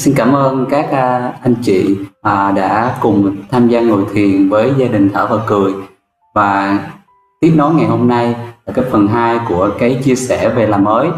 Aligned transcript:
xin 0.00 0.14
cảm 0.14 0.32
ơn 0.32 0.66
các 0.70 0.90
à, 0.90 1.32
anh 1.42 1.54
chị 1.62 1.96
à, 2.22 2.52
đã 2.56 2.96
cùng 3.00 3.36
tham 3.50 3.68
gia 3.68 3.80
ngồi 3.80 4.04
thiền 4.12 4.48
với 4.48 4.72
gia 4.76 4.86
đình 4.86 5.10
thở 5.14 5.26
và 5.26 5.36
cười. 5.46 5.72
Và 6.34 6.78
tiếp 7.40 7.52
nối 7.56 7.74
ngày 7.74 7.86
hôm 7.86 8.08
nay 8.08 8.34
là 8.66 8.72
cái 8.72 8.84
phần 8.90 9.08
2 9.08 9.38
của 9.48 9.70
cái 9.78 10.00
chia 10.04 10.14
sẻ 10.14 10.48
về 10.48 10.66
làm 10.66 10.84
mới. 10.84 11.08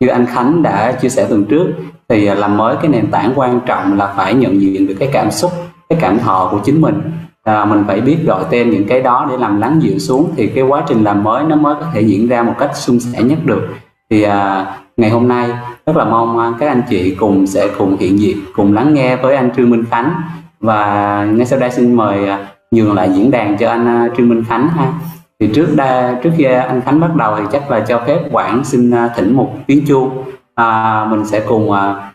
Như 0.00 0.08
anh 0.08 0.26
Khánh 0.26 0.62
đã 0.62 0.92
chia 0.92 1.08
sẻ 1.08 1.26
tuần 1.28 1.44
trước 1.44 1.66
thì 2.08 2.26
à, 2.26 2.34
làm 2.34 2.56
mới 2.56 2.76
cái 2.76 2.88
nền 2.88 3.10
tảng 3.10 3.32
quan 3.36 3.60
trọng 3.66 3.98
là 3.98 4.14
phải 4.16 4.34
nhận 4.34 4.60
diện 4.60 4.86
được 4.86 4.94
cái 4.98 5.08
cảm 5.12 5.30
xúc 5.30 5.52
cái 5.88 5.98
cảm 6.02 6.18
thọ 6.18 6.48
của 6.50 6.58
chính 6.64 6.80
mình. 6.80 7.00
À, 7.42 7.64
mình 7.64 7.84
phải 7.86 8.00
biết 8.00 8.16
gọi 8.26 8.44
tên 8.50 8.70
những 8.70 8.88
cái 8.88 9.02
đó 9.02 9.26
để 9.30 9.36
làm 9.36 9.60
lắng 9.60 9.80
dịu 9.82 9.98
xuống 9.98 10.30
thì 10.36 10.46
cái 10.46 10.64
quá 10.64 10.84
trình 10.88 11.04
làm 11.04 11.24
mới 11.24 11.44
nó 11.44 11.56
mới 11.56 11.74
có 11.74 11.86
thể 11.94 12.00
diễn 12.00 12.28
ra 12.28 12.42
một 12.42 12.54
cách 12.58 12.76
suôn 12.76 13.00
sẻ 13.00 13.22
nhất 13.22 13.38
được. 13.44 13.68
Thì 14.10 14.22
à, 14.22 14.66
ngày 14.96 15.10
hôm 15.10 15.28
nay 15.28 15.50
rất 15.86 15.96
là 15.96 16.04
mong 16.04 16.38
à, 16.38 16.52
các 16.58 16.68
anh 16.68 16.82
chị 16.90 17.14
cùng 17.14 17.46
sẽ 17.46 17.68
cùng 17.78 17.96
hiện 17.96 18.18
diện 18.18 18.38
cùng 18.54 18.74
lắng 18.74 18.94
nghe 18.94 19.16
với 19.16 19.36
anh 19.36 19.50
Trương 19.56 19.70
Minh 19.70 19.84
Khánh. 19.90 20.12
Và 20.60 21.24
ngay 21.24 21.46
sau 21.46 21.58
đây 21.58 21.70
xin 21.70 21.94
mời 21.94 22.28
à, 22.28 22.48
nhường 22.70 22.94
lại 22.94 23.10
diễn 23.12 23.30
đàn 23.30 23.56
cho 23.56 23.70
anh 23.70 23.86
à, 23.86 24.08
Trương 24.16 24.28
Minh 24.28 24.44
Khánh 24.48 24.68
ha. 24.68 24.92
Thì 25.40 25.50
trước 25.54 25.66
đây 25.76 26.14
trước 26.22 26.30
khi 26.36 26.44
anh 26.44 26.80
Khánh 26.80 27.00
bắt 27.00 27.16
đầu 27.16 27.36
thì 27.36 27.42
chắc 27.52 27.70
là 27.70 27.80
cho 27.80 28.02
phép 28.06 28.18
Quảng 28.32 28.64
xin 28.64 28.92
thỉnh 29.16 29.36
một 29.36 29.52
tiếng 29.66 29.86
chuông. 29.86 30.10
À, 30.54 31.04
mình 31.10 31.26
sẽ 31.26 31.40
cùng 31.40 31.72
à, 31.72 32.12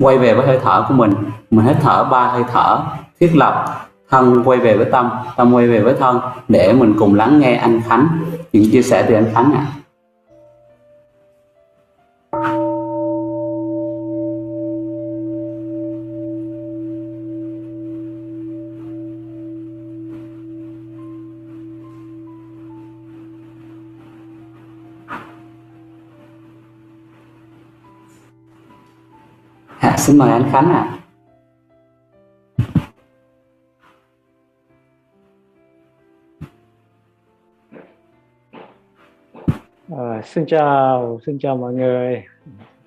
quay 0.00 0.18
về 0.18 0.34
với 0.34 0.46
hơi 0.46 0.58
thở 0.62 0.84
của 0.88 0.94
mình. 0.94 1.14
Mình 1.50 1.66
hít 1.66 1.76
thở 1.80 2.04
ba 2.04 2.26
hơi 2.26 2.44
thở 2.52 2.80
thiết 3.20 3.36
lập 3.36 3.64
thân 4.10 4.42
quay 4.44 4.58
về 4.58 4.76
với 4.76 4.86
tâm 4.92 5.10
tâm 5.36 5.54
quay 5.54 5.66
về 5.66 5.80
với 5.80 5.94
thân 5.98 6.20
để 6.48 6.72
mình 6.72 6.94
cùng 6.98 7.14
lắng 7.14 7.40
nghe 7.40 7.54
anh 7.54 7.80
Khánh. 7.88 8.08
Những 8.52 8.70
chia 8.72 8.82
sẻ 8.82 9.04
từ 9.08 9.14
anh 9.14 9.26
Khánh 9.34 9.52
ạ. 9.52 9.66
à. 9.76 9.81
Xin 30.02 30.18
mời 30.18 30.30
anh 30.30 30.48
Khánh 30.52 30.70
ạ. 30.70 30.98
À. 30.98 30.98
À, 39.96 40.22
xin 40.24 40.46
chào, 40.46 41.20
xin 41.26 41.38
chào 41.38 41.56
mọi 41.56 41.74
người, 41.74 42.24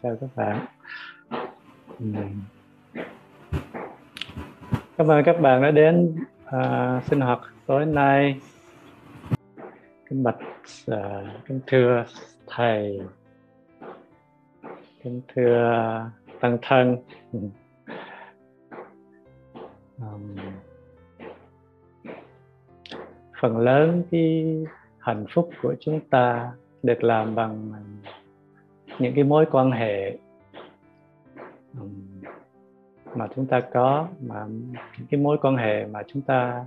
chào 0.04 0.16
các 0.22 0.30
bạn. 0.36 0.66
Ừ. 2.00 2.06
Cảm 4.98 5.08
ơn 5.08 5.24
các 5.26 5.42
bạn 5.42 5.62
đã 5.62 5.72
đến 5.72 6.16
à, 6.46 7.02
sinh 7.10 7.22
hoạt 7.22 7.40
tối 7.66 7.86
nay. 7.86 8.40
Kính 10.10 10.24
bạch, 10.24 10.38
à, 10.88 11.22
kính 11.46 11.60
thưa 11.68 12.06
thầy, 12.48 13.00
kính 15.04 15.22
thưa 15.36 16.10
tăng 16.40 16.58
thân. 16.62 16.98
Um, 19.98 20.38
phần 23.42 23.58
lớn 23.58 24.04
cái 24.12 24.58
hạnh 25.00 25.26
phúc 25.34 25.50
của 25.62 25.76
chúng 25.80 26.00
ta 26.10 26.52
được 26.84 27.04
làm 27.04 27.36
bằng 27.36 27.72
những 29.00 29.16
cái 29.16 29.24
mối 29.24 29.46
quan 29.52 29.72
hệ 29.72 30.18
mà 33.16 33.28
chúng 33.36 33.46
ta 33.46 33.62
có 33.74 34.08
mà 34.22 34.46
những 34.98 35.08
cái 35.10 35.20
mối 35.20 35.38
quan 35.42 35.56
hệ 35.56 35.86
mà 35.86 36.04
chúng 36.08 36.22
ta 36.22 36.66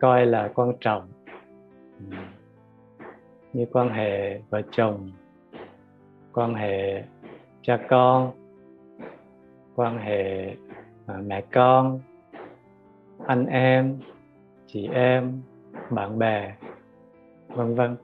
coi 0.00 0.26
là 0.26 0.50
quan 0.54 0.72
trọng. 0.80 1.08
Như 3.52 3.66
quan 3.72 3.88
hệ 3.88 4.40
vợ 4.50 4.62
chồng 4.70 5.10
quan 6.32 6.54
hệ 6.54 7.04
cha 7.62 7.78
con 7.88 8.32
quan 9.76 9.98
hệ 9.98 10.54
à, 11.06 11.14
mẹ 11.26 11.40
con 11.52 12.00
anh 13.26 13.46
em 13.46 13.98
chị 14.66 14.88
em 14.92 15.42
bạn 15.90 16.18
bè 16.18 16.54
vân 17.48 17.74
vân. 17.74 17.96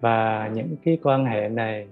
Và 0.00 0.50
những 0.54 0.76
cái 0.84 0.98
quan 1.02 1.24
hệ 1.24 1.48
này 1.48 1.88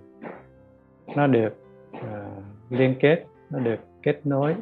nó 1.17 1.27
được 1.27 1.55
uh, 1.97 2.45
liên 2.71 2.95
kết 3.01 3.27
nó 3.51 3.59
được 3.59 3.81
kết 4.03 4.21
nối 4.25 4.55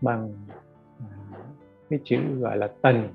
bằng 0.00 0.32
uh, 0.98 1.40
cái 1.90 1.98
chữ 2.04 2.38
gọi 2.40 2.56
là 2.56 2.68
tình. 2.82 3.08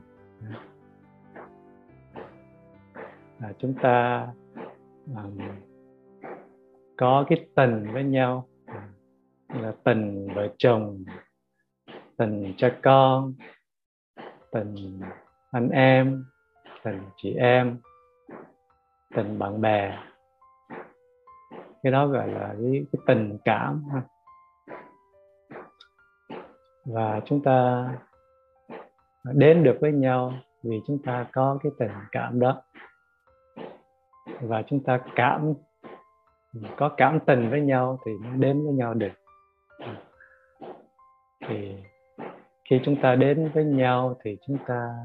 À, 3.40 3.54
chúng 3.58 3.74
ta 3.74 4.28
um, 5.08 5.38
có 6.98 7.26
cái 7.30 7.46
tình 7.56 7.88
với 7.94 8.04
nhau 8.04 8.48
là 9.62 9.74
tình 9.84 10.28
vợ 10.36 10.48
chồng 10.58 11.04
tình 12.18 12.54
cha 12.58 12.76
con 12.84 13.34
tình 14.52 15.02
anh 15.52 15.70
em 15.70 16.26
tình 16.84 17.02
chị 17.18 17.34
em 17.34 17.78
tình 19.16 19.40
bạn 19.40 19.62
bè. 19.62 20.00
Cái 21.84 21.92
đó 21.92 22.08
gọi 22.08 22.28
là 22.28 22.56
cái, 22.62 22.86
cái 22.92 23.02
tình 23.08 23.38
cảm 23.46 23.84
ha. 23.94 24.02
Và 26.86 27.22
chúng 27.26 27.44
ta 27.44 27.90
đến 29.24 29.64
được 29.64 29.78
với 29.82 29.92
nhau 29.92 30.34
vì 30.64 30.82
chúng 30.88 31.02
ta 31.06 31.26
có 31.34 31.58
cái 31.64 31.72
tình 31.80 31.92
cảm 32.12 32.40
đó. 32.40 32.62
Và 34.42 34.64
chúng 34.68 34.84
ta 34.84 35.00
cảm 35.16 35.54
có 36.78 36.90
cảm 36.98 37.20
tình 37.26 37.50
với 37.50 37.62
nhau 37.62 38.00
thì 38.06 38.12
mới 38.24 38.38
đến 38.38 38.66
với 38.66 38.74
nhau 38.74 38.94
được 38.94 39.12
thì 41.48 41.76
khi 42.66 42.80
chúng 42.84 43.02
ta 43.02 43.16
đến 43.16 43.50
với 43.54 43.64
nhau 43.66 44.18
thì 44.24 44.38
chúng 44.48 44.58
ta 44.68 44.96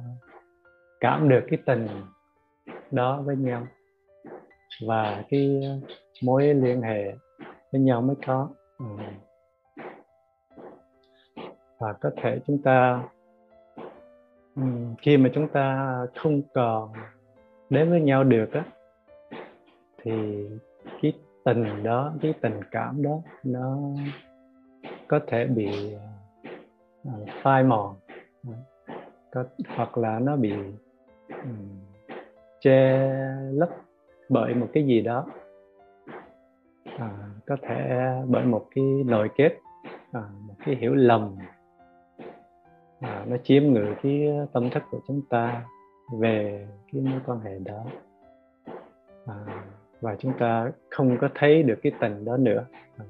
cảm 1.00 1.28
được 1.28 1.44
cái 1.50 1.58
tình 1.66 1.86
đó 2.90 3.22
với 3.24 3.36
nhau 3.36 3.66
và 4.86 5.24
cái 5.30 5.60
mối 6.22 6.54
liên 6.54 6.82
hệ 6.82 7.14
với 7.72 7.80
nhau 7.80 8.02
mới 8.02 8.16
có 8.26 8.48
ừ. 8.78 8.84
và 11.78 11.92
có 11.92 12.10
thể 12.16 12.40
chúng 12.46 12.62
ta 12.62 13.02
ừ, 14.56 14.62
khi 14.98 15.16
mà 15.16 15.30
chúng 15.34 15.48
ta 15.48 15.96
không 16.16 16.42
còn 16.54 16.92
đến 17.70 17.90
với 17.90 18.00
nhau 18.00 18.24
được 18.24 18.52
á 18.52 18.64
thì 20.02 20.12
cái 21.02 21.12
tình 21.44 21.82
đó 21.82 22.12
cái 22.22 22.34
tình 22.40 22.60
cảm 22.70 23.02
đó 23.02 23.18
nó 23.44 23.78
có 25.08 25.20
thể 25.26 25.44
bị 25.44 25.94
uh, 25.94 26.09
Ờ, 27.04 27.12
phai 27.42 27.64
mòn. 27.64 27.96
Ờ, 28.46 28.52
có, 29.32 29.44
hoặc 29.76 29.98
là 29.98 30.18
nó 30.18 30.36
bị 30.36 30.52
um, 31.28 31.80
che 32.60 33.08
lấp 33.52 33.68
bởi 34.28 34.54
một 34.54 34.68
cái 34.72 34.86
gì 34.86 35.00
đó. 35.00 35.26
À, 36.98 37.10
có 37.46 37.56
thể 37.62 38.10
bởi 38.28 38.44
một 38.44 38.66
cái 38.74 38.84
nội 39.06 39.30
kết 39.36 39.58
à, 40.12 40.22
một 40.40 40.54
cái 40.64 40.74
hiểu 40.76 40.94
lầm. 40.94 41.36
À, 43.00 43.24
nó 43.28 43.36
chiếm 43.44 43.62
ngự 43.62 43.94
cái 44.02 44.28
tâm 44.52 44.70
thức 44.70 44.82
của 44.90 45.00
chúng 45.08 45.22
ta 45.30 45.64
về 46.12 46.66
cái 46.92 47.02
mối 47.02 47.20
quan 47.26 47.40
hệ 47.40 47.58
đó. 47.58 47.84
À, 49.26 49.64
và 50.00 50.16
chúng 50.18 50.32
ta 50.38 50.70
không 50.90 51.16
có 51.20 51.28
thấy 51.34 51.62
được 51.62 51.78
cái 51.82 51.92
tình 52.00 52.24
đó 52.24 52.36
nữa. 52.36 52.64
À, 52.98 53.04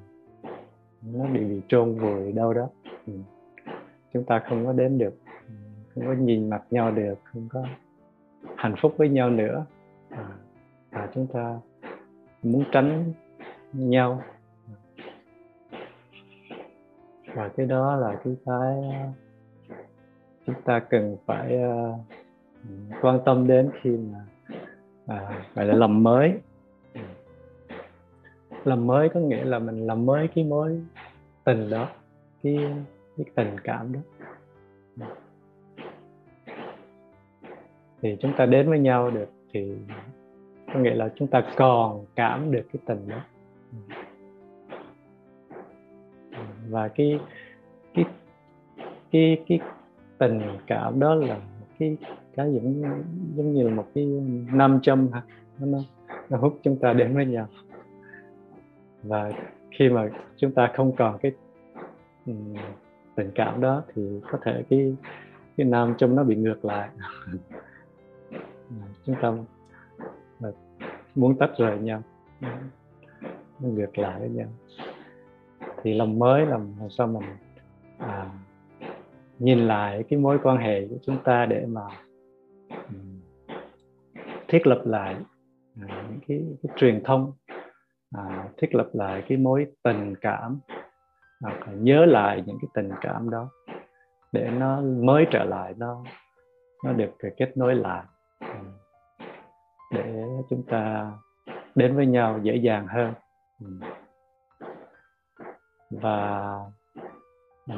nó 1.03 1.25
bị 1.25 1.45
bị 1.45 1.61
trôn 1.69 1.95
vùi 1.95 2.33
đâu 2.33 2.55
đó. 2.55 2.69
Ừ 3.07 3.13
chúng 4.13 4.25
ta 4.25 4.39
không 4.49 4.67
có 4.67 4.73
đến 4.73 4.99
được 4.99 5.15
không 5.95 6.07
có 6.07 6.13
nhìn 6.13 6.51
mặt 6.51 6.63
nhau 6.71 6.91
được 6.91 7.15
không 7.25 7.49
có 7.53 7.65
hạnh 8.57 8.75
phúc 8.83 8.95
với 8.97 9.09
nhau 9.09 9.31
nữa. 9.31 9.65
À, 10.11 10.29
và 10.91 11.09
chúng 11.15 11.27
ta 11.27 11.59
muốn 12.43 12.65
tránh 12.73 13.13
nhau. 13.73 14.23
Và 17.35 17.49
cái 17.49 17.67
đó 17.67 17.97
là 17.97 18.21
cái 18.25 18.37
cái 18.47 18.77
chúng 20.47 20.63
ta 20.65 20.79
cần 20.79 21.17
phải 21.27 21.59
uh, 21.65 22.01
quan 23.03 23.21
tâm 23.25 23.47
đến 23.47 23.71
khi 23.81 23.97
mà 23.97 24.19
à, 25.07 25.45
gọi 25.55 25.67
là 25.67 25.75
làm 25.75 26.03
mới. 26.03 26.33
Làm 28.65 28.87
mới 28.87 29.09
có 29.09 29.21
nghĩa 29.21 29.45
là 29.45 29.59
mình 29.59 29.87
làm 29.87 30.07
mới 30.07 30.29
cái 30.35 30.45
mối 30.45 30.81
tình 31.45 31.71
đó 31.71 31.89
cái 32.43 32.59
cái 33.17 33.27
tình 33.35 33.57
cảm 33.65 33.93
đó. 33.93 34.01
Thì 38.03 38.17
chúng 38.21 38.33
ta 38.37 38.47
đến 38.47 38.69
với 38.69 38.79
nhau 38.79 39.11
được 39.11 39.29
thì 39.53 39.75
có 40.75 40.81
nghĩa 40.81 40.95
là 40.95 41.13
chúng 41.15 41.29
ta 41.29 41.43
còn 41.57 42.05
cảm 42.17 42.51
được 42.51 42.63
cái 42.73 42.83
tình 42.87 43.09
đó. 43.09 43.21
Và 46.69 46.89
cái 46.89 47.21
cái 47.95 48.05
cái 49.11 49.43
cái 49.47 49.61
tình 50.19 50.41
cảm 50.67 51.01
đó 51.01 51.15
là 51.15 51.41
cái 51.79 51.97
cái 52.35 52.53
giống 52.53 52.83
giống 53.37 53.53
như 53.53 53.69
là 53.69 53.75
một 53.75 53.87
cái 53.95 54.05
nam 54.53 54.79
châm 54.83 55.09
ha 55.13 55.23
nó, 55.59 55.79
nó 56.31 56.39
hút 56.39 56.59
chúng 56.63 56.77
ta 56.77 56.93
đến 56.93 57.15
với 57.15 57.27
nhau. 57.27 57.47
Và 59.03 59.33
khi 59.71 59.89
mà 59.89 60.11
chúng 60.37 60.53
ta 60.53 60.73
không 60.75 60.97
còn 60.97 61.19
cái 61.19 61.33
tình 63.21 63.31
cảm 63.35 63.61
đó 63.61 63.83
thì 63.95 64.03
có 64.31 64.39
thể 64.43 64.65
cái 64.71 64.97
cái 65.57 65.67
nam 65.67 65.95
châm 65.99 66.17
nó 66.17 66.25
bị 66.25 66.37
ngược 66.37 66.65
lại. 66.65 66.89
Chúng 69.07 69.17
ta 69.23 69.33
muốn 71.15 71.39
tách 71.39 71.51
rời 71.59 71.79
nhau 71.79 72.03
nó 73.61 73.69
ngược 73.69 73.99
lại 73.99 74.21
với 74.21 74.29
nhau. 74.29 74.49
Thì 75.83 75.95
lòng 75.95 76.19
mới 76.19 76.47
làm 76.47 76.75
sao 76.91 77.07
mình 77.07 77.23
à, 77.99 78.31
nhìn 79.39 79.59
lại 79.59 80.05
cái 80.09 80.19
mối 80.19 80.39
quan 80.43 80.57
hệ 80.57 80.89
của 80.89 80.99
chúng 81.03 81.17
ta 81.25 81.47
để 81.47 81.67
mà 81.67 81.83
um, 82.69 83.21
thiết 84.49 84.67
lập 84.67 84.83
lại 84.85 85.17
à, 85.81 86.05
những 86.11 86.21
cái, 86.29 86.43
cái 86.63 86.73
truyền 86.77 87.05
thông 87.05 87.33
à, 88.15 88.49
thiết 88.57 88.75
lập 88.75 88.91
lại 88.93 89.23
cái 89.29 89.39
mối 89.39 89.67
tình 89.83 90.15
cảm 90.21 90.61
hoặc 91.41 91.69
là 91.69 91.73
nhớ 91.73 92.05
lại 92.05 92.43
những 92.47 92.59
cái 92.61 92.69
tình 92.75 92.91
cảm 93.01 93.31
đó 93.31 93.51
để 94.33 94.51
nó 94.51 94.81
mới 94.81 95.27
trở 95.31 95.45
lại, 95.45 95.75
nó 95.77 96.05
nó 96.85 96.93
được 96.93 97.11
kết 97.37 97.57
nối 97.57 97.75
lại. 97.75 98.05
Ừ. 98.41 98.59
Để 99.93 100.27
chúng 100.51 100.63
ta 100.63 101.13
đến 101.75 101.97
với 101.97 102.07
nhau 102.07 102.41
dễ 102.43 102.57
dàng 102.57 102.87
hơn. 102.87 103.15
Ừ. 103.61 103.67
Và 105.91 106.57
ừ. 107.67 107.75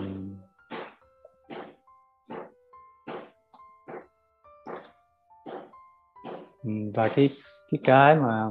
và 6.94 7.09
cái 7.17 7.31
cái 7.70 7.81
cái 7.85 8.17
mà 8.17 8.50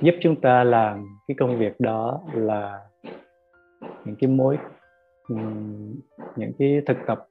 giúp 0.00 0.14
chúng 0.22 0.40
ta 0.40 0.64
làm 0.64 1.18
cái 1.28 1.34
công 1.40 1.58
việc 1.58 1.80
đó 1.80 2.20
là 2.32 2.80
những 4.04 4.16
cái 4.16 4.30
mối 4.30 4.58
những 6.36 6.52
cái 6.58 6.82
thực 6.86 6.96
tập 7.06 7.26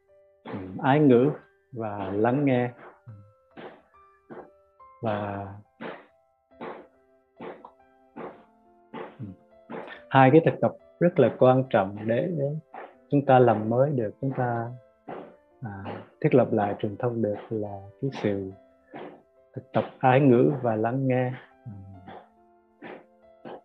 ái 0.83 0.99
ngữ 0.99 1.29
và 1.71 2.11
lắng 2.13 2.45
nghe. 2.45 2.71
Và 5.01 5.47
hai 10.09 10.31
cái 10.31 10.41
thực 10.45 10.61
tập 10.61 10.73
rất 10.99 11.19
là 11.19 11.35
quan 11.39 11.63
trọng 11.69 11.97
để, 12.05 12.31
chúng 13.09 13.25
ta 13.25 13.39
làm 13.39 13.69
mới 13.69 13.91
được 13.91 14.11
chúng 14.21 14.31
ta 14.37 14.69
à, 15.61 16.03
thiết 16.21 16.35
lập 16.35 16.47
lại 16.51 16.75
truyền 16.79 16.97
thông 16.97 17.21
được 17.21 17.35
là 17.49 17.81
cái 18.01 18.11
sự 18.23 18.51
thực 19.53 19.71
tập 19.71 19.83
ái 19.99 20.19
ngữ 20.19 20.51
và 20.61 20.75
lắng 20.75 21.07
nghe. 21.07 21.33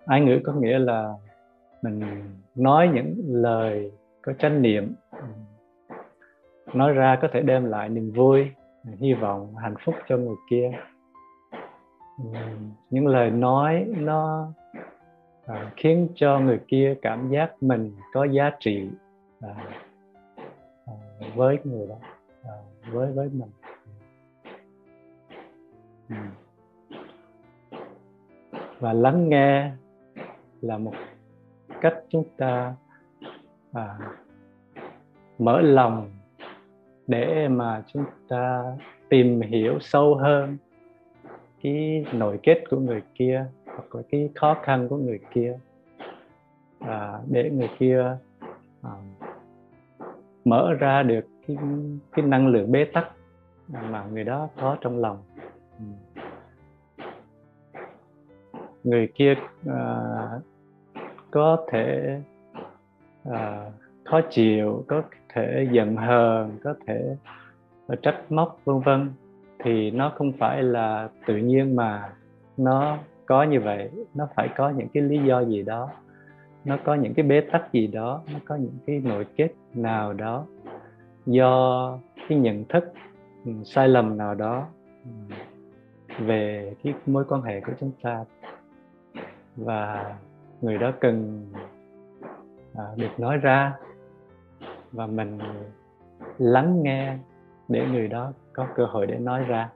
Ái 0.06 0.20
ngữ 0.20 0.40
có 0.44 0.52
nghĩa 0.52 0.78
là 0.78 1.14
mình 1.82 2.02
nói 2.58 2.90
những 2.94 3.16
lời 3.28 3.92
có 4.22 4.32
chánh 4.32 4.62
niệm. 4.62 4.94
Nói 6.74 6.92
ra 6.92 7.18
có 7.22 7.28
thể 7.32 7.40
đem 7.40 7.64
lại 7.64 7.88
niềm 7.88 8.12
vui 8.12 8.50
hy 8.98 9.14
vọng 9.14 9.56
hạnh 9.56 9.74
phúc 9.84 9.94
cho 10.08 10.16
người 10.16 10.36
kia. 10.50 10.70
Những 12.90 13.06
lời 13.06 13.30
nói 13.30 13.86
nó 13.96 14.52
à, 15.46 15.72
khiến 15.76 16.08
cho 16.14 16.38
người 16.38 16.60
kia 16.68 16.94
cảm 17.02 17.30
giác 17.30 17.62
mình 17.62 17.92
có 18.12 18.24
giá 18.24 18.50
trị 18.60 18.88
à, 19.40 19.54
à, 20.86 20.92
với 21.34 21.58
người 21.64 21.86
đó 21.86 21.96
à, 22.44 22.54
với 22.90 23.12
với 23.12 23.30
mình. 23.32 23.50
Và 28.80 28.92
lắng 28.92 29.28
nghe 29.28 29.70
là 30.60 30.78
một 30.78 30.92
cách 31.80 31.94
chúng 32.08 32.24
ta 32.36 32.74
à, 33.72 33.98
mở 35.38 35.60
lòng 35.60 36.10
để 37.06 37.48
mà 37.48 37.82
chúng 37.92 38.04
ta 38.28 38.64
tìm 39.08 39.40
hiểu 39.40 39.78
sâu 39.80 40.14
hơn 40.14 40.56
cái 41.62 42.04
nội 42.12 42.38
kết 42.42 42.64
của 42.70 42.76
người 42.76 43.02
kia 43.14 43.46
hoặc 43.66 43.94
là 43.94 44.02
cái 44.10 44.30
khó 44.34 44.56
khăn 44.62 44.88
của 44.88 44.96
người 44.96 45.20
kia. 45.34 45.58
À, 46.78 47.18
để 47.26 47.50
người 47.50 47.70
kia 47.78 48.16
à, 48.82 48.90
mở 50.44 50.74
ra 50.74 51.02
được 51.02 51.26
cái 51.46 51.56
cái 52.12 52.26
năng 52.26 52.48
lượng 52.48 52.72
bế 52.72 52.84
tắc 52.84 53.08
mà 53.68 54.04
người 54.12 54.24
đó 54.24 54.48
có 54.60 54.76
trong 54.80 54.98
lòng. 54.98 55.18
Ừ. 55.78 55.84
Người 58.84 59.08
kia 59.14 59.34
à, 59.66 60.14
có 61.30 61.64
thể 61.68 62.18
à, 63.30 63.70
khó 64.04 64.20
chịu 64.30 64.84
có 64.88 65.02
thể 65.34 65.68
giận 65.72 65.96
hờn 65.96 66.58
có 66.64 66.74
thể 66.86 67.16
ờ, 67.86 67.96
trách 67.96 68.32
móc 68.32 68.60
vân 68.64 68.80
vân. 68.80 69.12
Thì 69.64 69.90
nó 69.90 70.12
không 70.16 70.32
phải 70.32 70.62
là 70.62 71.08
tự 71.26 71.36
nhiên 71.36 71.76
mà 71.76 72.12
nó 72.56 72.98
có 73.26 73.42
như 73.42 73.60
vậy. 73.60 73.90
Nó 74.14 74.28
phải 74.34 74.48
có 74.56 74.70
những 74.70 74.88
cái 74.94 75.02
lý 75.02 75.18
do 75.18 75.40
gì 75.44 75.62
đó. 75.62 75.90
Nó 76.64 76.78
có 76.84 76.94
những 76.94 77.14
cái 77.14 77.26
bế 77.26 77.40
tắc 77.40 77.72
gì 77.72 77.86
đó. 77.86 78.22
Nó 78.32 78.38
có 78.44 78.56
những 78.56 78.78
cái 78.86 79.00
nội 79.04 79.26
kết 79.36 79.48
nào 79.74 80.12
đó 80.12 80.44
do 81.26 81.98
cái 82.28 82.38
nhận 82.38 82.64
thức 82.64 82.92
ừ, 83.44 83.52
sai 83.64 83.88
lầm 83.88 84.18
nào 84.18 84.34
đó 84.34 84.66
ừ, 85.04 85.34
về 86.18 86.74
cái 86.82 86.94
mối 87.06 87.24
quan 87.28 87.42
hệ 87.42 87.60
của 87.60 87.72
chúng 87.80 87.90
ta. 88.02 88.24
Và 89.56 90.14
người 90.60 90.78
đó 90.78 90.92
cần 91.00 91.46
à, 92.74 92.84
được 92.96 93.20
nói 93.20 93.36
ra 93.36 93.76
và 94.92 95.06
mình 95.06 95.38
lắng 96.38 96.82
nghe 96.82 97.16
để 97.68 97.86
người 97.92 98.08
đó 98.08 98.32
có 98.52 98.66
cơ 98.74 98.84
hội 98.86 99.06
để 99.06 99.18
nói 99.18 99.44
ra. 99.44 99.70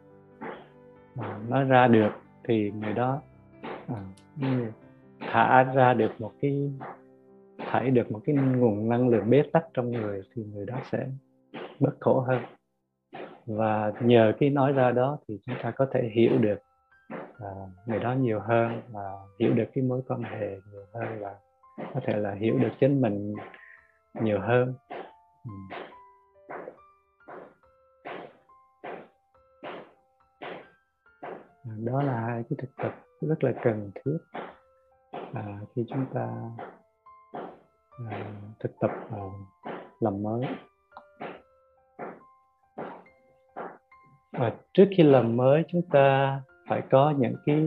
À, 1.19 1.39
nói 1.49 1.65
ra 1.65 1.87
được 1.87 2.11
thì 2.45 2.71
người 2.71 2.93
đó 2.93 3.21
à, 3.89 3.97
thả 5.21 5.63
ra 5.63 5.95
được 5.95 6.21
một 6.21 6.33
cái 6.41 6.73
thải 7.59 7.91
được 7.91 8.13
một 8.13 8.21
cái 8.25 8.37
nguồn 8.37 8.89
năng 8.89 9.09
lượng 9.09 9.31
bế 9.31 9.43
tắc 9.53 9.65
trong 9.75 9.91
người 9.91 10.23
thì 10.35 10.45
người 10.45 10.67
đó 10.67 10.75
sẽ 10.91 11.07
bớt 11.81 11.97
khổ 12.01 12.21
hơn. 12.21 12.43
Và 13.47 13.93
nhờ 14.01 14.33
cái 14.39 14.51
nói 14.51 14.73
ra 14.73 14.91
đó 14.91 15.19
thì 15.29 15.39
chúng 15.47 15.57
ta 15.63 15.71
có 15.71 15.87
thể 15.93 16.11
hiểu 16.13 16.39
được 16.39 16.59
à, 17.43 17.53
người 17.87 17.99
đó 17.99 18.13
nhiều 18.13 18.41
hơn 18.41 18.83
và 18.93 19.13
hiểu 19.41 19.55
được 19.55 19.65
cái 19.75 19.85
mối 19.85 20.03
quan 20.09 20.23
hệ 20.23 20.61
nhiều 20.73 20.87
hơn 20.95 21.21
và 21.21 21.35
có 21.95 22.01
thể 22.07 22.17
là 22.17 22.35
hiểu 22.35 22.59
được 22.59 22.71
chính 22.81 23.01
mình 23.01 23.35
nhiều 24.21 24.41
hơn. 24.41 24.75
Ừ. 25.45 25.77
đó 31.85 32.03
là 32.03 32.21
hai 32.21 32.45
cái 32.51 32.57
thực 32.59 32.77
tập 32.77 32.95
rất 33.21 33.45
là 33.45 33.53
cần 33.63 33.91
thiết. 33.95 34.19
À, 35.35 35.59
khi 35.75 35.85
chúng 35.89 36.07
ta 36.15 36.29
à, 38.11 38.33
thực 38.61 38.73
tập 38.81 38.91
à, 39.11 39.23
làm 40.01 40.23
mới. 40.23 40.47
Và 44.33 44.53
trước 44.75 44.85
khi 44.97 45.03
làm 45.03 45.37
mới 45.37 45.65
chúng 45.69 45.83
ta 45.93 46.41
phải 46.73 46.83
có 46.91 47.15
những 47.19 47.35
cái 47.47 47.65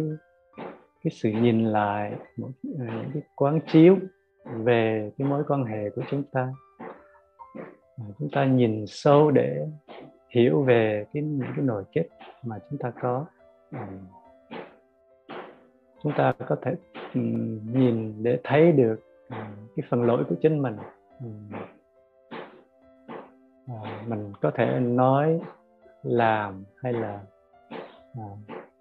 cái 1.03 1.12
sự 1.12 1.29
nhìn 1.29 1.65
lại, 1.65 2.13
một 2.38 2.50
ờ, 2.79 2.85
những 2.85 3.12
cái 3.13 3.24
quán 3.35 3.59
chiếu 3.67 3.97
về 4.45 5.12
cái 5.17 5.27
mối 5.27 5.43
quan 5.47 5.63
hệ 5.63 5.89
của 5.89 6.01
chúng 6.12 6.24
ta. 6.24 6.53
Ờ, 7.97 8.05
chúng 8.19 8.29
ta 8.31 8.45
nhìn 8.45 8.85
sâu 8.88 9.31
để 9.31 9.67
hiểu 10.29 10.63
về 10.63 11.05
cái, 11.13 11.24
những 11.24 11.51
cái 11.55 11.65
nội 11.65 11.83
kết 11.91 12.07
mà 12.43 12.59
chúng 12.69 12.79
ta 12.79 12.91
có. 13.01 13.25
Ờ, 13.71 13.88
chúng 16.03 16.13
ta 16.17 16.33
có 16.47 16.55
thể 16.62 16.75
ừ, 17.13 17.21
nhìn 17.74 18.24
để 18.24 18.39
thấy 18.43 18.71
được 18.71 18.95
cái 19.75 19.85
phần 19.89 20.03
lỗi 20.03 20.24
của 20.29 20.35
chính 20.41 20.62
mình. 20.62 20.75
Ừ. 21.19 21.27
Mình 24.07 24.33
có 24.41 24.51
thể 24.55 24.79
nói, 24.79 25.39
làm 26.03 26.63
hay 26.83 26.93
là 26.93 27.19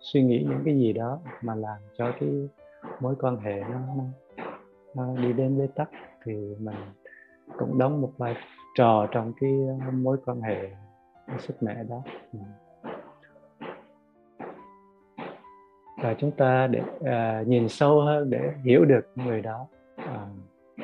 suy 0.05 0.23
nghĩ 0.23 0.47
những 0.49 0.63
cái 0.65 0.75
gì 0.75 0.93
đó 0.93 1.21
mà 1.43 1.55
làm 1.55 1.79
cho 1.99 2.13
cái 2.21 2.49
mối 3.01 3.15
quan 3.21 3.37
hệ 3.37 3.61
nó, 3.61 3.79
nó, 3.97 4.05
nó 4.95 5.23
đi 5.23 5.33
đến 5.33 5.59
bế 5.59 5.67
tắc 5.75 5.91
thì 6.25 6.33
mình 6.59 6.77
cũng 7.59 7.79
đóng 7.79 8.01
một 8.01 8.13
vai 8.17 8.35
trò 8.75 9.07
trong 9.11 9.33
cái 9.41 9.51
mối 9.93 10.17
quan 10.27 10.41
hệ 10.41 10.71
sức 11.39 11.63
mẹ 11.63 11.85
đó. 11.89 12.03
Ừ. 12.33 12.39
Và 16.03 16.15
chúng 16.19 16.31
ta 16.31 16.67
để 16.67 16.83
à, 17.05 17.43
nhìn 17.47 17.69
sâu 17.69 18.01
hơn 18.01 18.31
để 18.31 18.53
hiểu 18.65 18.85
được 18.85 19.07
người 19.15 19.41
đó. 19.41 19.67
À, 19.97 20.27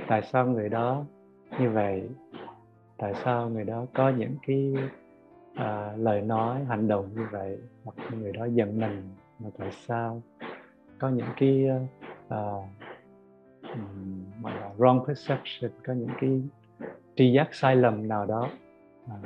tại 0.09 0.23
sao 0.23 0.47
người 0.47 0.69
đó 0.69 1.05
như 1.61 1.71
vậy? 1.71 2.09
Tại 2.97 3.15
sao 3.25 3.49
người 3.49 3.65
đó 3.65 3.87
có 3.95 4.09
những 4.09 4.37
cái 4.47 4.75
à, 5.54 5.92
lời 5.97 6.21
nói 6.21 6.64
hành 6.64 6.88
động 6.88 7.09
như 7.16 7.23
vậy 7.30 7.59
hoặc 7.85 7.95
người 8.21 8.33
đó 8.33 8.45
giận 8.45 8.80
mình 8.80 9.09
mà 9.38 9.50
tại 9.59 9.71
sao? 9.73 10.23
Có 10.99 11.09
những 11.09 11.28
cái 11.37 11.66
uh, 12.26 12.64
gọi 14.42 14.54
là 14.54 14.71
wrong 14.78 15.04
perception 15.04 15.71
có 15.85 15.92
những 15.92 16.11
cái 16.21 16.42
tri 17.16 17.33
giác 17.33 17.54
sai 17.54 17.76
lầm 17.76 18.09
nào 18.09 18.26
đó. 18.26 18.49
À, 19.09 19.16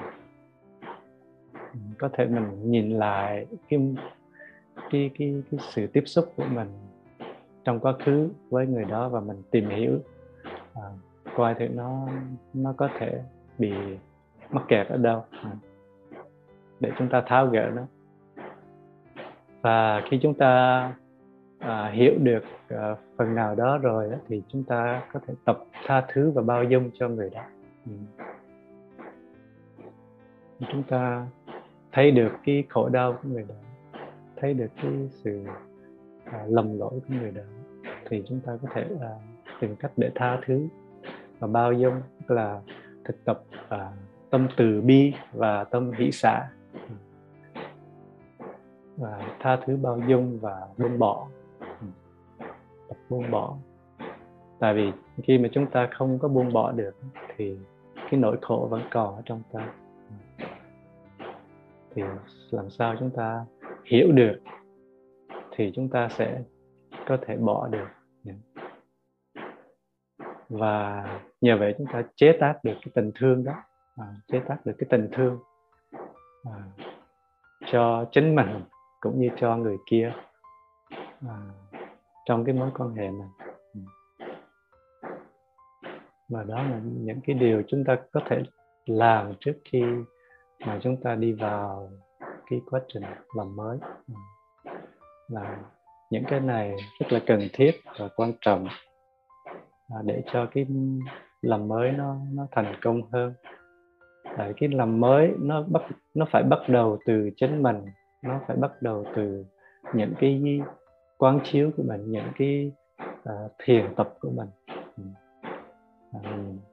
có 1.99 2.09
thể 2.13 2.27
mình 2.27 2.71
nhìn 2.71 2.91
lại 2.91 3.47
cái 3.69 3.95
cái 4.91 5.11
cái 5.19 5.43
cái 5.51 5.61
sự 5.73 5.87
tiếp 5.87 6.03
xúc 6.07 6.33
của 6.37 6.45
mình 6.45 6.69
trong 7.65 7.81
quá 7.81 7.95
khứ 8.05 8.29
với 8.51 8.67
người 8.67 8.85
đó 8.85 9.09
và 9.09 9.21
mình 9.21 9.43
tìm 9.51 9.69
hiểu 9.69 9.99
à, 10.75 10.83
coi 11.37 11.55
thử 11.55 11.69
nó 11.69 12.09
nó 12.55 12.75
có 12.77 12.89
thể 12.99 13.23
bị 13.59 13.73
mắc 14.51 14.65
kẹt 14.69 14.87
ở 14.87 14.97
đâu. 14.97 15.25
À, 15.31 15.51
để 16.81 16.91
chúng 16.99 17.09
ta 17.09 17.23
tháo 17.27 17.47
gỡ 17.47 17.71
nó 17.75 17.83
và 19.63 20.03
khi 20.11 20.19
chúng 20.23 20.35
ta 20.35 20.93
à, 21.59 21.91
hiểu 21.91 22.13
được 22.19 22.45
à, 22.69 22.97
phần 23.17 23.35
nào 23.35 23.55
đó 23.55 23.79
rồi 23.79 24.11
đó, 24.11 24.17
thì 24.29 24.43
chúng 24.49 24.65
ta 24.65 25.03
có 25.13 25.21
thể 25.27 25.35
tập 25.45 25.59
tha 25.87 26.05
thứ 26.13 26.31
và 26.31 26.43
bao 26.43 26.65
dung 26.65 26.91
cho 26.95 27.09
người 27.09 27.31
đó 27.31 27.43
ừ. 27.87 27.93
chúng 30.73 30.83
ta 30.83 31.27
thấy 31.93 32.11
được 32.11 32.33
cái 32.45 32.65
khổ 32.69 32.89
đau 32.89 33.13
của 33.13 33.29
người 33.29 33.45
đó 33.49 33.55
thấy 34.37 34.55
được 34.55 34.71
cái 34.83 34.93
sự 35.09 35.45
à, 36.25 36.45
lầm 36.49 36.79
lỗi 36.79 37.01
của 37.09 37.15
người 37.21 37.31
đó 37.31 37.43
thì 38.09 38.23
chúng 38.29 38.41
ta 38.41 38.59
có 38.63 38.69
thể 38.75 38.87
à, 39.01 39.11
tìm 39.61 39.77
cách 39.77 39.93
để 39.97 40.11
tha 40.15 40.39
thứ 40.47 40.69
và 41.39 41.47
bao 41.47 41.73
dung 41.73 41.95
tức 42.29 42.35
là 42.35 42.61
thực 43.05 43.25
tập 43.25 43.43
à, 43.69 43.91
tâm 44.31 44.49
từ 44.57 44.81
bi 44.81 45.13
và 45.33 45.65
tâm 45.65 45.93
hỷ 45.93 46.13
xã 46.13 46.49
và 48.97 49.37
tha 49.41 49.59
thứ 49.67 49.77
bao 49.77 50.01
dung 50.09 50.39
và 50.41 50.69
buông 50.79 50.99
bỏ. 50.99 51.29
Tập 52.89 52.97
buông 53.09 53.31
bỏ. 53.31 53.57
Tại 54.59 54.75
vì 54.75 54.93
khi 55.23 55.39
mà 55.39 55.49
chúng 55.53 55.67
ta 55.67 55.89
không 55.93 56.19
có 56.19 56.29
buông 56.29 56.53
bỏ 56.53 56.73
được 56.73 56.95
thì 57.37 57.59
cái 58.11 58.21
nỗi 58.21 58.39
khổ 58.43 58.67
vẫn 58.71 58.83
còn 58.91 59.17
ở 59.17 59.23
trong 59.25 59.43
ta. 59.53 59.75
Thì 61.95 62.03
làm 62.51 62.71
sao 62.71 62.97
chúng 62.99 63.11
ta 63.11 63.45
hiểu 63.85 64.13
được 64.13 64.41
thì 65.57 65.73
chúng 65.75 65.89
ta 65.89 66.09
sẽ 66.09 66.43
có 67.07 67.19
thể 67.27 67.37
bỏ 67.37 67.69
được. 67.69 67.87
Và 70.49 71.05
nhờ 71.41 71.57
vậy 71.59 71.75
chúng 71.79 71.87
ta 71.93 72.03
chế 72.15 72.37
tác 72.41 72.65
được 72.65 72.75
cái 72.81 72.93
tình 72.95 73.11
thương 73.15 73.45
đó. 73.45 73.55
À, 73.97 74.07
chế 74.27 74.41
tác 74.49 74.67
được 74.67 74.73
cái 74.79 74.87
tình 74.91 75.09
thương 75.13 75.39
à, 76.45 76.63
cho 77.73 78.05
chính 78.13 78.35
mình 78.35 78.61
cũng 79.01 79.21
như 79.21 79.29
cho 79.37 79.57
người 79.57 79.77
kia 79.87 80.13
à, 81.29 81.37
trong 82.25 82.45
cái 82.45 82.55
mối 82.55 82.71
quan 82.79 82.95
hệ 82.95 83.09
này. 83.09 83.29
Ừ. 83.75 83.81
Và 86.29 86.43
đó 86.43 86.63
là 86.63 86.81
những 86.85 87.21
cái 87.27 87.37
điều 87.37 87.63
chúng 87.69 87.85
ta 87.85 87.97
có 88.13 88.21
thể 88.27 88.43
làm 88.87 89.33
trước 89.41 89.55
khi 89.65 89.85
mà 90.67 90.81
chúng 90.83 90.97
ta 90.97 91.15
đi 91.15 91.33
vào 91.33 91.91
cái 92.51 92.61
quá 92.71 92.81
trình 92.89 93.03
làm 93.37 93.57
mới. 93.57 93.79
Ừ. 94.09 94.15
Là 95.29 95.59
những 96.11 96.25
cái 96.29 96.41
này 96.41 96.77
rất 97.01 97.13
là 97.13 97.21
cần 97.27 97.49
thiết 97.53 97.81
và 97.99 98.09
quan 98.17 98.33
trọng 98.41 98.69
à, 99.89 99.97
để 100.05 100.23
cho 100.33 100.47
cái 100.55 100.67
làm 101.43 101.69
mới 101.69 101.93
nó 101.93 102.17
nó 102.33 102.47
thành 102.51 102.75
công 102.83 103.03
hơn 103.13 103.35
à, 104.37 104.53
cái 104.57 104.69
làm 104.69 105.01
mới 105.01 105.35
nó 105.39 105.63
bắt 105.63 105.83
nó 106.15 106.27
phải 106.31 106.43
bắt 106.43 106.59
đầu 106.69 106.99
từ 107.07 107.31
chính 107.37 107.63
mình 107.63 107.77
nó 108.23 108.41
phải 108.47 108.57
bắt 108.57 108.83
đầu 108.83 109.05
từ 109.17 109.45
những 109.95 110.13
cái 110.21 110.61
quán 111.19 111.41
chiếu 111.45 111.71
của 111.77 111.83
mình 111.87 112.11
những 112.11 112.29
cái 112.39 112.73
uh, 113.05 113.53
thiền 113.59 113.95
tập 113.97 114.15
của 114.21 114.31
mình. 114.31 114.49
Uh, 116.17 116.23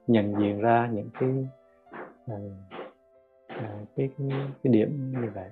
nhận 0.06 0.34
diện 0.38 0.60
ra 0.60 0.88
những 0.92 1.08
cái 1.20 1.30
uh, 2.32 2.52
uh, 3.52 3.88
cái, 3.96 4.10
cái 4.18 4.28
cái 4.62 4.72
điểm 4.72 5.12
như 5.20 5.30
vậy. 5.34 5.50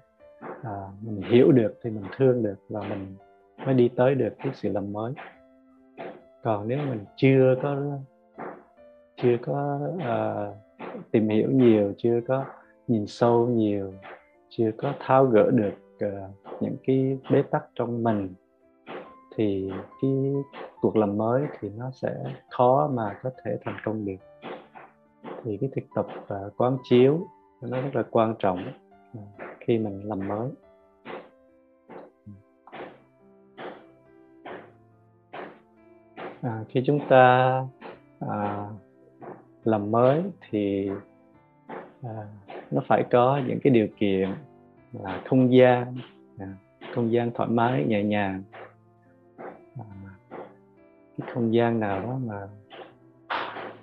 Uh, 0.61 1.02
mình 1.02 1.23
hiểu 1.31 1.52
được 1.52 1.79
thì 1.83 1.90
mình 1.90 2.05
thương 2.17 2.43
được 2.43 2.57
và 2.69 2.81
mình 2.81 3.17
mới 3.67 3.75
đi 3.75 3.90
tới 3.97 4.14
được 4.14 4.35
cái 4.38 4.52
sự 4.55 4.73
làm 4.73 4.93
mới. 4.93 5.12
Còn 6.43 6.69
nếu 6.69 6.79
mình 6.79 7.05
chưa 7.17 7.55
có 7.62 7.76
chưa 9.23 9.37
có 9.43 9.81
uh, 9.95 10.70
tìm 11.11 11.28
hiểu 11.28 11.50
nhiều 11.50 11.92
chưa 11.99 12.20
có 12.28 12.44
nhìn 12.88 13.06
sâu 13.06 13.47
nhiều 13.47 13.94
chưa 14.49 14.70
có 14.76 14.92
tháo 15.00 15.25
gỡ 15.25 15.50
được 15.50 15.75
uh, 16.06 16.61
những 16.61 16.76
cái 16.87 17.18
bế 17.30 17.42
tắc 17.42 17.64
trong 17.75 18.02
mình 18.02 18.35
thì 19.37 19.73
cái 20.02 20.11
cuộc 20.80 20.97
làm 20.97 21.18
mới 21.18 21.42
thì 21.61 21.68
nó 21.76 21.90
sẽ 21.90 22.16
khó 22.50 22.90
mà 22.94 23.18
có 23.23 23.30
thể 23.44 23.59
thành 23.64 23.76
công 23.85 24.04
được. 24.04 24.16
Thì 25.44 25.59
cái 25.61 25.70
thực 25.76 25.85
tập 25.94 26.06
uh, 26.23 26.52
quán 26.56 26.76
chiếu 26.82 27.26
nó 27.62 27.80
rất 27.82 27.90
là 27.97 28.02
quan 28.11 28.35
trọng 28.38 28.64
uh, 29.18 29.25
khi 29.61 29.78
mình 29.78 30.09
làm 30.09 30.28
mới. 30.28 30.50
À, 36.42 36.64
khi 36.68 36.82
chúng 36.87 37.00
ta 37.09 37.54
à, 38.20 38.66
làm 39.64 39.90
mới 39.90 40.23
thì 40.50 40.90
à, 42.02 42.26
nó 42.71 42.83
phải 42.87 43.05
có 43.11 43.40
những 43.47 43.59
cái 43.62 43.73
điều 43.73 43.88
kiện 43.99 44.29
là 44.93 45.23
không 45.26 45.55
gian 45.55 45.97
à, 46.38 46.47
không 46.95 47.12
gian 47.12 47.31
thoải 47.35 47.49
mái 47.49 47.85
nhẹ 47.85 48.02
nhàng. 48.02 48.43
À, 49.79 49.85
cái 51.19 51.29
không 51.35 51.55
gian 51.55 51.81
nào 51.81 52.02
đó 52.02 52.19
mà 52.26 52.49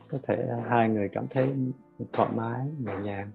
có 0.10 0.18
thể 0.24 0.48
hai 0.70 0.90
người 0.90 1.10
cảm 1.10 1.28
thấy 1.28 1.50
thoải 2.14 2.30
mái 2.36 2.62
nhẹ 2.80 2.94
nhàng. 3.04 3.32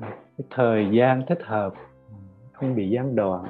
À, 0.00 0.08
cái 0.08 0.46
thời 0.50 0.88
gian 0.92 1.22
thích 1.28 1.42
hợp 1.42 1.74
à, 2.10 2.16
không 2.52 2.74
bị 2.74 2.90
gián 2.90 3.16
đoạn 3.16 3.44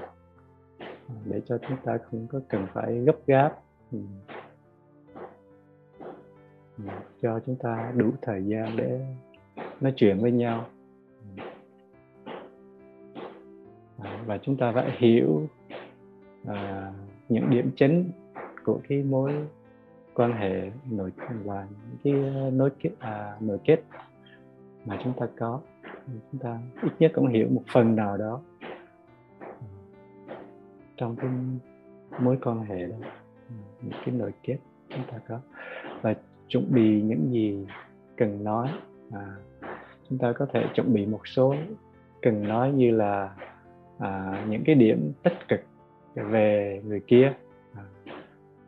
à, 0.81 1.15
để 1.25 1.41
cho 1.47 1.59
chúng 1.69 1.79
ta 1.85 1.99
không 2.11 2.27
có 2.33 2.41
cần 2.49 2.67
phải 2.73 2.99
gấp 2.99 3.17
gáp. 3.27 3.53
Ừ. 3.93 3.99
Ừ, 6.79 6.85
cho 7.23 7.41
chúng 7.47 7.57
ta 7.57 7.93
đủ 7.97 8.11
thời 8.23 8.45
gian 8.45 8.77
để 8.77 9.01
nói 9.81 9.93
chuyện 9.97 10.19
với 10.19 10.33
nhau. 10.33 10.67
Ừ, 13.99 14.09
và 14.27 14.39
chúng 14.39 14.57
ta 14.57 14.73
phải 14.73 14.97
hiểu 14.99 15.49
à, 16.47 16.93
những 17.29 17.51
điểm 17.51 17.71
chính 17.77 18.11
của 18.65 18.81
cái 18.89 19.03
mối 19.03 19.33
quan 20.15 20.33
hệ 20.33 20.71
nội 20.91 21.13
và 21.45 21.67
cái 22.05 22.13
nối 22.53 22.71
kết 22.81 22.91
à, 22.99 23.37
nội 23.41 23.59
kết 23.65 23.83
mà 24.85 25.01
chúng 25.05 25.13
ta 25.21 25.27
có. 25.39 25.61
Chúng 26.07 26.41
ta 26.41 26.59
ít 26.83 26.93
nhất 26.99 27.13
cũng 27.15 27.27
hiểu 27.27 27.49
một 27.51 27.63
phần 27.73 27.97
nào 27.97 28.17
đó 28.17 28.41
trong 30.97 31.17
cái 31.17 31.31
mối 32.21 32.39
quan 32.43 32.63
hệ 32.63 32.87
đó 32.87 32.97
những 33.83 34.01
cái 34.05 34.15
nội 34.15 34.33
kết 34.43 34.57
chúng 34.89 35.05
ta 35.11 35.19
có. 35.29 35.41
Và 36.03 36.15
chuẩn 36.53 36.73
bị 36.73 37.03
những 37.03 37.33
gì 37.33 37.67
cần 38.17 38.45
nói. 38.45 38.69
À, 39.13 39.27
chúng 40.09 40.19
ta 40.19 40.33
có 40.33 40.47
thể 40.53 40.67
chuẩn 40.75 40.95
bị 40.95 41.07
một 41.07 41.27
số 41.27 41.55
cần 42.23 42.49
nói 42.49 42.73
như 42.73 42.91
là 42.91 43.37
à, 43.99 44.45
những 44.49 44.65
cái 44.65 44.75
điểm 44.75 45.13
tích 45.23 45.49
cực 45.49 45.61
về 46.15 46.81
người 46.85 47.01
kia. 47.07 47.33
À, 47.75 47.83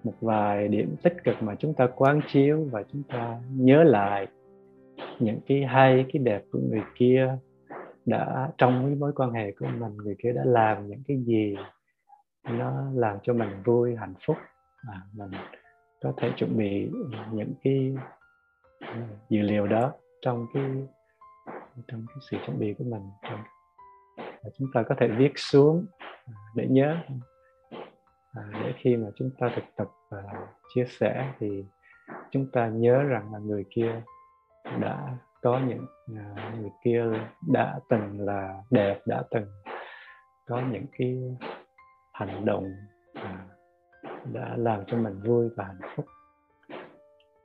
một 0.05 0.15
vài 0.21 0.69
điểm 0.69 0.97
tích 1.03 1.17
cực 1.25 1.43
mà 1.43 1.55
chúng 1.55 1.75
ta 1.75 1.87
quán 1.87 2.21
chiếu 2.33 2.69
và 2.71 2.83
chúng 2.93 3.03
ta 3.03 3.41
nhớ 3.51 3.83
lại 3.83 4.27
những 5.19 5.41
cái 5.47 5.65
hay 5.65 6.07
cái 6.13 6.23
đẹp 6.23 6.45
của 6.53 6.59
người 6.71 6.83
kia 6.95 7.37
đã 8.07 8.51
trong 8.59 8.87
cái 8.87 8.95
mối 8.95 9.13
quan 9.13 9.31
hệ 9.31 9.53
của 9.53 9.67
mình 9.79 9.97
người 9.97 10.17
kia 10.23 10.33
đã 10.33 10.43
làm 10.45 10.87
những 10.87 11.03
cái 11.09 11.17
gì 11.17 11.57
nó 12.45 12.83
làm 12.95 13.19
cho 13.23 13.33
mình 13.33 13.49
vui 13.65 13.97
hạnh 13.97 14.15
phúc. 14.27 14.37
À, 14.89 15.01
mình 15.13 15.31
có 16.05 16.13
thể 16.17 16.33
chuẩn 16.37 16.57
bị 16.57 16.91
những 17.33 17.55
cái 17.63 17.95
à, 18.81 19.09
dữ 19.29 19.41
liệu 19.41 19.67
đó 19.67 19.93
trong 20.23 20.47
cái 20.55 20.65
trong 21.89 22.07
cái 22.09 22.17
sự 22.31 22.37
chuẩn 22.47 22.59
bị 22.59 22.75
của 22.79 22.85
mình. 22.85 23.03
Và 24.17 24.51
chúng 24.59 24.69
ta 24.75 24.83
có 24.83 24.95
thể 24.99 25.09
viết 25.09 25.33
xuống 25.37 25.87
à, 26.27 26.35
để 26.55 26.67
nhớ. 26.71 26.97
À, 28.33 28.43
để 28.53 28.73
khi 28.77 28.97
mà 28.97 29.09
chúng 29.17 29.31
ta 29.39 29.51
thực 29.57 29.65
tập 29.77 29.89
và 30.11 30.23
chia 30.75 30.85
sẻ 30.89 31.33
thì 31.39 31.65
chúng 32.31 32.51
ta 32.53 32.69
nhớ 32.69 33.03
rằng 33.03 33.33
là 33.33 33.39
người 33.39 33.65
kia 33.71 34.03
đã 34.81 35.17
có 35.43 35.61
những 35.67 35.87
à, 36.17 36.55
người 36.61 36.71
kia 36.85 37.05
đã 37.53 37.81
từng 37.89 38.21
là 38.21 38.63
đẹp 38.71 39.01
đã 39.07 39.23
từng 39.31 39.47
có 40.47 40.63
những 40.73 40.87
cái 40.99 41.19
hành 42.13 42.45
động 42.45 42.75
đã 44.33 44.57
làm 44.57 44.85
cho 44.87 44.97
mình 44.97 45.21
vui 45.25 45.49
và 45.57 45.65
hạnh 45.65 45.91
phúc. 45.97 46.07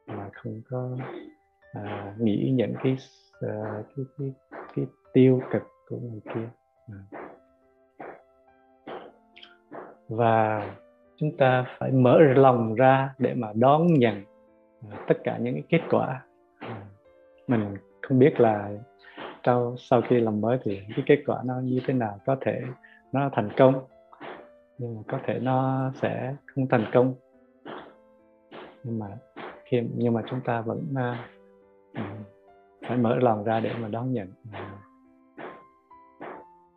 Mà 0.08 0.30
không 0.34 0.62
có 0.70 0.98
à, 1.74 2.16
nghĩ 2.20 2.52
những 2.54 2.74
cái, 2.84 2.98
à, 3.42 3.84
cái, 3.96 4.06
cái 4.18 4.34
cái 4.76 4.86
tiêu 5.14 5.42
cực 5.52 5.64
của 5.88 5.98
người 5.98 6.22
kia. 6.34 6.50
À. 6.88 7.20
và 10.10 10.68
chúng 11.18 11.38
ta 11.38 11.66
phải 11.78 11.92
mở 11.92 12.20
lòng 12.20 12.76
ra 12.76 13.14
để 13.18 13.34
mà 13.34 13.48
đón 13.54 13.94
nhận 13.94 14.24
à, 14.92 14.98
tất 15.08 15.18
cả 15.24 15.38
những 15.38 15.54
cái 15.54 15.64
kết 15.70 15.82
quả. 15.90 16.26
À, 16.60 16.82
mình 17.48 17.78
không 18.02 18.20
biết 18.20 18.40
là 18.40 18.70
sau 19.46 19.76
sau 19.78 20.02
khi 20.10 20.20
làm 20.20 20.42
mới 20.42 20.58
thì 20.64 20.82
cái 20.96 21.04
kết 21.06 21.24
quả 21.26 21.42
nó 21.46 21.60
như 21.64 21.80
thế 21.88 21.94
nào 21.94 22.20
có 22.26 22.36
thể 22.42 22.62
nó 23.12 23.30
thành 23.34 23.50
công 23.58 23.86
nhưng 24.80 24.96
mà 24.96 25.02
có 25.08 25.20
thể 25.26 25.40
nó 25.40 25.92
sẽ 25.96 26.36
không 26.46 26.68
thành 26.68 26.86
công. 26.94 27.14
Nhưng 28.84 29.00
mà 29.00 29.08
khi 29.66 29.82
nhưng 29.96 30.14
mà 30.14 30.22
chúng 30.30 30.42
ta 30.42 30.62
vẫn 30.62 30.86
uh, 30.92 32.02
phải 32.88 32.98
mở 32.98 33.16
lòng 33.16 33.44
ra 33.44 33.60
để 33.60 33.74
mà 33.82 33.88
đón 33.88 34.14
nhận. 34.14 34.28
Ừ. 34.54 34.60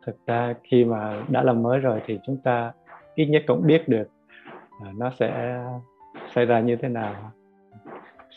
Thực 0.05 0.25
ra 0.25 0.53
khi 0.63 0.85
mà 0.85 1.23
đã 1.29 1.43
làm 1.43 1.63
mới 1.63 1.79
rồi 1.79 2.01
thì 2.05 2.19
chúng 2.25 2.37
ta 2.43 2.73
ít 3.15 3.25
nhất 3.25 3.43
cũng 3.47 3.67
biết 3.67 3.87
được 3.87 4.07
uh, 4.89 4.95
nó 4.97 5.11
sẽ 5.19 5.61
xảy 6.33 6.45
ra 6.45 6.59
như 6.59 6.75
thế 6.75 6.89
nào. 6.89 7.31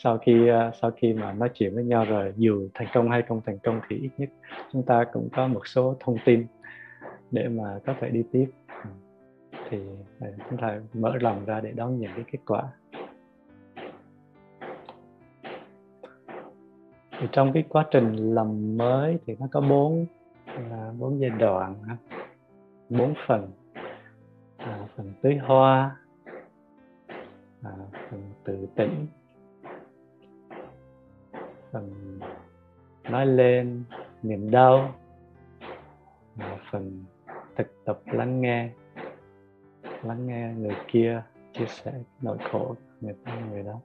Sau 0.02 0.18
khi 0.18 0.50
uh, 0.50 0.74
sau 0.82 0.90
khi 0.90 1.12
mà 1.12 1.32
nói 1.32 1.50
chuyện 1.54 1.74
với 1.74 1.84
nhau 1.84 2.04
rồi 2.04 2.32
dù 2.36 2.68
thành 2.74 2.88
công 2.94 3.10
hay 3.10 3.22
không 3.22 3.40
thành 3.46 3.58
công 3.58 3.80
thì 3.88 3.96
ít 3.96 4.10
nhất 4.16 4.28
chúng 4.72 4.82
ta 4.82 5.04
cũng 5.12 5.28
có 5.36 5.46
một 5.46 5.66
số 5.66 5.96
thông 6.00 6.16
tin 6.24 6.46
để 7.30 7.48
mà 7.48 7.78
có 7.86 7.94
thể 8.00 8.10
đi 8.10 8.24
tiếp 8.32 8.46
thì 9.70 9.78
chúng 10.50 10.58
ta 10.58 10.80
mở 10.94 11.16
lòng 11.20 11.44
ra 11.44 11.60
để 11.60 11.72
đón 11.72 11.98
nhận 11.98 12.10
cái 12.14 12.24
kết 12.32 12.38
quả. 12.46 12.62
Thì 17.20 17.26
trong 17.32 17.52
cái 17.52 17.64
quá 17.68 17.86
trình 17.90 18.34
làm 18.34 18.76
mới 18.76 19.18
thì 19.26 19.36
nó 19.40 19.46
có 19.52 19.60
bốn 19.60 20.06
là 20.70 20.92
bốn 20.98 21.20
giai 21.20 21.30
đoạn 21.30 21.74
bốn 22.88 23.14
phần. 23.26 23.50
À, 24.56 24.88
phần 24.96 25.12
tưới 25.22 25.36
hoa 25.36 25.96
à, 27.62 27.70
phần 28.10 28.22
tự 28.44 28.68
tỉnh 28.76 29.06
phần 31.72 32.18
nói 33.10 33.26
lên 33.26 33.84
niềm 34.22 34.50
đau 34.50 34.94
à, 36.38 36.58
phần 36.70 37.04
thực 37.56 37.84
tập 37.84 38.00
lắng 38.06 38.40
nghe 38.40 38.70
lắng 40.02 40.26
nghe 40.26 40.54
người 40.58 40.76
kia 40.88 41.22
chia 41.52 41.66
sẻ 41.66 41.92
nỗi 42.22 42.38
khổ 42.50 42.74
người 43.00 43.14
ta 43.24 43.40
người 43.50 43.62
đó. 43.62 43.80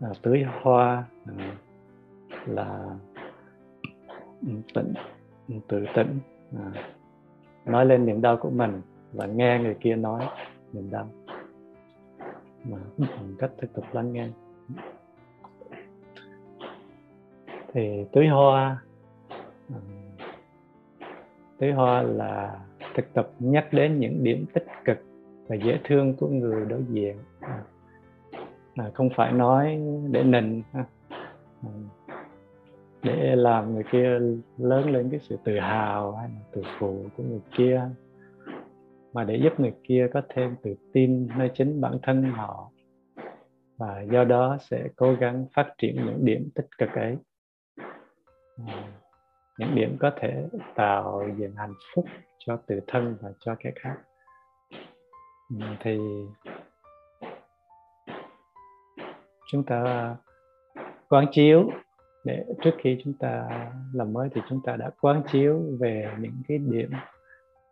À, 0.00 0.10
tưới 0.22 0.44
hoa 0.62 1.04
à, 1.26 1.56
là 2.46 2.96
tĩnh 4.74 4.94
tự 5.68 5.84
tĩnh 5.94 6.18
à, 6.56 6.72
nói 7.64 7.86
lên 7.86 8.06
niềm 8.06 8.20
đau 8.20 8.36
của 8.36 8.50
mình 8.50 8.80
và 9.12 9.26
nghe 9.26 9.58
người 9.58 9.76
kia 9.80 9.96
nói 9.96 10.28
niềm 10.72 10.90
đau. 10.90 11.08
Mà 12.64 12.78
bằng 12.98 13.34
cách 13.38 13.50
thực 13.58 13.72
tập 13.72 13.84
lắng 13.92 14.12
nghe. 14.12 14.28
Thì 17.72 18.04
tưới 18.12 18.28
hoa 18.28 18.82
à, 19.68 19.80
tưới 21.58 21.72
hoa 21.72 22.02
là 22.02 22.60
thực 22.94 23.14
tập 23.14 23.30
nhắc 23.38 23.72
đến 23.72 23.98
những 23.98 24.24
điểm 24.24 24.46
tích 24.54 24.66
cực 24.84 24.98
và 25.46 25.56
dễ 25.56 25.78
thương 25.84 26.14
của 26.14 26.28
người 26.28 26.66
đối 26.66 26.82
diện 26.90 27.16
à, 28.74 28.90
không 28.94 29.08
phải 29.16 29.32
nói 29.32 29.78
để 30.10 30.22
nịnh 30.22 30.62
ha. 30.72 30.84
À, 31.62 31.70
để 33.02 33.36
làm 33.36 33.74
người 33.74 33.84
kia 33.92 34.18
lớn 34.58 34.90
lên 34.90 35.08
cái 35.10 35.20
sự 35.20 35.38
tự 35.44 35.58
hào 35.58 36.12
hay 36.12 36.28
là 36.28 36.40
tự 36.52 36.62
phụ 36.78 37.04
của 37.16 37.22
người 37.22 37.40
kia 37.56 37.88
mà 39.12 39.24
để 39.24 39.36
giúp 39.36 39.60
người 39.60 39.72
kia 39.84 40.08
có 40.12 40.22
thêm 40.28 40.56
tự 40.62 40.74
tin 40.92 41.28
nơi 41.38 41.50
chính 41.54 41.80
bản 41.80 41.98
thân 42.02 42.22
họ 42.22 42.70
và 43.76 44.02
do 44.12 44.24
đó 44.24 44.56
sẽ 44.60 44.88
cố 44.96 45.14
gắng 45.14 45.46
phát 45.54 45.74
triển 45.78 45.96
những 45.96 46.24
điểm 46.24 46.48
tích 46.54 46.66
cực 46.78 46.88
ấy 46.90 47.16
à, 48.66 48.92
những 49.58 49.74
điểm 49.74 49.96
có 50.00 50.10
thể 50.16 50.48
tạo 50.74 51.28
dựng 51.36 51.54
hạnh 51.56 51.74
phúc 51.94 52.04
cho 52.38 52.56
tự 52.66 52.80
thân 52.86 53.16
và 53.20 53.30
cho 53.40 53.54
kẻ 53.58 53.72
khác. 53.76 53.96
Ừ, 55.50 55.66
thì 55.80 55.98
chúng 59.46 59.64
ta 59.64 60.14
quán 61.08 61.26
chiếu 61.32 61.70
để 62.24 62.44
trước 62.62 62.74
khi 62.78 62.98
chúng 63.04 63.14
ta 63.18 63.48
làm 63.92 64.12
mới 64.12 64.28
thì 64.34 64.40
chúng 64.48 64.60
ta 64.64 64.76
đã 64.76 64.90
quán 65.00 65.22
chiếu 65.32 65.62
về 65.80 66.14
những 66.18 66.42
cái 66.48 66.58
điểm 66.58 66.90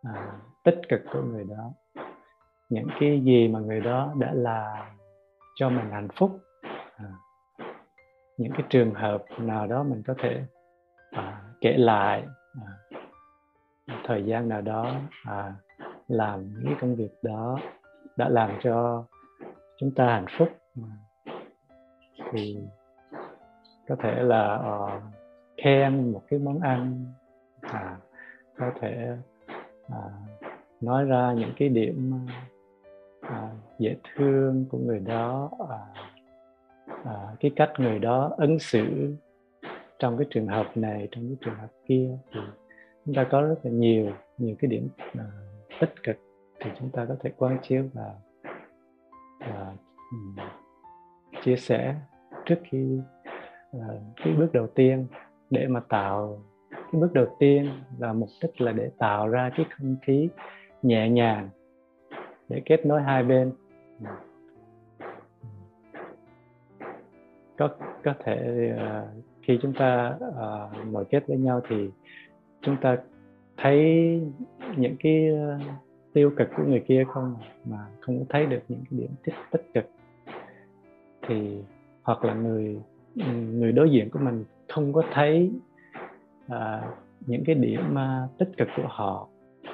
à, 0.03 0.33
tích 0.65 0.81
cực 0.89 1.01
của 1.13 1.23
người 1.23 1.45
đó. 1.45 1.73
Những 2.69 2.89
cái 3.01 3.21
gì 3.25 3.49
mà 3.49 3.61
người 3.61 3.81
đó 3.81 4.15
đã 4.19 4.33
làm 4.35 4.87
cho 5.55 5.69
mình 5.69 5.91
hạnh 5.91 6.09
phúc 6.17 6.41
à, 6.97 7.07
những 8.37 8.53
cái 8.53 8.63
trường 8.69 8.95
hợp 8.95 9.25
nào 9.39 9.67
đó 9.67 9.83
mình 9.83 10.03
có 10.07 10.15
thể 10.23 10.45
à, 11.11 11.42
kể 11.63 11.77
lại 11.77 12.27
à, 12.63 13.99
thời 14.05 14.25
gian 14.25 14.49
nào 14.49 14.61
đó 14.61 14.95
à, 15.25 15.55
làm 16.09 16.49
những 16.55 16.65
cái 16.65 16.75
công 16.81 16.95
việc 16.95 17.13
đó 17.23 17.59
đã 18.17 18.29
làm 18.29 18.51
cho 18.63 19.05
chúng 19.77 19.91
ta 19.91 20.07
hạnh 20.07 20.27
phúc. 20.39 20.49
À, 20.77 20.93
thì 22.33 22.57
có 23.89 23.97
thể 23.99 24.23
là 24.23 24.55
uh, 24.55 25.03
khen 25.57 26.13
một 26.13 26.23
cái 26.29 26.39
món 26.39 26.61
ăn 26.61 27.07
à, 27.61 27.97
có 28.59 28.71
thể 28.81 29.17
à, 29.89 30.03
nói 30.81 31.05
ra 31.05 31.33
những 31.33 31.53
cái 31.57 31.69
điểm 31.69 32.27
à, 33.21 33.51
dễ 33.79 33.97
thương 34.15 34.67
của 34.71 34.79
người 34.79 35.01
đó 35.01 35.51
à, 35.69 35.79
à, 37.05 37.15
cái 37.41 37.51
cách 37.57 37.73
người 37.79 37.99
đó 37.99 38.31
ứng 38.37 38.59
xử 38.59 39.15
trong 40.03 40.19
cái 40.19 40.27
trường 40.31 40.47
hợp 40.47 40.77
này 40.77 41.09
trong 41.11 41.29
cái 41.29 41.37
trường 41.41 41.55
hợp 41.55 41.69
kia 41.87 42.11
thì 42.33 42.41
chúng 43.05 43.15
ta 43.15 43.27
có 43.31 43.43
rất 43.43 43.55
là 43.63 43.71
nhiều 43.71 44.13
nhiều 44.39 44.57
cái 44.59 44.71
điểm 44.71 44.89
uh, 45.19 45.23
tích 45.81 46.03
cực 46.03 46.17
thì 46.61 46.71
chúng 46.79 46.91
ta 46.91 47.05
có 47.09 47.17
thể 47.21 47.31
quán 47.37 47.59
chiếu 47.63 47.85
và, 47.93 48.15
và 49.41 49.73
um, 50.11 50.37
chia 51.43 51.57
sẻ 51.57 51.95
trước 52.45 52.59
khi 52.65 53.01
uh, 53.77 53.83
cái 54.17 54.35
bước 54.35 54.53
đầu 54.53 54.67
tiên 54.67 55.07
để 55.51 55.67
mà 55.67 55.81
tạo 55.81 56.43
cái 56.71 57.01
bước 57.01 57.13
đầu 57.13 57.37
tiên 57.39 57.71
là 57.99 58.13
mục 58.13 58.29
đích 58.43 58.61
là 58.61 58.73
để 58.73 58.91
tạo 58.99 59.29
ra 59.29 59.51
cái 59.57 59.67
không 59.71 59.97
khí 60.03 60.29
nhẹ 60.83 61.09
nhàng 61.09 61.49
để 62.49 62.63
kết 62.65 62.87
nối 62.87 63.03
hai 63.03 63.23
bên. 63.23 63.53
Có 67.57 67.69
có 68.05 68.15
thể 68.25 68.71
uh, 68.77 69.32
khi 69.43 69.59
chúng 69.63 69.73
ta 69.73 70.17
uh, 70.29 70.87
ngồi 70.87 71.05
kết 71.05 71.25
với 71.27 71.39
nhau 71.39 71.61
thì 71.69 71.91
chúng 72.61 72.77
ta 72.77 72.97
thấy 73.57 73.81
những 74.77 74.97
cái 74.99 75.31
uh, 75.33 75.63
tiêu 76.13 76.33
cực 76.37 76.49
của 76.57 76.63
người 76.67 76.85
kia 76.89 77.05
không? 77.09 77.37
Mà 77.65 77.87
không 78.01 78.19
có 78.19 78.25
thấy 78.29 78.47
được 78.47 78.61
những 78.69 78.85
cái 78.91 79.01
điểm 79.01 79.11
tích 79.25 79.35
tích 79.51 79.67
cực. 79.75 79.85
Thì 81.29 81.59
hoặc 82.03 82.25
là 82.25 82.35
người 82.35 82.81
người 83.53 83.73
đối 83.73 83.91
diện 83.91 84.11
của 84.11 84.19
mình 84.19 84.45
không 84.69 84.93
có 84.93 85.03
thấy 85.13 85.53
uh, 86.47 86.53
những 87.27 87.45
cái 87.47 87.55
điểm 87.55 87.81
uh, 87.93 88.39
tích 88.39 88.51
cực 88.57 88.69
của 88.77 88.87
họ 88.87 89.29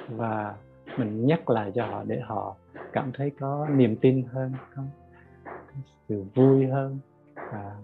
và 0.09 0.55
mình 0.97 1.25
nhắc 1.25 1.49
lại 1.49 1.71
cho 1.75 1.85
họ 1.85 2.03
để 2.07 2.19
họ 2.19 2.55
cảm 2.93 3.11
thấy 3.13 3.31
có 3.39 3.67
niềm 3.75 3.95
tin 3.95 4.23
hơn 4.31 4.51
không 4.69 4.87
có 5.45 5.73
sự 6.07 6.23
vui 6.35 6.67
hơn 6.67 6.97
và 7.35 7.75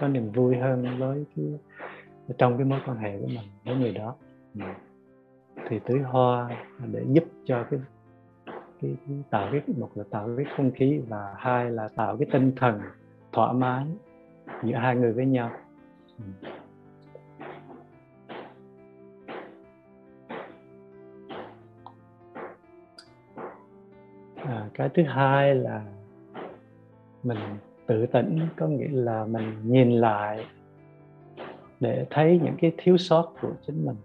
có 0.00 0.08
niềm 0.08 0.30
vui 0.32 0.56
hơn 0.56 0.98
với 0.98 1.24
cái 1.36 1.46
trong 2.38 2.56
cái 2.56 2.64
mối 2.64 2.80
quan 2.86 2.96
hệ 2.98 3.18
của 3.18 3.26
mình 3.26 3.48
với 3.64 3.76
người 3.76 3.92
đó. 3.92 4.14
Ừ. 4.54 4.60
Thì 5.68 5.80
tưới 5.86 5.98
hoa 5.98 6.50
để 6.92 7.04
giúp 7.08 7.24
cho 7.44 7.64
cái 7.70 7.80
cái, 8.82 8.96
cái 9.06 9.16
tạo 9.30 9.48
cái 9.52 9.62
một 9.78 9.90
là 9.94 10.04
tạo 10.10 10.28
cái 10.36 10.46
không 10.56 10.70
khí 10.70 11.00
và 11.08 11.34
hai 11.36 11.70
là 11.70 11.88
tạo 11.88 12.16
cái 12.16 12.28
tinh 12.32 12.52
thần 12.56 12.80
thoải 13.32 13.54
mái 13.54 13.86
giữa 14.64 14.76
hai 14.76 14.96
người 14.96 15.12
với 15.12 15.26
nhau. 15.26 15.50
Ừ. 16.18 16.48
À, 24.36 24.68
cái 24.74 24.88
thứ 24.94 25.02
hai 25.02 25.54
là 25.54 25.84
mình 27.22 27.38
tự 27.86 28.06
tỉnh 28.06 28.40
có 28.56 28.66
nghĩa 28.66 28.88
là 28.90 29.24
mình 29.24 29.52
nhìn 29.64 29.90
lại 29.90 30.46
để 31.80 32.06
thấy 32.10 32.40
những 32.44 32.54
cái 32.60 32.72
thiếu 32.78 32.96
sót 32.96 33.34
của 33.40 33.52
chính 33.66 33.86
mình. 33.86 33.96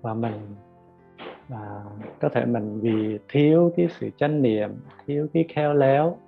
Và 0.00 0.14
mình 0.14 0.54
và 1.48 1.84
có 2.20 2.28
thể 2.28 2.44
mình 2.44 2.80
vì 2.80 3.18
thiếu 3.28 3.72
cái 3.76 3.88
sự 4.00 4.10
chánh 4.16 4.42
niệm 4.42 4.70
thiếu 5.06 5.26
cái 5.32 5.44
khéo 5.48 5.74
léo 5.74 6.18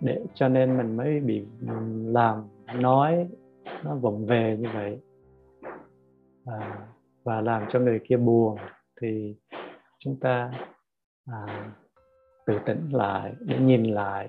để 0.00 0.20
cho 0.34 0.48
nên 0.48 0.76
mình 0.76 0.96
mới 0.96 1.20
bị 1.20 1.44
làm 2.06 2.42
nói 2.74 3.28
nó 3.84 3.94
vụng 3.94 4.26
về 4.26 4.56
như 4.60 4.68
vậy. 4.74 5.00
À, 6.44 6.78
và 7.24 7.40
làm 7.40 7.62
cho 7.72 7.80
người 7.80 8.00
kia 8.04 8.16
buồn 8.16 8.56
thì 9.00 9.36
chúng 9.98 10.20
ta 10.20 10.52
à, 11.26 11.70
tự 12.46 12.58
tỉnh 12.66 12.88
lại 12.92 13.34
để 13.40 13.58
nhìn 13.58 13.84
lại. 13.84 14.28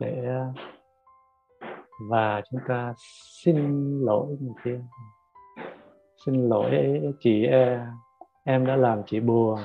Để 0.00 0.40
và 2.10 2.42
chúng 2.50 2.60
ta 2.68 2.94
xin 3.44 3.56
lỗi 4.00 4.36
người 4.40 4.54
kia. 4.64 4.80
Xin 6.26 6.48
lỗi 6.48 7.00
chị 7.20 7.44
e, 7.46 7.86
em 8.44 8.66
đã 8.66 8.76
làm 8.76 9.02
chị 9.06 9.20
buồn 9.20 9.58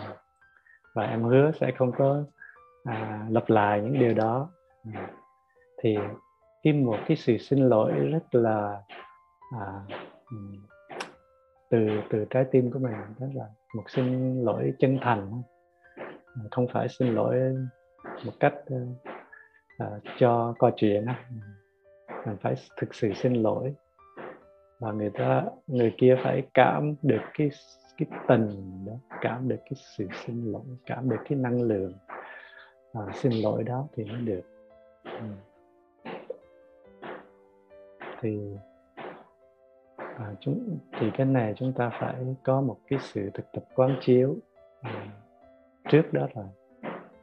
và 0.95 1.03
em 1.03 1.23
hứa 1.23 1.51
sẽ 1.59 1.71
không 1.77 1.91
có 1.97 2.23
à, 2.83 3.27
lặp 3.29 3.49
lại 3.49 3.81
những 3.81 3.99
điều 3.99 4.13
đó. 4.13 4.49
Thì 5.81 5.97
khi 6.63 6.73
một 6.73 6.97
cái 7.07 7.17
sự 7.17 7.37
xin 7.37 7.59
lỗi 7.59 7.91
rất 7.91 8.35
là 8.35 8.81
à, 9.59 9.65
từ 11.69 11.87
từ 12.09 12.25
trái 12.29 12.45
tim 12.51 12.71
của 12.71 12.79
mình 12.79 12.93
đó 13.19 13.27
là 13.33 13.45
một 13.75 13.83
xin 13.87 14.35
lỗi 14.43 14.73
chân 14.79 14.97
thành 15.01 15.41
không 16.51 16.67
phải 16.73 16.89
xin 16.89 17.15
lỗi 17.15 17.35
một 18.25 18.33
cách 18.39 18.53
uh, 19.83 20.03
cho 20.17 20.53
coi 20.59 20.71
chuyện 20.75 21.05
mình 22.25 22.37
phải 22.41 22.55
thực 22.77 22.95
sự 22.95 23.13
xin 23.13 23.33
lỗi. 23.33 23.73
Và 24.79 24.91
người 24.91 25.09
ta 25.09 25.45
người 25.67 25.93
kia 25.97 26.15
phải 26.23 26.43
cảm 26.53 26.95
được 27.01 27.21
cái 27.33 27.49
cái 27.97 28.19
tình 28.27 28.85
đó 28.85 28.93
cảm 29.21 29.47
được 29.47 29.59
cái 29.65 29.73
sự 29.97 30.07
xin 30.25 30.51
lỗi 30.51 30.61
cảm 30.85 31.09
được 31.09 31.19
cái 31.29 31.37
năng 31.37 31.61
lượng 31.61 31.93
à, 32.93 33.01
xin 33.13 33.31
lỗi 33.31 33.63
đó 33.63 33.87
thì 33.95 34.03
mới 34.03 34.21
được. 34.21 34.41
Ừ. 35.03 35.27
thì 38.21 38.39
à, 39.97 40.33
chúng 40.39 40.77
thì 40.99 41.07
cái 41.17 41.25
này 41.25 41.53
chúng 41.57 41.73
ta 41.73 41.89
phải 41.99 42.15
có 42.43 42.61
một 42.61 42.77
cái 42.87 42.99
sự 43.01 43.29
thực 43.33 43.51
tập 43.53 43.63
quán 43.75 43.97
chiếu. 44.01 44.35
À, 44.81 45.07
trước 45.89 46.13
đó 46.13 46.27
rồi. 46.35 46.45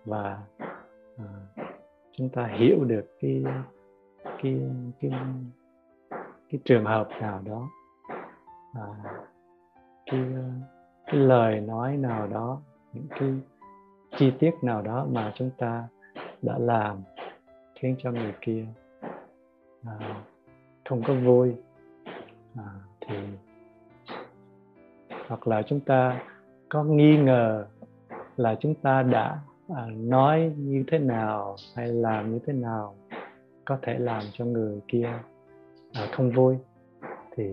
Và 0.05 0.39
à, 1.19 1.25
chúng 2.13 2.29
ta 2.29 2.47
hiểu 2.47 2.85
được 2.85 3.07
cái 3.21 3.45
cái 4.23 4.61
cái 5.01 5.11
cái 6.51 6.61
trường 6.65 6.85
hợp 6.85 7.09
nào 7.21 7.41
đó 7.45 7.69
à, 8.75 8.87
cái 10.07 10.21
ờ, 10.35 10.43
cái 11.07 11.21
lời 11.21 11.61
nói 11.61 11.97
nào 11.97 12.27
đó 12.27 12.61
những 12.93 13.07
cái 13.11 13.29
chi 14.17 14.33
tiết 14.39 14.55
nào 14.63 14.83
đó 14.83 15.07
mà 15.11 15.33
chúng 15.37 15.51
ta 15.59 15.89
đã 16.43 16.59
làm 16.59 16.97
khiến 17.75 17.97
cho 17.99 18.13
người 18.13 18.35
kia 18.41 18.67
à, 19.87 20.23
không 20.89 21.03
có 21.07 21.15
vui 21.15 21.55
à, 22.57 22.65
thì 23.01 23.17
hoặc 25.29 25.49
là 25.49 25.63
chúng 25.63 25.81
ta 25.81 26.21
có 26.69 26.85
nghi 26.85 27.17
ngờ 27.17 27.67
là 28.39 28.57
chúng 28.61 28.75
ta 28.75 29.03
đã 29.03 29.41
à, 29.69 29.87
nói 29.97 30.53
như 30.57 30.85
thế 30.87 30.99
nào 30.99 31.57
hay 31.75 31.89
làm 31.89 32.33
như 32.33 32.39
thế 32.47 32.53
nào 32.53 32.95
có 33.65 33.79
thể 33.83 33.99
làm 33.99 34.23
cho 34.33 34.45
người 34.45 34.81
kia 34.89 35.13
à, 35.93 36.07
không 36.13 36.31
vui. 36.31 36.57
Thì 37.37 37.45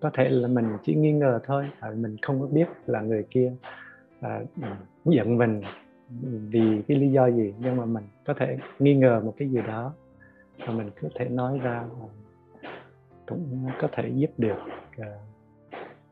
có 0.00 0.10
thể 0.14 0.28
là 0.28 0.48
mình 0.48 0.76
chỉ 0.82 0.94
nghi 0.94 1.12
ngờ 1.12 1.40
thôi 1.46 1.70
à, 1.80 1.90
mình 1.96 2.16
không 2.22 2.40
có 2.40 2.46
biết 2.46 2.68
là 2.86 3.00
người 3.00 3.24
kia 3.30 3.52
à, 4.20 4.40
giận 5.04 5.38
mình 5.38 5.62
vì 6.50 6.82
cái 6.88 6.96
lý 6.96 7.08
do 7.08 7.26
gì 7.26 7.54
nhưng 7.58 7.76
mà 7.76 7.84
mình 7.84 8.04
có 8.26 8.34
thể 8.34 8.58
nghi 8.78 8.94
ngờ 8.94 9.20
một 9.24 9.34
cái 9.36 9.48
gì 9.48 9.60
đó 9.66 9.92
và 10.58 10.72
mình 10.72 10.90
có 11.02 11.08
thể 11.14 11.28
nói 11.28 11.58
ra 11.58 11.84
cũng 13.26 13.68
có 13.80 13.88
thể 13.92 14.08
giúp 14.14 14.30
được 14.38 14.58
uh, 15.00 15.06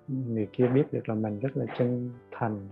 người 0.08 0.48
kia 0.52 0.66
biết 0.66 0.92
được 0.92 1.08
là 1.08 1.14
mình 1.14 1.40
rất 1.40 1.56
là 1.56 1.66
chân 1.78 2.10
thành. 2.30 2.68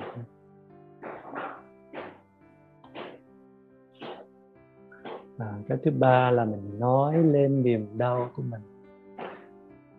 À, 5.42 5.52
cái 5.68 5.78
thứ 5.85 5.90
ba 5.90 6.31
là 6.31 6.44
mình 6.44 6.78
nói 6.78 7.18
lên 7.18 7.62
niềm 7.62 7.87
đau 7.98 8.31
của 8.37 8.42
mình. 8.42 8.61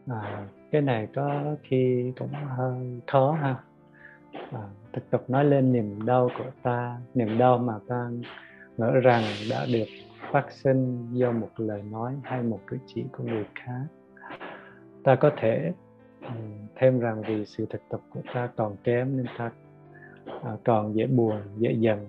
À, 0.07 0.47
cái 0.71 0.81
này 0.81 1.07
có 1.15 1.55
khi 1.63 2.13
cũng 2.19 2.29
hơi 2.57 3.01
khó 3.07 3.31
ha. 3.31 3.55
À, 4.51 4.61
thực 4.93 5.09
tập 5.09 5.23
nói 5.27 5.45
lên 5.45 5.73
niềm 5.73 6.05
đau 6.05 6.29
của 6.37 6.51
ta. 6.63 6.97
Niềm 7.13 7.37
đau 7.37 7.57
mà 7.57 7.73
ta 7.87 8.09
ngỡ 8.77 8.91
rằng 8.91 9.23
đã 9.49 9.65
được 9.73 9.87
phát 10.31 10.51
sinh 10.51 11.07
do 11.13 11.31
một 11.31 11.49
lời 11.57 11.81
nói 11.91 12.15
hay 12.23 12.43
một 12.43 12.59
cử 12.67 12.77
chỉ 12.87 13.03
của 13.17 13.23
người 13.23 13.45
khác. 13.55 13.85
Ta 15.03 15.15
có 15.15 15.31
thể 15.37 15.73
ừ, 16.21 16.33
thêm 16.75 16.99
rằng 16.99 17.21
vì 17.27 17.45
sự 17.45 17.65
thực 17.69 17.81
tập 17.89 17.99
của 18.09 18.21
ta 18.33 18.49
còn 18.55 18.75
kém 18.83 19.17
nên 19.17 19.25
ta 19.37 19.51
à, 20.43 20.51
còn 20.63 20.95
dễ 20.95 21.07
buồn 21.07 21.37
dễ 21.57 21.71
giận. 21.71 22.07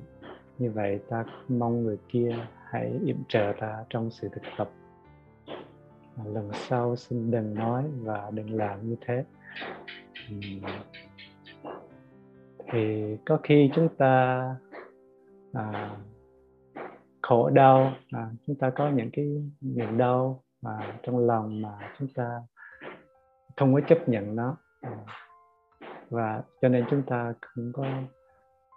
Như 0.58 0.70
vậy 0.70 1.00
ta 1.08 1.24
mong 1.48 1.84
người 1.84 1.98
kia 2.08 2.36
hãy 2.74 3.00
im 3.04 3.24
trợ 3.28 3.52
ta 3.60 3.84
trong 3.90 4.10
sự 4.10 4.28
thực 4.32 4.42
tập. 4.56 4.70
À, 6.16 6.24
lần 6.24 6.50
sau 6.52 6.96
xin 6.96 7.30
đừng 7.30 7.54
nói 7.54 7.84
và 8.02 8.30
đừng 8.34 8.56
làm 8.56 8.88
như 8.88 8.96
thế. 9.06 9.24
Thì 12.72 13.16
có 13.26 13.38
khi 13.42 13.70
chúng 13.74 13.88
ta 13.98 14.42
à, 15.52 15.96
khổ 17.22 17.50
đau 17.50 17.92
à, 18.10 18.30
chúng 18.46 18.56
ta 18.56 18.70
có 18.70 18.90
những 18.90 19.10
cái 19.12 19.26
niềm 19.60 19.98
đau 19.98 20.42
mà 20.62 20.98
trong 21.02 21.18
lòng 21.18 21.62
mà 21.62 21.92
chúng 21.98 22.08
ta 22.14 22.42
không 23.56 23.74
có 23.74 23.80
chấp 23.88 24.08
nhận 24.08 24.36
nó. 24.36 24.56
À, 24.80 24.96
và 26.10 26.42
cho 26.62 26.68
nên 26.68 26.84
chúng 26.90 27.02
ta 27.02 27.34
không 27.40 27.72
có 27.74 27.84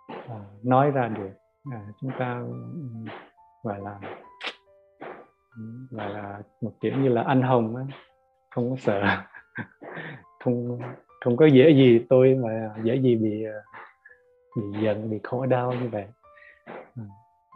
à, 0.08 0.40
nói 0.64 0.92
ra 0.92 1.08
được. 1.08 1.32
À, 1.72 1.82
chúng 2.02 2.12
ta 2.20 2.44
gọi 3.68 3.80
là 3.82 4.00
ừ, 5.58 5.64
gọi 5.92 6.10
là 6.14 6.42
một 6.62 6.74
kiểu 6.80 6.94
như 6.98 7.10
là 7.10 7.24
anh 7.24 7.42
hùng 7.42 7.76
ấy. 7.76 7.86
không 8.52 8.70
có 8.70 8.76
sợ. 8.80 9.02
Không 10.44 10.80
không 11.22 11.38
có 11.38 11.46
dễ 11.46 11.70
gì 11.70 12.06
tôi 12.10 12.36
mà 12.36 12.76
dễ 12.84 12.96
gì 12.96 13.16
bị 13.16 13.44
ờ, 13.44 13.64
bị 14.56 14.64
giận 14.84 15.10
bị 15.10 15.20
khổ 15.24 15.46
đau 15.46 15.74
như 15.74 15.90
vậy. 15.92 16.06
Ừ, 16.96 17.02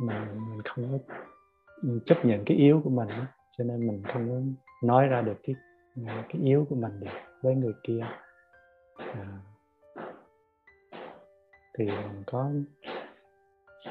mà 0.02 0.28
mình 0.34 0.62
không 0.66 0.86
có 0.92 1.14
chấp 2.06 2.26
nhận 2.26 2.46
cái 2.46 2.58
yếu 2.58 2.82
của 2.84 2.90
mình 2.90 3.10
cho 3.58 3.64
nên 3.64 3.88
mình 3.88 4.04
không 4.14 4.30
có 4.30 4.36
nói 4.88 5.08
ra 5.08 5.22
được 5.22 5.38
cái 5.44 5.56
cái 6.06 6.42
yếu 6.44 6.66
của 6.70 6.76
mình 6.76 7.00
được 7.00 7.12
với 7.42 7.56
người 7.56 7.74
kia. 7.84 8.02
À, 8.98 9.28
thì 11.78 11.86
mình 11.86 12.24
có 12.28 12.52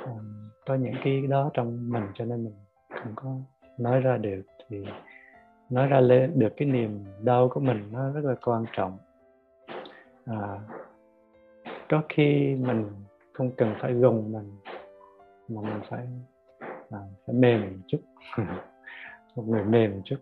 um, 0.04 0.39
có 0.66 0.74
những 0.74 0.94
cái 1.04 1.26
đó 1.26 1.50
trong 1.54 1.90
mình 1.92 2.04
cho 2.14 2.24
nên 2.24 2.44
mình 2.44 2.54
không 2.88 3.12
có 3.16 3.34
nói 3.78 4.00
ra 4.00 4.16
được. 4.16 4.42
Thì 4.68 4.84
nói 5.70 5.86
ra 5.86 6.00
lên 6.00 6.38
được 6.38 6.52
cái 6.56 6.68
niềm 6.68 7.04
đau 7.22 7.48
của 7.48 7.60
mình 7.60 7.88
nó 7.92 8.10
rất 8.10 8.24
là 8.24 8.34
quan 8.44 8.64
trọng. 8.72 8.98
À, 10.26 10.58
có 11.88 12.02
khi 12.08 12.54
mình 12.54 12.86
không 13.32 13.50
cần 13.56 13.74
phải 13.80 13.92
gồng 13.92 14.32
mình 14.32 14.56
mà 15.48 15.62
mình 15.62 15.80
phải 15.88 16.06
à, 16.90 16.98
phải 17.26 17.34
mềm 17.34 17.60
một 17.60 17.84
chút. 17.86 18.00
Một 19.36 19.42
người 19.46 19.64
mềm 19.64 19.92
một 19.92 20.02
chút. 20.04 20.16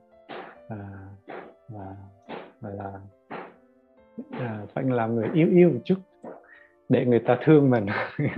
À, 0.68 0.78
và 1.68 1.96
và 2.60 2.70
là 2.70 2.92
à, 4.30 4.66
phải 4.74 4.84
làm 4.84 5.14
người 5.14 5.28
yếu 5.34 5.48
yếu 5.48 5.70
một 5.70 5.80
chút 5.84 5.98
để 6.88 7.04
người 7.04 7.20
ta 7.20 7.38
thương 7.44 7.70
mình. 7.70 7.86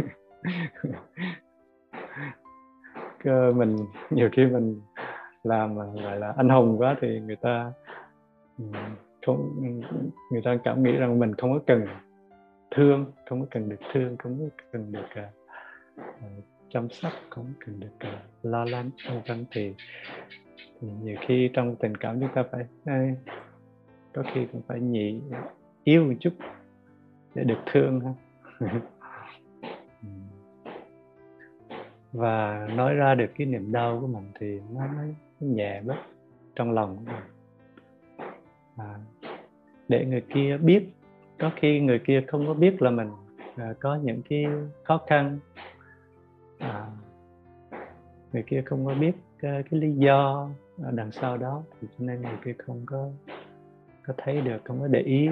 Ờ, 3.24 3.52
mình 3.52 3.76
nhiều 4.10 4.28
khi 4.32 4.46
mình 4.46 4.80
làm 5.42 5.76
ờ, 5.76 5.86
gọi 6.02 6.18
là 6.18 6.34
anh 6.36 6.48
hùng 6.48 6.78
quá 6.78 6.96
thì 7.00 7.20
người 7.20 7.36
ta 7.36 7.72
ừ, 8.58 8.64
không 9.26 9.50
ừ, 9.60 9.86
người 10.32 10.42
ta 10.44 10.58
cảm 10.64 10.82
nghĩ 10.82 10.92
rằng 10.92 11.18
mình 11.18 11.34
không 11.34 11.52
có 11.52 11.60
cần 11.66 11.86
thương 12.70 13.12
không 13.28 13.40
có 13.40 13.46
cần 13.50 13.68
được 13.68 13.80
thương 13.92 14.16
không 14.16 14.38
có 14.38 14.62
cần 14.72 14.92
được 14.92 15.22
uh, 16.08 16.44
chăm 16.70 16.88
sóc 16.90 17.12
không 17.30 17.44
có 17.44 17.66
cần 17.66 17.80
được 17.80 18.08
uh, 18.08 18.44
lo 18.44 18.64
lắng 18.64 18.90
vân 19.08 19.22
vân. 19.28 19.44
Thì, 19.50 19.74
thì 20.80 20.88
nhiều 21.02 21.16
khi 21.20 21.50
trong 21.52 21.76
tình 21.76 21.96
cảm 21.96 22.20
chúng 22.20 22.28
ta 22.34 22.44
phải 22.52 22.64
uh, 22.82 23.18
có 24.12 24.22
khi 24.34 24.46
cũng 24.52 24.62
phải 24.68 24.80
nhị 24.80 25.20
yêu 25.84 26.04
một 26.04 26.14
chút 26.20 26.32
để 27.34 27.44
được 27.44 27.58
thương 27.72 28.00
ha. 28.00 28.12
và 32.12 32.68
nói 32.76 32.94
ra 32.94 33.14
được 33.14 33.30
cái 33.38 33.46
niềm 33.46 33.72
đau 33.72 33.98
của 34.00 34.06
mình 34.06 34.32
thì 34.40 34.60
nó 34.74 34.86
mới 34.96 35.14
nhẹ 35.40 35.80
bớt 35.84 35.98
trong 36.56 36.72
lòng 36.72 36.96
của 36.96 37.12
mình. 37.12 37.22
À, 38.76 38.94
để 39.88 40.06
người 40.06 40.24
kia 40.34 40.56
biết 40.56 40.82
có 41.38 41.50
khi 41.56 41.80
người 41.80 41.98
kia 41.98 42.24
không 42.28 42.46
có 42.46 42.54
biết 42.54 42.82
là 42.82 42.90
mình 42.90 43.10
à, 43.56 43.74
có 43.80 43.96
những 44.02 44.22
cái 44.28 44.46
khó 44.84 45.00
khăn. 45.06 45.38
À, 46.58 46.86
người 48.32 48.42
kia 48.46 48.62
không 48.66 48.86
có 48.86 48.94
biết 48.94 49.12
cái, 49.38 49.62
cái 49.70 49.80
lý 49.80 49.92
do 49.92 50.50
đằng 50.78 51.12
sau 51.12 51.36
đó 51.36 51.62
thì 51.80 51.88
cho 51.98 52.04
nên 52.04 52.22
người 52.22 52.38
kia 52.44 52.54
không 52.58 52.82
có 52.86 53.08
có 54.06 54.14
thấy 54.16 54.40
được 54.40 54.58
không 54.64 54.80
có 54.80 54.86
để 54.86 55.00
ý. 55.00 55.28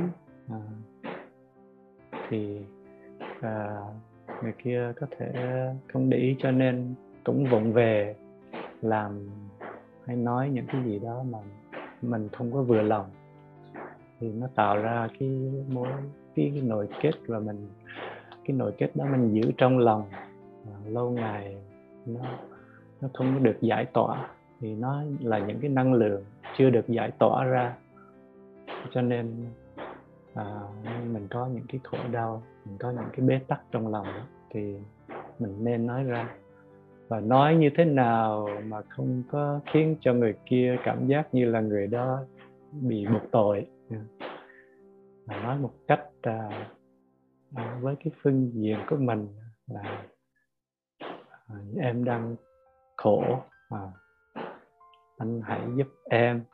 À, 0.49 0.61
thì 2.29 2.61
à, 3.41 3.77
người 4.42 4.53
kia 4.59 4.92
có 5.01 5.07
thể 5.18 5.33
không 5.92 6.11
để 6.11 6.18
ý 6.18 6.37
cho 6.38 6.51
nên 6.51 6.94
cũng 7.24 7.44
vụng 7.51 7.72
về 7.72 8.14
làm 8.83 9.29
hay 10.07 10.16
nói 10.16 10.48
những 10.48 10.66
cái 10.66 10.83
gì 10.85 10.98
đó 10.98 11.24
mà 11.31 11.38
mình 12.03 12.29
không 12.33 12.53
có 12.53 12.62
vừa 12.62 12.83
lòng. 12.83 13.07
Thì 14.20 14.33
nó 14.33 14.46
tạo 14.55 14.77
ra 14.77 15.09
cái 15.18 15.29
mối 15.68 15.88
cái, 16.35 16.51
cái 16.55 16.62
nội 16.62 16.88
kết 17.01 17.12
và 17.27 17.38
mình 17.38 17.68
cái 18.44 18.57
nội 18.57 18.72
kết 18.79 18.90
đó 18.94 19.05
mình 19.11 19.35
giữ 19.35 19.53
trong 19.57 19.79
lòng. 19.79 20.09
À, 20.66 20.74
lâu 20.87 21.11
ngày 21.11 21.57
nó 22.07 22.20
nó 23.01 23.09
không 23.14 23.35
có 23.35 23.40
được 23.40 23.57
giải 23.61 23.85
tỏa. 23.85 24.29
Thì 24.61 24.74
nó 24.74 25.03
là 25.20 25.38
những 25.38 25.59
cái 25.61 25.70
năng 25.70 25.94
lượng 25.94 26.24
chưa 26.59 26.70
được 26.70 26.88
giải 26.88 27.11
tỏa 27.18 27.44
ra. 27.44 27.74
Cho 28.90 29.03
nên 29.03 29.35
à, 30.35 30.61
mình 31.12 31.27
có 31.31 31.46
những 31.46 31.64
cái 31.68 31.81
khổ 31.85 31.98
đau 32.12 32.42
mình 32.68 32.78
có 32.78 32.90
những 32.90 33.11
cái 33.12 33.26
bế 33.26 33.38
tắc 33.48 33.61
trong 33.70 33.88
lòng 33.88 34.07
đó, 34.07 34.22
thì 34.50 34.74
mình 35.38 35.64
nên 35.64 35.87
nói 35.87 36.04
ra. 36.04 36.35
Và 37.09 37.20
nói 37.20 37.57
như 37.57 37.70
thế 37.76 37.85
nào 37.85 38.48
mà 38.64 38.83
không 38.88 39.22
có 39.31 39.61
khiến 39.72 39.96
cho 40.00 40.12
người 40.12 40.35
kia 40.46 40.76
cảm 40.85 41.07
giác 41.07 41.35
như 41.35 41.44
là 41.44 41.61
người 41.61 41.87
đó 41.87 42.20
bị 42.72 43.07
buộc 43.07 43.22
tội. 43.33 43.66
Mà 45.26 45.42
nói 45.42 45.59
một 45.59 45.72
cách 45.88 46.04
à, 46.22 46.68
à, 47.54 47.78
với 47.81 47.96
cái 48.04 48.12
phương 48.22 48.50
diện 48.54 48.78
của 48.90 48.96
mình 48.96 49.28
là 49.66 50.07
à, 51.46 51.57
em 51.81 52.04
đang 52.04 52.37
khổ 52.96 53.22
à, 53.70 53.81
anh 55.18 55.40
hãy 55.44 55.61
giúp 55.76 55.88
em. 56.11 56.44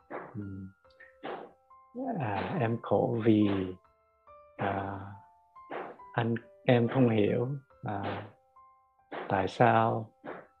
À, 2.19 2.57
em 2.59 2.77
khổ 2.81 3.17
vì 3.25 3.47
à, 4.57 4.99
anh 6.15 6.35
em 6.65 6.87
không 6.87 7.09
hiểu 7.09 7.47
à, 7.83 8.27
tại 9.29 9.47
sao 9.47 10.09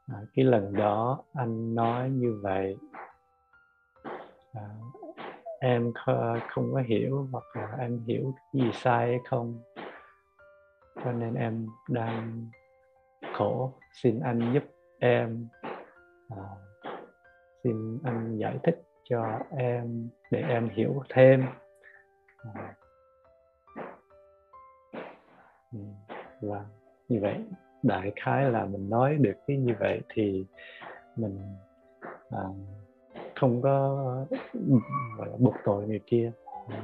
à, 0.07 0.15
cái 0.33 0.45
lần 0.45 0.73
đó 0.73 1.23
anh 1.33 1.75
nói 1.75 2.09
như 2.09 2.39
vậy. 2.43 2.77
À, 4.53 4.69
em 5.59 5.93
không 6.49 6.73
có 6.73 6.81
hiểu 6.87 7.27
hoặc 7.31 7.43
là 7.53 7.75
em 7.79 7.99
hiểu 8.07 8.33
gì 8.53 8.71
sai 8.73 9.07
hay 9.07 9.19
không. 9.29 9.61
Cho 11.03 11.11
nên 11.11 11.33
em 11.33 11.67
đang 11.89 12.49
khổ 13.33 13.73
xin 13.93 14.19
anh 14.19 14.53
giúp 14.53 14.63
em 14.99 15.47
à, 16.29 16.43
xin 17.63 17.99
anh 18.03 18.37
giải 18.37 18.57
thích 18.63 18.83
cho 19.03 19.39
em 19.57 20.09
để 20.31 20.41
em 20.41 20.69
hiểu 20.69 21.03
thêm. 21.09 21.45
À, 22.55 22.75
và 26.41 26.65
như 27.09 27.19
vậy 27.21 27.35
đại 27.83 28.11
khái 28.15 28.51
là 28.51 28.65
mình 28.65 28.89
nói 28.89 29.15
được 29.15 29.33
cái 29.47 29.57
như 29.57 29.73
vậy 29.79 30.01
thì 30.13 30.45
mình 31.15 31.39
à, 32.29 32.43
không 33.35 33.61
có 33.61 33.95
gọi 35.17 35.29
là 35.29 35.37
buộc 35.37 35.55
tội 35.65 35.87
người 35.87 36.01
kia. 36.05 36.31
Ừ, 36.67 36.75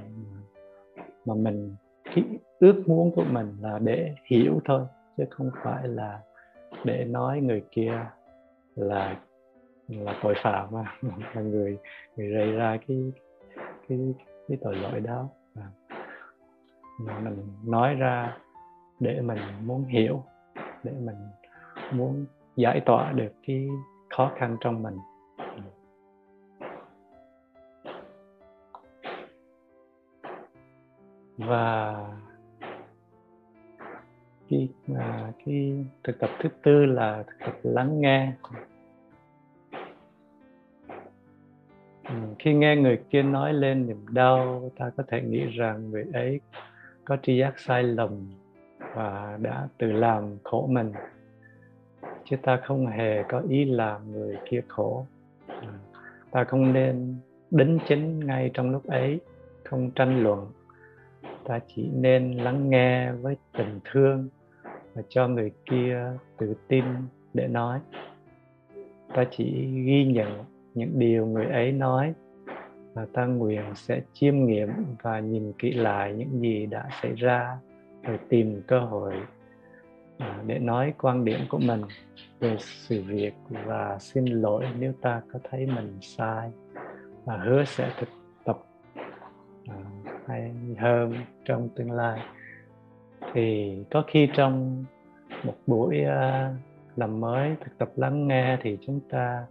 mà 1.25 1.35
mình 1.35 1.75
cái 2.03 2.23
ước 2.59 2.83
muốn 2.87 3.11
của 3.15 3.23
mình 3.23 3.57
là 3.61 3.79
để 3.79 4.15
hiểu 4.25 4.59
thôi 4.65 4.81
chứ 5.17 5.23
không 5.29 5.51
phải 5.63 5.87
là 5.87 6.19
để 6.83 7.05
nói 7.05 7.41
người 7.41 7.63
kia 7.71 8.05
là 8.75 9.19
là 9.87 10.19
tội 10.23 10.33
phạm 10.43 10.67
mà 10.71 10.97
là 11.35 11.41
người 11.41 11.77
người 12.15 12.29
gây 12.29 12.51
ra 12.51 12.77
cái 12.87 13.11
cái 13.87 13.99
cái 14.47 14.57
tội 14.61 14.75
lỗi 14.75 14.99
đó. 14.99 15.29
Vâng. 15.55 15.97
Mà 16.99 17.19
mình 17.19 17.47
nói 17.65 17.95
ra 17.95 18.37
để 19.01 19.21
mình 19.21 19.39
muốn 19.65 19.85
hiểu 19.85 20.23
để 20.83 20.91
mình 20.91 21.15
muốn 21.91 22.25
giải 22.55 22.81
tỏa 22.85 23.11
được 23.11 23.31
cái 23.47 23.67
khó 24.09 24.31
khăn 24.37 24.57
trong 24.61 24.83
mình. 24.83 24.97
Và 31.37 31.95
cái 34.49 34.69
à, 34.95 35.31
cái 35.45 35.85
thực 36.03 36.19
tập 36.19 36.29
thứ 36.39 36.49
tư 36.63 36.85
là 36.85 37.23
thực 37.27 37.39
tập 37.45 37.55
lắng 37.63 38.01
nghe. 38.01 38.31
Ừ, 42.03 42.15
khi 42.39 42.53
nghe 42.53 42.75
người 42.75 43.03
kia 43.09 43.23
nói 43.23 43.53
lên 43.53 43.87
niềm 43.87 44.05
đau 44.09 44.71
ta 44.77 44.91
có 44.97 45.03
thể 45.07 45.21
nghĩ 45.21 45.45
rằng 45.45 45.91
người 45.91 46.05
ấy 46.13 46.39
có 47.05 47.17
tri 47.21 47.37
giác 47.37 47.59
sai 47.59 47.83
lầm 47.83 48.40
và 48.93 49.37
đã 49.41 49.67
tự 49.77 49.91
làm 49.91 50.37
khổ 50.43 50.67
mình. 50.69 50.91
Chứ 52.25 52.37
ta 52.41 52.59
không 52.63 52.87
hề 52.87 53.23
có 53.29 53.41
ý 53.49 53.65
làm 53.65 54.11
người 54.11 54.37
kia 54.49 54.61
khổ. 54.67 55.05
Ừ. 55.47 55.67
Ta 56.31 56.43
không 56.43 56.73
nên 56.73 57.15
đính 57.51 57.79
chính 57.87 58.19
ngay 58.19 58.51
trong 58.53 58.69
lúc 58.69 58.87
ấy, 58.87 59.19
không 59.63 59.91
tranh 59.91 60.23
luận. 60.23 60.51
Ta 61.43 61.59
chỉ 61.67 61.89
nên 61.93 62.37
lắng 62.37 62.69
nghe 62.69 63.11
với 63.11 63.37
tình 63.57 63.79
thương 63.91 64.29
và 64.93 65.01
cho 65.09 65.27
người 65.27 65.51
kia 65.65 66.05
tự 66.37 66.53
tin 66.67 66.83
để 67.33 67.47
nói. 67.47 67.79
Ta 69.15 69.25
chỉ 69.31 69.67
ghi 69.85 70.05
nhận 70.05 70.43
những 70.73 70.99
điều 70.99 71.25
người 71.25 71.45
ấy 71.45 71.71
nói 71.71 72.13
và 72.93 73.07
ta 73.13 73.25
nguyện 73.25 73.63
sẽ 73.75 74.01
chiêm 74.13 74.45
nghiệm 74.45 74.69
và 75.01 75.19
nhìn 75.19 75.53
kỹ 75.59 75.71
lại 75.71 76.13
những 76.13 76.41
gì 76.41 76.65
đã 76.65 76.89
xảy 77.01 77.15
ra 77.15 77.57
phải 78.03 78.17
tìm 78.29 78.61
cơ 78.67 78.79
hội 78.79 79.13
à, 80.17 80.43
để 80.45 80.59
nói 80.59 80.93
quan 81.01 81.25
điểm 81.25 81.39
của 81.49 81.59
mình 81.59 81.81
về 82.39 82.55
sự 82.59 83.03
việc 83.07 83.33
và 83.49 83.97
xin 83.99 84.25
lỗi 84.25 84.65
nếu 84.79 84.93
ta 85.01 85.21
có 85.33 85.39
thấy 85.49 85.65
mình 85.65 85.97
sai 86.01 86.51
và 87.25 87.37
hứa 87.37 87.63
sẽ 87.65 87.91
thực 87.99 88.09
tập 88.45 88.57
à, 89.67 89.75
hay 90.27 90.51
hơn 90.77 91.13
trong 91.45 91.69
tương 91.75 91.91
lai. 91.91 92.19
Thì 93.33 93.75
có 93.91 94.03
khi 94.07 94.29
trong 94.33 94.85
một 95.43 95.55
buổi 95.67 96.03
à, 96.03 96.55
làm 96.95 97.19
mới, 97.19 97.55
thực 97.61 97.77
tập 97.77 97.91
lắng 97.95 98.27
nghe 98.27 98.57
thì 98.61 98.77
chúng 98.85 98.99
ta 99.09 99.45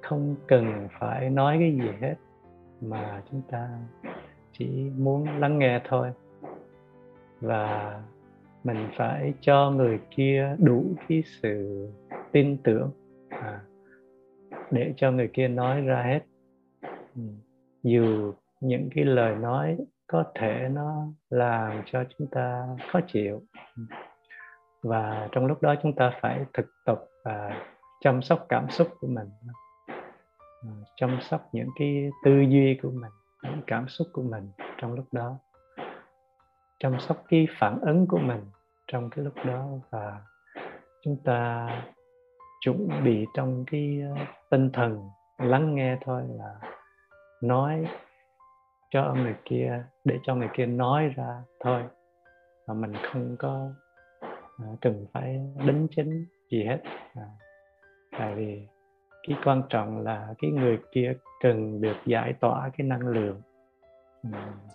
không 0.00 0.36
cần 0.48 0.88
phải 0.98 1.30
nói 1.30 1.56
cái 1.60 1.72
gì 1.72 1.90
hết, 2.00 2.14
mà 2.80 3.22
chúng 3.30 3.42
ta 3.50 3.68
chỉ 4.52 4.90
muốn 4.96 5.38
lắng 5.38 5.58
nghe 5.58 5.80
thôi 5.88 6.12
và 7.40 8.00
mình 8.64 8.88
phải 8.96 9.34
cho 9.40 9.70
người 9.70 10.00
kia 10.10 10.56
đủ 10.58 10.84
cái 11.08 11.22
sự 11.42 11.88
tin 12.32 12.56
tưởng 12.64 12.90
à, 13.28 13.60
để 14.70 14.94
cho 14.96 15.10
người 15.10 15.30
kia 15.32 15.48
nói 15.48 15.80
ra 15.80 16.02
hết. 16.02 16.20
Ừ, 17.16 17.22
dù 17.82 18.32
những 18.60 18.88
cái 18.94 19.04
lời 19.04 19.36
nói 19.36 19.76
có 20.06 20.24
thể 20.34 20.68
nó 20.72 21.06
làm 21.30 21.82
cho 21.86 22.04
chúng 22.18 22.28
ta 22.30 22.66
khó 22.92 23.00
chịu. 23.06 23.42
Ừ, 23.76 23.82
và 24.82 25.28
trong 25.32 25.46
lúc 25.46 25.62
đó 25.62 25.74
chúng 25.82 25.92
ta 25.92 26.18
phải 26.20 26.44
thực 26.52 26.66
tập 26.86 27.04
và 27.24 27.62
chăm 28.00 28.22
sóc 28.22 28.46
cảm 28.48 28.70
xúc 28.70 28.88
của 29.00 29.06
mình. 29.06 29.28
Ừ, 30.62 30.68
chăm 30.96 31.18
sóc 31.20 31.48
những 31.52 31.68
cái 31.78 32.10
tư 32.24 32.40
duy 32.40 32.78
của 32.82 32.90
mình 32.90 33.10
những 33.42 33.62
cảm 33.66 33.88
xúc 33.88 34.08
của 34.12 34.22
mình 34.22 34.50
trong 34.76 34.94
lúc 34.94 35.04
đó 35.12 35.38
chăm 36.80 37.00
sóc 37.00 37.24
cái 37.28 37.48
phản 37.58 37.80
ứng 37.80 38.06
của 38.06 38.18
mình 38.18 38.40
trong 38.86 39.10
cái 39.10 39.24
lúc 39.24 39.34
đó. 39.44 39.68
Và 39.90 40.20
chúng 41.04 41.16
ta 41.24 41.68
chuẩn 42.60 42.88
bị 43.04 43.26
trong 43.34 43.64
cái 43.70 44.00
ờ, 44.16 44.24
tinh 44.50 44.70
thần 44.72 45.08
lắng 45.38 45.74
nghe 45.74 45.98
thôi 46.04 46.22
là 46.28 46.54
nói 47.42 47.86
cho 48.90 49.14
người 49.14 49.34
kia 49.44 49.84
để 50.04 50.18
cho 50.22 50.34
người 50.34 50.48
kia 50.54 50.66
nói 50.66 51.08
ra 51.16 51.42
thôi. 51.60 51.82
Mà 52.68 52.74
mình 52.74 52.92
không 53.12 53.36
có 53.38 53.70
à, 54.58 54.66
cần 54.80 55.06
phải 55.12 55.40
đính 55.66 55.88
chính 55.96 56.26
gì 56.50 56.64
hết. 56.64 56.78
À, 57.14 57.26
tại 58.18 58.34
vì 58.34 58.66
cái 59.28 59.38
quan 59.44 59.62
trọng 59.68 60.00
là 60.00 60.34
cái 60.38 60.50
người 60.50 60.78
kia 60.92 61.12
cần 61.42 61.80
được 61.80 61.96
giải 62.06 62.34
tỏa 62.40 62.70
cái 62.76 62.86
năng 62.86 63.06
lượng 63.08 63.40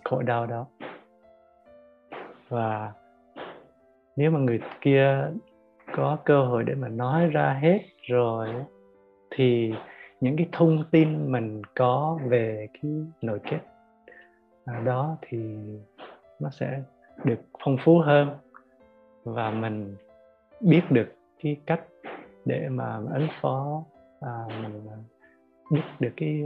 khổ 0.04 0.22
đau 0.22 0.46
đó 0.46 0.66
và 2.48 2.92
nếu 4.16 4.30
mà 4.30 4.38
người 4.38 4.60
kia 4.80 5.30
có 5.94 6.18
cơ 6.24 6.44
hội 6.44 6.64
để 6.64 6.74
mà 6.74 6.88
nói 6.88 7.26
ra 7.26 7.58
hết 7.62 7.80
rồi 8.02 8.48
thì 9.30 9.74
những 10.20 10.36
cái 10.36 10.48
thông 10.52 10.84
tin 10.90 11.32
mình 11.32 11.62
có 11.74 12.18
về 12.24 12.68
cái 12.72 12.92
nội 13.22 13.40
kết 13.50 13.60
à, 14.64 14.80
đó 14.84 15.16
thì 15.20 15.38
nó 16.40 16.50
sẽ 16.50 16.82
được 17.24 17.40
phong 17.64 17.76
phú 17.84 17.98
hơn 17.98 18.28
và 19.24 19.50
mình 19.50 19.96
biết 20.60 20.82
được 20.90 21.14
cái 21.42 21.56
cách 21.66 21.80
để 22.44 22.68
mà 22.68 22.96
ứng 22.96 23.28
phó 23.40 23.84
à, 24.20 24.32
mình 24.62 24.80
à, 24.90 24.96
biết 25.72 25.82
được 26.00 26.12
cái 26.16 26.42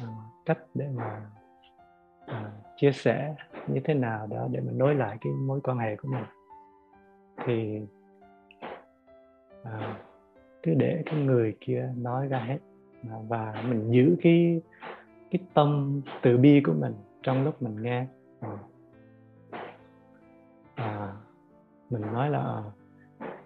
à, 0.00 0.06
cách 0.46 0.58
để 0.74 0.88
mà 0.94 1.20
à, 2.26 2.50
chia 2.76 2.92
sẻ 2.92 3.34
như 3.66 3.80
thế 3.84 3.94
nào 3.94 4.26
đó 4.26 4.48
để 4.50 4.60
mình 4.60 4.78
nối 4.78 4.94
lại 4.94 5.18
cái 5.20 5.32
mối 5.32 5.60
quan 5.60 5.78
hệ 5.78 5.96
của 5.96 6.08
mình. 6.08 6.24
Thì 7.44 7.80
à, 9.62 9.98
cứ 10.62 10.74
để 10.74 11.02
cái 11.06 11.20
người 11.20 11.56
kia 11.60 11.88
nói 11.96 12.26
ra 12.26 12.38
hết 12.38 12.58
à, 13.10 13.16
và 13.28 13.64
mình 13.68 13.90
giữ 13.90 14.16
cái 14.22 14.60
cái 15.30 15.40
tâm 15.54 16.00
từ 16.22 16.36
bi 16.36 16.60
của 16.64 16.72
mình 16.72 16.94
trong 17.22 17.44
lúc 17.44 17.62
mình 17.62 17.82
nghe. 17.82 18.06
Ừ. 18.40 18.48
À, 20.74 21.12
mình 21.90 22.02
nói 22.02 22.30
là 22.30 22.38
ờ, 22.38 22.62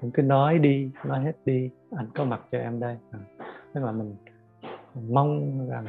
mình 0.03 0.11
cứ 0.14 0.23
nói 0.23 0.59
đi 0.59 0.90
nói 1.05 1.25
hết 1.25 1.33
đi 1.45 1.71
anh 1.97 2.07
có 2.14 2.25
mặt 2.25 2.40
cho 2.53 2.59
em 2.59 2.81
đây. 2.81 2.97
Ừ. 3.12 3.19
À, 3.75 3.81
mà 3.81 3.93
mình 3.93 4.16
mong 5.11 5.69
rằng 5.69 5.87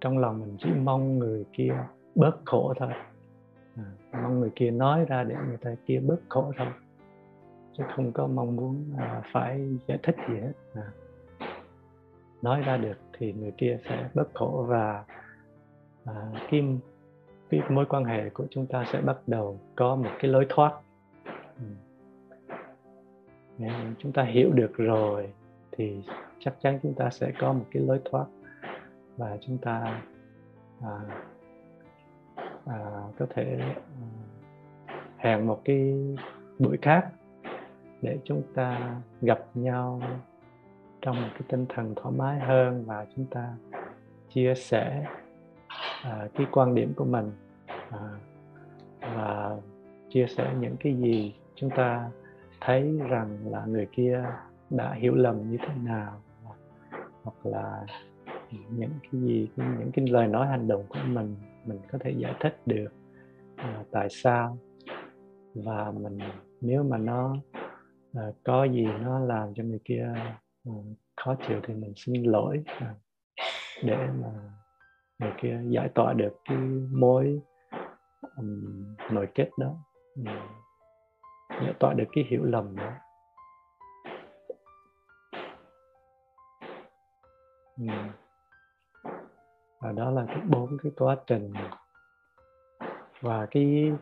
trong 0.00 0.18
lòng 0.18 0.40
mình 0.40 0.56
chỉ 0.58 0.70
mong 0.84 1.18
người 1.18 1.44
kia 1.52 1.74
bớt 2.14 2.36
khổ 2.44 2.74
thôi 2.78 2.92
à, 3.76 3.84
mong 4.12 4.40
người 4.40 4.50
kia 4.56 4.70
nói 4.70 5.04
ra 5.04 5.24
để 5.24 5.34
người 5.48 5.56
ta 5.56 5.74
kia 5.86 6.00
bớt 6.00 6.20
khổ 6.28 6.52
thôi 6.56 6.68
chứ 7.78 7.84
không 7.96 8.12
có 8.12 8.26
mong 8.26 8.56
muốn 8.56 8.84
à, 8.98 9.22
phải 9.32 9.78
giải 9.86 9.98
thích 10.02 10.16
gì 10.28 10.34
hết 10.34 10.52
à. 10.74 10.92
nói 12.42 12.60
ra 12.60 12.76
được 12.76 12.96
thì 13.12 13.32
người 13.32 13.52
kia 13.58 13.78
sẽ 13.88 14.08
bớt 14.14 14.34
khổ 14.34 14.64
và 14.68 15.04
à, 16.04 16.14
cái, 16.50 16.78
cái 17.50 17.60
mối 17.68 17.86
quan 17.88 18.04
hệ 18.04 18.30
của 18.30 18.46
chúng 18.50 18.66
ta 18.66 18.84
sẽ 18.92 19.00
bắt 19.00 19.18
đầu 19.26 19.58
có 19.76 19.96
một 19.96 20.10
cái 20.18 20.30
lối 20.30 20.46
thoát 20.48 20.72
ừ. 21.58 21.64
Chúng 23.98 24.12
ta 24.12 24.22
hiểu 24.22 24.50
được 24.52 24.76
rồi 24.76 25.32
thì 25.72 26.02
chắc 26.38 26.54
chắn 26.60 26.78
chúng 26.82 26.94
ta 26.94 27.10
sẽ 27.10 27.32
có 27.38 27.52
một 27.52 27.64
cái 27.70 27.82
lối 27.82 28.00
thoát 28.04 28.26
và 29.16 29.38
chúng 29.40 29.58
ta 29.58 30.02
à, 30.82 31.00
à, 32.66 32.78
có 33.18 33.26
thể 33.34 33.58
ừ, 33.74 34.04
hẹn 35.16 35.46
một 35.46 35.60
cái 35.64 35.94
buổi 36.58 36.78
khác 36.82 37.08
để 38.02 38.18
chúng 38.24 38.42
ta 38.54 38.96
gặp 39.22 39.40
nhau 39.54 40.00
trong 41.00 41.22
một 41.22 41.28
cái 41.32 41.42
tinh 41.48 41.66
thần 41.68 41.94
thoải 41.96 42.14
mái 42.18 42.40
hơn 42.40 42.84
và 42.86 43.06
chúng 43.16 43.26
ta 43.26 43.54
chia 44.34 44.54
sẻ 44.54 45.06
à, 46.02 46.28
cái 46.34 46.46
quan 46.52 46.74
điểm 46.74 46.92
của 46.96 47.04
mình 47.04 47.30
à, 47.90 47.98
và 49.00 49.56
chia 50.10 50.26
sẻ 50.26 50.54
những 50.60 50.76
cái 50.80 50.94
gì 50.94 51.34
chúng 51.54 51.70
ta 51.70 52.10
thấy 52.60 52.98
rằng 53.08 53.38
là 53.44 53.64
người 53.66 53.86
kia 53.92 54.24
đã 54.70 54.92
hiểu 54.92 55.14
lầm 55.14 55.50
như 55.50 55.56
thế 55.56 55.74
nào 55.84 56.20
hoặc 57.22 57.46
là 57.46 57.86
những 58.50 58.90
cái 59.02 59.20
gì 59.20 59.48
những 59.56 59.90
cái 59.94 60.06
lời 60.08 60.26
nói 60.28 60.46
hành 60.46 60.68
động 60.68 60.84
của 60.88 60.98
mình 61.06 61.36
mình 61.64 61.80
có 61.92 61.98
thể 62.00 62.10
giải 62.10 62.34
thích 62.40 62.56
được 62.66 62.88
à, 63.56 63.84
tại 63.90 64.08
sao. 64.10 64.58
Và 65.54 65.90
mình 65.90 66.18
nếu 66.60 66.82
mà 66.82 66.98
nó 66.98 67.36
à, 68.14 68.22
có 68.44 68.64
gì 68.64 68.86
nó 69.00 69.18
làm 69.18 69.54
cho 69.54 69.62
người 69.64 69.80
kia 69.84 70.12
à, 70.14 70.40
khó 71.16 71.34
chịu 71.48 71.60
thì 71.62 71.74
mình 71.74 71.92
xin 71.96 72.22
lỗi 72.22 72.62
à, 72.66 72.94
để 73.84 73.96
mà 73.96 74.28
người 75.18 75.32
kia 75.40 75.60
giải 75.68 75.88
tỏa 75.88 76.12
được 76.12 76.32
cái 76.44 76.58
mối 76.90 77.40
um, 78.36 78.94
nội 79.10 79.28
kết 79.34 79.50
đó. 79.58 79.74
Um, 80.16 80.26
giải 81.48 81.74
tỏa 81.78 81.94
được 81.94 82.08
cái 82.12 82.24
hiểu 82.30 82.44
lầm 82.44 82.76
đó. 82.76 82.92
Um 87.76 88.21
và 89.82 89.92
đó 89.92 90.10
là 90.10 90.24
cái 90.28 90.40
bốn 90.48 90.78
cái 90.82 90.92
quá 90.96 91.16
trình 91.26 91.52
và 93.20 93.46
cái 93.50 93.92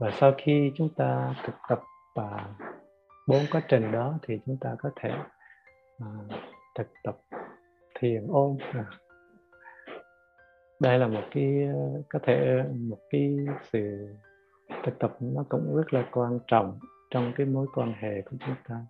và 0.00 0.10
sau 0.10 0.34
khi 0.38 0.72
chúng 0.76 0.88
ta 0.88 1.34
thực 1.44 1.54
tập 1.68 1.82
và 2.14 2.46
bốn 3.28 3.40
quá 3.52 3.62
trình 3.68 3.92
đó 3.92 4.14
thì 4.22 4.38
chúng 4.46 4.56
ta 4.60 4.76
có 4.78 4.90
thể 4.96 5.10
à, 5.98 6.06
thực 6.74 6.86
tập 7.02 7.16
thiền 7.98 8.26
ôn 8.28 8.56
à. 8.72 8.84
đây 10.80 10.98
là 10.98 11.06
một 11.06 11.22
cái 11.30 11.68
có 12.08 12.18
thể 12.22 12.62
một 12.74 12.98
cái 13.10 13.36
sự 13.72 14.08
thực 14.84 14.98
tập 14.98 15.16
nó 15.20 15.44
cũng 15.48 15.76
rất 15.76 15.94
là 15.94 16.04
quan 16.12 16.38
trọng 16.46 16.78
trong 17.10 17.32
cái 17.36 17.46
mối 17.46 17.66
quan 17.74 17.92
hệ 17.92 18.22
của 18.22 18.36
chúng 18.46 18.54
ta 18.68 18.86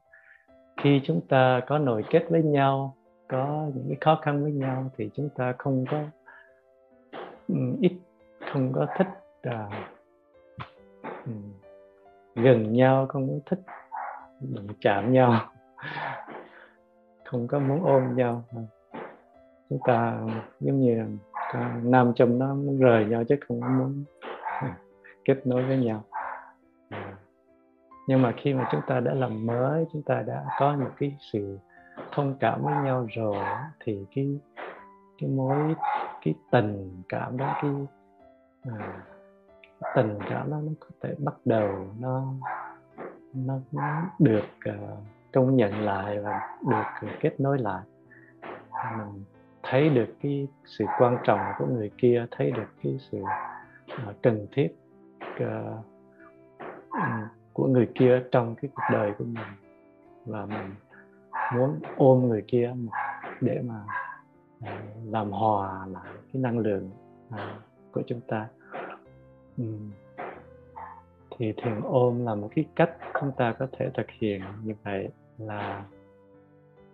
khi 0.83 1.00
chúng 1.05 1.20
ta 1.29 1.61
có 1.66 1.79
nội 1.79 2.05
kết 2.11 2.27
với 2.31 2.42
nhau 2.42 2.96
có 3.35 3.70
những 3.75 3.85
cái 3.88 3.99
khó 4.01 4.20
khăn 4.23 4.42
với 4.42 4.53
nhau 4.53 4.90
thì 4.97 5.11
chúng 5.14 5.29
ta 5.29 5.55
không 5.59 5.85
có 5.90 6.03
um, 7.49 7.77
ít 7.81 7.92
không 8.53 8.73
có 8.73 8.87
thích 8.99 9.09
uh, 9.49 9.73
um, 11.27 11.53
gần 12.35 12.73
nhau 12.73 13.07
không 13.07 13.29
có 13.29 13.35
thích 13.47 13.61
ừ, 14.40 14.62
chạm 14.81 15.12
nhau 15.12 15.51
không 17.35 17.49
có 17.49 17.59
muốn 17.59 17.85
ôm 17.85 18.16
nhau. 18.16 18.44
Chúng 19.70 19.79
ta 19.85 20.18
giống 20.61 20.81
như 20.81 20.94
là 20.94 21.07
à, 21.33 21.81
nam 21.85 22.14
châm 22.14 22.38
nó 22.38 22.55
muốn 22.55 22.79
rời 22.79 23.05
nhau 23.05 23.25
chứ 23.29 23.37
không 23.49 23.61
muốn 23.79 24.05
à, 24.42 24.77
kết 25.25 25.47
nối 25.47 25.62
với 25.62 25.77
nhau. 25.77 26.05
Nhưng 28.09 28.23
mà 28.23 28.33
khi 28.37 28.55
mà 28.55 28.68
chúng 28.73 28.81
ta 28.87 29.01
đã 29.01 29.14
làm 29.14 29.47
mới 29.47 29.85
chúng 29.92 30.03
ta 30.03 30.23
đã 30.23 30.44
có 30.59 30.77
một 30.77 30.90
cái 30.99 31.16
sự 31.33 31.59
thông 32.14 32.35
cảm 32.40 32.62
với 32.62 32.74
nhau 32.74 33.07
rồi 33.14 33.37
thì 33.85 34.07
cái 34.14 34.38
cái 35.18 35.31
mối 35.31 35.74
cái 36.22 36.35
tình 36.50 37.03
cảm 37.09 37.37
đó 37.37 37.59
cái, 37.62 37.70
à, 38.62 39.03
cái 39.62 39.92
tình 39.96 40.18
cảm 40.31 40.50
đó 40.50 40.57
nó 40.62 40.72
có 40.81 40.87
thể 41.03 41.14
bắt 41.18 41.35
đầu 41.44 41.87
nó 42.00 42.24
nó, 43.35 43.55
nó 43.72 44.03
được 44.18 44.46
uh, 44.68 44.98
công 45.33 45.57
nhận 45.57 45.81
lại 45.81 46.20
và 46.20 46.59
được 46.68 47.09
uh, 47.09 47.20
kết 47.20 47.40
nối 47.40 47.59
lại. 47.59 47.83
Mình 48.98 49.24
thấy 49.62 49.88
được 49.88 50.14
cái 50.22 50.48
sự 50.64 50.85
quan 50.98 51.16
trọng 51.24 51.40
của 51.59 51.66
người 51.66 51.90
kia 51.98 52.27
thấy 52.31 52.50
được 52.50 52.68
cái 52.83 52.98
sự 52.98 53.22
uh, 54.09 54.22
cần 54.22 54.46
thiết 54.53 54.68
uh, 55.42 55.85
của 57.53 57.66
người 57.66 57.88
kia 57.94 58.22
trong 58.33 58.55
cái 58.55 58.70
cuộc 58.74 58.85
đời 58.92 59.12
của 59.18 59.24
mình. 59.24 59.46
Và 60.27 60.46
mình 60.46 60.74
muốn 61.55 61.81
ôm 61.97 62.29
người 62.29 62.44
kia 62.47 62.75
để 63.40 63.61
mà 63.64 63.81
à, 64.61 64.83
làm 65.05 65.31
hòa 65.31 65.87
lại 65.87 66.12
cái 66.33 66.42
năng 66.42 66.59
lượng 66.59 66.90
à, 67.31 67.59
của 67.92 68.03
chúng 68.07 68.20
ta. 68.20 68.49
Thì 71.38 71.52
thiền 71.56 71.81
ôm 71.83 72.25
là 72.25 72.35
một 72.35 72.50
cái 72.56 72.65
cách 72.77 72.90
chúng 73.21 73.33
ta 73.37 73.52
có 73.58 73.67
thể 73.73 73.90
thực 73.94 74.11
hiện 74.11 74.42
như 74.63 74.75
vậy 74.83 75.08
là 75.38 75.85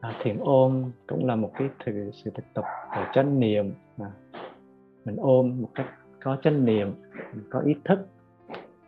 à, 0.00 0.14
thiền 0.22 0.38
ôm 0.40 0.90
cũng 1.06 1.26
là 1.26 1.36
một 1.36 1.50
cái 1.54 1.68
thử, 1.84 2.10
sự 2.12 2.30
thực 2.34 2.44
tập 2.54 2.64
của 2.94 3.06
chánh 3.14 3.40
niệm 3.40 3.74
à, 3.98 4.10
mình 5.04 5.16
ôm 5.16 5.62
một 5.62 5.68
cách 5.74 5.86
có 6.22 6.36
chánh 6.42 6.64
niệm 6.64 6.94
có 7.50 7.60
ý 7.60 7.74
thức 7.84 8.06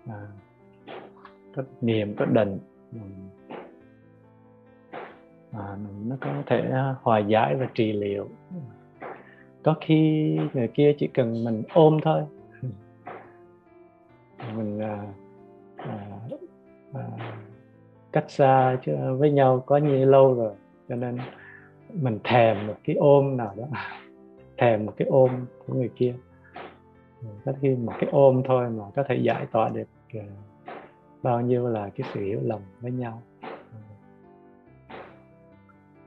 à, 0.09 0.26
có 1.57 1.62
niệm 1.81 2.14
có 2.18 2.24
định 2.24 2.59
à, 5.53 5.76
nó 6.07 6.16
có 6.20 6.42
thể 6.46 6.72
hòa 7.03 7.18
giải 7.18 7.57
và 7.57 7.66
trị 7.74 7.92
liệu. 7.92 8.28
Có 9.62 9.74
khi 9.80 10.38
người 10.55 10.68
kia 10.68 10.94
chỉ 10.98 11.07
cần 11.07 11.44
mình 11.44 11.62
ôm 11.74 11.98
thôi. 12.03 12.22
Mình 14.57 14.80
à, 14.80 15.07
à, 15.76 16.20
à, 16.94 17.03
cách 18.12 18.30
xa 18.30 18.76
với 19.18 19.30
nhau 19.30 19.62
có 19.66 19.76
nhiều 19.76 20.07
lâu 20.07 20.34
rồi 20.34 20.53
cho 20.88 20.96
nên 20.96 21.18
mình 21.92 22.18
thèm 22.24 22.66
một 22.66 22.76
cái 22.84 22.96
ôm 22.96 23.36
nào 23.36 23.55
đó. 23.57 23.64
Thèm 24.57 24.86
một 24.86 24.92
cái 24.96 25.09
ôm 25.09 25.30
của 25.66 25.74
người 25.74 25.90
kia. 25.96 26.14
Có 27.44 27.53
khi 27.61 27.76
một 27.76 27.92
cái 27.98 28.11
ôm 28.12 28.42
thôi 28.44 28.70
mà 28.70 28.84
có 28.94 29.03
thể 29.09 29.16
giải 29.16 29.46
tỏa 29.53 29.68
được 29.68 29.88
à, 30.14 30.24
bao 31.22 31.40
nhiêu 31.40 31.68
là 31.68 31.90
cái 31.96 32.09
sự 32.14 32.20
hiểu 32.20 32.38
lầm 32.42 32.61
với 32.80 32.90
nhau 32.90 33.22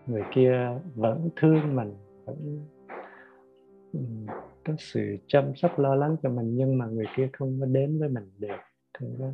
người 0.07 0.23
kia 0.31 0.69
vẫn 0.95 1.29
thương 1.35 1.75
mình 1.75 1.95
vẫn 2.25 2.65
có 4.65 4.73
sự 4.77 5.17
chăm 5.27 5.55
sóc 5.55 5.79
lo 5.79 5.95
lắng 5.95 6.15
cho 6.23 6.29
mình 6.29 6.55
nhưng 6.57 6.77
mà 6.77 6.85
người 6.85 7.05
kia 7.15 7.29
không 7.33 7.57
có 7.59 7.65
đến 7.65 7.99
với 7.99 8.09
mình 8.09 8.31
được 8.39 8.57
không 8.99 9.15
có 9.19 9.25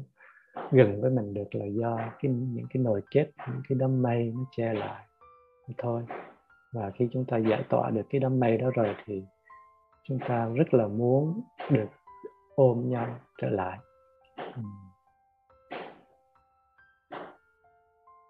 gần 0.72 1.02
với 1.02 1.12
mình 1.12 1.34
được 1.34 1.56
là 1.56 1.66
do 1.66 1.98
cái 1.98 2.32
những 2.32 2.66
cái 2.74 2.84
nồi 2.84 3.02
chết, 3.12 3.32
những 3.48 3.62
cái 3.70 3.78
đám 3.80 4.02
mây 4.02 4.34
nó 4.36 4.42
che 4.58 4.74
lại 4.74 5.06
thôi. 5.78 6.04
Và 6.74 6.92
khi 6.96 7.10
chúng 7.12 7.26
ta 7.26 7.38
giải 7.38 7.64
tỏa 7.70 7.90
được 7.90 8.06
cái 8.10 8.22
đám 8.22 8.40
mây 8.40 8.58
đó 8.58 8.70
rồi 8.76 8.96
thì 9.06 9.24
chúng 10.04 10.20
ta 10.28 10.50
rất 10.56 10.74
là 10.74 10.88
muốn 10.88 11.42
được 11.72 11.88
ôm 12.56 12.90
nhau 12.90 13.20
trở 13.42 13.50
lại. 13.50 13.80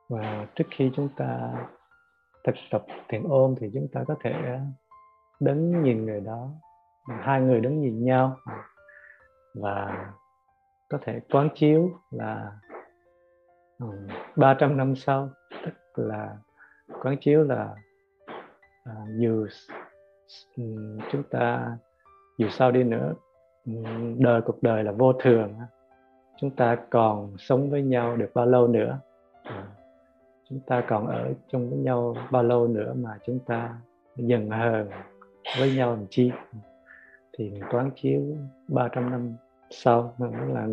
Và 0.09 0.47
trước 0.55 0.65
khi 0.71 0.91
chúng 0.95 1.09
ta 1.17 1.53
thực 2.43 2.55
tập 2.71 2.85
thiền 3.09 3.23
ôm 3.29 3.55
thì 3.59 3.69
chúng 3.73 3.87
ta 3.93 4.03
có 4.07 4.15
thể 4.23 4.31
ờ, 4.31 4.59
đứng 5.39 5.83
nhìn 5.83 6.05
người 6.05 6.21
đó. 6.21 6.49
Hai 7.21 7.41
người 7.41 7.59
đứng 7.59 7.81
nhìn 7.81 8.05
nhau. 8.05 8.37
Và 9.55 10.05
có 10.89 10.97
thể 11.01 11.19
quán 11.31 11.49
chiếu 11.55 11.91
là 12.11 12.51
ờ, 13.79 13.87
um, 13.87 14.07
300 14.35 14.77
năm 14.77 14.95
sau. 14.95 15.29
Tức 15.65 15.73
là 15.95 16.37
quán 17.01 17.17
chiếu 17.21 17.43
là 17.43 17.75
uh, 18.89 19.09
dù 19.19 19.47
um, 20.57 20.99
chúng 21.11 21.23
ta 21.23 21.77
dù 22.37 22.49
sao 22.49 22.71
đi 22.71 22.83
nữa 22.83 23.13
um, 23.65 24.19
đời 24.19 24.41
cuộc 24.41 24.63
đời 24.63 24.83
là 24.83 24.91
vô 24.91 25.13
thường 25.13 25.59
chúng 26.41 26.49
ta 26.49 26.77
còn 26.89 27.35
sống 27.37 27.69
với 27.69 27.81
nhau 27.81 28.15
được 28.17 28.31
bao 28.33 28.45
lâu 28.45 28.67
nữa. 28.67 28.99
À, 29.43 29.67
chúng 30.51 30.59
ta 30.59 30.83
còn 30.87 31.07
ở 31.07 31.33
chung 31.51 31.69
với 31.69 31.79
nhau 31.79 32.15
bao 32.31 32.43
lâu 32.43 32.67
nữa 32.67 32.93
mà 32.97 33.09
chúng 33.25 33.39
ta 33.39 33.75
dần 34.15 34.49
hờn 34.49 34.89
với 35.59 35.75
nhau 35.75 35.89
làm 35.89 36.05
chi? 36.09 36.31
Thì 37.37 37.53
toán 37.71 37.91
chiếu 37.95 38.21
300 38.67 39.09
năm 39.09 39.33
sau 39.69 40.13
nó 40.17 40.45
là 40.53 40.67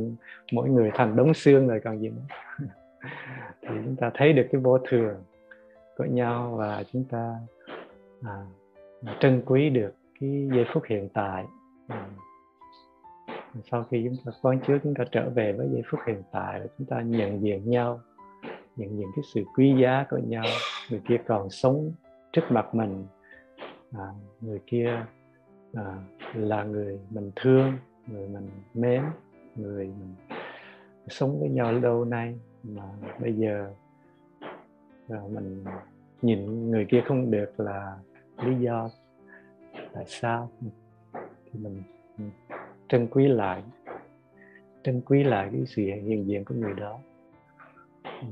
mỗi 0.53 0.68
người 0.68 0.91
thành 0.95 1.16
đống 1.16 1.35
xương 1.35 1.68
rồi 1.68 1.81
còn 1.85 2.01
gì 2.01 2.09
nữa. 2.09 2.37
Thì 3.62 3.68
chúng 3.85 3.97
ta 3.97 4.11
thấy 4.14 4.33
được 4.33 4.47
cái 4.53 4.61
vô 4.61 4.79
thường 4.89 5.14
của 5.97 6.05
nhau 6.05 6.55
và 6.57 6.85
chúng 6.93 7.05
ta 7.05 7.35
à, 8.22 8.47
trân 9.20 9.43
quý 9.47 9.70
được 9.70 9.95
cái 10.20 10.49
giây 10.55 10.66
phút 10.72 10.83
hiện 10.87 11.09
tại. 11.14 11.45
À, 11.89 12.07
sau 13.70 13.85
khi 13.91 14.05
chúng 14.05 14.16
ta 14.24 14.39
quán 14.43 14.61
chiếu 14.66 14.79
chúng 14.83 14.95
ta 14.95 15.05
trở 15.12 15.31
về 15.31 15.53
với 15.53 15.68
giây 15.72 15.83
phút 15.91 16.01
hiện 16.07 16.22
tại 16.33 16.61
chúng 16.79 16.87
ta 16.87 17.01
nhận 17.01 17.43
diện 17.43 17.70
nhau 17.70 18.01
nhận 18.79 18.97
những 18.97 19.11
cái 19.16 19.22
sự 19.35 19.45
quý 19.57 19.74
giá 19.83 20.07
của 20.11 20.18
nhau. 20.18 20.45
Người 20.91 21.01
kia 21.09 21.16
còn 21.26 21.51
sống 21.51 21.93
trước 22.33 22.43
mặt 22.51 22.74
mình. 22.74 23.07
À, 23.93 24.09
người 24.41 24.61
kia 24.66 25.07
à, 25.74 25.97
là 26.35 26.64
người 26.64 26.99
mình 27.11 27.31
thương 27.37 27.72
người 28.07 28.29
mình 28.29 28.51
mến 28.74 29.03
người 29.57 29.87
mình 29.87 30.14
sống 31.09 31.41
với 31.41 31.49
nhau 31.49 31.72
lâu 31.72 32.05
nay. 32.05 32.39
Mà 32.62 32.83
bây 33.20 33.33
giờ 33.33 33.70
à, 35.09 35.18
mình 35.31 35.64
nhìn 36.22 36.70
người 36.70 36.87
kia 36.91 37.03
không 37.07 37.31
được 37.31 37.61
là 37.61 37.97
lý 38.43 38.64
do 38.64 38.91
tại 39.93 40.05
sao. 40.07 40.51
Thì 41.45 41.61
mình 41.61 41.83
trân 42.89 43.07
quý 43.11 43.29
lại 43.29 43.62
trân 44.83 45.01
quý 45.01 45.24
lại 45.24 45.49
cái 45.53 45.62
sự 45.66 45.83
hiện 45.83 46.26
diện 46.26 46.45
của 46.45 46.55
người 46.55 46.74
đó. 46.74 46.99
Ừ 48.05 48.26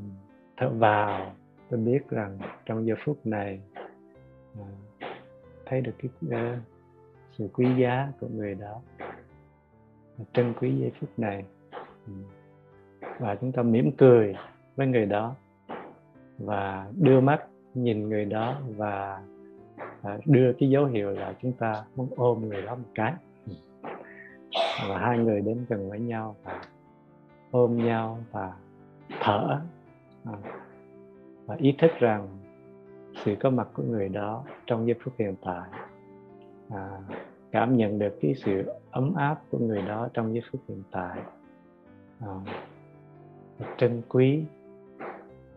thở 0.57 0.68
vào 0.68 1.32
tôi 1.70 1.80
biết 1.80 2.09
rằng 2.09 2.38
trong 2.64 2.86
giờ 2.86 2.94
phút 3.04 3.26
này 3.26 3.61
à, 4.61 4.66
thấy 5.66 5.80
được 5.80 5.92
cái 5.98 6.11
uh, 6.54 6.59
sự 7.38 7.48
quý 7.52 7.66
giá 7.78 8.09
của 8.20 8.28
người 8.28 8.54
đó. 8.54 8.80
Trân 10.32 10.54
quý 10.61 10.72
giây 10.80 10.92
phút 11.00 11.11
này 11.16 11.44
ừ, 12.07 12.12
và 13.18 13.34
chúng 13.34 13.52
ta 13.52 13.62
mỉm 13.62 13.90
cười 13.98 14.34
với 14.76 14.86
người 14.86 15.07
đó 15.07 15.34
và 16.38 16.90
đưa 16.96 17.20
mắt 17.20 17.46
nhìn 17.74 18.09
người 18.09 18.24
đó 18.24 18.57
và, 18.76 19.22
và 20.02 20.18
đưa 20.24 20.52
cái 20.52 20.70
dấu 20.70 20.84
hiệu 20.84 21.11
là 21.11 21.34
chúng 21.42 21.52
ta 21.52 21.84
muốn 21.96 22.09
ôm 22.16 22.48
người 22.48 22.62
đó 22.62 22.74
một 22.74 22.88
cái. 22.94 23.14
Ừ. 23.46 23.52
Và 24.88 24.98
hai 24.98 25.18
người 25.18 25.40
đến 25.40 25.66
gần 25.68 25.90
với 25.90 26.00
nhau 26.00 26.36
và 26.44 26.62
ôm 27.50 27.76
nhau 27.76 28.18
và 28.32 28.52
thở 29.20 29.61
à, 30.26 30.32
và 31.46 31.56
ý 31.58 31.74
thức 31.78 31.90
rằng 31.98 32.28
sự 33.24 33.34
có 33.40 33.50
mặt 33.50 33.68
của 33.74 33.82
người 33.82 34.08
đó 34.08 34.44
trong 34.66 34.86
giây 34.86 34.96
phút 35.04 35.14
hiện 35.18 35.34
tại 35.44 35.70
à, 36.70 36.98
cảm 37.50 37.76
nhận 37.76 37.98
được 37.98 38.18
cái 38.20 38.34
sự 38.34 38.70
ấm 38.90 39.14
áp 39.14 39.40
của 39.50 39.58
người 39.58 39.82
đó 39.82 40.08
trong 40.14 40.34
giây 40.34 40.42
phút 40.52 40.60
hiện 40.68 40.82
tại 40.90 41.18
à, 42.20 42.28
trân 43.78 44.02
quý 44.08 44.44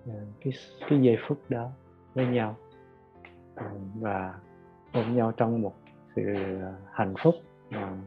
à, 0.07 0.15
cái 0.41 0.53
cái 0.89 1.01
giây 1.01 1.17
phút 1.27 1.37
đó 1.49 1.69
với 2.13 2.27
nhau 2.27 2.55
à, 3.55 3.71
và 3.99 4.39
ôm 4.93 5.15
nhau 5.15 5.31
trong 5.37 5.61
một 5.61 5.75
sự 6.15 6.23
hạnh 6.91 7.13
phúc 7.23 7.35
à, 7.69 7.97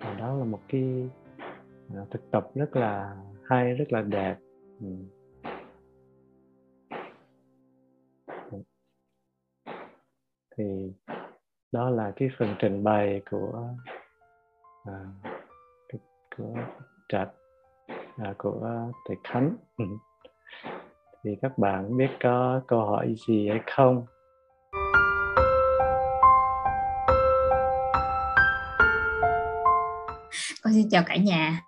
và 0.00 0.14
đó 0.14 0.34
là 0.34 0.44
một 0.44 0.60
cái 0.68 1.08
à, 1.94 2.00
thực 2.10 2.30
tập 2.30 2.50
rất 2.54 2.76
là 2.76 3.16
hay 3.44 3.74
rất 3.74 3.92
là 3.92 4.02
đẹp 4.02 4.36
ừ. 4.80 4.86
thì 10.56 10.92
đó 11.72 11.90
là 11.90 12.12
cái 12.16 12.30
phần 12.38 12.54
trình 12.58 12.84
bày 12.84 13.22
của 13.30 13.68
à, 14.84 15.04
của 16.36 16.54
trạch 17.08 17.30
à, 18.16 18.34
của 18.38 18.90
thầy 19.08 19.16
khánh 19.24 19.56
ừ. 19.78 19.84
thì 21.24 21.36
các 21.42 21.58
bạn 21.58 21.96
biết 21.96 22.10
có 22.22 22.60
câu 22.68 22.80
hỏi 22.80 23.14
gì 23.26 23.48
hay 23.48 23.60
không 23.66 24.06
xin 30.72 30.88
chào 30.90 31.02
cả 31.06 31.16
nhà. 31.16 31.60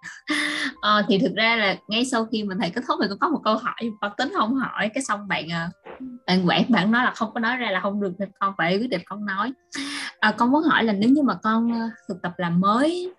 À, 0.81 1.03
thì 1.09 1.19
thực 1.19 1.35
ra 1.35 1.57
là 1.57 1.77
ngay 1.89 2.05
sau 2.05 2.27
khi 2.33 2.45
mình 2.45 2.59
thầy 2.61 2.71
kết 2.71 2.85
thúc 2.89 2.99
thì 3.03 3.09
cũng 3.09 3.19
có 3.19 3.29
một 3.29 3.41
câu 3.45 3.57
hỏi 3.57 3.75
con 4.01 4.13
tính 4.17 4.33
không 4.37 4.55
hỏi. 4.55 4.91
Cái 4.95 5.05
xong 5.05 5.29
bạn 5.29 5.49
ờ, 5.49 5.69
bạn 6.27 6.49
quản 6.49 6.65
bạn 6.69 6.91
nói 6.91 7.05
là 7.05 7.11
không 7.11 7.35
có 7.35 7.41
nói 7.41 7.57
ra 7.57 7.71
là 7.71 7.81
không 7.81 8.01
được 8.01 8.13
thì 8.19 8.25
con 8.41 8.55
phải 8.59 8.79
quyết 8.79 8.91
định 8.91 9.03
con 9.07 9.27
nói. 9.27 9.53
À, 10.21 10.33
con 10.39 10.51
muốn 10.51 10.63
hỏi 10.63 10.85
là 10.85 10.93
nếu 10.93 11.11
như 11.11 11.23
mà 11.23 11.35
con 11.43 11.73
thực 12.09 12.23
tập 12.23 12.33
làm 12.37 12.61
mới 12.61 13.13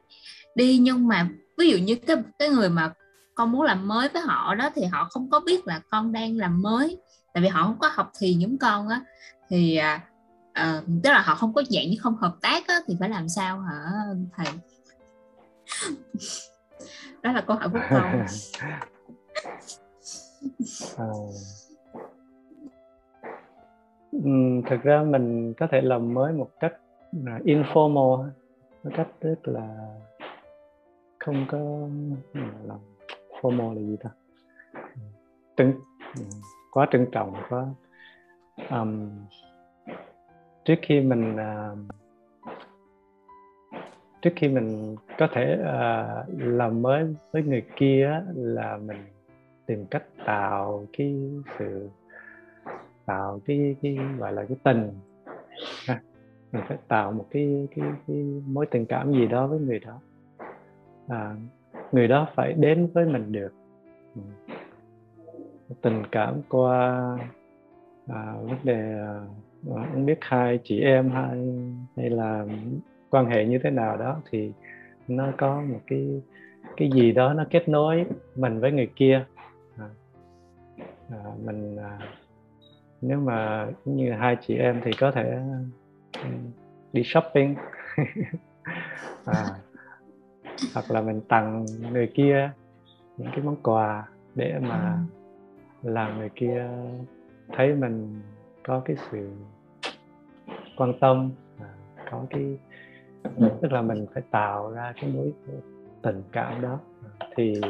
đi 0.55 0.77
nhưng 0.77 1.07
mà 1.07 1.29
ví 1.57 1.69
dụ 1.69 1.77
như 1.77 1.95
cái 1.95 2.17
cái 2.39 2.49
người 2.49 2.69
mà 2.69 2.91
con 3.36 3.51
muốn 3.51 3.61
làm 3.61 3.88
mới 3.88 4.09
với 4.09 4.21
họ 4.21 4.55
đó 4.55 4.69
thì 4.75 4.86
họ 4.86 5.07
không 5.11 5.29
có 5.29 5.39
biết 5.39 5.67
là 5.67 5.81
con 5.89 6.11
đang 6.11 6.38
làm 6.38 6.61
mới 6.61 6.97
tại 7.33 7.43
vì 7.43 7.49
họ 7.49 7.63
không 7.63 7.79
có 7.79 7.91
học 7.93 8.11
thì 8.19 8.33
giống 8.33 8.57
con 8.57 8.88
á 8.88 9.01
thì 9.49 9.79
à, 10.55 10.81
tức 11.03 11.11
là 11.11 11.21
họ 11.21 11.36
không 11.36 11.53
có 11.53 11.63
dạng 11.69 11.89
như 11.89 11.97
không 11.99 12.15
hợp 12.15 12.36
tác 12.41 12.67
á, 12.67 12.75
thì 12.88 12.95
phải 12.99 13.09
làm 13.09 13.29
sao 13.29 13.59
hả 13.59 13.91
thầy? 14.38 14.47
đó 17.23 17.32
là 17.32 17.43
câu 17.47 17.57
hỏi 17.57 17.69
của 17.73 17.80
con. 17.89 18.26
À, 20.97 21.05
thực 24.69 24.84
ra 24.84 25.03
mình 25.03 25.53
có 25.53 25.67
thể 25.71 25.82
làm 25.82 26.13
mới 26.13 26.34
một 26.34 26.49
cách 26.59 26.73
informal 27.23 28.30
một 28.84 28.91
cách 28.97 29.07
rất 29.21 29.47
là 29.47 29.97
không 31.19 31.45
có 31.49 31.57
làm 32.63 32.80
formal 33.41 33.73
là 33.76 33.82
gì 33.82 33.97
ta? 34.03 34.09
Trân 35.57 35.73
quá 36.71 36.88
trân 36.91 37.07
trọng 37.11 37.36
quá 37.49 37.65
um, 38.69 39.09
trước 40.65 40.76
khi 40.82 41.01
mình 41.01 41.36
uh, 41.36 41.78
trước 44.26 44.34
khi 44.36 44.47
mình 44.47 44.95
có 45.17 45.28
thể 45.34 45.57
uh, 45.59 46.39
làm 46.39 46.82
mới 46.82 47.05
với 47.32 47.43
người 47.43 47.63
kia 47.76 48.21
là 48.36 48.78
mình 48.78 48.97
tìm 49.65 49.86
cách 49.86 50.03
tạo 50.26 50.86
cái 50.97 51.15
sự 51.59 51.89
tạo 53.05 53.39
cái 53.45 53.76
cái 53.82 53.97
gọi 54.17 54.34
là 54.34 54.45
cái 54.49 54.57
tình 54.63 54.91
ha. 55.88 56.01
mình 56.51 56.61
phải 56.67 56.78
tạo 56.88 57.11
một 57.11 57.26
cái 57.32 57.67
cái 57.76 57.86
cái 58.07 58.17
mối 58.47 58.65
tình 58.65 58.86
cảm 58.86 59.11
gì 59.11 59.28
đó 59.28 59.47
với 59.47 59.59
người 59.59 59.80
đó. 59.80 59.99
À, 61.07 61.36
người 61.91 62.07
đó 62.07 62.28
phải 62.36 62.53
đến 62.53 62.89
với 62.93 63.05
mình 63.05 63.32
được. 63.32 63.53
Ừ. 64.15 64.21
Tình 65.82 66.03
cảm 66.11 66.41
qua 66.49 67.01
à, 68.07 68.36
vấn 68.41 68.57
đề 68.63 68.99
à, 68.99 69.19
à, 69.76 69.88
không 69.93 70.05
biết 70.05 70.17
hai 70.21 70.59
chị 70.63 70.82
em 70.82 71.09
hay 71.09 71.53
hay 71.97 72.09
là 72.09 72.45
quan 73.16 73.26
hệ 73.26 73.45
như 73.45 73.59
thế 73.63 73.70
nào 73.70 73.97
đó 73.97 74.22
thì 74.30 74.51
nó 75.07 75.32
có 75.38 75.61
một 75.61 75.80
cái 75.88 76.22
cái 76.78 76.89
gì 76.93 77.11
đó 77.11 77.34
nó 77.34 77.45
kết 77.49 77.70
nối 77.70 78.05
mình 78.36 78.59
với 78.59 78.72
người 78.72 78.89
kia. 78.95 79.26
À, 79.78 79.88
à, 81.09 81.24
mình 81.45 81.78
à, 81.78 81.99
nếu 83.01 83.20
mà 83.20 83.68
như 83.86 84.11
hai 84.11 84.38
chị 84.47 84.55
em 84.57 84.82
thì 84.84 84.91
có 84.99 85.11
thể 85.11 85.39
ừ, 86.13 86.30
đi 86.93 87.03
shopping. 87.05 87.55
À, 89.26 89.45
hoặc 90.74 90.91
là 90.91 91.01
mình 91.01 91.22
tặng 91.22 91.66
người 91.91 92.07
kia 92.07 92.51
những 93.18 93.28
cái 93.32 93.41
món 93.43 93.55
quà 93.63 94.07
để 94.36 94.59
mà 94.61 94.99
làm 95.84 96.18
người 96.18 96.30
kia 96.36 96.68
thấy 97.53 97.76
mình 97.76 98.22
có 98.63 98.82
cái 98.86 98.97
sự 99.11 99.30
quan 100.78 100.93
tâm 100.99 101.32
à, 101.59 101.70
có 102.11 102.26
cái 102.30 102.57
tức 103.61 103.71
là 103.71 103.82
mình 103.82 104.05
phải 104.13 104.23
tạo 104.32 104.71
ra 104.71 104.93
cái 105.01 105.11
mối 105.13 105.34
tình 106.01 106.23
cảm 106.32 106.61
đó 106.61 106.80
thì 107.36 107.61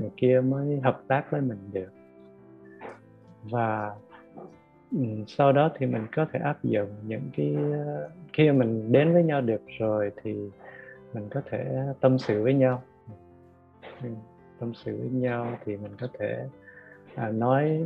người 0.00 0.10
kia 0.16 0.40
mới 0.44 0.80
hợp 0.80 1.02
tác 1.08 1.30
với 1.30 1.40
mình 1.40 1.70
được. 1.72 1.90
Và 3.42 3.92
ừ, 4.92 4.98
sau 5.26 5.52
đó 5.52 5.70
thì 5.78 5.86
mình 5.86 6.06
có 6.16 6.26
thể 6.32 6.40
áp 6.40 6.64
dụng 6.64 6.88
những 7.06 7.30
cái 7.36 7.56
khi 8.32 8.50
mình 8.50 8.92
đến 8.92 9.12
với 9.12 9.22
nhau 9.22 9.40
được 9.40 9.62
rồi 9.78 10.10
thì 10.22 10.34
mình 11.12 11.28
có 11.30 11.40
thể 11.50 11.76
tâm 12.00 12.18
sự 12.18 12.42
với 12.42 12.54
nhau. 12.54 12.82
Ừ, 14.02 14.08
tâm 14.60 14.72
sự 14.74 14.96
với 14.96 15.10
nhau 15.10 15.46
thì 15.64 15.76
mình 15.76 15.92
có 16.00 16.08
thể 16.18 16.48
à, 17.14 17.28
nói 17.30 17.84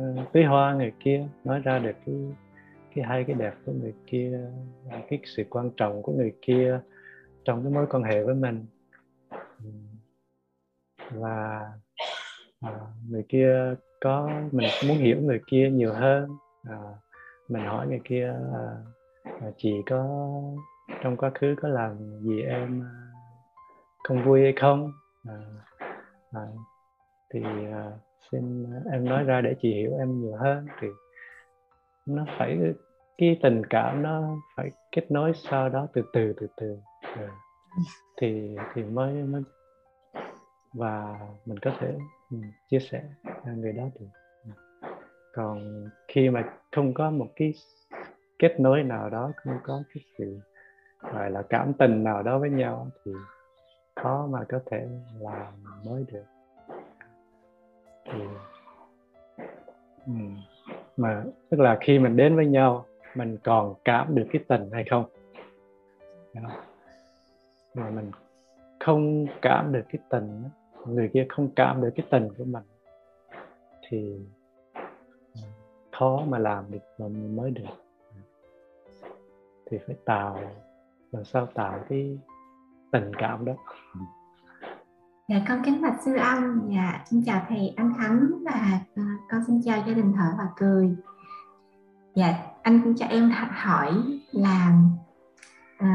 uh, 0.00 0.32
tưới 0.32 0.44
hoa 0.44 0.74
người 0.74 0.92
kia 1.00 1.24
nói 1.44 1.60
ra 1.60 1.78
được 1.78 1.96
cái 2.06 2.14
cái 2.96 3.04
hay 3.04 3.24
cái 3.24 3.36
đẹp 3.36 3.54
của 3.66 3.72
người 3.72 3.94
kia 4.06 4.40
cái 5.08 5.20
sự 5.24 5.44
quan 5.50 5.70
trọng 5.76 6.02
của 6.02 6.12
người 6.12 6.32
kia 6.42 6.80
trong 7.44 7.62
cái 7.62 7.72
mối 7.72 7.86
quan 7.90 8.02
hệ 8.02 8.22
với 8.22 8.34
mình. 8.34 8.66
Và 11.10 11.66
à, 12.60 12.80
người 13.08 13.24
kia 13.28 13.74
có 14.00 14.30
mình 14.52 14.68
muốn 14.88 14.96
hiểu 14.96 15.20
người 15.20 15.40
kia 15.46 15.70
nhiều 15.70 15.92
hơn. 15.92 16.36
À, 16.62 16.78
mình 17.48 17.62
hỏi 17.62 17.88
người 17.88 18.00
kia 18.04 18.34
à, 18.54 18.76
à, 19.40 19.50
chị 19.56 19.72
có 19.86 20.30
trong 21.02 21.16
quá 21.16 21.30
khứ 21.34 21.54
có 21.62 21.68
làm 21.68 22.20
gì 22.20 22.42
em 22.42 22.82
à, 22.82 22.92
không 24.04 24.24
vui 24.24 24.42
hay 24.42 24.52
không? 24.60 24.92
À, 25.28 25.38
à, 26.32 26.46
thì 27.30 27.40
à, 27.72 27.90
xin 28.30 28.66
em 28.92 29.04
nói 29.04 29.24
ra 29.24 29.40
để 29.40 29.54
chị 29.62 29.74
hiểu 29.74 29.98
em 29.98 30.20
nhiều 30.20 30.36
hơn. 30.36 30.66
Thì 30.80 30.88
nó 32.06 32.24
phải 32.38 32.58
cái 33.18 33.38
tình 33.42 33.62
cảm 33.70 34.02
nó 34.02 34.36
phải 34.56 34.70
kết 34.92 35.10
nối 35.10 35.32
sau 35.34 35.68
đó 35.68 35.88
từ 35.92 36.02
từ 36.12 36.32
từ 36.40 36.46
từ. 36.56 36.78
À, 37.00 37.28
thì 38.16 38.56
thì 38.74 38.82
mới 38.82 39.12
mới 39.12 39.42
và 40.74 41.18
mình 41.46 41.58
có 41.58 41.70
thể 41.78 41.98
ừ, 42.30 42.36
chia 42.70 42.78
sẻ 42.78 43.02
người 43.56 43.72
đó 43.72 43.84
được. 44.00 44.06
Ừ. 44.44 44.50
Còn 45.32 45.88
khi 46.08 46.30
mà 46.30 46.44
không 46.72 46.94
có 46.94 47.10
một 47.10 47.28
cái 47.36 47.54
kết 48.38 48.60
nối 48.60 48.82
nào 48.82 49.10
đó 49.10 49.32
không 49.36 49.58
có 49.62 49.82
cái 49.94 50.04
sự 50.18 50.38
gọi 51.12 51.30
là 51.30 51.42
cảm 51.48 51.72
tình 51.78 52.04
nào 52.04 52.22
đó 52.22 52.38
với 52.38 52.50
nhau 52.50 52.90
thì 53.04 53.12
khó 53.96 54.26
mà 54.30 54.44
có 54.48 54.60
thể 54.70 54.88
làm 55.20 55.52
mới 55.84 56.04
được. 56.12 56.24
Thì 58.04 58.20
mà 60.96 61.24
tức 61.50 61.60
là 61.60 61.78
khi 61.80 61.98
mình 61.98 62.16
đến 62.16 62.36
với 62.36 62.46
nhau 62.46 62.86
mình 63.16 63.36
còn 63.44 63.74
cảm 63.84 64.14
được 64.14 64.26
cái 64.32 64.44
tình 64.48 64.70
hay 64.72 64.84
không? 64.90 65.04
Mà 67.74 67.90
mình 67.90 68.10
không 68.80 69.26
cảm 69.42 69.72
được 69.72 69.82
cái 69.92 70.02
tình 70.08 70.44
người 70.86 71.10
kia 71.14 71.26
không 71.28 71.48
cảm 71.56 71.82
được 71.82 71.90
cái 71.96 72.06
tình 72.10 72.28
của 72.38 72.44
mình 72.44 72.62
thì 73.88 74.16
khó 75.92 76.22
mà 76.28 76.38
làm 76.38 76.70
được 76.70 76.78
mà 76.98 77.06
mới 77.08 77.50
được. 77.50 77.62
Thì 79.70 79.78
phải 79.86 79.96
tạo 80.04 80.40
làm 81.12 81.24
sao 81.24 81.46
tạo 81.46 81.80
cái 81.88 82.18
tình 82.92 83.12
cảm 83.18 83.44
đó. 83.44 83.52
Dạ 85.28 85.36
con 85.48 85.62
kính 85.64 85.82
bạch 85.82 86.02
sư 86.04 86.16
ông, 86.16 86.70
dạ 86.74 87.04
xin 87.10 87.22
chào 87.26 87.42
thầy 87.48 87.72
anh 87.76 87.92
Thắng 87.98 88.30
và 88.44 88.80
ờ, 88.96 89.02
con 89.30 89.40
xin 89.46 89.60
chào 89.64 89.78
gia 89.86 89.94
đình 89.94 90.12
thở 90.16 90.34
và 90.38 90.48
cười. 90.56 90.96
Dạ 92.14 92.34
anh 92.66 92.80
cũng 92.84 92.94
cho 92.96 93.06
em 93.06 93.32
hỏi 93.50 93.94
là 94.32 94.72
ờ, 95.78 95.86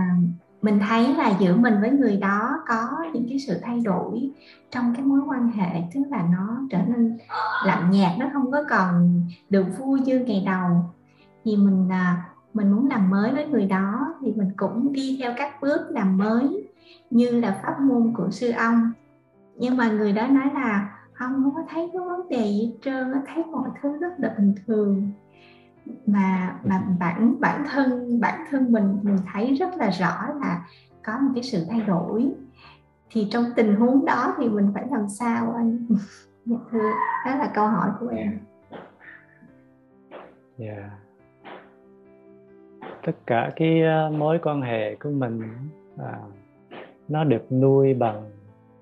mình 0.61 0.79
thấy 0.79 1.15
là 1.15 1.33
giữa 1.39 1.55
mình 1.55 1.73
với 1.81 1.91
người 1.91 2.17
đó 2.17 2.63
có 2.67 2.87
những 3.13 3.25
cái 3.29 3.39
sự 3.39 3.59
thay 3.61 3.79
đổi 3.79 4.31
trong 4.69 4.93
cái 4.95 5.05
mối 5.05 5.19
quan 5.27 5.51
hệ 5.51 5.81
tức 5.93 6.01
là 6.09 6.27
nó 6.31 6.61
trở 6.69 6.77
nên 6.87 7.17
lạnh 7.65 7.91
nhạt 7.91 8.11
nó 8.19 8.25
không 8.33 8.51
có 8.51 8.63
còn 8.69 9.21
được 9.49 9.65
vui 9.77 9.99
như 9.99 10.19
ngày 10.19 10.43
đầu. 10.45 10.69
Thì 11.45 11.55
mình 11.55 11.89
à, 11.91 12.29
mình 12.53 12.71
muốn 12.71 12.89
làm 12.89 13.09
mới 13.09 13.31
với 13.31 13.47
người 13.47 13.65
đó 13.65 14.15
thì 14.21 14.31
mình 14.31 14.51
cũng 14.57 14.93
đi 14.93 15.17
theo 15.21 15.33
các 15.37 15.61
bước 15.61 15.81
làm 15.89 16.17
mới 16.17 16.69
như 17.09 17.39
là 17.39 17.59
pháp 17.63 17.81
môn 17.81 18.13
của 18.17 18.29
sư 18.31 18.51
ông. 18.51 18.91
Nhưng 19.55 19.77
mà 19.77 19.91
người 19.91 20.13
đó 20.13 20.27
nói 20.27 20.49
là 20.53 20.97
không 21.13 21.33
không 21.43 21.55
có 21.55 21.61
thấy 21.69 21.89
có 21.93 21.99
vấn 22.05 22.29
đề 22.29 22.45
gì 22.45 22.65
hết 22.65 22.77
trơn 22.83 23.11
thấy 23.27 23.43
mọi 23.43 23.69
thứ 23.81 23.97
rất 23.97 24.11
là 24.17 24.35
bình 24.37 24.55
thường 24.67 25.11
mà 26.05 26.55
mà 26.63 26.81
bản 26.99 27.35
bản 27.39 27.63
thân 27.71 28.19
bản 28.21 28.45
thân 28.49 28.71
mình 28.71 28.99
mình 29.01 29.17
thấy 29.33 29.55
rất 29.55 29.75
là 29.77 29.89
rõ 29.89 30.27
là 30.41 30.65
có 31.05 31.17
một 31.19 31.31
cái 31.35 31.43
sự 31.43 31.65
thay 31.69 31.81
đổi. 31.81 32.31
Thì 33.11 33.27
trong 33.31 33.43
tình 33.55 33.75
huống 33.75 34.05
đó 34.05 34.35
thì 34.37 34.49
mình 34.49 34.71
phải 34.73 34.87
làm 34.91 35.09
sao 35.09 35.53
anh? 35.57 35.87
Dạ 36.45 36.57
thưa 36.71 36.91
đó 37.25 37.35
là 37.35 37.51
câu 37.53 37.67
hỏi 37.67 37.89
của 37.99 38.07
em. 38.07 38.39
Yeah. 40.57 40.91
Tất 43.05 43.11
cả 43.25 43.51
cái 43.55 43.81
ờ, 43.81 44.11
mối 44.11 44.39
quan 44.43 44.61
hệ 44.61 44.95
của 44.95 45.09
mình 45.09 45.41
à, 45.97 46.19
nó 47.07 47.23
được 47.23 47.51
nuôi 47.51 47.93
bằng 47.93 48.31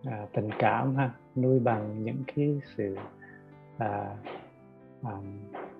à, 0.05 0.25
tình 0.33 0.49
cảm 0.59 0.95
ha? 0.95 1.11
Nuôi 1.35 1.59
bằng 1.59 2.03
những 2.03 2.23
cái 2.35 2.61
sự 2.77 2.97
à, 3.77 4.15
à, 5.03 5.11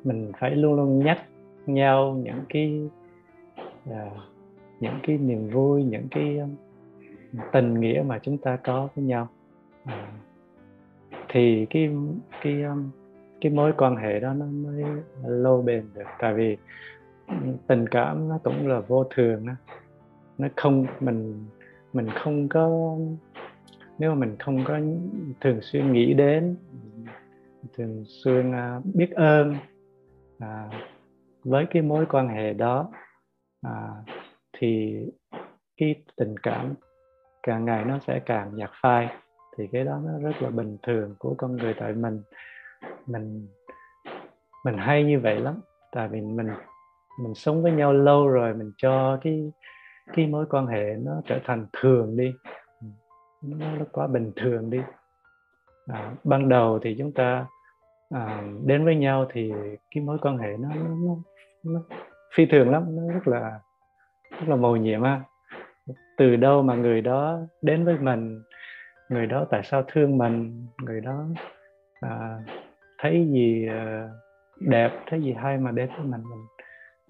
mình 0.03 0.31
phải 0.39 0.55
luôn 0.55 0.73
luôn 0.73 0.99
nhắc 0.99 1.25
nhau 1.65 2.21
những 2.23 2.41
cái 2.49 2.89
à, 3.91 4.11
những 4.79 4.99
cái 5.03 5.17
niềm 5.17 5.49
vui 5.49 5.83
những 5.83 6.07
cái 6.11 6.37
um, 6.37 6.55
tình 7.51 7.79
nghĩa 7.79 8.03
mà 8.07 8.19
chúng 8.19 8.37
ta 8.37 8.55
có 8.63 8.89
với 8.95 9.05
nhau 9.05 9.27
à, 9.85 10.11
thì 11.29 11.65
cái 11.69 11.89
cái 12.41 12.63
um, 12.63 12.89
cái 13.41 13.51
mối 13.51 13.73
quan 13.77 13.95
hệ 13.95 14.19
đó 14.19 14.33
nó 14.33 14.45
mới 14.45 14.83
lâu 15.25 15.61
bền 15.61 15.83
được 15.95 16.07
tại 16.19 16.33
vì 16.33 16.57
um, 17.27 17.57
tình 17.67 17.89
cảm 17.89 18.29
nó 18.29 18.39
cũng 18.43 18.67
là 18.67 18.79
vô 18.79 19.03
thường 19.03 19.45
đó. 19.45 19.53
nó 20.37 20.47
không 20.55 20.85
mình 20.99 21.45
mình 21.93 22.07
không 22.23 22.47
có 22.49 22.95
nếu 23.99 24.09
mà 24.09 24.15
mình 24.15 24.35
không 24.39 24.63
có 24.63 24.79
thường 25.41 25.61
xuyên 25.61 25.93
nghĩ 25.93 26.13
đến 26.13 26.55
thường 27.77 28.03
xuyên 28.07 28.51
uh, 28.51 28.85
biết 28.95 29.11
ơn 29.11 29.55
à, 30.39 30.69
với 31.43 31.65
cái 31.69 31.81
mối 31.81 32.05
quan 32.09 32.27
hệ 32.27 32.53
đó 32.53 32.89
à, 33.61 33.89
thì 34.57 34.99
cái 35.77 35.95
tình 36.15 36.35
cảm 36.43 36.73
càng 37.43 37.65
ngày 37.65 37.85
nó 37.85 37.99
sẽ 37.99 38.19
càng 38.25 38.55
nhạt 38.55 38.69
phai 38.81 39.09
thì 39.57 39.67
cái 39.71 39.83
đó 39.83 39.99
nó 40.05 40.29
rất 40.29 40.41
là 40.41 40.49
bình 40.49 40.77
thường 40.83 41.15
của 41.19 41.35
con 41.37 41.57
người. 41.57 41.73
Tại 41.73 41.93
mình 41.93 42.21
mình 43.05 43.47
mình 44.65 44.77
hay 44.77 45.03
như 45.03 45.19
vậy 45.19 45.39
lắm. 45.39 45.59
Tại 45.91 46.07
vì 46.07 46.21
mình 46.21 46.49
mình 47.23 47.33
sống 47.35 47.63
với 47.63 47.71
nhau 47.71 47.93
lâu 47.93 48.27
rồi 48.27 48.53
mình 48.53 48.71
cho 48.77 49.19
cái 49.21 49.51
cái 50.13 50.27
mối 50.27 50.45
quan 50.49 50.67
hệ 50.67 50.95
nó 50.99 51.21
trở 51.25 51.39
thành 51.45 51.65
thường 51.73 52.17
đi. 52.17 52.33
Nó, 53.41 53.57
nó 53.79 53.85
quá 53.91 54.07
bình 54.07 54.31
thường 54.35 54.69
đi. 54.69 54.79
À, 55.87 56.11
ban 56.23 56.49
đầu 56.49 56.79
thì 56.79 56.95
chúng 56.97 57.11
ta 57.11 57.45
à, 58.09 58.43
đến 58.65 58.85
với 58.85 58.95
nhau 58.95 59.25
thì 59.33 59.53
cái 59.95 60.03
mối 60.03 60.17
quan 60.21 60.37
hệ 60.37 60.57
nó, 60.59 60.69
nó, 60.75 61.15
nó 61.63 61.81
phi 62.35 62.45
thường 62.45 62.69
lắm 62.69 62.95
nó 62.95 63.13
rất 63.13 63.27
là 63.27 63.59
rất 64.31 64.47
là 64.49 64.55
mầu 64.55 64.75
nhiệm 64.75 65.03
ha 65.03 65.21
từ 66.17 66.35
đâu 66.35 66.61
mà 66.61 66.75
người 66.75 67.01
đó 67.01 67.39
đến 67.61 67.85
với 67.85 67.97
mình 67.97 68.43
người 69.09 69.27
đó 69.27 69.45
tại 69.49 69.61
sao 69.63 69.83
thương 69.87 70.17
mình 70.17 70.67
người 70.81 71.01
đó 71.01 71.25
à, 72.01 72.39
thấy 72.97 73.27
gì 73.31 73.67
à, 73.67 74.09
đẹp 74.59 74.91
thấy 75.05 75.21
gì 75.21 75.33
hay 75.33 75.57
mà 75.57 75.71
đến 75.71 75.89
với 75.97 76.05
mình 76.05 76.21
mình 76.29 76.45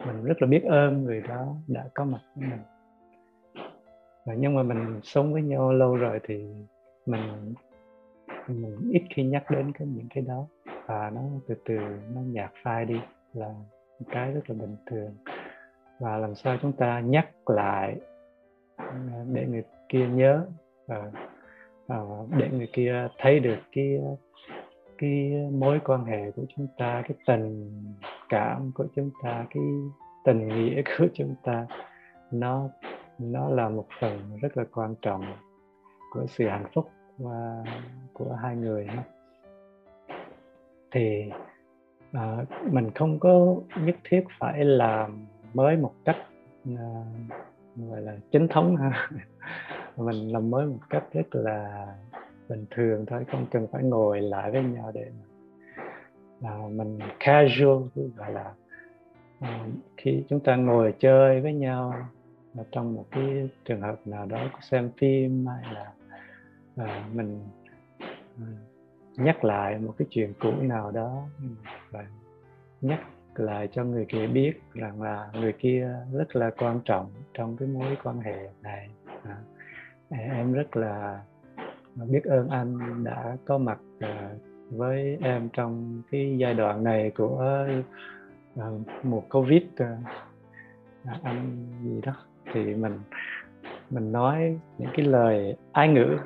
mình 0.06 0.24
rất 0.24 0.42
là 0.42 0.48
biết 0.48 0.64
ơn 0.64 1.04
người 1.04 1.22
đó 1.22 1.56
đã 1.68 1.86
có 1.94 2.06
mặt 2.06 2.20
với 2.36 2.48
mình. 2.48 2.60
Và 4.26 4.34
nhưng 4.34 4.56
mà 4.56 4.64
mình 4.64 5.00
sống 5.04 5.34
với 5.34 5.42
nhau 5.42 5.74
lâu 5.74 5.96
rồi 5.96 6.20
thì 6.24 6.48
mình 7.06 7.54
mình 8.48 8.90
ít 8.92 9.04
khi 9.10 9.24
nhắc 9.24 9.44
đến 9.52 9.72
cái 9.72 9.88
những 9.88 10.08
cái 10.10 10.24
đó 10.28 10.48
và 10.90 11.12
nó 11.16 11.22
từ 11.48 11.56
từ 11.66 11.78
nó 12.16 12.22
nhạt 12.22 12.52
phai 12.64 12.86
đi 12.86 13.00
là 13.34 13.48
một 14.00 14.06
cái 14.12 14.32
rất 14.32 14.50
là 14.50 14.56
bình 14.60 14.76
thường. 14.86 15.16
Và 16.00 16.18
làm 16.18 16.36
sao 16.36 16.58
chúng 16.62 16.72
ta 16.72 17.00
nhắc 17.00 17.50
lại 17.50 17.96
à, 18.76 19.24
để 19.34 19.46
người 19.46 19.64
kia 19.90 20.08
nhớ 20.08 20.46
và, 20.88 21.12
và 21.88 21.98
để 22.38 22.50
người 22.52 22.70
kia 22.74 23.08
thấy 23.18 23.40
được 23.40 23.58
cái 23.72 24.00
cái 24.98 25.32
mối 25.52 25.80
quan 25.86 26.06
hệ 26.06 26.32
của 26.32 26.44
chúng 26.56 26.68
ta 26.78 27.04
cái 27.08 27.18
tình 27.28 27.72
cảm 28.30 28.72
của 28.76 28.86
chúng 28.96 29.12
ta 29.24 29.46
cái 29.50 29.64
tình 30.26 30.48
nghĩa 30.48 30.82
của 30.98 31.08
chúng 31.14 31.36
ta 31.44 31.68
nó 32.32 32.70
nó 33.18 33.50
là 33.50 33.70
một 33.70 33.86
phần 34.02 34.20
rất 34.42 34.58
là 34.58 34.64
quan 34.72 34.96
trọng 35.02 35.34
của 36.14 36.26
sự 36.28 36.48
hạnh 36.48 36.68
phúc 36.74 36.90
và 37.18 37.64
của 38.14 38.34
hai 38.42 38.56
người 38.56 38.88
thì 40.92 41.32
à, 42.12 42.46
mình 42.72 42.92
không 42.96 43.20
có 43.20 43.56
nhất 43.84 43.96
thiết 44.04 44.24
phải 44.40 44.66
làm 44.66 45.26
mới 45.54 45.78
một 45.78 45.94
cách 46.06 46.18
à, 46.66 47.04
gọi 47.76 48.02
là 48.02 48.16
chính 48.32 48.48
thống 48.48 48.76
ha. 48.76 49.10
Mình 49.98 50.32
làm 50.32 50.50
mới 50.50 50.66
một 50.66 50.80
cách 50.90 51.04
rất 51.14 51.36
là 51.36 51.88
bình 52.50 52.66
thường 52.72 53.06
thôi 53.06 53.26
không 53.32 53.46
cần 53.52 53.68
phải 53.72 53.84
ngồi 53.84 54.22
lại 54.22 54.52
với 54.52 54.64
nhau 54.64 54.92
để 54.94 55.06
là 56.42 56.50
à, 56.50 56.68
mình 56.72 57.00
casual 57.20 57.84
gọi 58.16 58.34
là 58.34 58.54
à, 59.40 59.66
khi 59.98 60.24
chúng 60.30 60.40
ta 60.40 60.56
ngồi 60.56 60.94
chơi 61.00 61.42
với 61.42 61.54
nhau 61.54 61.94
trong 62.72 62.96
một 62.96 63.06
cái 63.12 63.50
trường 63.66 63.82
hợp 63.82 64.08
nào 64.08 64.26
đó 64.26 64.50
xem 64.62 64.92
phim 64.98 65.46
hay 65.46 65.74
là 65.74 65.92
à, 66.76 67.10
mình 67.14 67.42
à, 68.40 68.46
nhắc 69.20 69.44
lại 69.44 69.78
một 69.78 69.94
cái 69.98 70.08
chuyện 70.12 70.34
cũ 70.40 70.52
nào 70.62 70.92
đó. 70.92 71.24
Ừ, 71.38 71.48
và 71.92 72.06
nhắc 72.82 73.00
lại 73.36 73.70
cho 73.72 73.84
người 73.84 74.06
kia 74.06 74.28
biết 74.28 74.54
rằng 74.74 75.02
là 75.02 75.30
người 75.34 75.54
kia 75.54 75.90
rất 76.14 76.36
là 76.36 76.52
quan 76.58 76.80
trọng 76.86 77.12
trong 77.34 77.58
cái 77.58 77.68
mối 77.68 77.98
quan 78.04 78.20
hệ 78.20 78.50
này. 78.62 78.90
À, 79.24 79.38
em 80.10 80.54
rất 80.54 80.78
là 80.78 81.22
biết 81.96 82.24
ơn 82.24 82.50
anh 82.50 83.04
đã 83.04 83.38
có 83.46 83.58
mặt 83.58 83.80
à, 84.00 84.32
với 84.70 85.18
em 85.22 85.50
trong 85.54 86.02
cái 86.12 86.36
giai 86.38 86.54
đoạn 86.54 86.84
này 86.84 87.12
của 87.18 87.66
à, 88.56 88.68
một 89.04 89.24
covid. 89.30 89.64
À, 89.78 89.98
à, 91.06 91.20
anh 91.24 91.68
gì 91.84 92.02
đó. 92.02 92.14
Thì 92.54 92.76
mình 92.76 93.00
mình 93.90 94.12
nói 94.12 94.60
những 94.78 94.90
cái 94.94 95.06
lời 95.06 95.56
ái 95.72 95.88
ngữ 95.88 96.18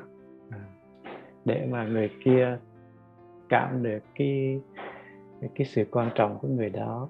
à, 0.50 0.58
để 1.44 1.66
mà 1.70 1.84
người 1.84 2.10
kia 2.24 2.58
cảm 3.54 3.82
được 3.82 3.98
cái 4.14 4.60
cái 5.54 5.66
sự 5.66 5.84
quan 5.90 6.10
trọng 6.14 6.38
của 6.38 6.48
người 6.48 6.70
đó 6.70 7.08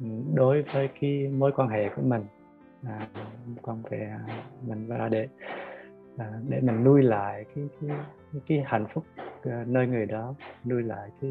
ừ, 0.00 0.06
đối 0.34 0.62
với 0.62 0.88
cái 1.00 1.28
mối 1.28 1.52
quan 1.56 1.68
hệ 1.68 1.88
của 1.88 2.02
mình 2.02 2.22
à, 2.86 3.08
quan 3.62 3.82
hệ 3.90 3.98
mình 4.66 4.86
và 4.88 5.08
để 5.08 5.28
à, 6.18 6.32
để 6.48 6.60
mình 6.60 6.84
nuôi 6.84 7.02
lại 7.02 7.44
cái 7.54 7.64
cái 7.80 7.90
cái 8.46 8.62
hạnh 8.66 8.86
phúc 8.92 9.04
à, 9.42 9.64
nơi 9.66 9.86
người 9.86 10.06
đó 10.06 10.34
nuôi 10.64 10.82
lại 10.82 11.10
cái 11.20 11.30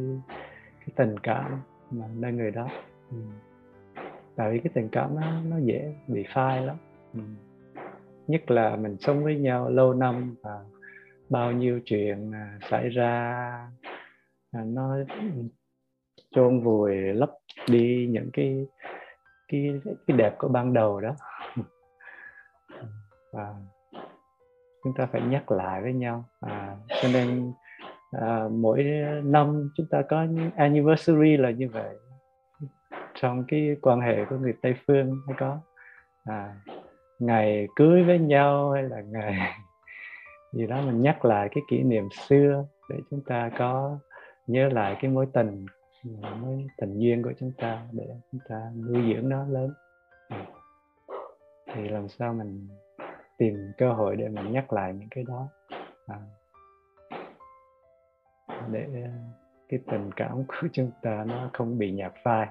cái 0.79 0.89
tình 0.95 1.19
cảm 1.19 1.61
mà 1.91 2.05
nơi 2.15 2.31
người 2.31 2.51
đó 2.51 2.67
ừ. 3.11 3.17
tại 4.35 4.51
vì 4.51 4.59
cái 4.59 4.71
tình 4.73 4.89
cảm 4.89 5.15
nó 5.15 5.41
nó 5.49 5.57
dễ 5.57 5.93
bị 6.07 6.25
phai 6.33 6.65
lắm 6.65 6.75
ừ. 7.13 7.19
nhất 8.27 8.51
là 8.51 8.75
mình 8.75 8.97
sống 8.99 9.23
với 9.23 9.35
nhau 9.35 9.69
lâu 9.69 9.93
năm 9.93 10.35
và 10.43 10.59
bao 11.29 11.51
nhiêu 11.51 11.79
chuyện 11.85 12.31
à, 12.31 12.59
xảy 12.69 12.89
ra 12.89 13.69
À, 14.51 14.61
nó 14.65 14.95
chôn 16.31 16.59
vùi 16.63 16.95
lấp 16.95 17.29
đi 17.67 18.07
những 18.09 18.29
cái 18.33 18.65
cái 19.47 19.81
cái 20.07 20.17
đẹp 20.17 20.35
của 20.37 20.47
ban 20.47 20.73
đầu 20.73 21.01
đó. 21.01 21.15
Và 23.33 23.55
chúng 24.83 24.93
ta 24.97 25.05
phải 25.05 25.21
nhắc 25.21 25.51
lại 25.51 25.81
với 25.81 25.93
nhau. 25.93 26.25
À, 26.41 26.75
cho 27.01 27.09
nên 27.13 27.53
à, 28.11 28.47
mỗi 28.51 28.83
năm 29.23 29.69
chúng 29.75 29.87
ta 29.89 30.01
có 30.09 30.25
anniversary 30.55 31.37
là 31.37 31.51
như 31.51 31.69
vậy. 31.69 31.95
Trong 33.15 33.43
cái 33.47 33.75
quan 33.81 34.01
hệ 34.01 34.25
của 34.25 34.37
người 34.37 34.53
tây 34.61 34.75
phương 34.87 35.21
hay 35.27 35.35
có. 35.39 35.59
À, 36.23 36.55
ngày 37.19 37.67
cưới 37.75 38.03
với 38.03 38.19
nhau 38.19 38.71
hay 38.71 38.83
là 38.83 39.01
ngày 39.01 39.51
gì 40.53 40.67
đó 40.67 40.81
mình 40.81 41.01
nhắc 41.01 41.25
lại 41.25 41.49
cái 41.51 41.63
kỷ 41.69 41.83
niệm 41.83 42.09
xưa 42.27 42.65
để 42.89 42.95
chúng 43.09 43.21
ta 43.21 43.51
có 43.57 43.97
nhớ 44.47 44.69
lại 44.69 44.97
cái 45.01 45.11
mối 45.11 45.27
tình 45.33 45.65
mối 46.41 46.67
tình 46.77 46.99
duyên 46.99 47.23
của 47.23 47.33
chúng 47.39 47.51
ta 47.57 47.87
để 47.91 48.05
chúng 48.31 48.41
ta 48.49 48.71
nuôi 48.75 49.13
dưỡng 49.13 49.29
nó 49.29 49.45
lớn. 49.45 49.73
Ừ. 50.29 50.37
Thì 51.73 51.89
làm 51.89 52.09
sao 52.09 52.33
mình 52.33 52.67
tìm 53.37 53.71
cơ 53.77 53.93
hội 53.93 54.15
để 54.15 54.27
mình 54.27 54.51
nhắc 54.51 54.73
lại 54.73 54.93
những 54.93 55.09
cái 55.11 55.23
đó. 55.27 55.47
À, 56.07 56.19
để 58.71 58.87
ờ, 59.03 59.09
cái 59.69 59.79
tình 59.91 60.09
cảm 60.15 60.43
của 60.47 60.67
chúng 60.73 60.91
ta 61.01 61.25
nó 61.27 61.49
không 61.53 61.77
bị 61.77 61.91
nhạt 61.91 62.13
phai. 62.23 62.47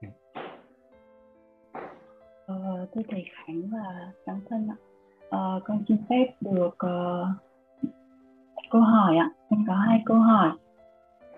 Ừ. 0.00 0.08
Ờ, 2.46 2.86
thưa 2.94 3.02
thầy 3.08 3.24
Khánh 3.32 3.62
và 3.72 4.12
Giáng 4.26 4.40
thân 4.50 4.68
ạ. 4.70 4.76
Ờ, 5.30 5.60
con 5.64 5.84
xin 5.88 5.96
phép 6.08 6.26
được 6.40 6.76
uh, 6.86 7.51
câu 8.72 8.80
hỏi 8.80 9.16
ạ. 9.16 9.30
Con 9.50 9.64
có 9.68 9.74
hai 9.74 10.02
câu 10.04 10.18
hỏi. 10.18 10.50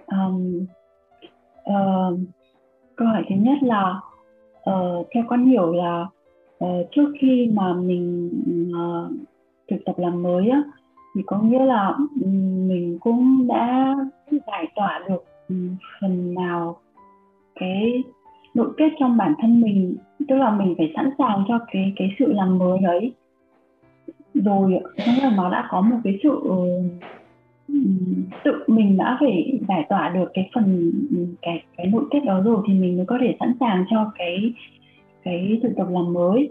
Um, 0.06 0.66
uh, 1.70 2.18
câu 2.96 3.08
hỏi 3.08 3.24
thứ 3.28 3.34
nhất 3.38 3.58
là 3.62 4.00
uh, 4.70 5.06
theo 5.14 5.24
con 5.28 5.46
hiểu 5.46 5.72
là 5.72 6.06
uh, 6.64 6.86
trước 6.90 7.12
khi 7.20 7.50
mà 7.54 7.72
mình 7.72 8.30
uh, 8.70 9.12
thực 9.70 9.76
tập 9.84 9.94
làm 9.98 10.22
mới 10.22 10.48
á 10.48 10.62
thì 11.14 11.22
có 11.26 11.38
nghĩa 11.38 11.64
là 11.64 11.94
mình 12.68 12.98
cũng 13.00 13.46
đã 13.46 13.94
giải 14.46 14.66
tỏa 14.76 15.02
được 15.08 15.24
phần 16.00 16.34
nào 16.34 16.76
cái 17.54 18.02
nội 18.54 18.68
kết 18.76 18.88
trong 18.98 19.16
bản 19.16 19.34
thân 19.40 19.60
mình 19.60 19.96
tức 20.28 20.36
là 20.36 20.50
mình 20.50 20.74
phải 20.78 20.92
sẵn 20.96 21.10
sàng 21.18 21.44
cho 21.48 21.58
cái 21.72 21.92
cái 21.96 22.08
sự 22.18 22.32
làm 22.32 22.58
mới 22.58 22.78
đấy 22.78 23.12
rồi 24.34 24.70
nghĩa 24.96 25.22
là 25.22 25.32
nó 25.36 25.50
đã 25.50 25.68
có 25.70 25.80
một 25.80 25.96
cái 26.04 26.18
sự 26.22 26.40
tự 28.44 28.52
mình 28.66 28.96
đã 28.96 29.16
phải 29.20 29.60
giải 29.68 29.86
tỏa 29.88 30.08
được 30.08 30.30
cái 30.34 30.50
phần 30.54 30.92
cái 31.42 31.64
cái 31.76 31.86
nội 31.86 32.04
kết 32.10 32.20
đó 32.24 32.40
rồi 32.40 32.62
thì 32.68 32.74
mình 32.74 32.96
mới 32.96 33.06
có 33.06 33.18
thể 33.20 33.36
sẵn 33.40 33.54
sàng 33.60 33.84
cho 33.90 34.12
cái 34.18 34.52
cái 35.22 35.60
thực 35.62 35.72
tập 35.76 35.86
làm 35.90 36.12
mới. 36.12 36.48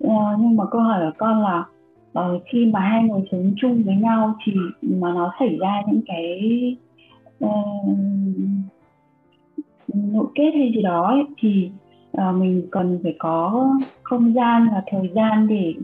À, 0.00 0.36
nhưng 0.40 0.56
mà 0.56 0.64
câu 0.70 0.80
hỏi 0.80 1.00
của 1.04 1.16
con 1.18 1.42
là 1.42 1.64
uh, 2.18 2.42
khi 2.46 2.66
mà 2.66 2.80
hai 2.80 3.02
người 3.02 3.20
sống 3.32 3.54
chung 3.56 3.82
với 3.82 3.96
nhau 3.96 4.34
thì 4.44 4.52
mà 4.82 5.12
nó 5.12 5.34
xảy 5.38 5.56
ra 5.60 5.82
những 5.86 6.00
cái 6.06 6.76
uh, 7.44 7.98
nội 9.94 10.26
kết 10.34 10.50
hay 10.54 10.72
gì 10.74 10.82
đó 10.82 11.06
ấy, 11.06 11.24
thì 11.38 11.70
uh, 12.16 12.34
mình 12.34 12.68
cần 12.70 13.00
phải 13.02 13.16
có 13.18 13.70
không 14.02 14.34
gian 14.34 14.68
và 14.72 14.82
thời 14.86 15.10
gian 15.14 15.48
để 15.48 15.74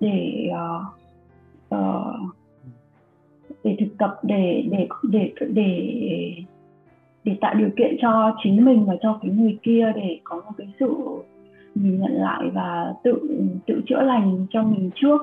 để 0.00 0.50
uh, 0.52 0.82
uh, 1.74 2.35
để 3.66 3.76
thực 3.80 3.98
tập 3.98 4.20
để 4.22 4.64
để 4.70 4.88
để 5.02 5.32
để 5.48 6.32
để 7.24 7.36
tạo 7.40 7.54
điều 7.54 7.68
kiện 7.76 7.96
cho 8.00 8.36
chính 8.42 8.64
mình 8.64 8.84
và 8.86 8.96
cho 9.02 9.18
cái 9.22 9.30
người 9.30 9.58
kia 9.62 9.92
để 9.96 10.18
có 10.24 10.36
một 10.36 10.52
cái 10.58 10.68
sự 10.80 10.94
nhìn 11.74 12.00
nhận 12.00 12.12
lại 12.12 12.50
và 12.54 12.94
tự 13.04 13.12
tự 13.66 13.82
chữa 13.86 14.02
lành 14.02 14.46
cho 14.50 14.62
mình 14.62 14.90
trước. 14.94 15.20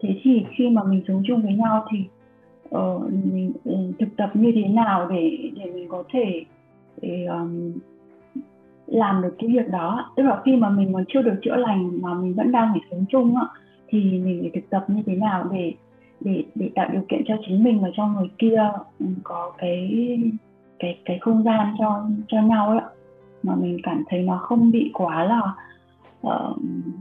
Thế 0.00 0.08
thì 0.22 0.44
khi 0.56 0.68
mà 0.70 0.82
mình 0.84 1.02
sống 1.08 1.22
chung 1.26 1.42
với 1.42 1.52
nhau 1.52 1.86
thì 1.90 1.98
uh, 2.68 3.02
mình 3.32 3.52
uh, 3.68 3.98
thực 3.98 4.16
tập 4.16 4.30
như 4.34 4.52
thế 4.54 4.68
nào 4.68 5.08
để 5.10 5.50
để 5.56 5.72
mình 5.74 5.88
có 5.88 6.02
thể 6.12 6.44
để, 7.02 7.24
um, 7.24 7.72
làm 8.86 9.22
được 9.22 9.34
cái 9.38 9.50
việc 9.50 9.68
đó? 9.68 10.12
Tức 10.16 10.22
là 10.22 10.42
khi 10.44 10.56
mà 10.56 10.70
mình 10.70 10.92
còn 10.92 11.04
chưa 11.08 11.22
được 11.22 11.36
chữa 11.42 11.56
lành 11.56 11.98
mà 12.02 12.14
mình 12.14 12.34
vẫn 12.34 12.52
đang 12.52 12.68
phải 12.72 12.80
sống 12.90 13.04
chung 13.08 13.36
á 13.36 13.46
thì 13.88 14.00
mình 14.00 14.38
phải 14.40 14.50
thực 14.54 14.70
tập 14.70 14.84
như 14.88 15.02
thế 15.06 15.14
nào 15.14 15.48
để 15.52 15.72
để 16.20 16.44
để 16.54 16.70
tạo 16.74 16.88
điều 16.92 17.02
kiện 17.08 17.22
cho 17.26 17.34
chính 17.46 17.64
mình 17.64 17.80
và 17.80 17.88
cho 17.94 18.06
người 18.06 18.30
kia 18.38 18.70
ừ, 19.00 19.06
có 19.22 19.52
cái 19.58 19.90
cái 20.78 20.98
cái 21.04 21.18
không 21.18 21.42
gian 21.42 21.74
cho 21.78 22.06
cho 22.28 22.42
nhau 22.42 22.68
ấy 22.68 22.80
mà 23.42 23.54
mình 23.54 23.78
cảm 23.82 24.04
thấy 24.08 24.22
nó 24.22 24.38
không 24.38 24.70
bị 24.70 24.90
quá 24.94 25.24
là 25.24 25.40
uh, 26.26 26.56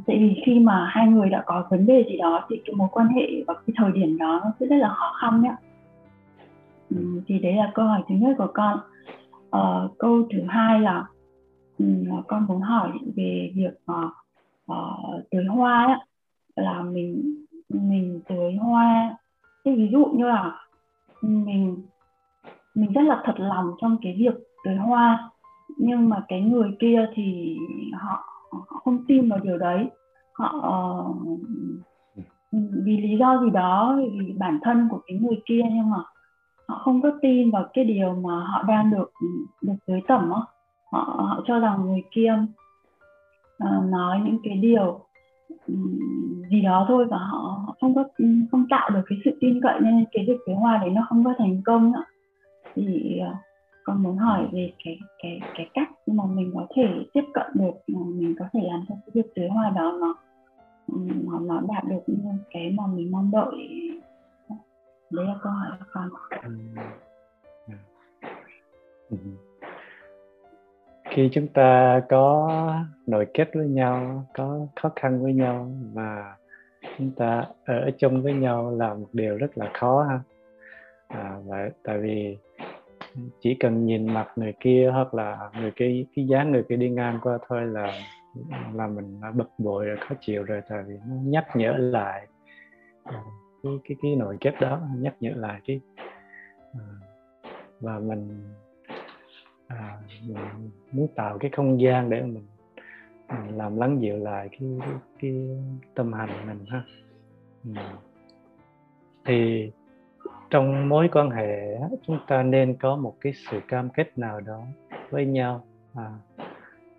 tại 0.06 0.18
vì 0.20 0.42
khi 0.46 0.60
mà 0.60 0.86
hai 0.86 1.08
người 1.08 1.30
đã 1.30 1.44
có 1.46 1.68
vấn 1.70 1.86
đề 1.86 2.06
gì 2.10 2.18
đó 2.18 2.46
thì 2.50 2.62
cái 2.66 2.76
mối 2.76 2.88
quan 2.92 3.08
hệ 3.08 3.44
vào 3.48 3.58
cái 3.68 3.74
thời 3.78 3.92
điểm 3.92 4.18
đó 4.18 4.42
nó 4.44 4.52
sẽ 4.60 4.66
rất 4.66 4.76
là 4.76 4.90
khó 4.90 5.14
khăn 5.22 5.42
nhé 5.42 5.56
um, 6.90 7.16
ừ, 7.16 7.22
thì 7.28 7.40
đấy 7.40 7.54
là 7.54 7.72
câu 7.76 7.86
hỏi 7.86 8.02
thứ 8.10 8.16
nhất 8.16 8.36
của 8.38 8.52
con. 8.54 8.80
Uh, 9.46 9.98
câu 9.98 10.28
thứ 10.34 10.40
hai 10.48 10.82
là 10.82 11.06
um, 11.80 12.06
con 12.28 12.46
muốn 12.48 12.62
hỏi 12.62 12.90
về 13.16 13.52
việc 13.56 13.74
ờ, 13.86 14.10
uh, 14.72 14.72
uh, 14.72 15.30
tưới 15.32 15.46
hoa 15.46 15.86
ấy, 15.86 15.98
là 16.56 16.82
mình 16.82 17.36
mình 17.82 18.22
tưới 18.28 18.54
hoa. 18.54 19.18
Thế 19.66 19.76
ví 19.76 19.90
dụ 19.92 20.06
như 20.06 20.26
là 20.28 20.68
mình 21.22 21.78
mình 22.76 22.94
rất 22.94 23.02
là 23.02 23.22
thật 23.26 23.36
lòng 23.38 23.72
trong 23.82 23.98
cái 24.02 24.16
việc 24.20 24.34
tưới 24.64 24.76
hoa 24.76 25.32
nhưng 25.78 26.10
mà 26.10 26.24
cái 26.28 26.42
người 26.42 26.72
kia 26.80 27.06
thì 27.14 27.58
họ, 27.94 28.24
họ 28.52 28.82
không 28.84 29.06
tin 29.08 29.30
vào 29.30 29.40
điều 29.40 29.58
đấy. 29.58 29.90
Họ 30.34 30.60
ờ, 30.62 31.06
vì 32.86 32.98
lý 32.98 33.18
do 33.18 33.42
gì 33.44 33.50
đó 33.50 34.00
vì 34.20 34.34
bản 34.38 34.60
thân 34.64 34.88
của 34.92 35.00
cái 35.08 35.18
người 35.18 35.42
kia 35.46 35.62
nhưng 35.72 35.90
mà 35.90 35.98
họ 36.68 36.82
không 36.84 37.02
có 37.02 37.12
tin 37.22 37.52
vào 37.52 37.66
cái 37.74 37.86
điều 37.86 38.14
mà 38.14 38.40
họ 38.40 38.64
đang 38.64 38.92
được 38.92 39.12
được 39.62 39.74
tưới 39.88 40.02
tẩm 40.08 40.32
họ 40.92 41.16
họ 41.18 41.44
cho 41.48 41.60
rằng 41.60 41.86
người 41.86 42.04
kia 42.12 42.34
uh, 43.64 43.84
nói 43.90 44.22
những 44.26 44.38
cái 44.44 44.58
điều 44.58 45.05
gì 46.52 46.62
đó 46.62 46.86
thôi 46.88 47.06
và 47.10 47.18
họ 47.18 47.76
không 47.82 47.96
có 47.96 48.04
không 48.52 48.66
tạo 48.70 48.90
được 48.90 49.02
cái 49.06 49.20
sự 49.26 49.32
tin 49.42 49.62
cậy 49.62 49.80
nên 49.82 50.06
cái 50.12 50.26
việc 50.28 50.38
kế 50.46 50.54
hoa 50.54 50.78
đấy 50.78 50.90
nó 50.90 51.06
không 51.10 51.24
có 51.24 51.34
thành 51.38 51.62
công 51.66 51.92
nữa. 51.92 52.04
Thì 52.76 53.18
ờ, 53.20 53.34
con 53.84 54.04
muốn 54.04 54.18
hỏi 54.18 54.48
về 54.52 54.74
cái 54.84 55.00
cái 55.24 55.40
cái 55.56 55.70
cách 55.74 55.90
mà 56.08 56.24
mình 56.26 56.52
có 56.54 56.68
thể 56.76 56.88
tiếp 57.14 57.24
cận 57.34 57.48
được 57.54 57.74
mình 57.88 58.36
có 58.40 58.46
thể 58.54 58.60
làm 58.64 58.86
cho 58.90 58.96
cái 58.96 59.10
việc 59.14 59.36
tưới 59.36 59.48
hoa 59.48 59.70
đó 59.70 59.98
nó 60.02 60.16
nó, 60.88 61.40
nó 61.40 61.62
đạt 61.74 61.84
được 61.86 62.02
như 62.08 62.18
cái 62.50 62.72
mà 62.72 62.84
mình 62.88 63.12
mong 63.12 63.32
đợi. 63.32 63.90
Đấy 65.12 65.26
là 65.26 65.36
câu 65.42 65.52
hỏi 65.52 65.70
của 65.80 65.86
con. 65.92 66.10
Ừ 69.10 69.18
khi 71.16 71.30
chúng 71.32 71.48
ta 71.48 72.02
có 72.10 72.52
nội 73.08 73.28
kết 73.34 73.50
với 73.54 73.68
nhau 73.68 74.26
có 74.34 74.68
khó 74.76 74.92
khăn 74.96 75.24
với 75.24 75.34
nhau 75.34 75.72
mà 75.94 76.36
chúng 76.98 77.12
ta 77.12 77.46
ở 77.66 77.92
chung 77.98 78.22
với 78.22 78.34
nhau 78.34 78.76
là 78.78 78.94
một 78.94 79.08
điều 79.14 79.38
rất 79.38 79.58
là 79.58 79.72
khó 79.74 80.04
ha. 80.10 80.20
À, 81.08 81.38
và 81.46 81.70
tại 81.84 81.98
vì 81.98 82.38
chỉ 83.42 83.56
cần 83.60 83.86
nhìn 83.86 84.14
mặt 84.14 84.28
người 84.36 84.54
kia 84.60 84.90
hoặc 84.94 85.14
là 85.14 85.50
người 85.60 85.72
kia 85.72 86.06
cái 86.16 86.28
dáng 86.28 86.52
người 86.52 86.64
kia 86.70 86.76
đi 86.76 86.90
ngang 86.90 87.20
qua 87.22 87.38
thôi 87.48 87.66
là 87.66 88.02
là 88.74 88.88
mình 88.88 89.22
bực 89.34 89.50
bội 89.58 89.86
rồi 89.86 89.98
khó 89.98 90.16
chịu 90.22 90.44
rồi 90.44 90.62
tại 90.70 90.84
vì 90.88 90.94
nó 91.08 91.16
nhắc 91.24 91.46
nhở 91.56 91.74
lại 91.78 92.28
à, 93.04 93.24
cái 93.64 93.74
cái 93.88 93.98
cái 94.02 94.16
nội 94.16 94.38
kết 94.42 94.54
đó 94.62 94.80
nhắc 94.98 95.16
nhở 95.20 95.32
lại 95.36 95.62
cái 95.68 95.80
à, 96.74 96.86
và 97.80 98.00
mình, 98.00 98.44
à, 99.68 99.98
mình 100.28 100.72
muốn 100.92 101.08
tạo 101.16 101.38
cái 101.38 101.52
không 101.52 101.82
gian 101.82 102.10
để 102.10 102.22
mình, 102.22 102.46
mình 103.30 103.58
làm 103.58 103.78
lắng 103.78 104.02
dịu 104.02 104.18
lại 104.18 104.50
cái, 104.52 104.70
cái, 104.80 104.90
cái 105.20 105.48
tâm 105.96 106.14
hành 106.14 106.48
mình 106.48 106.66
ha 106.68 106.84
ừ. 107.64 107.72
thì 109.26 109.72
trong 110.50 110.90
mối 110.90 111.10
quan 111.12 111.30
hệ 111.30 111.78
chúng 112.08 112.20
ta 112.28 112.44
nên 112.44 112.76
có 112.76 112.96
một 112.96 113.16
cái 113.22 113.34
sự 113.34 113.60
cam 113.68 113.90
kết 113.90 114.18
nào 114.18 114.42
đó 114.42 114.64
với 115.10 115.26
nhau 115.26 115.64
à, 115.94 116.12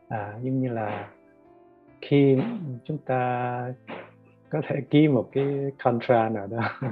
à, 0.09 0.39
giống 0.43 0.61
như 0.61 0.69
là 0.69 1.09
khi 2.01 2.39
chúng 2.85 2.99
ta 2.99 3.73
có 4.51 4.61
thể 4.69 4.81
ký 4.91 5.09
một 5.09 5.29
cái 5.33 5.45
contract 5.85 6.33
nào 6.33 6.47
đó 6.47 6.63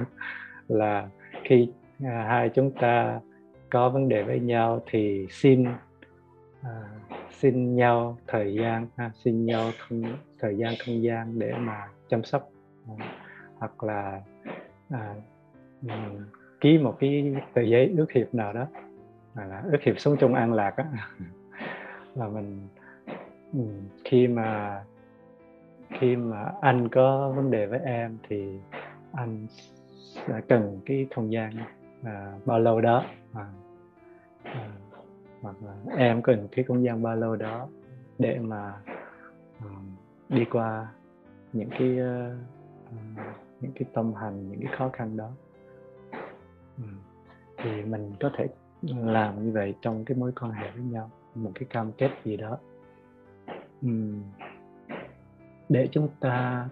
là 0.67 1.09
khi 1.43 1.69
à, 2.03 2.25
hai 2.27 2.49
chúng 2.49 2.71
ta 2.71 3.19
có 3.69 3.89
vấn 3.89 4.09
đề 4.09 4.23
với 4.23 4.39
nhau 4.39 4.81
thì 4.89 5.27
xin 5.29 5.65
à, 6.61 6.81
xin 7.31 7.75
nhau 7.75 8.17
thời 8.27 8.53
gian 8.53 8.87
ha, 8.97 9.11
xin 9.23 9.45
nhau 9.45 9.71
không 9.79 10.03
thời 10.39 10.57
gian 10.57 10.73
không 10.85 11.03
gian 11.03 11.39
để 11.39 11.53
mà 11.59 11.87
chăm 12.09 12.23
sóc 12.23 12.49
à, 12.97 13.05
hoặc 13.57 13.83
là 13.83 14.21
à, 14.89 15.15
ký 16.61 16.77
một 16.77 16.97
cái 16.99 17.35
tờ 17.53 17.61
giấy 17.61 17.93
ước 17.97 18.11
hiệp 18.11 18.33
nào 18.33 18.53
đó 18.53 18.67
là 19.35 19.63
ước 19.71 19.81
hiệp 19.81 19.99
sống 19.99 20.15
chung 20.19 20.33
an 20.33 20.53
lạc 20.53 20.77
á. 20.77 20.85
Là 22.15 22.27
mình 22.27 22.67
khi 24.03 24.27
mà 24.27 24.83
khi 25.99 26.15
mà 26.15 26.51
anh 26.61 26.89
có 26.89 27.33
vấn 27.35 27.51
đề 27.51 27.65
với 27.65 27.79
em 27.79 28.17
thì 28.29 28.59
anh 29.11 29.47
sẽ 30.27 30.41
cần 30.47 30.81
cái 30.85 31.07
không 31.15 31.31
gian 31.31 31.51
à, 32.03 32.33
bao 32.45 32.59
lâu 32.59 32.81
đó 32.81 33.03
à, 33.35 33.47
à, 34.43 34.71
hoặc 35.41 35.55
là 35.63 35.95
em 35.97 36.21
cần 36.21 36.47
cái 36.51 36.65
không 36.65 36.83
gian 36.83 37.01
ba 37.01 37.15
lô 37.15 37.35
đó 37.35 37.67
để 38.19 38.39
mà 38.39 38.73
um, 39.59 39.95
đi 40.29 40.45
qua 40.45 40.87
những 41.53 41.69
cái 41.69 41.97
uh, 41.99 42.37
những 43.61 43.71
cái 43.75 43.85
tâm 43.93 44.13
hành 44.13 44.49
những 44.49 44.61
cái 44.61 44.73
khó 44.77 44.89
khăn 44.93 45.17
đó. 45.17 45.29
Um, 46.77 46.97
thì 47.57 47.83
mình 47.83 48.11
có 48.19 48.29
thể 48.37 48.47
làm 48.87 49.45
như 49.45 49.51
vậy 49.51 49.75
trong 49.81 50.05
cái 50.05 50.17
mối 50.17 50.31
quan 50.41 50.51
hệ 50.51 50.71
với 50.71 50.83
nhau 50.83 51.11
một 51.35 51.51
cái 51.55 51.67
cam 51.69 51.91
kết 51.91 52.11
gì 52.23 52.37
đó. 52.37 52.57
Um, 53.81 54.23
để 55.69 55.87
chúng 55.91 56.09
ta 56.19 56.67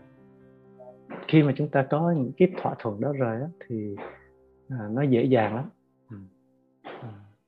khi 1.28 1.44
mà 1.44 1.54
chúng 1.56 1.70
ta 1.70 1.88
có 1.90 2.12
những 2.12 2.32
cái 2.38 2.52
thỏa 2.62 2.76
thuận 2.80 3.02
đó 3.02 3.14
rồi 3.18 3.40
đó, 3.40 3.48
thì 3.68 3.96
à, 4.70 4.88
nó 4.92 5.02
dễ 5.02 5.24
dàng 5.24 5.56
lắm 5.56 5.70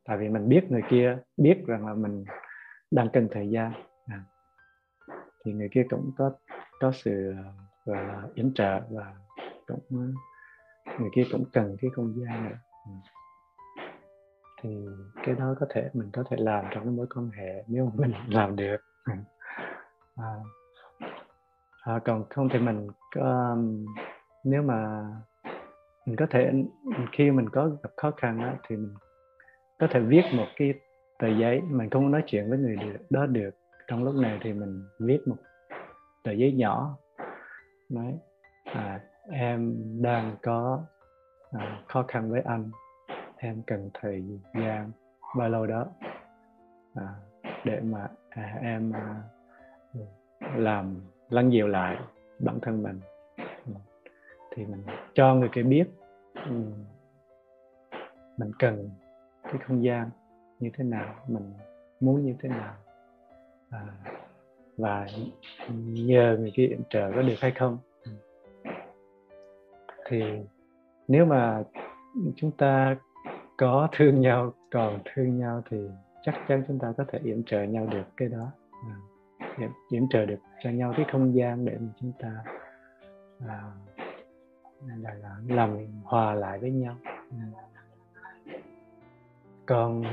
tại 0.05 0.17
vì 0.17 0.29
mình 0.29 0.49
biết 0.49 0.65
người 0.69 0.83
kia 0.89 1.17
biết 1.37 1.63
rằng 1.67 1.87
là 1.87 1.93
mình 1.93 2.25
đang 2.91 3.09
cần 3.13 3.27
thời 3.31 3.49
gian. 3.49 3.71
À, 4.07 4.23
thì 5.45 5.53
người 5.53 5.69
kia 5.71 5.83
cũng 5.89 6.11
có 6.17 6.31
có 6.79 6.91
sự 6.91 7.33
gọi 7.85 8.05
là 8.05 8.23
yểm 8.35 8.53
trợ 8.53 8.81
và 8.89 9.13
cũng 9.67 10.13
người 10.99 11.09
kia 11.15 11.23
cũng 11.31 11.45
cần 11.53 11.77
cái 11.81 11.91
không 11.95 12.13
gian 12.17 12.49
nữa. 12.49 12.55
Ừ. 12.85 12.91
Thì 14.61 14.85
cái 15.23 15.35
đó 15.35 15.55
có 15.59 15.65
thể 15.69 15.89
mình 15.93 16.09
có 16.13 16.23
thể 16.29 16.37
làm 16.39 16.65
trong 16.71 16.83
cái 16.83 16.91
mối 16.91 17.07
quan 17.15 17.29
hệ 17.29 17.63
nếu 17.67 17.91
mình 17.95 18.13
làm 18.29 18.55
được. 18.55 18.77
Ừ. 19.05 19.13
À, 20.15 20.35
à, 21.83 21.99
còn 22.05 22.25
không 22.29 22.49
thì 22.49 22.59
mình 22.59 22.87
có, 23.15 23.57
nếu 24.43 24.61
mà 24.61 25.05
mình 26.05 26.15
có 26.15 26.25
thể 26.29 26.51
khi 27.11 27.31
mình 27.31 27.49
có 27.49 27.69
gặp 27.83 27.89
khó 27.97 28.11
khăn 28.11 28.41
đó, 28.41 28.53
thì 28.67 28.75
mình 28.75 28.93
có 29.79 29.87
thể 29.91 29.99
viết 29.99 30.23
một 30.33 30.47
cái 30.55 30.73
tờ 31.19 31.27
giấy 31.27 31.61
mình 31.61 31.89
không 31.89 32.11
nói 32.11 32.23
chuyện 32.25 32.49
với 32.49 32.57
người 32.57 32.77
đó 33.09 33.25
được. 33.25 33.49
Trong 33.87 34.03
lúc 34.03 34.15
này 34.15 34.39
thì 34.41 34.53
mình 34.53 34.83
viết 34.99 35.19
một 35.27 35.35
tờ 36.23 36.31
giấy 36.31 36.51
nhỏ. 36.51 36.97
Nói 37.89 38.17
à, 38.63 38.99
em 39.31 39.75
đang 40.01 40.35
có 40.41 40.83
à, 41.51 41.83
khó 41.87 42.03
khăn 42.07 42.31
với 42.31 42.41
anh. 42.41 42.71
Em 43.37 43.61
cần 43.67 43.89
thời 43.93 44.23
gian 44.53 44.91
bao 45.37 45.49
lâu 45.49 45.67
đó? 45.67 45.85
À, 46.95 47.13
để 47.63 47.79
mà 47.81 48.07
à, 48.29 48.57
em 48.61 48.91
à, 48.91 49.21
làm 50.55 50.95
lăn 51.29 51.53
dịu 51.53 51.67
lại 51.67 51.97
bản 52.39 52.59
thân 52.61 52.83
mình. 52.83 52.99
Thì 54.51 54.65
mình 54.65 54.83
cho 55.13 55.35
người 55.35 55.49
kia 55.51 55.63
biết 55.63 55.85
mình 58.37 58.51
cần 58.59 58.89
cái 59.45 59.61
không 59.67 59.83
gian 59.83 60.09
như 60.59 60.69
thế 60.73 60.83
nào 60.83 61.15
mình 61.27 61.53
muốn 61.99 62.25
như 62.25 62.35
thế 62.41 62.49
nào 62.49 62.73
à, 63.69 63.81
và 64.77 65.07
nhờ 65.93 66.37
người 66.39 66.51
kia 66.55 66.69
trợ 66.89 67.11
có 67.15 67.21
được 67.21 67.35
hay 67.39 67.51
không. 67.51 67.77
Ừ. 68.03 68.11
Thì 70.05 70.23
nếu 71.07 71.25
mà 71.25 71.63
chúng 72.35 72.51
ta 72.51 72.95
có 73.57 73.87
thương 73.91 74.21
nhau 74.21 74.53
còn 74.71 74.99
thương 75.13 75.39
nhau 75.39 75.63
thì 75.69 75.77
chắc 76.23 76.35
chắn 76.47 76.63
chúng 76.67 76.79
ta 76.79 76.93
có 76.97 77.05
thể 77.07 77.19
yểm 77.23 77.43
trợ 77.43 77.63
nhau 77.63 77.87
được 77.91 78.03
cái 78.17 78.27
đó. 78.27 78.51
À 78.71 78.95
yểm 79.89 80.07
trợ 80.09 80.25
được 80.25 80.39
cho 80.63 80.69
nhau 80.69 80.93
cái 80.97 81.05
không 81.11 81.35
gian 81.35 81.65
để 81.65 81.77
mà 81.79 81.87
chúng 82.01 82.11
ta 82.19 82.43
à, 83.47 83.61
là, 84.87 85.13
là 85.13 85.37
làm 85.47 85.77
hòa 86.03 86.33
lại 86.33 86.59
với 86.59 86.71
nhau. 86.71 86.95
À, 87.31 87.45
còn 89.65 90.03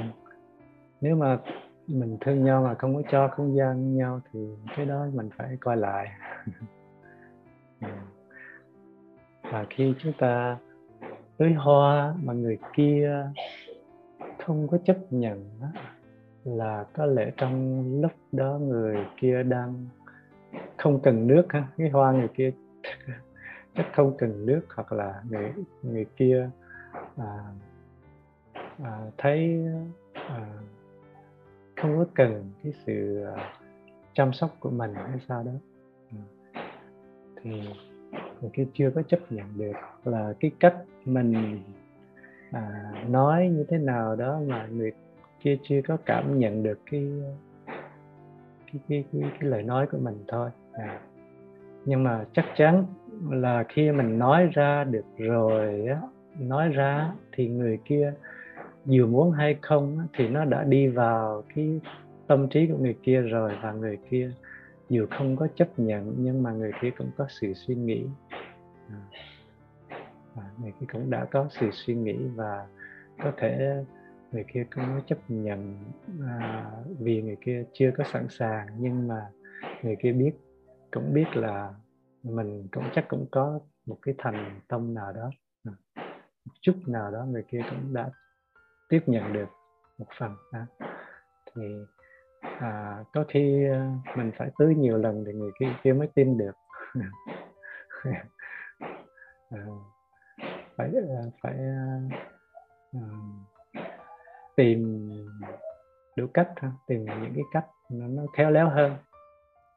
nếu 1.00 1.16
mà 1.16 1.38
mình 1.86 2.16
thương 2.20 2.44
nhau 2.44 2.62
mà 2.62 2.74
không 2.74 2.94
có 2.94 3.02
cho 3.10 3.28
không 3.28 3.56
gian 3.56 3.96
nhau 3.96 4.20
thì 4.32 4.40
cái 4.76 4.86
đó 4.86 5.06
mình 5.14 5.30
phải 5.36 5.56
coi 5.60 5.76
lại. 5.76 6.08
Dạ. 7.80 8.02
Và 9.42 9.66
khi 9.70 9.94
chúng 9.98 10.12
ta 10.18 10.56
tưới 11.36 11.52
hoa 11.52 12.14
mà 12.22 12.32
người 12.32 12.58
kia 12.72 13.26
không 14.46 14.68
có 14.68 14.78
chấp 14.84 14.96
nhận 15.10 15.50
là 16.44 16.84
có 16.92 17.06
lẽ 17.06 17.30
trong 17.36 17.82
lúc 18.00 18.12
đó 18.32 18.58
người 18.58 18.96
kia 19.16 19.42
đang 19.42 19.86
không 20.76 21.00
cần 21.02 21.26
nước 21.26 21.46
ha 21.50 21.68
cái 21.78 21.90
hoa 21.90 22.12
người 22.12 22.28
kia 22.34 22.52
chắc 23.74 23.86
không 23.94 24.16
cần 24.18 24.46
nước 24.46 24.60
hoặc 24.74 24.92
là 24.92 25.22
người 25.30 25.52
người 25.82 26.06
kia 26.16 26.50
à, 27.16 27.38
à, 28.82 28.98
thấy 29.18 29.64
à, 30.12 30.46
không 31.76 31.98
có 31.98 32.06
cần 32.14 32.50
cái 32.62 32.72
sự 32.86 33.24
à, 33.24 33.52
chăm 34.12 34.32
sóc 34.32 34.56
của 34.60 34.70
mình 34.70 34.94
hay 34.94 35.20
sao 35.28 35.42
đó 35.42 35.52
à, 36.10 36.22
thì 37.42 37.50
cái 38.52 38.66
chưa 38.74 38.90
có 38.94 39.02
chấp 39.02 39.20
nhận 39.30 39.46
được 39.58 39.76
là 40.04 40.34
cái 40.40 40.50
cách 40.60 40.76
mình 41.04 41.60
à, 42.50 42.92
nói 43.08 43.48
như 43.48 43.64
thế 43.68 43.78
nào 43.78 44.16
đó 44.16 44.40
mà 44.46 44.66
người 44.66 44.92
kia 45.40 45.56
chưa 45.62 45.80
có 45.88 45.96
cảm 46.06 46.38
nhận 46.38 46.62
được 46.62 46.80
cái 46.90 47.08
cái 48.72 48.80
cái, 48.88 49.04
cái, 49.12 49.22
cái 49.40 49.50
lời 49.50 49.62
nói 49.62 49.86
của 49.86 49.98
mình 49.98 50.24
thôi 50.28 50.50
à. 50.72 51.00
nhưng 51.84 52.04
mà 52.04 52.24
chắc 52.32 52.44
chắn 52.56 52.84
là 53.30 53.64
khi 53.68 53.92
mình 53.92 54.18
nói 54.18 54.48
ra 54.52 54.84
được 54.84 55.04
rồi 55.18 55.86
á 55.86 56.00
nói 56.38 56.68
ra 56.68 57.12
thì 57.32 57.48
người 57.48 57.78
kia 57.84 58.14
dù 58.86 59.06
muốn 59.06 59.30
hay 59.30 59.58
không 59.62 60.08
thì 60.14 60.28
nó 60.28 60.44
đã 60.44 60.64
đi 60.64 60.88
vào 60.88 61.44
cái 61.54 61.80
tâm 62.26 62.48
trí 62.48 62.66
của 62.66 62.78
người 62.78 62.96
kia 63.02 63.20
rồi 63.20 63.52
và 63.62 63.72
người 63.72 63.98
kia 64.10 64.30
dù 64.88 65.06
không 65.10 65.36
có 65.36 65.48
chấp 65.54 65.68
nhận 65.76 66.14
nhưng 66.18 66.42
mà 66.42 66.52
người 66.52 66.72
kia 66.80 66.90
cũng 66.90 67.10
có 67.16 67.26
sự 67.28 67.52
suy 67.54 67.74
nghĩ. 67.74 68.06
Và 70.34 70.42
người 70.60 70.72
kia 70.80 70.86
cũng 70.92 71.10
đã 71.10 71.24
có 71.24 71.48
sự 71.50 71.70
suy 71.72 71.94
nghĩ 71.94 72.16
và 72.34 72.66
có 73.22 73.32
thể 73.36 73.84
người 74.32 74.44
kia 74.52 74.66
cũng 74.74 74.84
có 74.84 75.00
chấp 75.06 75.18
nhận 75.28 75.76
à, 76.26 76.70
vì 76.98 77.22
người 77.22 77.36
kia 77.40 77.64
chưa 77.72 77.90
có 77.96 78.04
sẵn 78.12 78.26
sàng. 78.28 78.66
Nhưng 78.78 79.08
mà 79.08 79.26
người 79.82 79.96
kia 80.02 80.12
biết 80.12 80.32
cũng 80.90 81.14
biết 81.14 81.26
là 81.34 81.74
mình 82.22 82.68
cũng 82.72 82.84
chắc 82.94 83.08
cũng 83.08 83.26
có 83.30 83.60
một 83.86 83.98
cái 84.02 84.14
thành 84.18 84.60
tâm 84.68 84.94
nào 84.94 85.12
đó 85.12 85.30
à, 85.64 85.72
một 86.44 86.52
chút 86.60 86.74
nào 86.86 87.10
đó 87.10 87.24
người 87.24 87.44
kia 87.48 87.60
cũng 87.70 87.94
đã 87.94 88.10
tiếp 88.92 89.02
nhận 89.06 89.32
được 89.32 89.46
một 89.98 90.06
phần 90.18 90.36
đó. 90.52 90.60
thì 91.54 91.86
à, 92.40 93.04
có 93.12 93.24
khi 93.28 93.64
ờ, 93.64 93.90
mình 94.16 94.32
phải 94.36 94.50
tưới 94.58 94.74
nhiều 94.74 94.98
lần 94.98 95.24
thì 95.26 95.32
người 95.32 95.52
kia 95.58 95.66
kia 95.82 95.92
mới 95.92 96.08
tin 96.14 96.38
được. 96.38 96.52
À, 99.50 99.58
phải 100.76 100.90
ờ, 100.94 101.30
phải 101.42 101.54
à, 101.58 103.00
tìm 104.56 105.08
đủ 106.16 106.26
cách 106.34 106.48
tìm 106.86 107.04
những 107.04 107.32
cái 107.34 107.44
cách 107.52 107.66
nó, 107.90 108.06
nó 108.06 108.22
khéo 108.32 108.50
léo 108.50 108.68
hơn. 108.68 108.92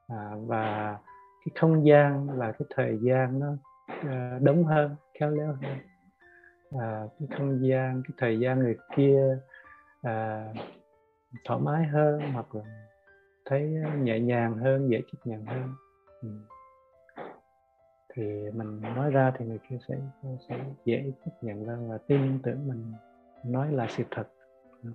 À, 0.07 0.31
và 0.47 0.97
cái 1.45 1.51
không 1.55 1.85
gian 1.85 2.27
và 2.37 2.51
cái 2.51 2.67
thời 2.75 2.97
gian 3.01 3.39
nó 3.39 3.51
uh, 3.91 4.41
đúng 4.41 4.63
hơn 4.63 4.95
khéo 5.19 5.29
léo 5.29 5.47
hơn 5.61 5.77
à, 6.71 7.07
cái 7.19 7.27
không 7.37 7.67
gian 7.67 8.01
cái 8.07 8.15
thời 8.17 8.39
gian 8.39 8.59
người 8.59 8.77
kia 8.95 9.37
à, 10.01 10.45
thoải 11.45 11.59
mái 11.59 11.85
hơn 11.85 12.21
hoặc 12.33 12.55
là 12.55 12.63
thấy 13.45 13.61
nhẹ 14.01 14.19
nhàng 14.19 14.57
hơn 14.57 14.89
dễ 14.89 15.01
chấp 15.11 15.17
nhận 15.25 15.45
hơn. 15.45 15.73
Ừ. 16.21 16.29
thì 18.13 18.23
mình 18.53 18.81
nói 18.81 19.11
ra 19.11 19.31
thì 19.37 19.45
người 19.45 19.59
kia 19.69 19.77
sẽ 19.87 19.95
sẽ 20.49 20.65
dễ 20.85 21.11
chấp 21.25 21.31
nhận 21.41 21.65
hơn 21.65 21.89
và 21.89 21.97
tin 21.97 22.39
tưởng 22.43 22.67
mình 22.67 22.93
nói 23.43 23.71
là 23.71 23.87
sự 23.89 24.03
thật. 24.11 24.27
Ừ. 24.83 24.89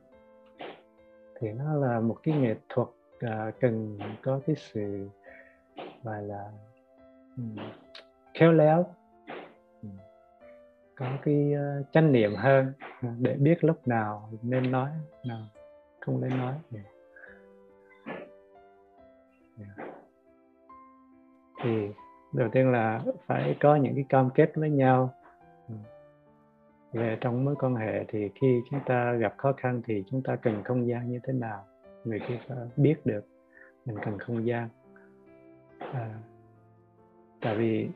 Thì 1.41 1.53
nó 1.53 1.75
là 1.75 2.01
một 2.01 2.17
cái 2.23 2.35
nghệ 2.35 2.55
thuật 2.69 2.89
à, 3.21 3.53
cần 3.61 3.99
có 4.23 4.41
cái 4.47 4.57
sự 4.57 5.09
gọi 6.03 6.23
là 6.23 6.51
um, 7.37 7.57
khéo 8.35 8.53
léo. 8.53 8.95
Um, 9.83 9.91
có 11.01 11.07
cái 11.23 11.53
uh, 11.55 11.87
chánh 11.93 12.13
niệm 12.13 12.35
hơn 12.35 12.73
để 13.19 13.35
biết 13.35 13.65
lúc 13.65 13.89
nào 13.89 14.31
nên 14.43 14.71
nói 14.71 14.91
nào 15.27 15.47
không 16.01 16.21
nên 16.21 16.31
nói. 16.39 16.55
Yeah. 16.75 16.87
Yeah. 19.59 19.91
thì 21.63 21.89
đầu 22.33 22.49
tiên 22.53 22.73
là 22.73 23.01
phải 23.27 23.57
có 23.61 23.77
những 23.77 23.95
cái 23.95 24.05
cam 24.09 24.31
kết 24.31 24.53
với 24.55 24.71
nhau. 24.71 25.15
Về 26.93 27.19
trong 27.21 27.45
mối 27.45 27.55
quan 27.59 27.75
hệ 27.75 28.05
thì 28.09 28.31
khi 28.41 28.61
chúng 28.71 28.81
ta 28.87 29.13
gặp 29.13 29.35
khó 29.37 29.53
khăn 29.53 29.83
thì 29.87 30.05
chúng 30.11 30.23
ta 30.23 30.37
cần 30.37 30.63
không 30.65 30.89
gian 30.89 31.11
như 31.11 31.21
thế 31.23 31.33
nào 31.33 31.65
người 32.05 32.21
kia 32.29 32.39
phải 32.49 32.57
biết 32.77 33.07
được 33.07 33.27
mình 33.85 33.97
cần 34.05 34.19
không 34.19 34.47
gian. 34.47 34.69
À, 35.79 36.15
tại 37.41 37.57
vì 37.57 37.89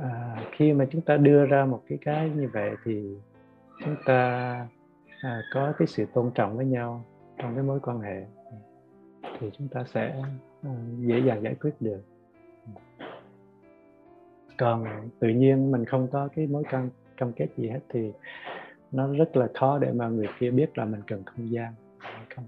à, 0.00 0.36
khi 0.52 0.72
mà 0.72 0.86
chúng 0.90 1.00
ta 1.00 1.16
đưa 1.16 1.46
ra 1.46 1.64
một 1.64 1.82
cái 1.88 1.98
cái 2.00 2.30
như 2.30 2.48
vậy 2.52 2.70
thì 2.84 3.16
chúng 3.84 3.96
ta 4.06 4.18
à, 5.22 5.42
có 5.54 5.72
cái 5.78 5.88
sự 5.88 6.06
tôn 6.14 6.30
trọng 6.34 6.56
với 6.56 6.66
nhau 6.66 7.04
trong 7.38 7.54
cái 7.54 7.64
mối 7.64 7.80
quan 7.80 8.00
hệ 8.00 8.24
thì 9.40 9.50
chúng 9.58 9.68
ta 9.68 9.84
sẽ 9.84 10.22
à, 10.62 10.70
dễ 10.98 11.18
dàng 11.18 11.42
giải 11.42 11.54
quyết 11.54 11.74
được. 11.80 12.00
Còn 14.58 14.86
tự 15.18 15.28
nhiên 15.28 15.70
mình 15.70 15.84
không 15.84 16.08
có 16.12 16.28
cái 16.36 16.46
mối 16.46 16.64
cam 16.70 16.90
cam 17.16 17.32
kết 17.32 17.48
gì 17.56 17.68
hết 17.68 17.80
thì 17.88 18.12
nó 18.92 19.12
rất 19.12 19.36
là 19.36 19.48
khó 19.54 19.78
để 19.78 19.92
mà 19.92 20.08
người 20.08 20.28
kia 20.38 20.50
biết 20.50 20.78
là 20.78 20.84
mình 20.84 21.00
cần 21.06 21.22
không 21.24 21.50
gian 21.50 21.72
không? 22.34 22.44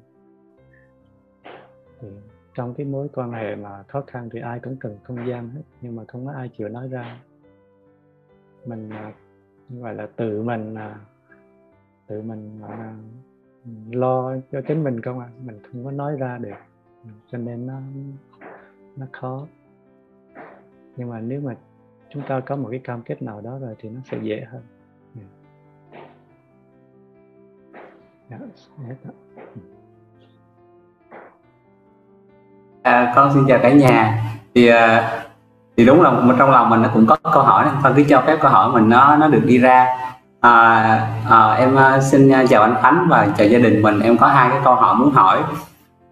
Thì 2.00 2.08
trong 2.54 2.74
cái 2.74 2.86
mối 2.86 3.08
quan 3.14 3.32
hệ 3.32 3.54
mà 3.56 3.82
khó 3.82 4.00
khăn 4.06 4.28
thì 4.32 4.40
ai 4.40 4.60
cũng 4.60 4.76
cần 4.76 4.98
không 5.02 5.28
gian 5.28 5.48
hết 5.50 5.62
nhưng 5.80 5.96
mà 5.96 6.04
không 6.08 6.26
có 6.26 6.32
ai 6.32 6.50
chịu 6.58 6.68
nói 6.68 6.88
ra 6.88 7.20
mình 8.66 8.90
à, 8.90 9.12
gọi 9.70 9.94
là 9.94 10.06
tự 10.16 10.42
mình 10.42 10.74
à, 10.74 10.96
tự 12.06 12.22
mình 12.22 12.60
à, 12.68 12.94
lo 13.90 14.36
cho 14.52 14.60
chính 14.68 14.84
mình 14.84 15.00
không 15.00 15.18
à 15.20 15.28
mình 15.44 15.58
không 15.62 15.84
có 15.84 15.90
nói 15.90 16.16
ra 16.16 16.38
được 16.38 16.56
cho 17.30 17.38
nên 17.38 17.66
nó 17.66 17.80
nó 18.96 19.06
khó. 19.12 19.46
Nhưng 20.96 21.10
mà 21.10 21.20
nếu 21.20 21.40
mà 21.40 21.56
chúng 22.10 22.22
ta 22.28 22.40
có 22.40 22.56
một 22.56 22.68
cái 22.70 22.80
cam 22.84 23.02
kết 23.02 23.22
nào 23.22 23.40
đó 23.40 23.58
rồi 23.58 23.74
thì 23.78 23.88
nó 23.88 24.00
sẽ 24.10 24.18
dễ 24.22 24.44
hơn. 24.50 24.62
Dạ, 28.30 28.38
dạ, 28.78 28.94
dạ. 29.04 29.10
À, 32.82 33.12
con 33.16 33.30
xin 33.34 33.44
chào 33.48 33.58
cả 33.62 33.72
nhà. 33.72 34.24
Thì 34.54 34.70
thì 35.76 35.84
đúng 35.84 36.02
là 36.02 36.12
trong 36.38 36.50
lòng 36.50 36.70
mình 36.70 36.82
nó 36.82 36.88
cũng 36.94 37.06
có 37.06 37.16
câu 37.32 37.42
hỏi 37.42 37.66
thôi 37.82 37.92
cứ 37.96 38.04
cho 38.08 38.22
phép 38.26 38.36
câu 38.40 38.50
hỏi 38.50 38.72
mình 38.72 38.88
nó 38.88 39.16
nó 39.16 39.28
được 39.28 39.42
đi 39.44 39.58
ra. 39.58 39.86
À, 40.40 41.00
à, 41.30 41.52
em 41.52 41.76
à, 41.76 42.00
xin 42.00 42.32
à, 42.32 42.44
chào 42.48 42.62
anh 42.62 42.74
Khánh 42.82 43.06
và 43.10 43.26
chào 43.38 43.46
gia 43.46 43.58
đình 43.58 43.82
mình. 43.82 44.00
Em 44.00 44.18
có 44.18 44.26
hai 44.26 44.50
cái 44.50 44.58
câu 44.64 44.74
hỏi 44.74 44.94
muốn 44.94 45.10
hỏi. 45.10 45.38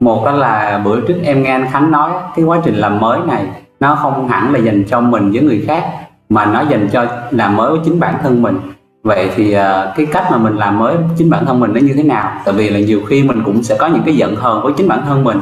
Một 0.00 0.24
đó 0.24 0.32
là 0.32 0.80
bữa 0.84 1.00
trước 1.00 1.14
em 1.24 1.42
nghe 1.42 1.50
anh 1.50 1.66
Khánh 1.72 1.90
nói 1.90 2.10
cái 2.36 2.44
quá 2.44 2.58
trình 2.64 2.74
làm 2.74 3.00
mới 3.00 3.20
này 3.26 3.46
nó 3.80 3.94
không 3.94 4.28
hẳn 4.28 4.52
là 4.52 4.58
dành 4.58 4.84
cho 4.88 5.00
mình 5.00 5.30
với 5.32 5.42
người 5.42 5.64
khác 5.66 5.84
mà 6.28 6.46
nó 6.46 6.60
dành 6.60 6.88
cho 6.92 7.06
làm 7.30 7.56
mới 7.56 7.70
với 7.70 7.80
chính 7.84 8.00
bản 8.00 8.14
thân 8.22 8.42
mình. 8.42 8.58
Vậy 9.02 9.30
thì 9.36 9.56
uh, 9.56 9.62
cái 9.96 10.06
cách 10.12 10.24
mà 10.30 10.36
mình 10.36 10.56
làm 10.56 10.78
mới 10.78 10.96
chính 11.18 11.30
bản 11.30 11.46
thân 11.46 11.60
mình 11.60 11.72
nó 11.74 11.80
như 11.80 11.92
thế 11.96 12.02
nào? 12.02 12.32
Tại 12.44 12.54
vì 12.54 12.70
là 12.70 12.80
nhiều 12.80 13.00
khi 13.08 13.22
mình 13.22 13.42
cũng 13.44 13.62
sẽ 13.62 13.76
có 13.78 13.86
những 13.86 14.02
cái 14.02 14.16
giận 14.16 14.36
hờn 14.36 14.62
với 14.62 14.72
chính 14.76 14.88
bản 14.88 15.02
thân 15.08 15.24
mình. 15.24 15.40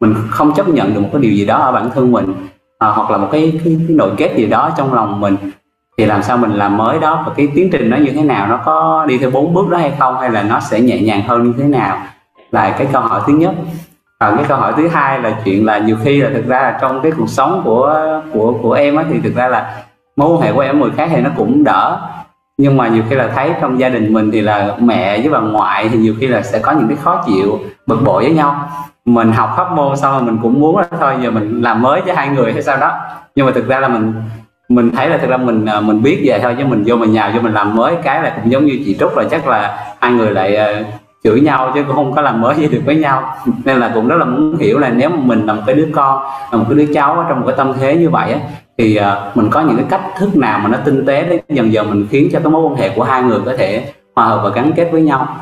Mình 0.00 0.14
không 0.30 0.54
chấp 0.54 0.68
nhận 0.68 0.94
được 0.94 1.00
một 1.00 1.08
cái 1.12 1.22
điều 1.22 1.32
gì 1.32 1.46
đó 1.46 1.56
ở 1.56 1.72
bản 1.72 1.90
thân 1.94 2.12
mình 2.12 2.34
à, 2.80 2.88
hoặc 2.88 3.10
là 3.10 3.16
một 3.16 3.28
cái, 3.32 3.60
cái 3.64 3.76
cái 3.86 3.96
nội 3.96 4.10
kết 4.16 4.34
gì 4.36 4.46
đó 4.46 4.70
trong 4.76 4.94
lòng 4.94 5.20
mình. 5.20 5.36
Thì 5.98 6.06
làm 6.06 6.22
sao 6.22 6.36
mình 6.36 6.50
làm 6.52 6.76
mới 6.76 6.98
đó 6.98 7.22
và 7.26 7.32
cái 7.36 7.48
tiến 7.54 7.70
trình 7.72 7.90
nó 7.90 7.96
như 7.96 8.12
thế 8.12 8.22
nào 8.22 8.46
nó 8.46 8.60
có 8.64 9.04
đi 9.08 9.18
theo 9.18 9.30
bốn 9.30 9.54
bước 9.54 9.68
đó 9.68 9.78
hay 9.78 9.92
không 9.98 10.20
hay 10.20 10.30
là 10.30 10.42
nó 10.42 10.60
sẽ 10.60 10.80
nhẹ 10.80 11.00
nhàng 11.00 11.22
hơn 11.22 11.44
như 11.44 11.54
thế 11.58 11.64
nào? 11.64 11.98
Là 12.50 12.74
cái 12.78 12.88
câu 12.92 13.02
hỏi 13.02 13.20
thứ 13.26 13.32
nhất. 13.32 13.54
Và 14.20 14.36
cái 14.36 14.44
câu 14.48 14.58
hỏi 14.58 14.72
thứ 14.76 14.88
hai 14.88 15.18
là 15.18 15.40
chuyện 15.44 15.66
là 15.66 15.78
nhiều 15.78 15.96
khi 16.04 16.20
là 16.20 16.30
thực 16.34 16.46
ra 16.46 16.62
là 16.62 16.78
trong 16.80 17.00
cái 17.02 17.12
cuộc 17.18 17.28
sống 17.28 17.62
của 17.64 18.20
của 18.32 18.54
của 18.62 18.72
em 18.72 18.96
á 18.96 19.04
thì 19.10 19.20
thực 19.20 19.34
ra 19.34 19.48
là 19.48 19.82
mối 20.16 20.32
quan 20.32 20.40
hệ 20.40 20.52
của 20.52 20.60
em 20.60 20.80
người 20.80 20.90
khác 20.96 21.08
thì 21.10 21.20
nó 21.20 21.30
cũng 21.36 21.64
đỡ 21.64 22.00
nhưng 22.60 22.76
mà 22.76 22.88
nhiều 22.88 23.02
khi 23.08 23.16
là 23.16 23.28
thấy 23.34 23.50
trong 23.60 23.80
gia 23.80 23.88
đình 23.88 24.12
mình 24.12 24.30
thì 24.30 24.40
là 24.40 24.76
mẹ 24.80 25.20
với 25.20 25.28
bà 25.28 25.40
ngoại 25.40 25.88
thì 25.88 25.98
nhiều 25.98 26.14
khi 26.20 26.26
là 26.26 26.42
sẽ 26.42 26.58
có 26.58 26.72
những 26.72 26.88
cái 26.88 26.96
khó 26.96 27.22
chịu 27.26 27.58
bực 27.86 28.02
bội 28.04 28.22
với 28.22 28.32
nhau. 28.32 28.68
Mình 29.04 29.32
học 29.32 29.50
pháp 29.56 29.72
môn 29.72 29.96
xong 29.96 30.12
rồi 30.12 30.22
mình 30.22 30.38
cũng 30.42 30.60
muốn 30.60 30.76
là 30.76 30.84
thôi 31.00 31.14
giờ 31.22 31.30
mình 31.30 31.62
làm 31.62 31.82
mới 31.82 32.00
với 32.00 32.14
hai 32.14 32.28
người 32.28 32.52
hay 32.52 32.62
sao 32.62 32.76
đó. 32.76 32.92
Nhưng 33.34 33.46
mà 33.46 33.52
thực 33.52 33.68
ra 33.68 33.80
là 33.80 33.88
mình 33.88 34.12
mình 34.68 34.90
thấy 34.96 35.08
là 35.08 35.18
thực 35.18 35.30
ra 35.30 35.36
mình 35.36 35.66
à, 35.66 35.80
mình 35.80 36.02
biết 36.02 36.22
về 36.24 36.38
thôi 36.42 36.54
chứ 36.58 36.64
mình 36.64 36.84
vô 36.86 36.96
mình 36.96 37.12
nhào 37.12 37.30
vô 37.34 37.40
mình 37.40 37.52
làm 37.52 37.76
mới 37.76 37.94
cái 38.02 38.22
là 38.22 38.32
cũng 38.36 38.52
giống 38.52 38.66
như 38.66 38.78
chị 38.84 38.96
trúc 39.00 39.16
là 39.16 39.24
chắc 39.30 39.48
là 39.48 39.86
hai 40.00 40.12
người 40.12 40.30
lại 40.30 40.58
uh, 40.80 40.86
chửi 41.24 41.40
nhau 41.40 41.72
chứ 41.74 41.82
cũng 41.86 41.96
không 41.96 42.12
có 42.12 42.22
làm 42.22 42.40
mới 42.40 42.54
gì 42.54 42.66
được 42.66 42.82
với 42.86 42.96
nhau. 42.96 43.34
Nên 43.64 43.76
là 43.76 43.90
cũng 43.94 44.08
rất 44.08 44.16
là 44.16 44.24
muốn 44.24 44.56
hiểu 44.56 44.78
là 44.78 44.88
nếu 44.88 45.10
mà 45.10 45.16
mình 45.16 45.46
là 45.46 45.52
một 45.52 45.62
cái 45.66 45.74
đứa 45.74 45.88
con 45.92 46.22
là 46.52 46.58
một 46.58 46.64
cái 46.68 46.78
đứa 46.78 46.94
cháu 46.94 47.14
ở 47.14 47.24
trong 47.28 47.40
một 47.40 47.46
cái 47.46 47.56
tâm 47.56 47.72
thế 47.80 47.96
như 47.96 48.10
vậy 48.10 48.32
á 48.32 48.40
thì 48.80 48.98
uh, 49.00 49.36
mình 49.36 49.48
có 49.50 49.60
những 49.60 49.76
cái 49.76 49.86
cách 49.90 50.02
thức 50.16 50.36
nào 50.36 50.58
mà 50.58 50.68
nó 50.68 50.78
tinh 50.84 51.06
tế 51.06 51.22
để 51.22 51.40
dần 51.48 51.72
dần 51.72 51.90
mình 51.90 52.06
khiến 52.10 52.28
cho 52.32 52.40
cái 52.40 52.50
mối 52.50 52.62
quan 52.62 52.76
hệ 52.76 52.88
của 52.96 53.02
hai 53.02 53.22
người 53.22 53.40
có 53.44 53.54
thể 53.58 53.92
hòa 54.14 54.26
hợp 54.26 54.40
và 54.44 54.50
gắn 54.50 54.72
kết 54.76 54.88
với 54.92 55.02
nhau? 55.02 55.36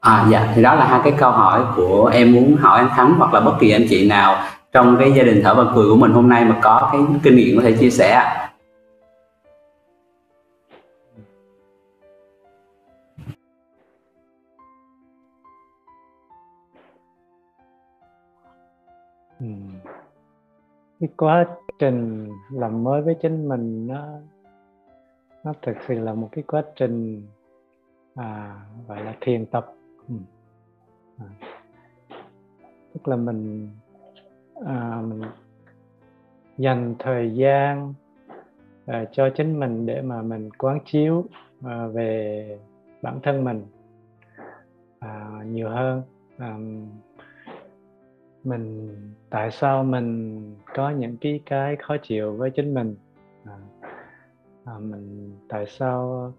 À 0.00 0.26
dạ 0.30 0.52
thì 0.54 0.62
đó 0.62 0.74
là 0.74 0.84
hai 0.84 1.00
cái 1.04 1.12
câu 1.18 1.30
hỏi 1.30 1.60
của 1.76 2.10
em 2.14 2.32
muốn 2.32 2.56
hỏi 2.56 2.78
anh 2.78 2.88
Thắng 2.88 3.14
hoặc 3.18 3.34
là 3.34 3.40
bất 3.40 3.52
kỳ 3.60 3.70
anh 3.70 3.86
chị 3.88 4.08
nào 4.08 4.36
trong 4.72 4.96
cái 4.98 5.12
gia 5.12 5.22
đình 5.22 5.40
thở 5.44 5.54
và 5.54 5.64
cười 5.74 5.88
của 5.88 5.96
mình 5.96 6.12
hôm 6.12 6.28
nay 6.28 6.44
mà 6.44 6.56
có 6.62 6.88
cái 6.92 7.00
kinh 7.22 7.36
nghiệm 7.36 7.56
có 7.56 7.62
thể 7.62 7.72
chia 7.72 7.90
sẻ 7.90 8.10
ạ. 8.10 8.48
Ừ. 19.40 19.46
Cái 21.00 21.08
quá 21.16 21.44
trình 21.82 22.28
làm 22.50 22.84
mới 22.84 23.02
với 23.02 23.16
chính 23.22 23.48
mình 23.48 23.86
nó 23.86 24.06
nó 25.44 25.52
thực 25.62 25.76
sự 25.88 25.94
là 25.94 26.14
một 26.14 26.28
cái 26.32 26.44
quá 26.46 26.62
trình 26.76 27.26
à, 28.14 28.56
gọi 28.88 29.04
là 29.04 29.14
thiền 29.20 29.46
tập. 29.46 29.74
Ừ. 30.08 30.14
À. 31.18 31.26
tức 32.94 33.08
là 33.08 33.16
mình 33.16 33.68
à, 34.66 35.02
mình 35.04 35.22
dành 36.58 36.94
thời 36.98 37.34
gian 37.34 37.94
à, 38.86 39.04
cho 39.12 39.30
chính 39.36 39.60
mình 39.60 39.86
để 39.86 40.02
mà 40.02 40.22
mình 40.22 40.50
quán 40.58 40.78
chiếu 40.84 41.24
à, 41.64 41.86
về 41.86 42.58
bản 43.02 43.20
thân 43.22 43.44
mình 43.44 43.66
à, 44.98 45.42
nhiều 45.46 45.68
hơn. 45.68 46.02
À, 46.38 46.56
mình 48.44 48.96
tại 49.30 49.50
sao 49.50 49.84
mình 49.84 50.40
có 50.74 50.90
những 50.90 51.16
cái 51.20 51.40
cái 51.46 51.76
khó 51.76 51.96
chịu 52.02 52.32
với 52.32 52.50
chính 52.50 52.74
mình? 52.74 52.96
À, 53.44 53.56
à, 54.64 54.72
mình 54.78 55.36
tại 55.48 55.66
sao 55.66 56.32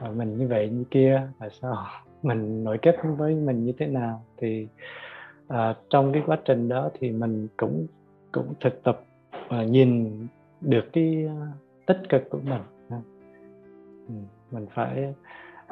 à, 0.00 0.08
mình 0.16 0.38
như 0.38 0.48
vậy 0.48 0.68
như 0.68 0.84
kia? 0.90 1.28
Tại 1.38 1.48
sao 1.60 1.86
mình 2.22 2.64
nội 2.64 2.78
kết 2.82 2.96
với 3.16 3.34
mình 3.34 3.64
như 3.64 3.72
thế 3.78 3.86
nào? 3.86 4.24
Thì 4.36 4.66
à, 5.48 5.74
trong 5.90 6.12
cái 6.12 6.22
quá 6.26 6.38
trình 6.44 6.68
đó 6.68 6.90
thì 7.00 7.10
mình 7.10 7.48
cũng 7.56 7.86
cũng 8.32 8.54
thực 8.60 8.82
tập 8.82 9.04
à, 9.48 9.64
nhìn 9.64 10.26
được 10.60 10.84
cái 10.92 11.26
à, 11.28 11.46
tích 11.86 11.98
cực 12.08 12.30
của 12.30 12.40
mình. 12.44 12.62
À. 12.88 13.00
Ừ, 14.08 14.14
mình 14.50 14.66
phải 14.74 15.14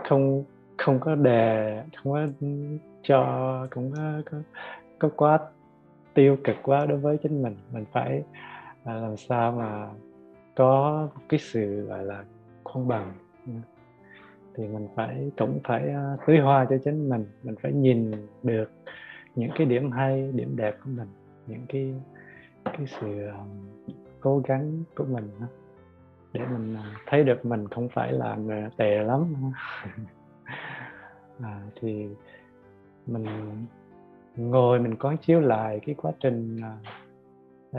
không 0.08 0.44
không 0.78 1.00
có 1.00 1.14
đè 1.14 1.82
không 1.96 2.12
có 2.12 2.26
cho 3.02 3.66
cũng 3.70 3.92
có, 3.96 4.22
có, 4.30 4.38
có 5.00 5.08
quá 5.16 5.38
tiêu 6.14 6.36
cực 6.44 6.56
quá 6.62 6.86
đối 6.86 6.98
với 6.98 7.16
chính 7.22 7.42
mình. 7.42 7.56
Mình 7.72 7.84
phải 7.92 8.22
à, 8.84 8.94
làm 8.94 9.16
sao 9.16 9.52
mà 9.52 9.88
có 10.56 11.08
cái 11.28 11.40
sự 11.40 11.86
gọi 11.86 12.04
là 12.04 12.24
công 12.64 12.88
bằng. 12.88 13.12
Thì 14.54 14.68
mình 14.68 14.88
phải 14.94 15.30
cũng 15.38 15.60
phải 15.64 15.88
à, 15.88 16.16
tưới 16.26 16.38
hoa 16.38 16.66
cho 16.70 16.76
chính 16.84 17.08
mình. 17.08 17.24
Mình 17.42 17.54
phải 17.62 17.72
nhìn 17.72 18.12
được 18.42 18.70
những 19.34 19.50
cái 19.54 19.66
điểm 19.66 19.90
hay 19.90 20.32
điểm 20.32 20.56
đẹp 20.56 20.76
của 20.84 20.90
mình 20.96 21.08
những 21.46 21.66
cái 21.68 21.94
cái 22.64 22.86
sự 23.00 23.26
à, 23.26 23.38
cố 24.20 24.42
gắng 24.46 24.82
của 24.96 25.04
mình 25.04 25.30
để 26.32 26.40
mình 26.52 26.74
à, 26.74 26.94
thấy 27.06 27.24
được 27.24 27.44
mình 27.44 27.68
không 27.68 27.88
phải 27.88 28.12
là 28.12 28.36
người 28.36 28.62
tệ 28.76 29.02
lắm 29.02 29.34
à, 31.42 31.62
thì 31.80 32.08
mình 33.06 33.26
ngồi 34.40 34.78
mình 34.78 34.96
quán 34.96 35.16
chiếu 35.16 35.40
lại 35.40 35.80
cái 35.86 35.94
quá 35.94 36.12
trình 36.20 36.60
uh, 37.70 37.76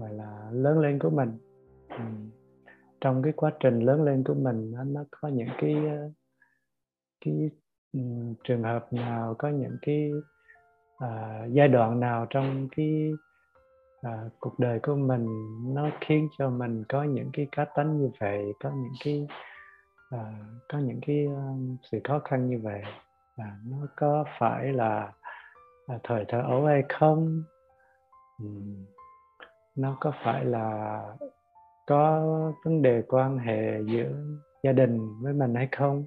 gọi 0.00 0.12
là 0.12 0.48
lớn 0.52 0.80
lên 0.80 0.98
của 0.98 1.10
mình. 1.10 1.38
Um, 1.88 2.30
trong 3.00 3.22
cái 3.22 3.32
quá 3.32 3.50
trình 3.60 3.80
lớn 3.80 4.02
lên 4.02 4.24
của 4.24 4.34
mình 4.34 4.72
nó, 4.72 4.84
nó 4.84 5.04
có 5.10 5.28
những 5.28 5.48
cái 5.58 5.74
à, 5.74 5.98
cái 7.24 7.50
um, 7.92 8.34
trường 8.44 8.62
hợp 8.62 8.92
nào 8.92 9.34
có 9.38 9.48
những 9.48 9.76
cái 9.82 10.10
uh, 11.04 11.52
giai 11.52 11.68
đoạn 11.68 12.00
nào 12.00 12.26
trong 12.30 12.68
cái 12.76 13.12
uh, 14.06 14.32
cuộc 14.40 14.58
đời 14.58 14.78
của 14.82 14.94
mình 14.94 15.26
nó 15.74 15.90
khiến 16.00 16.28
cho 16.38 16.50
mình 16.50 16.84
có 16.88 17.02
những 17.02 17.30
cái 17.32 17.46
cá 17.52 17.64
tính 17.64 17.98
như 17.98 18.10
vậy 18.20 18.52
có 18.60 18.70
những 18.70 18.94
cái 19.04 19.26
uh, 20.14 20.20
có 20.68 20.78
những 20.78 21.00
cái 21.06 21.26
uh, 21.26 21.78
sự 21.90 22.00
khó 22.04 22.18
khăn 22.18 22.50
như 22.50 22.58
vậy? 22.62 22.82
Và 23.36 23.56
nó 23.70 23.76
có 23.96 24.24
phải 24.38 24.72
là, 24.72 25.12
là 25.86 25.98
thời 26.04 26.24
thơ 26.28 26.40
ấu 26.40 26.64
hay 26.64 26.82
không? 26.88 27.42
Nó 29.76 29.96
có 30.00 30.12
phải 30.24 30.44
là 30.44 31.00
có 31.86 32.22
vấn 32.64 32.82
đề 32.82 33.02
quan 33.08 33.38
hệ 33.38 33.82
giữa 33.86 34.10
gia 34.62 34.72
đình 34.72 35.22
với 35.22 35.32
mình 35.32 35.54
hay 35.54 35.68
không? 35.72 36.04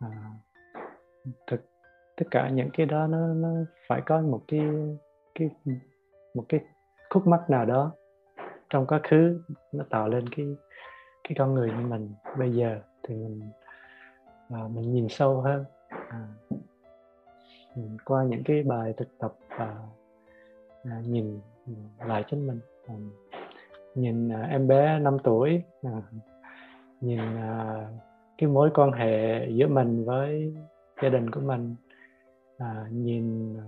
À, 0.00 0.08
thực 1.46 1.60
tất 2.16 2.26
cả 2.30 2.48
những 2.48 2.70
cái 2.72 2.86
đó 2.86 3.06
nó 3.06 3.26
nó 3.26 3.48
phải 3.88 4.02
có 4.06 4.20
một 4.20 4.40
cái 4.48 4.60
cái 5.34 5.50
một 6.34 6.44
cái 6.48 6.60
khúc 7.10 7.26
mắc 7.26 7.50
nào 7.50 7.64
đó 7.64 7.92
trong 8.70 8.86
quá 8.86 9.00
khứ 9.02 9.40
nó 9.72 9.84
tạo 9.90 10.08
lên 10.08 10.28
cái 10.36 10.56
cái 11.24 11.36
con 11.38 11.54
người 11.54 11.68
như 11.68 11.86
mình 11.86 12.14
bây 12.38 12.52
giờ 12.52 12.80
thì 13.02 13.14
mình 13.14 13.50
à, 14.50 14.60
mình 14.74 14.92
nhìn 14.92 15.08
sâu 15.08 15.40
hơn. 15.40 15.64
À, 15.88 16.26
qua 18.04 18.24
những 18.24 18.42
cái 18.44 18.62
bài 18.62 18.94
thực 18.96 19.18
tập 19.18 19.34
và 19.58 19.76
à, 20.84 21.02
nhìn, 21.06 21.40
lại 22.06 22.24
chính 22.30 22.46
mình. 22.46 22.60
À, 22.86 22.94
nhìn 23.94 24.28
à, 24.28 24.42
em 24.50 24.68
bé 24.68 24.98
5 24.98 25.18
tuổi 25.24 25.62
à, 25.82 26.02
nhìn 27.00 27.18
à, 27.18 27.88
cái 28.38 28.48
mối 28.48 28.70
quan 28.74 28.92
hệ 28.92 29.46
giữa 29.48 29.68
mình 29.68 30.04
với 30.04 30.54
gia 31.02 31.08
đình 31.08 31.30
của 31.30 31.40
mình 31.40 31.74
à, 32.58 32.86
nhìn 32.90 33.56
à, 33.58 33.64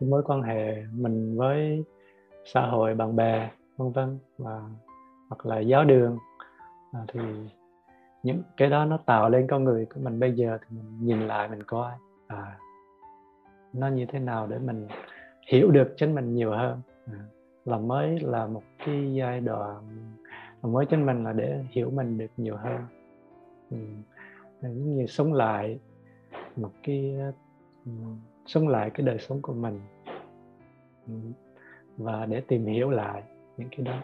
cái 0.00 0.08
mối 0.08 0.22
quan 0.26 0.42
hệ 0.42 0.82
mình 0.92 1.36
với 1.36 1.84
xã 2.44 2.66
hội 2.66 2.94
bạn 2.94 3.16
bè 3.16 3.50
vân 3.76 3.92
vân 3.92 4.18
và 4.38 4.60
hoặc 5.28 5.46
là 5.46 5.58
giáo 5.58 5.84
đường. 5.84 6.18
À, 6.92 7.00
thì 7.12 7.20
những 8.22 8.42
cái 8.56 8.70
đó 8.70 8.84
nó 8.84 8.96
tạo 8.96 9.30
lên 9.30 9.46
con 9.50 9.64
người 9.64 9.86
của 9.94 10.00
mình 10.00 10.20
bây 10.20 10.32
giờ 10.32 10.58
thì 10.60 10.76
mình 10.76 11.06
nhìn 11.06 11.20
lại 11.20 11.48
mình 11.48 11.62
coi 11.62 11.92
à 12.26 12.58
nó 13.72 13.88
như 13.88 14.06
thế 14.06 14.18
nào 14.18 14.46
để 14.46 14.58
mình 14.58 14.88
hiểu 15.46 15.70
được 15.70 15.94
chính 15.96 16.14
mình 16.14 16.34
nhiều 16.34 16.50
hơn 16.50 16.80
à 17.06 17.24
là 17.64 17.78
mới 17.78 18.20
là 18.20 18.46
một 18.46 18.62
cái 18.86 19.14
giai 19.14 19.40
đoạn 19.40 19.82
mới 20.62 20.86
chính 20.86 21.06
mình 21.06 21.24
là 21.24 21.32
để 21.32 21.64
hiểu 21.70 21.90
mình 21.90 22.18
được 22.18 22.30
nhiều 22.36 22.56
hơn 22.56 22.86
ừ. 23.70 23.76
giống 24.62 24.96
như 24.96 25.06
sống 25.06 25.32
lại 25.32 25.78
một 26.56 26.70
cái 26.82 27.16
ừ, 27.84 27.92
sống 28.46 28.68
lại 28.68 28.90
cái 28.90 29.06
đời 29.06 29.18
sống 29.18 29.42
của 29.42 29.52
mình 29.52 29.80
ừ. 31.06 31.14
và 31.96 32.26
để 32.26 32.40
tìm 32.40 32.66
hiểu 32.66 32.90
lại 32.90 33.22
những 33.56 33.68
cái 33.70 33.86
đó 33.86 34.00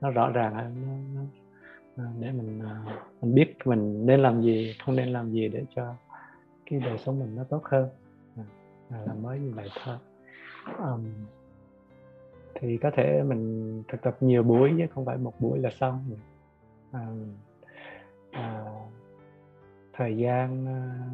nó 0.00 0.10
rõ 0.10 0.30
ràng 0.30 0.54
hơn 0.54 0.74
nó, 0.86 1.20
nó, 1.96 2.04
à, 2.04 2.12
để 2.20 2.32
mình 2.32 2.60
à, 2.64 2.82
mình 3.20 3.34
biết 3.34 3.54
mình 3.64 4.06
nên 4.06 4.20
làm 4.20 4.42
gì 4.42 4.74
không 4.84 4.96
nên 4.96 5.08
làm 5.08 5.30
gì 5.30 5.48
để 5.48 5.64
cho 5.76 5.94
cái 6.70 6.80
đời 6.80 6.98
sống 6.98 7.18
mình 7.18 7.36
nó 7.36 7.44
tốt 7.44 7.62
hơn. 7.64 7.88
À, 8.90 8.98
làm 9.06 9.22
mới 9.22 9.38
như 9.38 9.52
vậy 9.54 9.68
thôi. 9.84 9.96
Um, 10.78 11.04
thì 12.54 12.78
có 12.82 12.90
thể 12.96 13.22
mình 13.22 13.82
thực 13.88 14.02
tập 14.02 14.16
nhiều 14.20 14.42
buổi 14.42 14.74
chứ 14.78 14.86
không 14.94 15.04
phải 15.04 15.16
một 15.16 15.32
buổi 15.40 15.58
là 15.58 15.70
xong 15.70 16.10
à, 16.92 17.06
à, 18.32 18.64
thời 19.92 20.16
gian 20.16 20.66
à, 20.66 21.08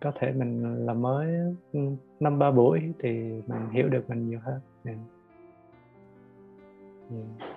có 0.00 0.12
thể 0.20 0.32
mình 0.32 0.86
làm 0.86 1.02
mới 1.02 1.34
ừ, 1.72 1.80
năm 2.20 2.38
ba 2.38 2.50
buổi 2.50 2.92
thì 2.98 3.10
mình 3.46 3.70
hiểu 3.72 3.88
được 3.88 4.10
mình 4.10 4.28
nhiều 4.28 4.40
hơn. 4.42 4.60
Yeah. 4.84 4.98
Yeah. 7.10 7.52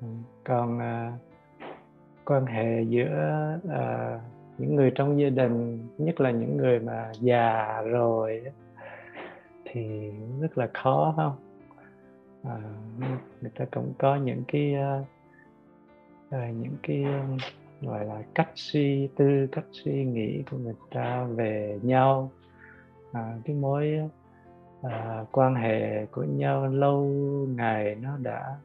Ừ, 0.00 0.06
còn 0.44 0.78
à, 0.78 1.18
quan 2.24 2.46
hệ 2.46 2.82
giữa 2.82 3.58
à, 3.68 4.20
những 4.58 4.76
người 4.76 4.92
trong 4.94 5.20
gia 5.20 5.28
đình 5.28 5.88
nhất 5.98 6.20
là 6.20 6.30
những 6.30 6.56
người 6.56 6.80
mà 6.80 7.12
già 7.20 7.82
rồi 7.82 8.42
thì 9.64 10.12
rất 10.40 10.58
là 10.58 10.68
khó 10.74 11.14
không? 11.16 11.36
À, 12.42 12.56
người 13.40 13.50
ta 13.54 13.64
cũng 13.70 13.92
có 13.98 14.16
những 14.16 14.42
cái 14.48 14.74
à, 16.30 16.50
những 16.50 16.76
cái 16.82 17.04
ờ, 17.04 17.20
gọi 17.80 18.04
là 18.04 18.22
cách 18.34 18.50
suy 18.54 19.08
tư 19.16 19.46
cách 19.52 19.64
suy 19.72 20.04
nghĩ 20.04 20.42
của 20.50 20.56
người 20.56 20.74
ta 20.90 21.24
về 21.24 21.78
nhau. 21.82 22.30
À, 23.12 23.36
cái 23.44 23.56
mối 23.56 24.00
à, 24.82 25.24
quan 25.32 25.54
hệ 25.54 26.06
của 26.06 26.22
nhau 26.22 26.66
lâu 26.66 27.04
ngày 27.56 27.96
nó 28.02 28.16
đã 28.22 28.56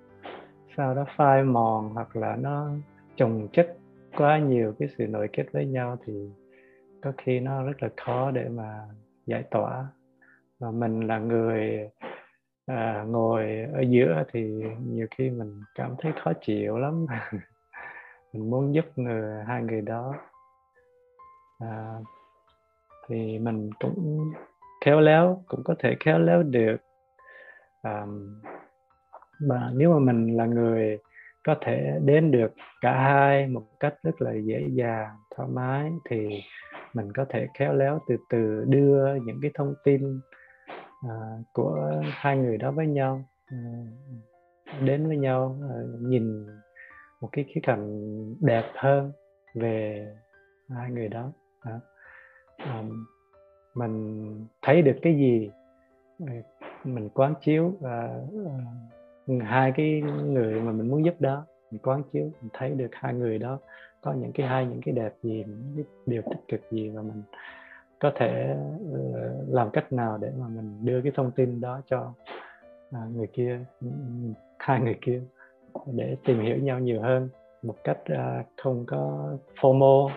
sau 0.78 0.96
đó 0.96 1.06
phai 1.16 1.44
mòn 1.44 1.90
hoặc 1.94 2.16
là 2.16 2.36
nó 2.36 2.70
trồng 3.16 3.48
chất 3.54 3.79
quá 4.20 4.40
nhiều 4.40 4.74
cái 4.80 4.90
sự 4.98 5.08
nội 5.08 5.30
kết 5.34 5.46
với 5.52 5.66
nhau 5.66 5.98
thì 6.06 6.14
có 7.02 7.12
khi 7.18 7.40
nó 7.40 7.64
rất 7.64 7.84
là 7.84 7.90
khó 7.98 8.32
để 8.32 8.50
mà 8.50 8.80
giải 9.26 9.44
tỏa. 9.52 9.88
Và 10.60 10.72
mình 10.72 11.08
là 11.08 11.20
người 11.20 11.90
à, 12.66 13.06
ngồi 13.08 13.68
ở 13.74 13.82
giữa 13.82 14.24
thì 14.32 14.64
nhiều 14.88 15.08
khi 15.12 15.30
mình 15.30 15.62
cảm 15.76 15.96
thấy 15.98 16.12
khó 16.24 16.34
chịu 16.42 16.78
lắm. 16.78 17.06
Mình 18.34 18.50
muốn 18.50 18.76
giúp 18.76 18.86
người 18.96 19.44
hai 19.48 19.64
người 19.64 19.82
đó. 19.82 20.14
À, 21.60 21.94
thì 23.08 23.40
mình 23.40 23.70
cũng 23.80 24.32
khéo 24.86 25.00
léo 25.00 25.44
cũng 25.48 25.64
có 25.64 25.76
thể 25.80 25.96
khéo 26.00 26.20
léo 26.20 26.44
được. 26.44 26.78
À, 27.82 28.06
và 29.40 29.72
nếu 29.74 29.94
mà 29.94 30.00
mình 30.00 30.38
là 30.38 30.46
người 30.46 31.00
có 31.50 31.56
thể 31.62 32.00
đến 32.06 32.32
được 32.32 32.54
cả 32.82 32.94
hai 32.94 33.48
một 33.48 33.64
cách 33.80 33.94
rất 34.04 34.22
là 34.22 34.34
dễ 34.34 34.68
dàng 34.70 35.10
thoải 35.36 35.50
mái. 35.54 35.92
Thì 36.10 36.42
mình 36.94 37.14
có 37.14 37.26
thể 37.30 37.48
khéo 37.54 37.74
léo 37.74 38.00
từ 38.08 38.18
từ 38.30 38.66
đưa 38.68 39.16
những 39.16 39.40
cái 39.42 39.52
thông 39.54 39.74
tin 39.84 40.20
à, 41.10 41.16
của 41.54 42.02
hai 42.04 42.38
người 42.38 42.58
đó 42.58 42.72
với 42.72 42.88
nhau 42.88 43.24
à, 43.46 43.58
đến 44.86 45.08
với 45.08 45.18
nhau 45.18 45.58
à, 45.70 45.76
nhìn 46.00 46.46
một 47.22 47.30
cái 47.32 47.46
khía 47.48 47.62
cạnh 47.64 48.16
đẹp 48.40 48.72
hơn 48.76 49.12
về 49.56 50.08
hai 50.70 50.92
người 50.92 51.08
đó. 51.08 51.32
À, 51.62 51.80
à, 52.58 52.84
mình 53.74 54.36
thấy 54.62 54.82
được 54.82 54.96
cái 55.02 55.16
gì 55.16 55.50
à, 56.28 56.34
mình 56.84 57.10
quán 57.10 57.34
chiếu 57.42 57.74
và 57.80 58.24
à, 58.46 58.58
hai 59.40 59.72
cái 59.76 60.02
người 60.26 60.62
mà 60.62 60.72
mình 60.72 60.90
muốn 60.90 61.06
giúp 61.06 61.16
đó 61.20 61.46
mình 61.72 61.82
quán 61.84 62.04
chiếu 62.14 62.24
mình 62.24 62.50
thấy 62.54 62.70
được 62.70 62.90
hai 62.92 63.14
người 63.14 63.38
đó 63.38 63.60
có 64.02 64.14
những 64.14 64.32
cái 64.32 64.48
hay 64.48 64.66
những 64.66 64.82
cái 64.82 64.94
đẹp 64.94 65.14
gì 65.24 65.44
những 65.48 65.74
cái 65.76 65.86
điều 66.06 66.22
tích 66.22 66.48
cực 66.48 66.72
gì 66.72 66.90
và 66.90 67.02
mình 67.02 67.22
có 68.00 68.12
thể 68.16 68.56
uh, 68.92 69.50
làm 69.50 69.70
cách 69.70 69.94
nào 69.94 70.18
để 70.18 70.32
mà 70.40 70.48
mình 70.48 70.86
đưa 70.86 71.02
cái 71.02 71.12
thông 71.16 71.32
tin 71.32 71.62
đó 71.62 71.82
cho 71.86 72.14
uh, 72.90 73.16
người 73.16 73.28
kia 73.28 73.60
ừ, 73.82 73.88
hai 74.60 74.80
người 74.80 74.98
kia 75.02 75.22
để 75.86 76.18
tìm 76.26 76.40
hiểu 76.40 76.58
nhau 76.58 76.80
nhiều 76.80 77.02
hơn 77.02 77.30
một 77.64 77.76
cách 77.84 78.00
uh, 78.14 78.46
không 78.58 78.86
có 78.88 79.34
FOMO 79.56 80.10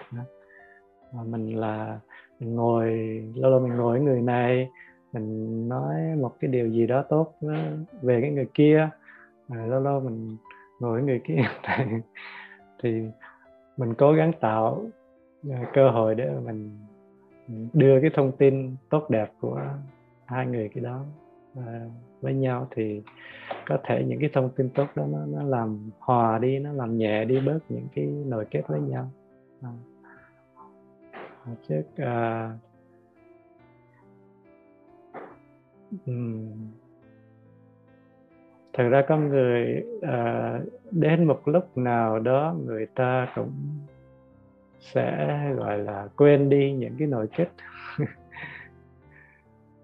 mà 1.13 1.23
mình 1.23 1.61
là 1.61 2.01
mình 2.41 2.55
ngồi 2.55 2.91
lâu 3.35 3.51
lâu 3.51 3.61
mình 3.61 3.77
ngồi 3.77 3.99
với 3.99 4.07
người 4.07 4.21
này 4.21 4.69
mình 5.13 5.69
nói 5.69 5.95
một 6.21 6.33
cái 6.41 6.51
điều 6.51 6.69
gì 6.69 6.87
đó 6.87 7.03
tốt 7.09 7.35
ờ, 7.41 7.55
về 8.03 8.21
cái 8.21 8.31
người 8.31 8.47
kia 8.55 8.89
à, 9.53 9.67
lâu 9.67 9.81
lâu 9.81 10.01
mình 10.01 10.37
ngồi 10.81 11.03
người 11.03 11.21
kia 11.25 11.43
thì 12.83 13.03
mình 13.77 13.95
cố 13.95 14.13
gắng 14.13 14.33
tạo 14.41 14.85
à, 15.51 15.71
cơ 15.75 15.91
hội 15.91 16.15
để 16.15 16.31
mình 16.45 16.79
ừ, 17.49 17.55
đưa 17.73 18.01
cái 18.01 18.11
thông 18.15 18.33
tin 18.37 18.77
tốt 18.91 19.11
đẹp 19.11 19.33
của 19.41 19.61
hai 20.27 20.47
người 20.47 20.69
cái 20.75 20.85
đó 20.85 21.05
à, 21.57 21.87
với 22.21 22.35
nhau 22.35 22.69
thì 22.71 23.03
có 23.67 23.79
thể 23.85 24.05
những 24.09 24.21
cái 24.21 24.31
thông 24.33 24.51
tin 24.57 24.71
tốt 24.71 24.87
đó 24.95 25.07
nó, 25.09 25.27
nó 25.27 25.43
làm 25.43 25.91
hòa 25.99 26.39
đi 26.39 26.59
nó 26.59 26.73
làm 26.73 26.99
nhẹ 26.99 27.25
đi 27.25 27.41
bớt 27.41 27.59
những 27.69 27.89
cái 27.95 28.07
nồi 28.07 28.47
kết 28.51 28.63
với 28.69 28.81
nhau 28.81 29.11
à. 29.63 29.71
à 31.47 31.53
trước 31.69 31.83
à, 31.97 32.51
um, 36.07 36.53
thật 38.73 38.89
ra 38.89 39.03
con 39.09 39.29
người 39.29 39.85
à, 40.03 40.59
đến 40.91 41.25
một 41.25 41.49
lúc 41.49 41.79
nào 41.79 42.19
đó 42.19 42.57
người 42.67 42.87
ta 42.87 43.33
cũng 43.35 43.53
sẽ 44.81 45.39
gọi 45.57 45.79
là 45.79 46.09
quên 46.17 46.49
đi 46.49 46.73
những 46.73 46.95
cái 46.99 47.09
nội 47.09 47.29
kết 47.37 47.49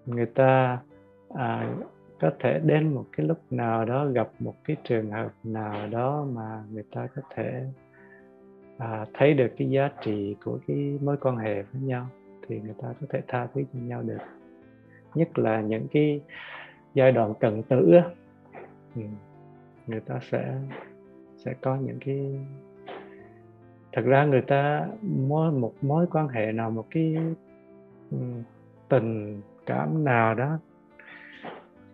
người 0.05 0.25
ta 0.25 0.79
à, 1.35 1.73
có 2.19 2.31
thể 2.39 2.59
đến 2.63 2.93
một 2.93 3.05
cái 3.17 3.25
lúc 3.25 3.39
nào 3.49 3.85
đó 3.85 4.05
gặp 4.05 4.29
một 4.39 4.55
cái 4.63 4.77
trường 4.83 5.11
hợp 5.11 5.31
nào 5.43 5.87
đó 5.87 6.25
mà 6.33 6.63
người 6.71 6.83
ta 6.91 7.07
có 7.15 7.21
thể 7.35 7.65
à, 8.77 9.05
thấy 9.13 9.33
được 9.33 9.47
cái 9.57 9.69
giá 9.69 9.89
trị 10.03 10.35
của 10.43 10.59
cái 10.67 10.99
mối 11.01 11.17
quan 11.17 11.37
hệ 11.37 11.61
với 11.61 11.81
nhau 11.81 12.07
thì 12.47 12.59
người 12.59 12.75
ta 12.81 12.87
có 13.01 13.07
thể 13.09 13.21
tha 13.27 13.47
thứ 13.53 13.63
cho 13.73 13.79
nhau 13.79 14.01
được. 14.01 14.17
Nhất 15.15 15.39
là 15.39 15.61
những 15.61 15.87
cái 15.91 16.21
giai 16.93 17.11
đoạn 17.11 17.33
cận 17.39 17.63
tử 17.63 17.99
ừ. 18.95 19.01
người 19.87 19.99
ta 19.99 20.19
sẽ 20.31 20.57
sẽ 21.37 21.53
có 21.61 21.75
những 21.75 21.97
cái 22.05 22.39
thật 23.91 24.01
ra 24.05 24.25
người 24.25 24.41
ta 24.41 24.87
mối 25.01 25.51
một 25.51 25.73
mối 25.81 26.07
quan 26.11 26.27
hệ 26.27 26.51
nào 26.51 26.71
một 26.71 26.85
cái 26.91 27.15
tình 28.89 29.41
cảm 29.65 30.03
nào 30.03 30.35
đó 30.35 30.59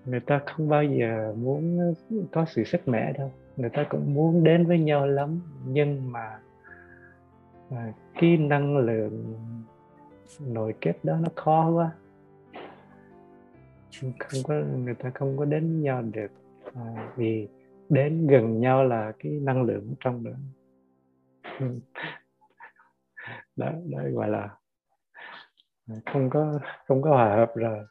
người 0.05 0.19
ta 0.19 0.41
không 0.45 0.69
bao 0.69 0.83
giờ 0.83 1.33
muốn 1.37 1.93
có 2.31 2.45
sự 2.45 2.63
sức 2.63 2.87
mẻ 2.87 3.13
đâu 3.13 3.31
người 3.57 3.69
ta 3.69 3.85
cũng 3.89 4.13
muốn 4.13 4.43
đến 4.43 4.65
với 4.65 4.79
nhau 4.79 5.07
lắm 5.07 5.39
nhưng 5.65 6.11
mà 6.11 6.39
à, 7.71 7.93
cái 8.19 8.37
năng 8.37 8.77
lượng 8.77 9.35
nội 10.39 10.73
kết 10.81 10.93
đó 11.03 11.17
nó 11.21 11.29
khó 11.35 11.69
quá 11.69 11.91
không 14.19 14.43
có 14.43 14.53
người 14.53 14.95
ta 14.95 15.09
không 15.13 15.37
có 15.37 15.45
đến 15.45 15.73
với 15.73 15.81
nhau 15.81 16.01
được 16.01 16.31
à, 16.75 17.13
vì 17.15 17.47
đến 17.89 18.27
gần 18.27 18.59
nhau 18.59 18.83
là 18.83 19.13
cái 19.19 19.31
năng 19.31 19.63
lượng 19.63 19.95
trong 19.99 20.23
đó 20.23 20.31
ừ. 21.59 21.79
đó, 23.55 23.71
đó 23.85 23.99
gọi 24.13 24.29
là 24.29 24.49
à, 25.87 25.95
không 26.13 26.29
có 26.29 26.59
không 26.87 27.01
có 27.01 27.09
hòa 27.09 27.35
hợp 27.35 27.51
rồi. 27.55 27.85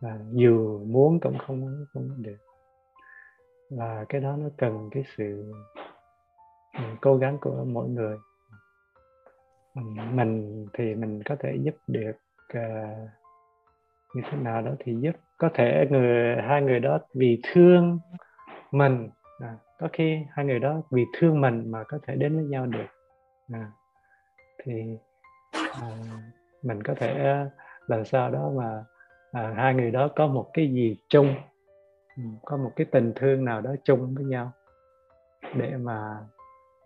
Và 0.00 0.18
dù 0.32 0.84
muốn 0.86 1.20
cũng 1.20 1.38
không 1.38 1.86
không 1.92 2.22
được. 2.22 2.36
Và 3.70 4.04
cái 4.08 4.20
đó 4.20 4.36
nó 4.36 4.48
cần 4.56 4.88
cái 4.92 5.04
sự 5.16 5.52
ừ, 6.72 6.84
cố 7.00 7.16
gắng 7.16 7.38
của 7.40 7.64
mỗi 7.68 7.88
người. 7.88 8.16
Ừ, 9.74 9.82
mình 10.12 10.66
thì 10.72 10.94
mình 10.94 11.22
có 11.24 11.36
thể 11.40 11.56
giúp 11.62 11.74
được 11.86 12.16
uh, 12.58 13.08
như 14.14 14.22
thế 14.30 14.38
nào 14.38 14.62
đó 14.62 14.70
thì 14.78 14.96
giúp 15.00 15.16
có 15.38 15.50
thể 15.54 15.86
người 15.90 16.36
hai 16.42 16.62
người 16.62 16.80
đó 16.80 16.98
vì 17.14 17.40
thương 17.52 18.00
mình. 18.70 19.10
À, 19.38 19.56
có 19.78 19.88
khi 19.92 20.18
hai 20.30 20.46
người 20.46 20.58
đó 20.58 20.82
vì 20.90 21.04
thương 21.18 21.40
mình 21.40 21.70
mà 21.70 21.84
có 21.88 21.98
thể 22.06 22.16
đến 22.16 22.36
với 22.36 22.44
nhau 22.44 22.66
được. 22.66 22.86
À, 23.52 23.70
thì 24.64 24.72
à, 25.52 25.88
mình 26.62 26.82
có 26.82 26.94
thể 26.94 27.44
làm 27.86 28.04
sao 28.04 28.30
đó 28.30 28.52
mà 28.56 28.84
à, 29.32 29.54
hai 29.56 29.74
người 29.74 29.90
đó 29.90 30.08
có 30.16 30.26
một 30.26 30.50
cái 30.52 30.68
gì 30.72 30.96
chung 31.08 31.34
ừ, 32.16 32.22
có 32.42 32.56
một 32.56 32.72
cái 32.76 32.86
tình 32.90 33.12
thương 33.16 33.44
nào 33.44 33.60
đó 33.60 33.74
chung 33.84 34.14
với 34.14 34.24
nhau 34.24 34.52
để 35.56 35.76
mà 35.76 36.18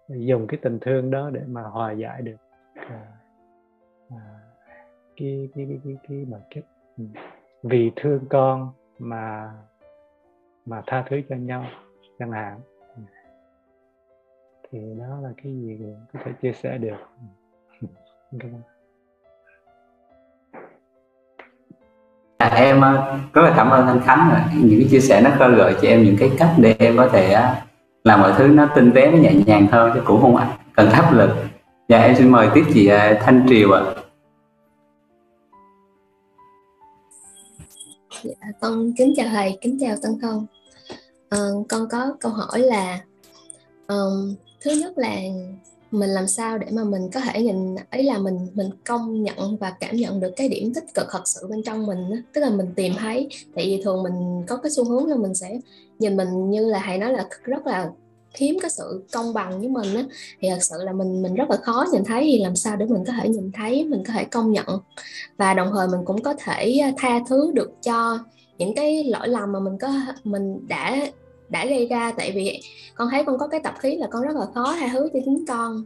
dùng 0.09 0.47
cái 0.47 0.61
tình 0.63 0.79
thương 0.81 1.11
đó 1.11 1.31
để 1.31 1.41
mà 1.49 1.63
hòa 1.63 1.93
giải 1.93 2.23
được. 2.23 2.37
À, 2.75 3.07
à, 4.11 4.41
cái 5.17 5.49
cái 5.55 5.67
cái 5.69 5.81
cái 5.85 5.97
cái 6.09 6.25
bản 6.31 6.41
chất 6.51 6.65
vì 7.63 7.91
thương 7.97 8.25
con 8.31 8.73
mà 8.99 9.51
mà 10.67 10.83
tha 10.87 11.05
thứ 11.11 11.21
cho 11.29 11.37
nhau 11.37 11.65
chẳng 12.19 12.33
hạn. 12.33 12.61
Thì 14.71 14.79
đó 14.99 15.19
là 15.23 15.29
cái 15.43 15.53
gì 15.53 15.79
có 16.13 16.21
thể 16.25 16.33
chia 16.43 16.53
sẻ 16.53 16.79
được. 16.79 16.97
Cảm 18.39 18.51
ơn 18.53 18.63
À, 22.39 22.47
em 22.47 22.81
ờ, 22.81 23.19
rất 23.33 23.43
là 23.43 23.55
cảm 23.57 23.71
ơn 23.71 23.87
anh 23.87 24.01
Khánh. 24.05 24.31
Rồi 24.31 24.41
những 24.65 24.81
cái 24.81 24.89
chia 24.91 25.01
sẻ 25.01 25.21
nó 25.25 25.31
khơi 25.39 25.55
gợi 25.55 25.75
cho 25.83 25.89
em 25.89 26.03
những 26.03 26.17
cái 26.19 26.31
cách 26.39 26.51
để 26.59 26.77
em 26.79 26.97
có 26.97 27.09
thể 27.09 27.33
ờ, 27.33 27.55
làm 28.05 28.21
mọi 28.21 28.33
thứ 28.37 28.49
nó 28.49 28.69
tinh 28.75 28.93
tế 28.95 29.11
nó 29.11 29.19
nhẹ 29.19 29.33
nhàng 29.47 29.67
hơn 29.67 29.91
chứ 29.95 30.01
cũng 30.05 30.21
không 30.21 30.37
cần 30.73 30.91
áp 30.91 31.13
lực. 31.13 31.31
Dạ 31.89 31.99
em 31.99 32.15
xin 32.17 32.29
mời 32.29 32.49
tiếp 32.55 32.65
chị 32.75 32.87
ờ, 32.87 33.15
Thanh 33.15 33.47
Triều 33.49 33.73
ạ. 33.73 33.83
Dạ, 38.23 38.53
con 38.61 38.93
kính 38.97 39.15
chào 39.17 39.29
thầy 39.29 39.59
kính 39.61 39.79
chào 39.81 39.97
Tân 40.03 40.21
Không 40.23 40.47
à, 41.29 41.39
ờ, 41.39 41.53
con 41.69 41.89
có 41.91 42.17
câu 42.21 42.33
hỏi 42.33 42.61
là 42.61 43.05
um, 43.89 44.35
thứ 44.61 44.71
nhất 44.71 44.99
là 44.99 45.17
mình 45.91 46.11
làm 46.11 46.27
sao 46.27 46.59
để 46.59 46.67
mà 46.71 46.85
mình 46.85 47.11
có 47.13 47.21
thể 47.21 47.43
nhìn 47.43 47.75
ấy 47.91 48.03
là 48.03 48.19
mình 48.19 48.49
mình 48.55 48.71
công 48.87 49.23
nhận 49.23 49.57
và 49.57 49.71
cảm 49.81 49.97
nhận 49.97 50.21
được 50.21 50.31
cái 50.37 50.49
điểm 50.49 50.75
tích 50.75 50.95
cực 50.95 51.07
thật 51.11 51.23
sự 51.25 51.47
bên 51.51 51.63
trong 51.63 51.87
mình 51.87 51.99
tức 52.33 52.41
là 52.41 52.51
mình 52.51 52.67
tìm 52.77 52.93
thấy 52.99 53.29
tại 53.55 53.65
vì 53.65 53.83
thường 53.85 54.03
mình 54.03 54.47
có 54.47 54.57
cái 54.57 54.71
xu 54.71 54.85
hướng 54.85 55.07
là 55.07 55.17
mình 55.17 55.35
sẽ 55.35 55.61
nhìn 55.99 56.17
mình 56.17 56.51
như 56.51 56.67
là 56.67 56.83
thầy 56.87 56.99
nói 56.99 57.13
là 57.13 57.29
rất 57.43 57.67
là 57.67 57.91
thiếu 58.35 58.55
cái 58.61 58.71
sự 58.71 59.05
công 59.13 59.35
bằng 59.35 59.59
với 59.59 59.69
mình 59.69 59.95
á 59.95 60.05
thì 60.41 60.49
thật 60.51 60.59
sự 60.61 60.77
là 60.85 60.93
mình 60.93 61.23
mình 61.23 61.35
rất 61.35 61.51
là 61.51 61.57
khó 61.57 61.85
nhìn 61.93 62.05
thấy 62.05 62.23
thì 62.25 62.39
làm 62.43 62.57
sao 62.57 62.77
để 62.77 62.87
mình 62.87 63.05
có 63.07 63.13
thể 63.13 63.29
nhìn 63.29 63.53
thấy 63.53 63.85
mình 63.85 64.03
có 64.07 64.13
thể 64.13 64.25
công 64.25 64.53
nhận. 64.53 64.67
Và 65.37 65.55
đồng 65.55 65.71
thời 65.73 65.89
mình 65.89 66.01
cũng 66.05 66.23
có 66.23 66.35
thể 66.39 66.79
à, 66.83 66.93
tha 66.97 67.21
thứ 67.29 67.51
được 67.55 67.71
cho 67.83 68.19
những 68.59 68.75
cái 68.75 69.05
lỗi 69.05 69.29
lầm 69.29 69.53
mà 69.53 69.61
mình 69.61 69.79
có 69.79 69.89
mình 70.25 70.69
đã 70.69 71.07
đã 71.49 71.67
gây 71.67 71.87
ra. 71.87 72.13
Tại 72.17 72.33
vì 72.33 72.61
con 72.95 73.09
thấy 73.11 73.25
con 73.25 73.39
có 73.39 73.49
cái 73.49 73.61
tập 73.61 73.75
khí 73.79 73.97
là 73.97 74.07
con 74.11 74.23
rất 74.23 74.37
là 74.37 74.47
khó 74.55 74.77
tha 74.81 74.89
thứ 74.93 75.09
cho 75.13 75.21
chính 75.25 75.45
con. 75.49 75.85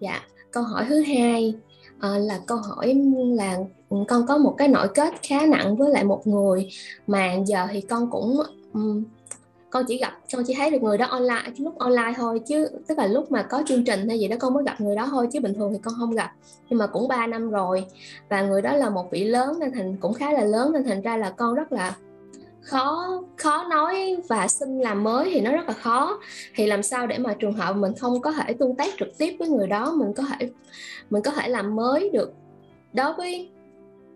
Dạ 0.00 0.20
câu 0.54 0.62
hỏi 0.62 0.86
thứ 0.88 1.00
hai 1.00 1.54
à, 2.00 2.18
là 2.18 2.40
câu 2.46 2.58
hỏi 2.58 2.94
là 3.36 3.58
con 4.08 4.26
có 4.26 4.38
một 4.38 4.54
cái 4.58 4.68
nội 4.68 4.88
kết 4.94 5.14
khá 5.22 5.46
nặng 5.46 5.76
với 5.76 5.90
lại 5.90 6.04
một 6.04 6.26
người 6.26 6.68
mà 7.06 7.34
giờ 7.46 7.66
thì 7.72 7.80
con 7.80 8.10
cũng 8.10 8.40
um, 8.72 9.04
con 9.74 9.84
chỉ 9.88 9.98
gặp 9.98 10.12
con 10.32 10.44
chỉ 10.44 10.54
thấy 10.54 10.70
được 10.70 10.82
người 10.82 10.98
đó 10.98 11.06
online 11.06 11.42
à, 11.44 11.50
lúc 11.58 11.78
online 11.78 12.12
thôi, 12.16 12.40
chứ 12.46 12.68
tức 12.88 12.98
là 12.98 13.06
lúc 13.06 13.32
mà 13.32 13.42
có 13.42 13.62
chương 13.66 13.84
trình 13.84 14.08
hay 14.08 14.18
gì 14.18 14.28
đó 14.28 14.36
con 14.40 14.54
mới 14.54 14.64
gặp 14.64 14.80
người 14.80 14.96
đó 14.96 15.06
thôi, 15.10 15.28
chứ 15.32 15.40
bình 15.40 15.54
thường 15.54 15.72
thì 15.72 15.78
con 15.82 15.94
không 15.98 16.10
gặp. 16.10 16.32
Nhưng 16.68 16.78
mà 16.78 16.86
cũng 16.86 17.08
3 17.08 17.26
năm 17.26 17.50
rồi, 17.50 17.86
và 18.28 18.42
người 18.42 18.62
đó 18.62 18.76
là 18.76 18.90
một 18.90 19.10
vị 19.10 19.24
lớn 19.24 19.58
nên 19.60 19.72
thành, 19.72 19.96
cũng 19.96 20.14
khá 20.14 20.32
là 20.32 20.44
lớn 20.44 20.72
nên 20.72 20.84
thành 20.84 21.02
ra 21.02 21.16
là 21.16 21.30
con 21.30 21.54
rất 21.54 21.72
là 21.72 21.96
khó 22.60 23.08
khó 23.36 23.64
nói 23.70 24.16
và 24.28 24.48
xin 24.48 24.78
làm 24.78 25.04
mới 25.04 25.30
thì 25.34 25.40
nó 25.40 25.52
rất 25.52 25.68
là 25.68 25.74
khó. 25.74 26.18
Thì 26.54 26.66
làm 26.66 26.82
sao 26.82 27.06
để 27.06 27.18
mà 27.18 27.34
trường 27.34 27.52
hợp 27.52 27.76
mình 27.76 27.92
không 27.94 28.20
có 28.20 28.32
thể 28.32 28.54
tương 28.54 28.74
tác 28.74 28.94
trực 28.98 29.18
tiếp 29.18 29.36
với 29.38 29.48
người 29.48 29.66
đó, 29.66 29.92
mình 29.96 30.12
có 30.16 30.22
thể, 30.22 30.50
mình 31.10 31.22
có 31.22 31.30
thể 31.30 31.48
làm 31.48 31.76
mới 31.76 32.10
được 32.10 32.32
đối 32.92 33.12
với 33.12 33.50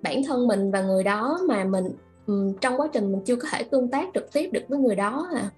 bản 0.02 0.22
thân 0.24 0.46
mình 0.46 0.70
và 0.70 0.82
người 0.82 1.04
đó 1.04 1.38
mà 1.48 1.64
mình 1.64 1.92
Ừ, 2.28 2.52
trong 2.60 2.80
quá 2.80 2.88
trình 2.92 3.12
mình 3.12 3.20
chưa 3.24 3.36
có 3.36 3.48
thể 3.50 3.62
tương 3.62 3.90
tác 3.90 4.08
trực 4.14 4.32
tiếp 4.32 4.50
được 4.52 4.62
với 4.68 4.78
người 4.78 4.96
đó 4.96 5.28
à. 5.34 5.50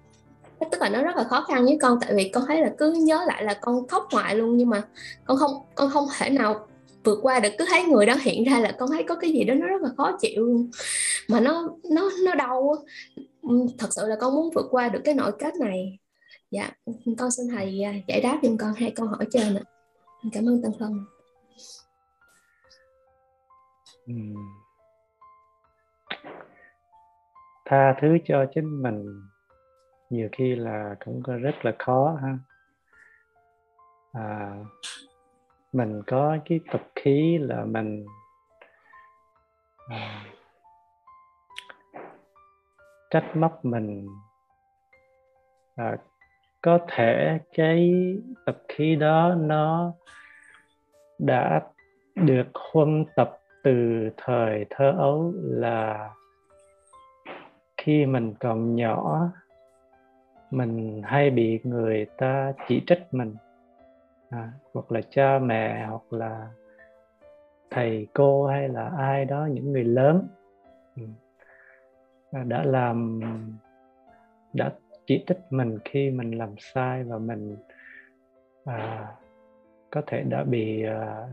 Tức 0.71 0.81
là 0.81 0.89
nó 0.89 1.03
rất 1.03 1.15
là 1.15 1.23
khó 1.23 1.45
khăn 1.47 1.65
với 1.65 1.77
con, 1.81 1.99
tại 2.01 2.13
vì 2.15 2.29
con 2.29 2.43
thấy 2.47 2.61
là 2.61 2.73
cứ 2.77 2.93
nhớ 2.93 3.23
lại 3.27 3.43
là 3.43 3.53
con 3.61 3.87
khóc 3.87 4.07
ngoại 4.11 4.35
luôn, 4.35 4.57
nhưng 4.57 4.69
mà 4.69 4.83
con 5.25 5.37
không 5.37 5.51
con 5.75 5.89
không 5.89 6.05
thể 6.17 6.29
nào 6.29 6.67
vượt 7.03 7.19
qua 7.21 7.39
được. 7.39 7.49
Cứ 7.57 7.65
thấy 7.69 7.83
người 7.83 8.05
đó 8.05 8.15
hiện 8.21 8.43
ra 8.43 8.59
là 8.59 8.75
con 8.79 8.89
thấy 8.89 9.03
có 9.03 9.15
cái 9.15 9.31
gì 9.31 9.43
đó 9.43 9.53
nó 9.53 9.67
rất 9.67 9.81
là 9.81 9.89
khó 9.97 10.17
chịu 10.21 10.45
luôn. 10.45 10.69
Mà 11.29 11.39
nó 11.39 11.69
nó 11.91 12.09
nó 12.25 12.35
đau 12.35 12.75
ừ, 13.41 13.65
thật 13.77 13.87
sự 13.91 14.07
là 14.07 14.15
con 14.21 14.35
muốn 14.35 14.49
vượt 14.55 14.65
qua 14.71 14.89
được 14.89 15.01
cái 15.03 15.13
nội 15.13 15.31
kết 15.39 15.55
này. 15.55 15.99
Dạ 16.51 16.71
con 17.17 17.31
xin 17.31 17.47
thầy 17.49 17.81
à, 17.83 17.93
giải 18.07 18.21
đáp 18.21 18.39
giùm 18.43 18.57
con 18.57 18.73
hai 18.73 18.91
câu 18.91 19.07
hỏi 19.07 19.25
trên 19.31 19.55
ạ. 19.55 19.63
Cảm 20.33 20.45
ơn 20.45 20.61
tân 20.61 20.71
phong. 20.79 21.05
Ừ. 24.07 24.13
tha 27.71 27.95
thứ 28.01 28.17
cho 28.25 28.45
chính 28.55 28.81
mình. 28.83 29.21
Nhiều 30.09 30.29
khi 30.31 30.55
là 30.55 30.95
cũng 31.05 31.21
rất 31.21 31.65
là 31.65 31.75
khó 31.79 32.17
ha. 32.21 32.37
À, 34.13 34.55
mình 35.73 36.01
có 36.07 36.37
cái 36.45 36.59
tập 36.71 36.81
khí 36.95 37.37
là 37.41 37.65
mình 37.65 38.05
à, 39.87 40.25
trách 43.09 43.35
móc 43.35 43.65
mình. 43.65 44.07
À, 45.75 45.97
có 46.61 46.79
thể 46.87 47.39
cái 47.53 47.93
tập 48.45 48.57
khí 48.67 48.95
đó 48.95 49.35
nó 49.37 49.93
đã 51.19 51.61
được 52.15 52.47
huân 52.73 53.05
tập 53.15 53.37
từ 53.63 54.09
thời 54.17 54.65
thơ 54.69 54.93
ấu 54.97 55.33
là 55.35 56.09
khi 57.83 58.05
mình 58.05 58.33
còn 58.39 58.75
nhỏ 58.75 59.29
mình 60.51 61.01
hay 61.05 61.29
bị 61.29 61.59
người 61.63 62.05
ta 62.17 62.53
chỉ 62.67 62.83
trích 62.87 62.99
mình 63.11 63.35
à, 64.29 64.51
hoặc 64.73 64.91
là 64.91 65.01
cha 65.09 65.39
mẹ 65.39 65.85
hoặc 65.85 66.13
là 66.13 66.47
thầy 67.69 68.07
cô 68.13 68.47
hay 68.47 68.69
là 68.69 68.89
ai 68.97 69.25
đó 69.25 69.45
những 69.45 69.71
người 69.71 69.83
lớn. 69.83 70.27
Ừ. 70.95 71.03
À, 72.31 72.43
đã 72.43 72.63
làm 72.63 73.19
đã 74.53 74.73
chỉ 75.05 75.23
trích 75.27 75.39
mình 75.49 75.79
khi 75.85 76.09
mình 76.09 76.31
làm 76.31 76.49
sai 76.57 77.03
và 77.03 77.17
mình 77.17 77.57
à, 78.65 79.07
có 79.89 80.01
thể 80.07 80.23
đã 80.23 80.43
bị 80.43 80.83
à, 80.83 81.27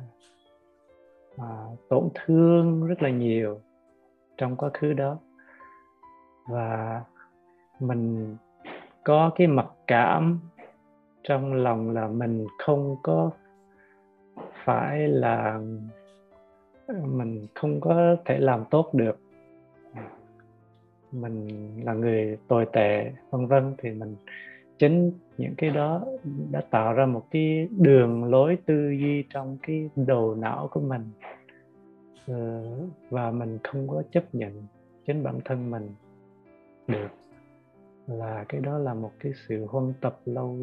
à, 1.38 1.48
tổn 1.88 2.08
thương 2.14 2.86
rất 2.86 3.02
là 3.02 3.10
nhiều 3.10 3.60
trong 4.36 4.56
quá 4.56 4.70
khứ 4.74 4.92
đó 4.92 5.18
và 6.48 7.02
mình 7.80 8.36
có 9.04 9.30
cái 9.36 9.46
mặc 9.46 9.66
cảm 9.86 10.40
trong 11.22 11.54
lòng 11.54 11.90
là 11.90 12.08
mình 12.08 12.46
không 12.58 12.96
có 13.02 13.30
phải 14.64 15.08
là, 15.08 15.60
mình 17.04 17.46
không 17.54 17.80
có 17.80 18.16
thể 18.24 18.38
làm 18.38 18.64
tốt 18.70 18.94
được. 18.94 19.18
Mình 21.12 21.70
là 21.84 21.92
người 21.92 22.38
tồi 22.48 22.66
tệ, 22.72 23.12
vân 23.30 23.46
vân. 23.46 23.74
Thì 23.78 23.90
mình 23.90 24.16
chính 24.78 25.12
những 25.38 25.54
cái 25.56 25.70
đó 25.70 26.04
đã 26.50 26.60
tạo 26.70 26.92
ra 26.92 27.06
một 27.06 27.26
cái 27.30 27.68
đường 27.70 28.24
lối 28.24 28.58
tư 28.66 28.90
duy 28.90 29.24
trong 29.30 29.58
cái 29.62 29.90
đầu 29.96 30.34
não 30.34 30.68
của 30.72 30.80
mình. 30.80 31.10
Ờ, 32.26 32.62
và 33.10 33.30
mình 33.30 33.58
không 33.64 33.88
có 33.88 34.02
chấp 34.10 34.34
nhận 34.34 34.62
chính 35.06 35.22
bản 35.22 35.40
thân 35.44 35.70
mình 35.70 35.88
được. 36.88 37.08
Là 38.06 38.44
cái 38.48 38.60
đó 38.60 38.78
là 38.78 38.94
một 38.94 39.12
cái 39.20 39.32
sự 39.48 39.66
huân 39.66 39.92
tập 40.00 40.20
lâu 40.24 40.58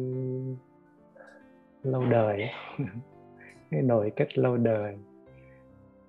lâu 1.82 2.04
đời 2.10 2.48
cái 3.70 3.82
nội 3.82 4.12
kết 4.16 4.38
lâu 4.38 4.56
đời. 4.56 4.96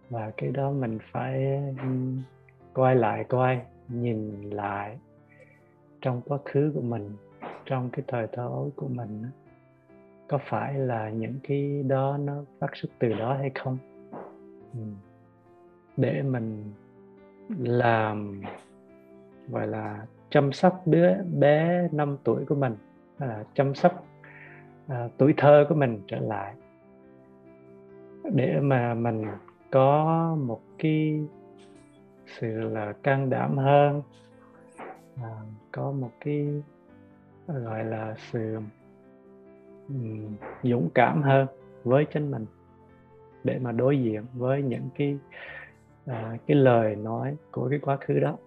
Và 0.10 0.31
cái 0.38 0.52
đó 0.52 0.72
mình 0.72 0.99
phải 1.11 1.64
quay 2.73 2.95
lại 2.95 3.23
coi 3.23 3.61
nhìn 3.88 4.49
lại 4.49 4.98
trong 6.02 6.22
quá 6.22 6.38
khứ 6.45 6.72
của 6.76 6.81
mình 6.81 7.11
trong 7.65 7.89
cái 7.89 8.03
thời 8.07 8.27
thơ 8.27 8.44
ấu 8.44 8.72
của 8.76 8.88
mình 8.88 9.23
có 10.27 10.39
phải 10.49 10.73
là 10.73 11.10
những 11.10 11.39
cái 11.44 11.84
đó 11.88 12.18
nó 12.18 12.44
phát 12.60 12.69
xuất 12.73 12.89
từ 12.99 13.10
đó 13.14 13.34
hay 13.34 13.52
không? 13.56 13.77
Để 15.98 16.22
mình 16.22 16.73
làm 17.57 18.41
gọi 19.48 19.68
là 19.68 20.06
chăm 20.30 20.52
sóc 20.52 20.82
đứa 20.86 21.14
bé 21.24 21.88
5 21.91 22.18
tuổi 22.24 22.45
của 22.45 22.56
mình 22.56 22.76
à, 23.18 23.44
chăm 23.53 23.76
sóc 23.76 24.06
à, 24.88 25.10
tuổi 25.18 25.34
thơ 25.38 25.65
của 25.69 25.76
mình 25.76 26.02
trở 26.07 26.19
lại. 26.19 26.53
Để 28.34 28.60
mà 28.60 28.94
mình 28.94 29.26
có 29.72 30.36
một 30.40 30.61
cái 30.78 31.22
sự 32.40 32.48
là 32.48 32.94
can 33.03 33.30
đảm 33.30 33.57
hơn 33.57 34.02
à, 35.15 35.30
có 35.72 35.91
một 35.91 36.11
cái 36.19 36.48
gọi 37.48 37.86
là 37.86 38.15
sự 38.18 38.60
um, 39.90 40.36
dũng 40.64 40.90
cảm 40.94 41.22
hơn 41.22 41.48
với 41.84 42.06
chính 42.06 42.32
mình 42.32 42.45
để 43.44 43.60
mà 43.60 43.72
đối 43.72 43.99
diện 44.02 44.26
với 44.34 44.61
những 44.61 44.90
cái 44.95 45.18
à, 46.06 46.38
cái 46.48 46.57
lời 46.57 46.95
nói 46.95 47.38
của 47.52 47.69
cái 47.69 47.80
quá 47.80 47.98
khứ 47.98 48.19
đó 48.19 48.38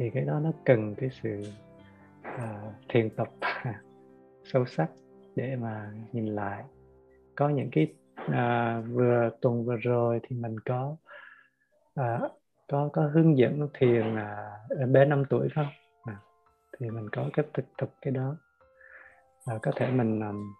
thì 0.00 0.10
cái 0.10 0.24
đó 0.24 0.40
nó 0.40 0.52
cần 0.64 0.94
cái 0.94 1.10
sự 1.22 1.42
uh, 2.20 2.72
thiền 2.88 3.10
tập 3.10 3.28
sâu 4.44 4.66
sắc 4.66 4.90
để 5.36 5.56
mà 5.56 5.92
nhìn 6.12 6.26
lại. 6.26 6.64
Có 7.34 7.48
những 7.48 7.70
cái 7.72 7.94
uh, 8.26 8.84
vừa 8.88 9.30
tuần 9.40 9.64
vừa 9.64 9.76
rồi 9.76 10.20
thì 10.22 10.36
mình 10.36 10.60
có 10.60 10.96
uh, 12.00 12.32
có 12.68 12.88
có 12.92 13.10
hướng 13.14 13.38
dẫn 13.38 13.68
thiền 13.74 14.14
uh, 14.14 14.88
bé 14.88 15.04
5 15.04 15.24
tuổi 15.30 15.48
không? 15.54 15.68
À, 16.04 16.16
thì 16.78 16.90
mình 16.90 17.08
có 17.10 17.30
cái 17.32 17.46
thực 17.54 17.64
tập 17.78 17.90
cái 18.02 18.12
đó. 18.12 18.36
Và 19.46 19.58
có 19.62 19.72
thể 19.76 19.90
mình 19.90 20.20
um, 20.20 20.54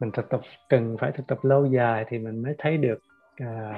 mình 0.00 0.10
thực 0.12 0.28
tập 0.28 0.40
cần 0.68 0.96
phải 1.00 1.12
thực 1.12 1.26
tập 1.26 1.38
lâu 1.42 1.66
dài 1.66 2.04
thì 2.08 2.18
mình 2.18 2.42
mới 2.42 2.54
thấy 2.58 2.76
được 2.76 2.98
uh, 3.42 3.76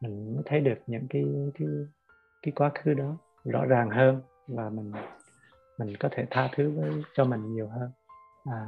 mình 0.00 0.34
mới 0.34 0.42
thấy 0.46 0.60
được 0.60 0.78
những 0.86 1.06
cái 1.10 1.24
cái 1.58 1.68
cái 2.42 2.52
quá 2.56 2.70
khứ 2.74 2.94
đó 2.94 3.16
rõ 3.44 3.64
ràng 3.64 3.90
hơn 3.90 4.22
và 4.48 4.70
mình 4.70 4.92
mình 5.78 5.96
có 6.00 6.08
thể 6.12 6.26
tha 6.30 6.48
thứ 6.52 6.70
với, 6.70 7.02
cho 7.14 7.24
mình 7.24 7.54
nhiều 7.54 7.68
hơn. 7.68 7.90
À. 8.44 8.66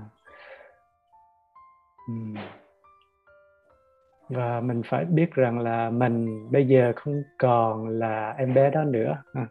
Và 4.28 4.60
mình 4.60 4.82
phải 4.84 5.04
biết 5.04 5.32
rằng 5.32 5.58
là 5.58 5.90
mình 5.90 6.48
bây 6.52 6.68
giờ 6.68 6.92
không 6.96 7.22
còn 7.38 7.88
là 7.88 8.34
em 8.38 8.54
bé 8.54 8.70
đó 8.70 8.84
nữa. 8.84 9.22
À. 9.32 9.46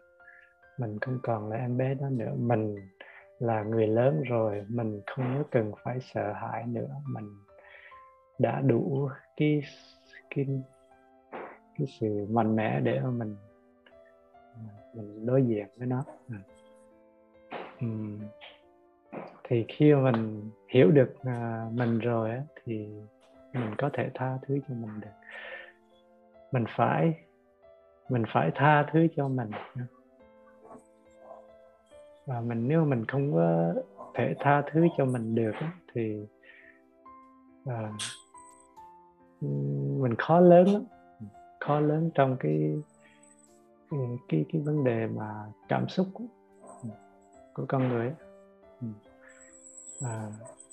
Mình 0.78 0.98
không 1.00 1.18
còn 1.22 1.48
là 1.48 1.56
em 1.56 1.76
bé 1.76 1.94
đó 1.94 2.08
nữa. 2.10 2.32
Mình 2.36 2.76
là 3.38 3.62
người 3.62 3.86
lớn 3.86 4.22
rồi, 4.22 4.64
mình 4.68 5.00
không 5.06 5.44
cần 5.50 5.72
phải 5.84 5.98
sợ 6.00 6.32
hãi 6.32 6.64
nữa. 6.66 6.88
Mình 7.08 7.28
đã 8.38 8.60
đủ 8.60 9.08
cái 9.36 9.62
cái 10.34 10.46
cái 11.78 11.86
sự 12.00 12.26
mạnh 12.30 12.56
mẽ 12.56 12.80
để 12.80 13.00
mà 13.00 13.10
mình 13.10 13.36
mình 14.94 15.26
đối 15.26 15.42
diện 15.42 15.66
với 15.76 15.86
nó. 15.86 16.04
À. 16.30 16.38
Thì 19.44 19.64
khi 19.68 19.94
mà 19.94 20.10
mình 20.10 20.50
hiểu 20.68 20.90
được 20.90 21.14
à, 21.24 21.66
mình 21.72 21.98
rồi 21.98 22.30
thì 22.64 22.88
mình 23.52 23.74
có 23.78 23.90
thể 23.92 24.10
tha 24.14 24.38
thứ 24.46 24.58
cho 24.68 24.74
mình 24.74 25.00
được. 25.00 25.08
Mình 26.52 26.64
phải 26.76 27.14
mình 28.08 28.22
phải 28.32 28.50
tha 28.54 28.86
thứ 28.92 29.06
cho 29.16 29.28
mình. 29.28 29.50
Và 32.26 32.40
mình 32.40 32.68
nếu 32.68 32.84
mình 32.84 33.04
không 33.04 33.32
có 33.32 33.74
thể 34.14 34.34
tha 34.38 34.62
thứ 34.72 34.86
cho 34.96 35.04
mình 35.04 35.34
được 35.34 35.54
thì 35.94 36.26
à, 37.66 37.92
mình 40.00 40.14
khó 40.18 40.40
lớn 40.40 40.66
lắm. 40.72 40.82
Khó 41.60 41.80
lớn 41.80 42.10
trong 42.14 42.36
cái 42.40 42.76
cái 44.28 44.44
cái 44.52 44.62
vấn 44.62 44.84
đề 44.84 45.06
mà 45.06 45.44
cảm 45.68 45.88
xúc 45.88 46.06
ừ, 46.82 46.88
của, 47.54 47.64
con 47.68 47.88
người 47.88 48.12
ừ. 48.80 48.86
à, 50.00 50.30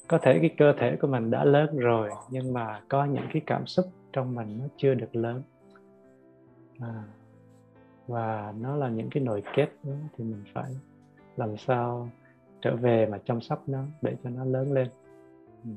có 0.07 0.17
thể 0.17 0.39
cái 0.39 0.55
cơ 0.57 0.73
thể 0.79 0.97
của 1.01 1.07
mình 1.07 1.31
đã 1.31 1.45
lớn 1.45 1.77
rồi 1.77 2.09
nhưng 2.29 2.53
mà 2.53 2.81
có 2.89 3.05
những 3.05 3.25
cái 3.33 3.41
cảm 3.45 3.67
xúc 3.67 3.85
trong 4.13 4.35
mình 4.35 4.57
nó 4.59 4.65
chưa 4.77 4.93
được 4.93 5.15
lớn. 5.15 5.41
À, 6.79 7.03
và 8.07 8.53
nó 8.59 8.75
là 8.75 8.89
những 8.89 9.09
cái 9.09 9.23
nội 9.23 9.43
kết 9.55 9.69
đó, 9.83 9.93
thì 10.17 10.23
mình 10.23 10.43
phải 10.53 10.75
làm 11.37 11.57
sao 11.57 12.09
trở 12.61 12.75
về 12.75 13.05
mà 13.05 13.17
chăm 13.25 13.41
sóc 13.41 13.63
nó 13.67 13.83
để 14.01 14.15
cho 14.23 14.29
nó 14.29 14.45
lớn 14.45 14.73
lên. 14.73 14.89
Ừ. 15.63 15.69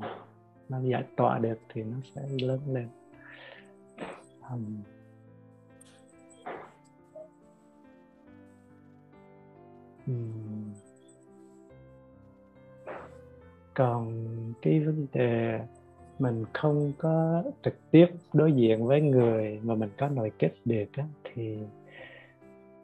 Nó 0.68 0.80
giải 0.80 1.04
tỏa 1.16 1.38
được 1.38 1.58
thì 1.68 1.82
nó 1.82 1.96
sẽ 2.14 2.22
lớn 2.40 2.60
lên. 2.66 2.88
Um, 4.50 4.82
còn 13.74 14.26
cái 14.62 14.80
vấn 14.80 15.06
đề 15.12 15.60
mình 16.18 16.44
không 16.52 16.92
có 16.98 17.42
trực 17.64 17.74
tiếp 17.90 18.06
đối 18.32 18.52
diện 18.52 18.86
với 18.86 19.00
người 19.00 19.60
mà 19.62 19.74
mình 19.74 19.90
có 19.98 20.08
nội 20.08 20.32
kết 20.38 20.52
được 20.64 20.86
á, 20.92 21.04
thì 21.24 21.58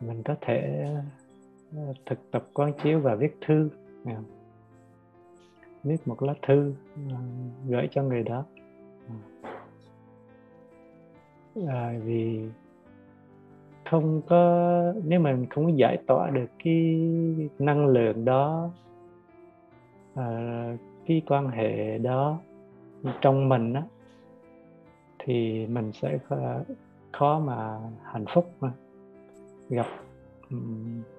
mình 0.00 0.22
có 0.22 0.36
thể 0.40 0.86
ờ, 1.76 1.92
thực 2.06 2.30
tập 2.30 2.48
quán 2.52 2.72
chiếu 2.82 3.00
và 3.00 3.14
viết 3.14 3.36
thư. 3.46 3.70
Dạ. 4.04 4.20
Viết 5.84 6.08
một 6.08 6.22
lá 6.22 6.34
thư 6.46 6.74
ờ, 7.10 7.16
gửi 7.68 7.88
cho 7.90 8.02
người 8.02 8.22
đó. 8.22 8.44
À, 11.66 11.94
vì 12.04 12.40
không 13.90 14.22
có 14.28 14.92
nếu 15.04 15.20
mình 15.20 15.46
không 15.50 15.64
có 15.64 15.72
giải 15.76 15.98
tỏa 16.06 16.30
được 16.30 16.50
cái 16.64 17.10
năng 17.58 17.86
lượng 17.86 18.24
đó 18.24 18.70
à, 20.14 20.76
cái 21.06 21.22
quan 21.26 21.48
hệ 21.48 21.98
đó 21.98 22.38
trong 23.20 23.48
mình 23.48 23.72
á 23.72 23.82
thì 25.18 25.66
mình 25.66 25.92
sẽ 25.92 26.18
khó 27.12 27.38
mà 27.38 27.78
hạnh 28.02 28.24
phúc 28.34 28.52
mà. 28.60 28.72
Gặp 29.68 29.86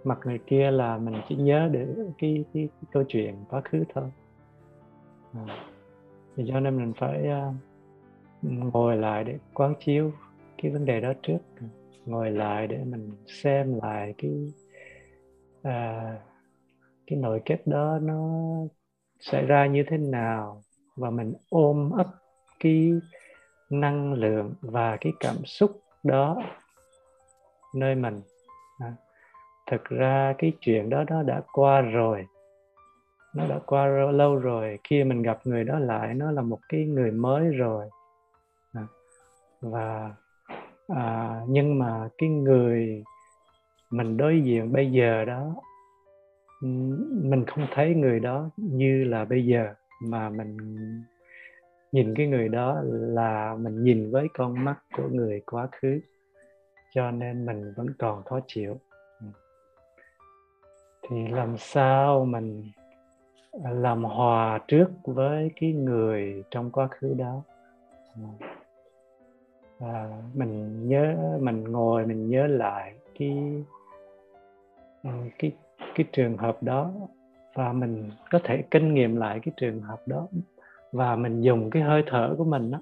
mặt 0.03 0.19
người 0.25 0.39
kia 0.47 0.71
là 0.71 0.97
mình 0.97 1.13
chỉ 1.29 1.35
nhớ 1.35 1.69
được 1.71 2.09
cái, 2.17 2.45
cái, 2.53 2.69
cái 2.81 2.89
câu 2.91 3.03
chuyện 3.07 3.35
quá 3.49 3.61
khứ 3.61 3.83
thôi. 3.93 4.11
À, 5.33 5.45
thì 6.35 6.43
cho 6.47 6.59
nên 6.59 6.77
mình 6.77 6.93
phải 6.97 7.27
uh, 7.27 7.55
ngồi 8.41 8.97
lại 8.97 9.23
để 9.23 9.37
quán 9.53 9.73
chiếu 9.79 10.11
cái 10.57 10.71
vấn 10.71 10.85
đề 10.85 11.01
đó 11.01 11.13
trước 11.21 11.37
ngồi 12.09 12.31
lại 12.31 12.67
để 12.67 12.77
mình 12.85 13.11
xem 13.27 13.79
lại 13.81 14.13
cái 14.17 14.53
à, 15.63 16.11
cái 17.07 17.19
nội 17.19 17.41
kết 17.45 17.67
đó 17.67 17.99
nó 18.01 18.27
xảy 19.19 19.45
ra 19.45 19.65
như 19.67 19.83
thế 19.87 19.97
nào. 19.97 20.63
Và 20.95 21.09
mình 21.09 21.33
ôm 21.49 21.91
ấp 21.91 22.07
cái 22.59 22.91
năng 23.69 24.13
lượng 24.13 24.53
và 24.61 24.97
cái 25.01 25.13
cảm 25.19 25.45
xúc 25.45 25.81
đó 26.03 26.43
nơi 27.75 27.95
mình. 27.95 28.21
À, 28.79 28.93
thực 29.71 29.83
ra 29.83 30.33
cái 30.37 30.53
chuyện 30.61 30.89
đó 30.89 31.03
nó 31.09 31.23
đã 31.23 31.41
qua 31.53 31.81
rồi. 31.81 32.25
Nó 33.35 33.47
đã 33.47 33.59
qua 33.65 33.87
lâu 34.11 34.35
rồi. 34.35 34.79
Khi 34.83 35.03
mình 35.03 35.21
gặp 35.21 35.39
người 35.43 35.63
đó 35.63 35.79
lại 35.79 36.13
nó 36.13 36.31
là 36.31 36.41
một 36.41 36.59
cái 36.69 36.85
người 36.85 37.11
mới 37.11 37.47
rồi. 37.47 37.89
À, 38.73 38.87
và 39.61 40.13
à, 40.95 41.41
nhưng 41.47 41.79
mà 41.79 42.09
cái 42.17 42.29
người 42.29 43.03
mình 43.89 44.17
đối 44.17 44.41
diện 44.41 44.73
bây 44.73 44.91
giờ 44.91 45.25
đó 45.25 45.55
mình 47.11 47.45
không 47.47 47.67
thấy 47.73 47.95
người 47.95 48.19
đó 48.19 48.49
như 48.57 49.03
là 49.03 49.25
bây 49.25 49.45
giờ 49.45 49.73
mà 50.01 50.29
mình 50.29 50.57
nhìn 51.91 52.15
cái 52.15 52.27
người 52.27 52.49
đó 52.49 52.81
là 52.83 53.55
mình 53.59 53.83
nhìn 53.83 54.11
với 54.11 54.27
con 54.33 54.65
mắt 54.65 54.75
của 54.97 55.07
người 55.11 55.41
quá 55.45 55.67
khứ 55.71 55.99
cho 56.93 57.11
nên 57.11 57.45
mình 57.45 57.73
vẫn 57.75 57.87
còn 57.99 58.23
khó 58.23 58.39
chịu. 58.47 58.79
Thì 61.09 61.27
làm 61.27 61.57
sao 61.57 62.25
mình 62.25 62.71
làm 63.63 64.03
hòa 64.03 64.59
trước 64.67 64.87
với 65.03 65.51
cái 65.59 65.73
người 65.73 66.43
trong 66.51 66.71
quá 66.71 66.87
khứ 66.87 67.13
đó? 67.17 67.41
À, 69.79 70.09
mình 70.33 70.87
nhớ 70.89 71.15
mình 71.41 71.63
ngồi 71.63 72.05
mình 72.05 72.29
nhớ 72.29 72.47
lại 72.47 72.93
cái 73.19 73.63
ờ, 75.03 75.11
cái 75.39 75.51
cái 75.95 76.05
trường 76.11 76.37
hợp 76.37 76.63
đó 76.63 76.91
và 77.53 77.73
mình 77.73 78.11
có 78.31 78.39
thể 78.43 78.63
kinh 78.71 78.93
nghiệm 78.93 79.15
lại 79.15 79.39
cái 79.43 79.53
trường 79.57 79.81
hợp 79.81 80.01
đó 80.05 80.27
và 80.91 81.15
mình 81.15 81.41
dùng 81.41 81.69
cái 81.69 81.83
hơi 81.83 82.03
thở 82.07 82.35
của 82.37 82.43
mình 82.43 82.71
đó 82.71 82.79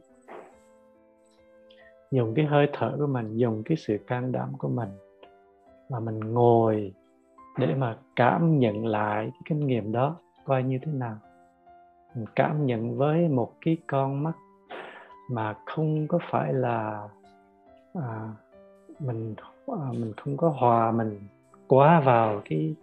dùng 2.11 2.33
cái 2.35 2.45
hơi 2.45 2.69
thở 2.73 2.95
của 2.99 3.07
mình 3.07 3.37
dùng 3.37 3.63
cái 3.65 3.77
sự 3.77 3.97
can 4.07 4.31
đảm 4.31 4.49
của 4.57 4.69
mình 4.69 4.89
mà 5.89 5.99
mình 5.99 6.19
ngồi 6.19 6.93
để 7.57 7.75
mà 7.75 7.97
cảm 8.15 8.59
nhận 8.59 8.85
lại 8.85 9.23
cái 9.23 9.41
kinh 9.45 9.67
nghiệm 9.67 9.91
đó 9.91 10.15
coi 10.45 10.63
như 10.63 10.79
thế 10.85 10.91
nào. 10.91 11.17
Mình 12.15 12.25
cảm 12.35 12.65
nhận 12.65 12.97
với 12.97 13.27
một 13.27 13.53
cái 13.65 13.77
con 13.87 14.23
mắt 14.23 14.33
mà 15.27 15.55
không 15.65 16.07
có 16.07 16.19
phải 16.29 16.53
là 16.53 17.07
à, 17.93 18.29
mình 18.99 19.35
à, 19.67 19.89
mình 19.91 20.13
không 20.17 20.37
có 20.37 20.49
hòa 20.49 20.91
mình 20.91 21.19
quá 21.67 21.99
vào 21.99 22.41
cái 22.45 22.75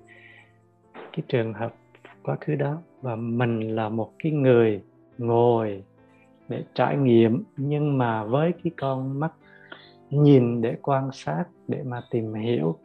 cái 0.95 1.23
trường 1.29 1.53
hợp 1.53 1.75
quá 2.23 2.37
khứ 2.41 2.55
đó. 2.55 2.77
Và 3.03 3.17
mình 3.17 3.75
là 3.75 3.89
một 3.89 4.13
cái 4.19 4.33
người 4.33 4.83
ngồi 5.19 5.83
để 6.49 6.65
trải 6.75 6.97
nghiệm 6.97 7.43
nhưng 7.57 7.99
mà 7.99 8.25
với 8.25 8.53
cái 8.65 8.73
con 8.77 9.21
mắt 9.21 9.33
nhìn 10.11 10.63
để 10.63 10.77
quan 10.83 11.11
sát 11.13 11.45
để 11.69 11.83
mà 11.83 12.03
tìm 12.11 12.35
hiểu 12.35 12.77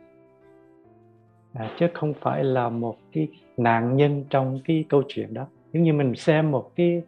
à, 1.54 1.72
chứ 1.80 1.88
không 1.94 2.14
phải 2.14 2.44
là 2.44 2.70
một 2.70 2.98
cái 3.14 3.28
nạn 3.58 3.98
nhân 3.98 4.24
trong 4.30 4.60
cái 4.66 4.86
câu 4.90 5.04
chuyện 5.08 5.34
đó. 5.34 5.46
Giống 5.74 5.84
như 5.84 5.94
mình 5.94 6.16
xem 6.16 6.52
một 6.52 6.72
cái 6.76 7.02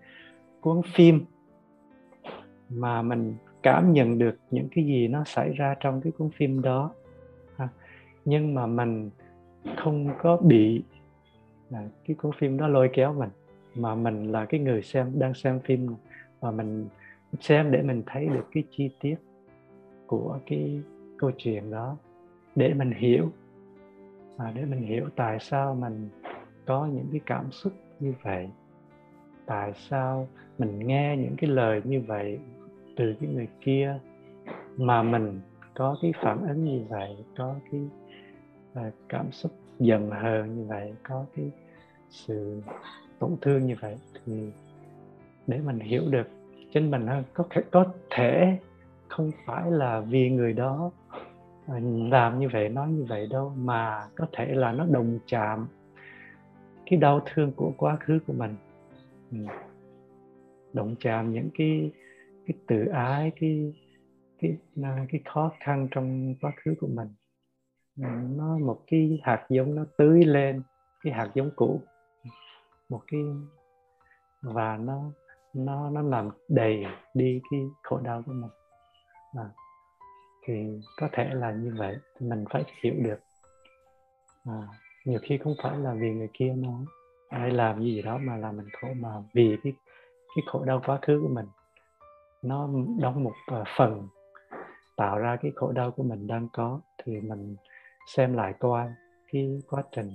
cuốn 0.61 0.81
phim 0.93 1.25
mà 2.75 3.01
mình 3.01 3.35
cảm 3.63 3.93
nhận 3.93 4.17
được 4.17 4.35
những 4.51 4.67
cái 4.75 4.85
gì 4.85 5.07
nó 5.07 5.23
xảy 5.23 5.53
ra 5.53 5.75
trong 5.79 6.01
cái 6.01 6.11
cuốn 6.17 6.29
phim 6.29 6.61
đó. 6.61 6.91
À, 7.57 7.69
nhưng 8.25 8.53
mà 8.53 8.67
mình 8.67 9.09
không 9.77 10.09
có 10.21 10.37
bị 10.37 10.83
là 11.69 11.83
cái 12.07 12.15
cuốn 12.15 12.31
phim 12.37 12.57
đó 12.57 12.67
lôi 12.67 12.89
kéo 12.93 13.13
mình 13.13 13.29
mà 13.75 13.95
mình 13.95 14.31
là 14.31 14.45
cái 14.45 14.59
người 14.59 14.81
xem 14.81 15.11
đang 15.19 15.33
xem 15.33 15.59
phim 15.59 15.95
và 16.39 16.51
mình 16.51 16.87
xem 17.39 17.71
để 17.71 17.81
mình 17.81 18.03
thấy 18.05 18.25
được 18.25 18.47
cái 18.51 18.63
chi 18.71 18.89
tiết 18.99 19.15
của 20.07 20.39
cái 20.45 20.81
câu 21.17 21.31
chuyện 21.37 21.71
đó 21.71 21.97
để 22.55 22.73
mình 22.73 22.91
hiểu 22.91 23.31
à, 24.37 24.51
để 24.55 24.65
mình 24.65 24.81
hiểu 24.81 25.09
tại 25.15 25.37
sao 25.41 25.75
mình 25.75 26.09
có 26.65 26.85
những 26.85 27.07
cái 27.11 27.21
cảm 27.25 27.51
xúc 27.51 27.73
như 27.99 28.13
vậy 28.23 28.49
tại 29.45 29.73
sao 29.89 30.27
mình 30.57 30.79
nghe 30.79 31.17
những 31.17 31.35
cái 31.37 31.49
lời 31.49 31.81
như 31.83 32.01
vậy 32.01 32.39
từ 33.01 33.15
cái 33.19 33.29
người 33.29 33.47
kia 33.61 33.99
mà 34.77 35.03
mình 35.03 35.41
có 35.73 35.97
cái 36.01 36.13
phản 36.21 36.47
ứng 36.47 36.65
như 36.65 36.85
vậy 36.89 37.15
có 37.37 37.55
cái 37.71 37.81
uh, 38.87 38.93
cảm 39.09 39.31
xúc 39.31 39.51
giận 39.79 40.11
hờn 40.11 40.55
như 40.55 40.65
vậy 40.67 40.93
có 41.03 41.25
cái 41.35 41.45
sự 42.09 42.61
tổn 43.19 43.35
thương 43.41 43.65
như 43.65 43.75
vậy 43.81 43.97
thì 44.25 44.49
để 45.47 45.59
mình 45.65 45.79
hiểu 45.79 46.03
được 46.09 46.27
chính 46.73 46.91
mình 46.91 47.07
hơn 47.07 47.23
có 47.33 47.43
thể 47.49 47.61
có 47.71 47.85
thể 48.09 48.57
không 49.07 49.31
phải 49.45 49.71
là 49.71 49.99
vì 49.99 50.29
người 50.29 50.53
đó 50.53 50.91
à, 51.67 51.79
làm 52.11 52.39
như 52.39 52.49
vậy 52.53 52.69
nói 52.69 52.89
như 52.89 53.05
vậy 53.09 53.27
đâu 53.31 53.53
mà 53.57 54.07
có 54.15 54.27
thể 54.31 54.45
là 54.45 54.71
nó 54.71 54.85
đồng 54.89 55.19
chạm 55.25 55.67
cái 56.85 56.99
đau 56.99 57.21
thương 57.33 57.51
của 57.51 57.71
quá 57.77 57.97
khứ 57.99 58.19
của 58.27 58.33
mình. 58.33 58.55
Ừ. 59.31 59.37
Đồng 60.73 60.95
chạm 60.99 61.33
những 61.33 61.49
cái 61.57 61.91
cái 62.51 62.61
tự 62.67 62.85
ái 62.85 63.31
cái 63.39 63.73
cái 64.39 64.57
cái 65.11 65.21
khó 65.25 65.51
khăn 65.59 65.87
trong 65.91 66.35
quá 66.41 66.51
khứ 66.63 66.75
của 66.79 66.87
mình. 66.87 67.07
Nó 68.37 68.57
một 68.57 68.81
cái 68.87 69.19
hạt 69.23 69.45
giống 69.49 69.75
nó 69.75 69.85
tưới 69.97 70.25
lên 70.25 70.61
cái 71.03 71.13
hạt 71.13 71.31
giống 71.33 71.51
cũ. 71.55 71.81
Một 72.89 73.01
cái 73.07 73.21
và 74.41 74.77
nó 74.77 75.11
nó 75.53 75.89
nó 75.89 76.01
làm 76.01 76.29
đầy 76.49 76.85
đi 77.13 77.41
cái 77.51 77.59
khổ 77.83 77.99
đau 78.03 78.23
của 78.25 78.33
mình. 78.33 78.51
À, 79.33 79.49
thì 80.45 80.81
có 80.97 81.09
thể 81.11 81.29
là 81.33 81.51
như 81.51 81.73
vậy 81.77 81.97
mình 82.19 82.45
phải 82.49 82.63
hiểu 82.83 82.93
được. 82.97 83.19
À, 84.45 84.67
nhiều 85.05 85.19
khi 85.23 85.37
không 85.37 85.55
phải 85.63 85.77
là 85.77 85.93
vì 85.93 86.11
người 86.11 86.29
kia 86.33 86.53
nói 86.57 86.85
hay 87.29 87.51
làm 87.51 87.81
gì 87.81 88.01
đó 88.01 88.17
mà 88.17 88.37
làm 88.37 88.57
mình 88.57 88.67
khổ 88.81 88.87
mà 88.95 89.09
vì 89.33 89.57
cái 89.63 89.73
cái 90.35 90.43
khổ 90.47 90.63
đau 90.65 90.81
quá 90.85 90.99
khứ 91.01 91.19
của 91.21 91.33
mình 91.33 91.45
nó 92.41 92.69
đóng 92.99 93.23
một 93.23 93.33
ờ, 93.47 93.63
phần 93.77 94.07
tạo 94.95 95.17
ra 95.19 95.35
cái 95.41 95.51
khổ 95.55 95.71
đau 95.71 95.91
của 95.91 96.03
mình 96.03 96.27
đang 96.27 96.47
có 96.53 96.79
thì 97.03 97.21
mình 97.21 97.55
xem 98.15 98.33
lại 98.33 98.53
coi 98.59 98.87
cái 99.31 99.61
quá 99.69 99.83
trình 99.91 100.13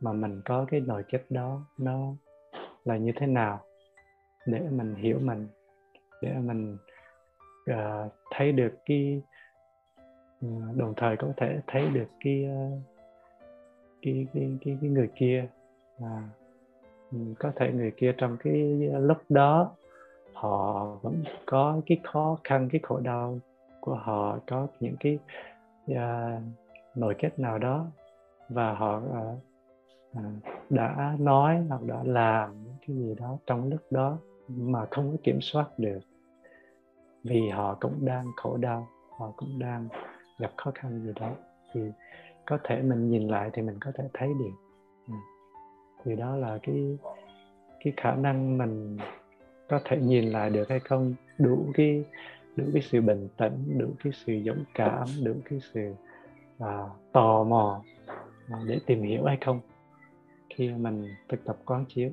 mà 0.00 0.12
mình 0.12 0.42
có 0.44 0.66
cái 0.70 0.80
nội 0.80 1.04
chất 1.10 1.22
đó 1.30 1.60
nó 1.78 2.14
là 2.84 2.96
như 2.96 3.12
thế 3.16 3.26
nào 3.26 3.60
để 4.46 4.60
mình 4.70 4.94
hiểu 4.94 5.18
mình 5.20 5.48
để 6.22 6.34
mình 6.34 6.76
uh, 7.70 8.12
thấy 8.30 8.52
được 8.52 8.74
cái 8.84 9.22
uh, 10.46 10.76
đồng 10.76 10.94
thời 10.96 11.16
có 11.16 11.28
thể 11.36 11.60
thấy 11.66 11.88
được 11.88 12.08
cái 12.20 12.46
uh, 12.48 12.82
cái, 14.02 14.26
cái 14.34 14.58
cái 14.64 14.78
cái 14.80 14.90
người 14.90 15.10
kia 15.16 15.46
à, 16.00 16.28
ừ, 17.12 17.18
có 17.38 17.52
thể 17.56 17.72
người 17.72 17.90
kia 17.96 18.14
trong 18.18 18.36
cái 18.44 18.52
lúc 19.00 19.18
đó 19.28 19.76
họ 20.32 20.84
vẫn 21.02 21.24
có 21.46 21.80
cái 21.86 22.00
khó 22.04 22.38
khăn 22.44 22.68
cái 22.72 22.80
khổ 22.82 23.00
đau 23.00 23.38
của 23.80 23.94
họ 23.94 24.38
có 24.46 24.66
những 24.80 24.96
cái 25.00 25.18
uh, 25.90 26.42
nội 26.94 27.14
kết 27.18 27.38
nào 27.38 27.58
đó 27.58 27.86
và 28.48 28.74
họ 28.74 28.96
uh, 28.96 29.38
uh, 30.18 30.24
đã 30.70 31.16
nói 31.18 31.64
hoặc 31.68 31.82
đã 31.82 32.00
làm 32.04 32.64
những 32.64 32.76
cái 32.86 32.96
gì 32.96 33.14
đó 33.14 33.38
trong 33.46 33.68
lúc 33.68 33.80
đó 33.90 34.18
mà 34.48 34.86
không 34.90 35.10
có 35.10 35.16
kiểm 35.22 35.38
soát 35.40 35.66
được. 35.78 36.00
Vì 37.24 37.48
họ 37.48 37.76
cũng 37.80 38.04
đang 38.04 38.26
khổ 38.36 38.56
đau 38.56 38.88
họ 39.18 39.32
cũng 39.36 39.58
đang 39.58 39.88
gặp 40.38 40.50
khó 40.56 40.70
khăn 40.74 41.02
gì 41.04 41.12
đó. 41.20 41.30
Thì 41.72 41.80
có 42.46 42.58
thể 42.64 42.82
mình 42.82 43.10
nhìn 43.10 43.28
lại 43.28 43.50
thì 43.52 43.62
mình 43.62 43.78
có 43.80 43.92
thể 43.94 44.04
thấy 44.14 44.28
được. 44.28 44.54
Ừ. 45.08 45.14
Thì 46.04 46.16
đó 46.16 46.36
là 46.36 46.58
cái 46.62 46.98
cái 47.84 47.92
khả 47.96 48.14
năng 48.14 48.58
mình 48.58 48.98
có 49.72 49.80
thể 49.84 49.96
nhìn 49.96 50.24
lại 50.24 50.50
được 50.50 50.68
hay 50.68 50.80
không? 50.80 51.14
Đủ 51.38 51.66
cái 51.74 52.04
đủ 52.56 52.64
cái 52.72 52.82
sự 52.82 53.00
bình 53.00 53.28
tĩnh 53.36 53.78
đủ 53.78 53.86
cái 54.04 54.12
sự 54.12 54.40
dũng 54.44 54.64
cảm 54.74 55.08
đủ 55.24 55.32
cái 55.50 55.60
sự 55.74 55.94
à, 56.58 56.84
tò 57.12 57.44
mò 57.44 57.82
à, 58.50 58.58
để 58.66 58.80
tìm 58.86 59.02
hiểu 59.02 59.24
hay 59.24 59.38
không? 59.40 59.60
Khi 60.54 60.70
mình 60.70 61.08
thực 61.28 61.44
tập 61.44 61.56
quán 61.64 61.84
chiếu. 61.88 62.10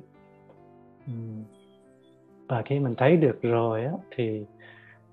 Và 2.48 2.62
khi 2.62 2.78
mình 2.78 2.94
thấy 2.98 3.16
được 3.16 3.42
rồi 3.42 3.84
á, 3.84 3.92
thì 4.16 4.44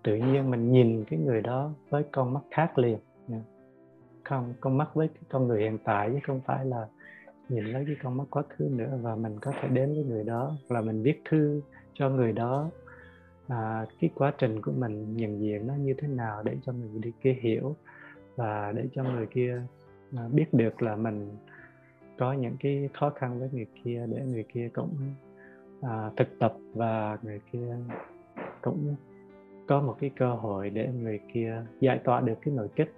tự 0.03 0.15
nhiên 0.15 0.51
mình 0.51 0.71
nhìn 0.71 1.05
cái 1.09 1.19
người 1.19 1.41
đó 1.41 1.71
với 1.89 2.03
con 2.11 2.33
mắt 2.33 2.41
khác 2.51 2.77
liền. 2.77 2.97
Không 4.23 4.53
con 4.59 4.77
mắt 4.77 4.93
với 4.93 5.07
cái 5.07 5.23
con 5.29 5.47
người 5.47 5.61
hiện 5.61 5.77
tại 5.83 6.09
chứ 6.13 6.19
không 6.23 6.41
phải 6.45 6.65
là 6.65 6.87
nhìn 7.49 7.65
lấy 7.65 7.83
cái 7.85 7.95
con 8.03 8.17
mắt 8.17 8.23
quá 8.29 8.43
khứ 8.49 8.69
nữa. 8.71 8.99
Và 9.01 9.15
mình 9.15 9.39
có 9.39 9.51
thể 9.61 9.67
đến 9.67 9.93
với 9.93 10.03
người 10.03 10.23
đó 10.23 10.51
là 10.69 10.81
mình 10.81 11.03
viết 11.03 11.21
thư 11.29 11.61
cho 11.99 12.09
người 12.09 12.31
đó 12.31 12.69
à, 13.47 13.85
cái 14.01 14.09
quá 14.15 14.33
trình 14.37 14.61
của 14.61 14.71
mình 14.71 15.17
nhận 15.17 15.41
diện 15.41 15.67
nó 15.67 15.73
như 15.73 15.93
thế 15.97 16.07
nào 16.07 16.43
để 16.43 16.57
cho 16.65 16.73
người 16.73 16.89
đi 17.01 17.11
kia 17.23 17.37
hiểu 17.41 17.75
và 18.35 18.71
để 18.75 18.87
cho 18.93 19.03
người 19.03 19.25
kia 19.25 19.61
à, 20.17 20.23
biết 20.31 20.53
được 20.53 20.81
là 20.81 20.95
mình 20.95 21.29
có 22.17 22.33
những 22.33 22.57
cái 22.59 22.89
khó 22.93 23.09
khăn 23.09 23.39
với 23.39 23.49
người 23.53 23.65
kia 23.83 24.05
để 24.09 24.21
người 24.25 24.45
kia 24.53 24.69
cũng 24.73 24.95
à, 25.81 26.11
thực 26.17 26.27
tập 26.39 26.53
và 26.73 27.17
người 27.21 27.41
kia 27.51 27.75
cũng 28.61 28.95
có 29.67 29.81
một 29.81 29.95
cái 29.99 30.09
cơ 30.17 30.33
hội 30.33 30.69
để 30.69 30.89
người 31.01 31.19
kia 31.33 31.63
giải 31.79 31.99
tỏa 32.03 32.21
được 32.21 32.35
cái 32.41 32.53
nội 32.53 32.67
kích 32.75 32.93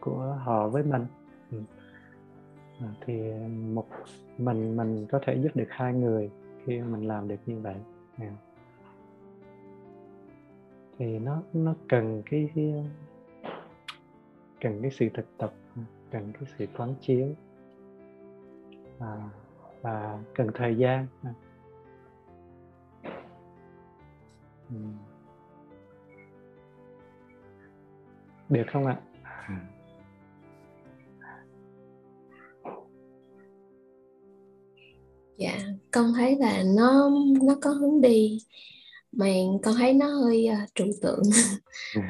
của 0.00 0.38
họ 0.44 0.68
với 0.68 0.82
mình 0.82 1.06
ừ. 1.50 1.58
à, 2.80 2.88
thì 3.06 3.32
một 3.72 3.86
mình 4.38 4.76
mình 4.76 5.06
có 5.10 5.20
thể 5.26 5.38
giúp 5.42 5.50
được 5.54 5.68
hai 5.68 5.94
người 5.94 6.30
khi 6.64 6.80
mình 6.80 7.08
làm 7.08 7.28
được 7.28 7.40
như 7.46 7.58
vậy. 7.58 7.74
Dạ. 8.18 8.32
thì 10.98 11.18
nó 11.18 11.42
nó 11.52 11.74
cần 11.88 12.22
cái, 12.30 12.50
cần 14.60 14.78
cái 14.82 14.90
sự 14.90 15.08
thực 15.14 15.38
tập 15.38 15.52
cần 16.10 16.32
cái 16.32 16.42
sự 16.58 16.66
quán 16.76 16.94
chiếu. 17.00 17.34
À, 18.98 19.30
và 19.82 20.18
cần 20.34 20.50
thời 20.54 20.76
gian. 20.76 21.06
À. 21.22 21.34
Ừ. 24.70 24.76
Được 28.48 28.64
không 28.72 28.86
ạ? 28.86 28.96
Ừ. 29.48 29.54
dạ 35.38 35.58
con 35.90 36.12
thấy 36.14 36.36
là 36.36 36.62
nó 36.76 37.10
nó 37.42 37.54
có 37.62 37.70
hướng 37.70 38.00
đi. 38.00 38.38
Mà 39.12 39.26
con 39.62 39.74
thấy 39.74 39.92
nó 39.94 40.06
hơi 40.06 40.48
uh, 40.52 40.74
trừu 40.74 40.86
tượng. 41.02 41.22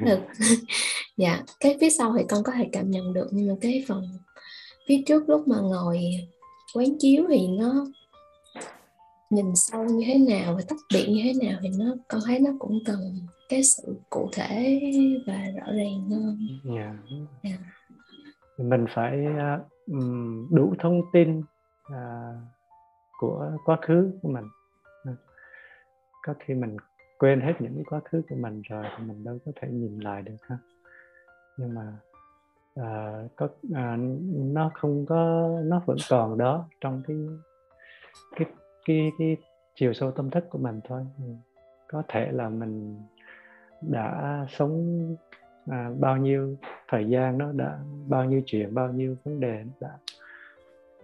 Được. 0.04 0.20
Dạ 1.16 1.42
cái 1.60 1.76
phía 1.80 1.90
sau 1.90 2.14
thì 2.18 2.24
con 2.28 2.42
có 2.42 2.52
thể 2.52 2.68
cảm 2.72 2.90
nhận 2.90 3.12
được 3.12 3.28
nhưng 3.30 3.48
mà 3.48 3.54
cái 3.60 3.84
phần 3.88 4.08
phía 4.88 5.02
trước 5.06 5.28
lúc 5.28 5.48
mà 5.48 5.56
ngồi 5.60 6.00
quán 6.74 6.98
chiếu 6.98 7.24
thì 7.28 7.48
nó 7.48 7.86
nhìn 9.30 9.46
sâu 9.54 9.84
như 9.84 10.06
thế 10.06 10.18
nào 10.18 10.54
và 10.54 10.62
tách 10.68 10.78
biệt 10.94 11.06
như 11.08 11.20
thế 11.24 11.48
nào 11.48 11.58
thì 11.62 11.68
nó 11.78 11.94
con 12.08 12.20
thấy 12.26 12.38
nó 12.38 12.50
cũng 12.58 12.78
cần 12.86 12.98
cái 13.48 13.62
sự 13.62 13.96
cụ 14.10 14.30
thể 14.32 14.80
và 15.26 15.44
rõ 15.56 15.72
ràng 15.72 16.10
hơn. 16.10 16.48
Yeah. 16.76 16.94
Yeah. 17.42 17.60
mình 18.58 18.84
phải 18.94 19.18
uh, 19.26 19.66
đủ 20.50 20.74
thông 20.78 21.02
tin 21.12 21.38
uh, 21.38 22.57
của 23.18 23.52
quá 23.64 23.78
khứ 23.82 24.12
của 24.22 24.28
mình. 24.28 24.44
À, 25.04 25.12
có 26.22 26.34
khi 26.40 26.54
mình 26.54 26.76
quên 27.18 27.40
hết 27.40 27.52
những 27.58 27.74
cái 27.74 27.84
quá 27.84 28.00
khứ 28.04 28.22
của 28.28 28.36
mình 28.36 28.62
rồi 28.68 28.84
thì 28.96 29.04
mình 29.04 29.24
đâu 29.24 29.38
có 29.46 29.52
thể 29.60 29.68
nhìn 29.68 30.00
lại 30.00 30.22
được 30.22 30.36
ha. 30.42 30.58
Nhưng 31.56 31.74
mà 31.74 31.92
uh, 32.80 33.36
có 33.36 33.46
uh, 33.46 33.98
nó 34.34 34.70
không 34.74 35.06
có 35.06 35.50
nó 35.64 35.82
vẫn 35.86 35.96
còn 36.10 36.38
đó 36.38 36.64
trong 36.80 37.02
cái 37.06 37.16
cái 38.36 38.48
cái 38.84 39.12
cái 39.18 39.36
chiều 39.74 39.92
sâu 39.92 40.10
tâm 40.10 40.30
thức 40.30 40.44
của 40.50 40.58
mình 40.58 40.80
thôi. 40.88 41.06
Ừ, 41.18 41.24
có 41.88 42.02
thể 42.08 42.32
là 42.32 42.48
mình 42.48 42.96
đã 43.80 44.46
sống 44.50 45.16
à, 45.66 45.90
bao 45.98 46.16
nhiêu 46.16 46.56
thời 46.88 47.08
gian 47.08 47.38
nó 47.38 47.52
đã 47.52 47.78
bao 48.08 48.24
nhiêu 48.24 48.42
chuyện 48.46 48.74
bao 48.74 48.92
nhiêu 48.92 49.16
vấn 49.24 49.40
đề 49.40 49.64
đã 49.80 49.98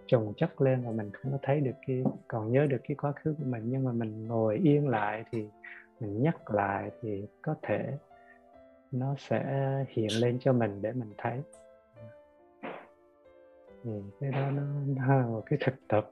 trồng 0.07 0.33
chất 0.37 0.61
lên 0.61 0.83
và 0.85 0.91
mình 0.91 1.11
không 1.11 1.31
có 1.31 1.37
thấy 1.41 1.59
được 1.59 1.75
cái 1.87 2.03
còn 2.27 2.51
nhớ 2.51 2.67
được 2.69 2.81
cái 2.87 2.95
quá 2.95 3.11
khứ 3.11 3.35
của 3.37 3.45
mình. 3.45 3.63
Nhưng 3.65 3.83
mà 3.83 3.91
mình 3.91 4.27
ngồi 4.27 4.55
yên 4.55 4.87
lại 4.87 5.23
thì 5.31 5.47
mình 5.99 6.21
nhắc 6.21 6.51
lại 6.51 6.91
thì 7.01 7.27
có 7.41 7.55
thể 7.61 7.97
nó 8.91 9.15
sẽ 9.17 9.71
hiện 9.89 10.11
lên 10.19 10.39
cho 10.39 10.53
mình 10.53 10.81
để 10.81 10.91
mình 10.91 11.13
thấy. 11.17 11.41
Thì 13.83 14.01
cái 14.19 14.31
đó 14.31 14.51
nó, 14.51 14.63
nó 14.87 15.15
là 15.15 15.25
một 15.25 15.43
cái 15.45 15.59
thực 15.61 15.75
tập 15.87 16.11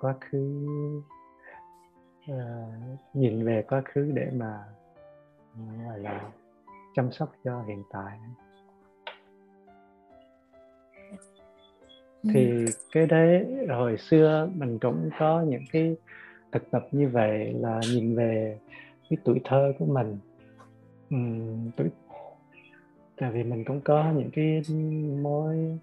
quá 0.00 0.14
khứ 0.20 0.66
uh, 2.32 2.36
nhìn 3.14 3.44
về 3.44 3.64
quá 3.68 3.82
khứ 3.84 4.12
để 4.14 4.30
mà 4.32 4.64
gọi 5.86 5.98
là 5.98 6.30
chăm 6.94 7.12
sóc 7.12 7.32
cho 7.44 7.62
hiện 7.62 7.82
tại. 7.90 8.18
Thì 12.22 12.64
cái 12.92 13.06
đấy 13.06 13.46
hồi 13.68 13.96
xưa 13.98 14.50
mình 14.54 14.78
cũng 14.78 15.10
có 15.18 15.42
những 15.48 15.62
cái 15.72 15.96
thực 16.52 16.70
tập 16.70 16.88
như 16.92 17.08
vậy 17.08 17.54
là 17.60 17.80
nhìn 17.90 18.16
về 18.16 18.58
cái 19.10 19.16
tuổi 19.24 19.40
thơ 19.44 19.72
của 19.78 19.86
mình. 19.86 20.18
Uhm, 21.14 21.70
tuổi 21.76 21.88
tại 23.16 23.30
vì 23.30 23.42
mình 23.42 23.64
cũng 23.64 23.80
có 23.80 24.12
những 24.16 24.30
cái 24.30 24.62
mối 25.22 25.78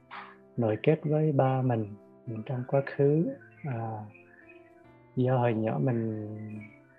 nội 0.58 0.78
kết 0.84 1.00
với 1.04 1.32
ba 1.32 1.62
mình, 1.62 1.86
mình 2.28 2.42
trong 2.46 2.64
quá 2.68 2.82
khứ. 2.86 3.28
À, 3.64 3.98
do 5.16 5.38
hồi 5.38 5.54
nhỏ 5.54 5.80
mình 5.84 6.28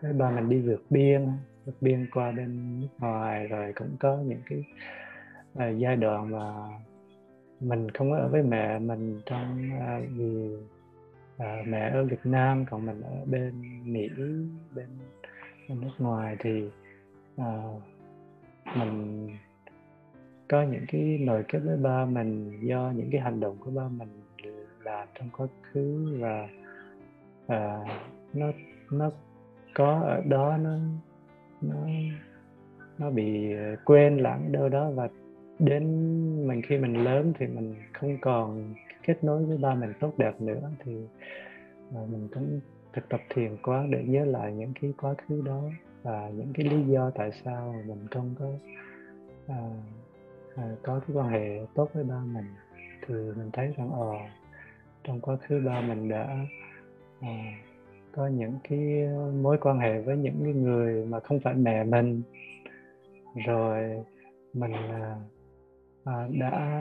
với 0.00 0.12
ba 0.12 0.30
mình 0.30 0.48
đi 0.48 0.60
vượt 0.60 0.82
biên 0.90 1.28
vượt 1.64 1.74
biên 1.80 2.06
qua 2.12 2.32
bên 2.32 2.80
nước 2.80 2.88
ngoài 2.98 3.46
rồi 3.46 3.72
cũng 3.76 3.96
có 3.98 4.18
những 4.26 4.40
cái 4.48 4.64
à, 5.54 5.68
giai 5.68 5.96
đoạn 5.96 6.30
mà 6.30 6.54
mình 7.60 7.90
không 7.90 8.12
ở 8.12 8.28
với 8.28 8.42
mẹ 8.42 8.78
mình 8.78 9.20
trong 9.26 9.70
uh, 9.78 10.08
vì 10.16 10.56
à, 11.38 11.62
mẹ 11.66 11.90
ở 11.90 12.04
Việt 12.04 12.20
Nam 12.24 12.64
còn 12.70 12.86
mình 12.86 13.00
ở 13.00 13.24
bên 13.26 13.52
Mỹ 13.84 14.08
bên, 14.74 14.88
bên 15.68 15.80
nước 15.80 15.92
ngoài 15.98 16.36
thì 16.40 16.70
uh, 17.40 17.82
mình 18.76 19.28
có 20.48 20.62
những 20.62 20.84
cái 20.88 21.18
nội 21.20 21.44
kết 21.48 21.58
với 21.64 21.76
ba 21.76 22.04
mình 22.04 22.60
do 22.62 22.92
những 22.96 23.08
cái 23.12 23.20
hành 23.20 23.40
động 23.40 23.56
của 23.60 23.70
ba 23.70 23.88
mình 23.88 24.08
làm 24.84 25.08
trong 25.14 25.28
quá 25.36 25.46
khứ 25.62 26.16
và 26.20 26.48
uh, 27.44 27.88
nó 28.32 28.46
nó 28.90 29.10
có 29.74 30.00
ở 30.00 30.22
đó 30.28 30.56
nó 30.56 30.78
nó 31.60 31.76
nó 32.98 33.10
bị 33.10 33.54
quên 33.84 34.16
lãng 34.16 34.52
đâu 34.52 34.68
đó 34.68 34.90
và 34.90 35.08
đến 35.58 35.84
mình 36.48 36.62
khi 36.62 36.78
mình 36.78 37.04
lớn 37.04 37.32
thì 37.38 37.46
mình 37.46 37.74
không 37.92 38.18
còn 38.20 38.74
kết 39.02 39.24
nối 39.24 39.44
với 39.44 39.58
ba 39.58 39.74
mình 39.74 39.92
tốt 40.00 40.12
đẹp 40.16 40.40
nữa 40.40 40.70
thì 40.84 40.96
à, 41.94 42.00
mình 42.12 42.28
cũng 42.34 42.60
thực 42.92 43.08
tập 43.08 43.20
thiền 43.34 43.56
quá 43.62 43.86
để 43.90 44.04
nhớ 44.06 44.24
lại 44.24 44.52
những 44.52 44.72
cái 44.80 44.92
quá 45.02 45.14
khứ 45.14 45.42
đó 45.46 45.62
và 46.02 46.30
những 46.34 46.52
cái 46.54 46.66
lý 46.66 46.82
do 46.82 47.10
tại 47.10 47.30
sao 47.44 47.74
mình 47.86 48.06
không 48.10 48.34
có 48.38 48.46
à, 49.46 49.68
à, 50.56 50.64
có 50.82 51.00
cái 51.06 51.16
quan 51.16 51.28
hệ 51.28 51.66
tốt 51.74 51.90
với 51.94 52.04
ba 52.04 52.20
mình. 52.32 52.46
Thì 53.06 53.14
mình 53.14 53.50
thấy 53.52 53.74
rằng 53.76 53.90
ờ 53.92 54.12
trong 55.04 55.20
quá 55.20 55.36
khứ 55.36 55.62
ba 55.66 55.80
mình 55.80 56.08
đã 56.08 56.36
à, 57.20 57.58
có 58.12 58.26
những 58.26 58.58
cái 58.68 59.08
mối 59.42 59.58
quan 59.60 59.78
hệ 59.78 60.00
với 60.00 60.16
những 60.16 60.62
người 60.62 61.06
mà 61.06 61.20
không 61.20 61.40
phải 61.40 61.54
mẹ 61.54 61.84
mình. 61.84 62.22
Rồi 63.46 64.04
mình 64.52 64.72
à, 64.72 65.16
à, 66.04 66.28
đã 66.30 66.80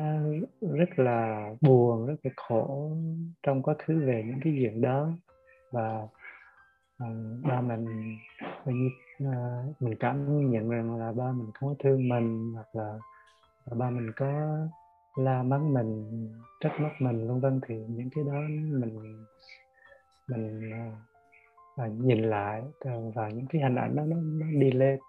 rất 0.62 1.00
là 1.00 1.50
buồn 1.62 2.06
rất 2.06 2.16
là 2.24 2.32
khổ 2.36 2.92
trong 3.44 3.64
quá 3.64 3.76
khứ 3.86 4.06
về 4.06 4.24
những 4.28 4.40
cái 4.44 4.56
chuyện 4.60 4.82
đó. 4.82 5.10
Và 5.72 6.08
à, 6.98 7.08
ba 7.44 7.62
mình 7.62 8.18
như 8.66 8.90
à, 9.20 9.64
mình 9.80 9.96
cảm 10.00 10.50
nhận 10.52 10.70
rằng 10.70 11.00
là 11.00 11.12
ba 11.12 11.32
mình 11.32 11.52
không 11.54 11.70
có 11.70 11.76
thương 11.84 12.10
mình 12.10 12.54
hoặc 12.54 12.68
là, 12.74 13.00
là 13.66 13.76
ba 13.76 13.90
mình 13.90 14.12
có 14.16 14.58
la 15.16 15.44
mắng 15.44 15.74
mình 15.74 16.30
trách 16.60 16.74
móc 16.80 16.92
mình 17.00 17.28
vân 17.28 17.40
vân 17.40 17.62
thì 17.68 17.76
những 17.76 18.10
cái 18.16 18.24
đó 18.24 18.40
mình 18.80 19.26
mình 20.28 20.72
à, 21.76 21.88
nhìn 21.88 22.22
lại 22.22 22.64
và 23.16 23.30
những 23.30 23.46
cái 23.50 23.62
hình 23.62 23.76
ảnh 23.76 23.96
đó 23.96 24.04
nó, 24.06 24.16
nó 24.16 24.46
đi 24.60 24.72
lên 24.72 25.00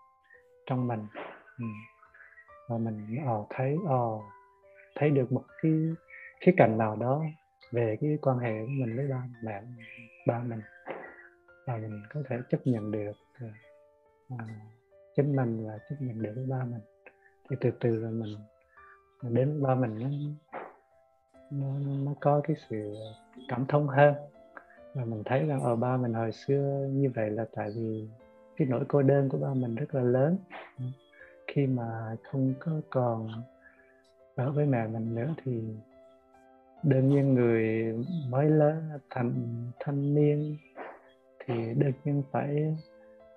trong 0.66 0.86
mình. 0.86 1.00
Ừ 1.58 1.64
và 2.68 2.78
mình 2.78 3.06
ờ, 3.26 3.44
thấy 3.50 3.76
ờ, 3.88 4.18
thấy 4.94 5.10
được 5.10 5.32
một 5.32 5.44
cái 5.62 5.72
khía 6.40 6.52
cạnh 6.56 6.78
nào 6.78 6.96
đó 6.96 7.24
về 7.72 7.96
cái 8.00 8.18
quan 8.22 8.38
hệ 8.38 8.60
của 8.60 8.72
mình 8.78 8.96
với 8.96 9.06
ba 9.08 9.22
mẹ 9.42 9.62
ba 10.26 10.38
mình. 10.38 10.60
Và 11.66 11.76
mình 11.76 12.02
có 12.14 12.22
thể 12.28 12.36
chấp 12.50 12.58
nhận 12.64 12.90
được 12.90 13.12
uh, 13.44 14.40
chính 15.16 15.36
mình 15.36 15.66
và 15.66 15.78
chấp 15.90 15.96
nhận 16.00 16.22
được 16.22 16.32
với 16.36 16.46
ba 16.46 16.64
mình. 16.64 16.80
Thì 17.50 17.56
từ 17.60 17.70
từ 17.80 17.96
là 17.96 18.10
mình, 18.10 18.36
mình 19.22 19.34
đến 19.34 19.62
ba 19.62 19.74
mình 19.74 19.98
nó, 19.98 20.08
nó 21.50 21.78
nó 22.04 22.14
có 22.20 22.40
cái 22.44 22.56
sự 22.70 22.94
cảm 23.48 23.66
thông 23.66 23.88
hơn. 23.88 24.14
Và 24.94 25.04
mình 25.04 25.22
thấy 25.24 25.46
rằng 25.46 25.60
ở 25.60 25.76
ba 25.76 25.96
mình 25.96 26.12
hồi 26.12 26.32
xưa 26.32 26.88
như 26.90 27.10
vậy 27.14 27.30
là 27.30 27.44
tại 27.54 27.70
vì 27.76 28.08
cái 28.56 28.68
nỗi 28.68 28.84
cô 28.88 29.02
đơn 29.02 29.28
của 29.28 29.38
ba 29.38 29.54
mình 29.54 29.74
rất 29.74 29.94
là 29.94 30.02
lớn 30.02 30.38
khi 31.54 31.66
mà 31.66 32.16
không 32.22 32.54
có 32.60 32.72
còn 32.90 33.28
ở 34.34 34.52
với 34.52 34.66
mẹ 34.66 34.86
mình 34.86 35.14
nữa 35.14 35.34
thì 35.44 35.62
đương 36.82 37.08
nhiên 37.08 37.34
người 37.34 37.94
mới 38.28 38.50
lớn 38.50 38.90
thành 39.10 39.32
thanh 39.80 40.14
niên 40.14 40.56
thì 41.44 41.54
đương 41.74 41.92
nhiên 42.04 42.22
phải 42.30 42.76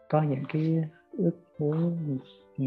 có 0.09 0.21
những 0.21 0.43
cái 0.53 0.83
ước 1.11 1.35
muốn. 1.59 1.97
Ừ, 2.57 2.65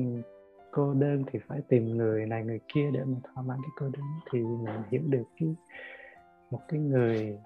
cô 0.71 0.95
đơn 0.95 1.25
thì 1.33 1.39
phải 1.47 1.61
tìm 1.69 1.97
người 1.97 2.27
này 2.27 2.45
người 2.45 2.61
kia 2.75 2.91
để 2.93 3.01
mà 3.05 3.17
thỏa 3.25 3.43
mãn 3.43 3.59
cái 3.63 3.71
cô 3.77 3.87
đơn 3.87 4.05
thì 4.33 4.39
mình 4.39 4.83
hiểu 4.91 5.03
được 5.07 5.25
cái 5.41 5.55
một 6.51 6.61
cái 6.69 6.81
người 6.81 7.39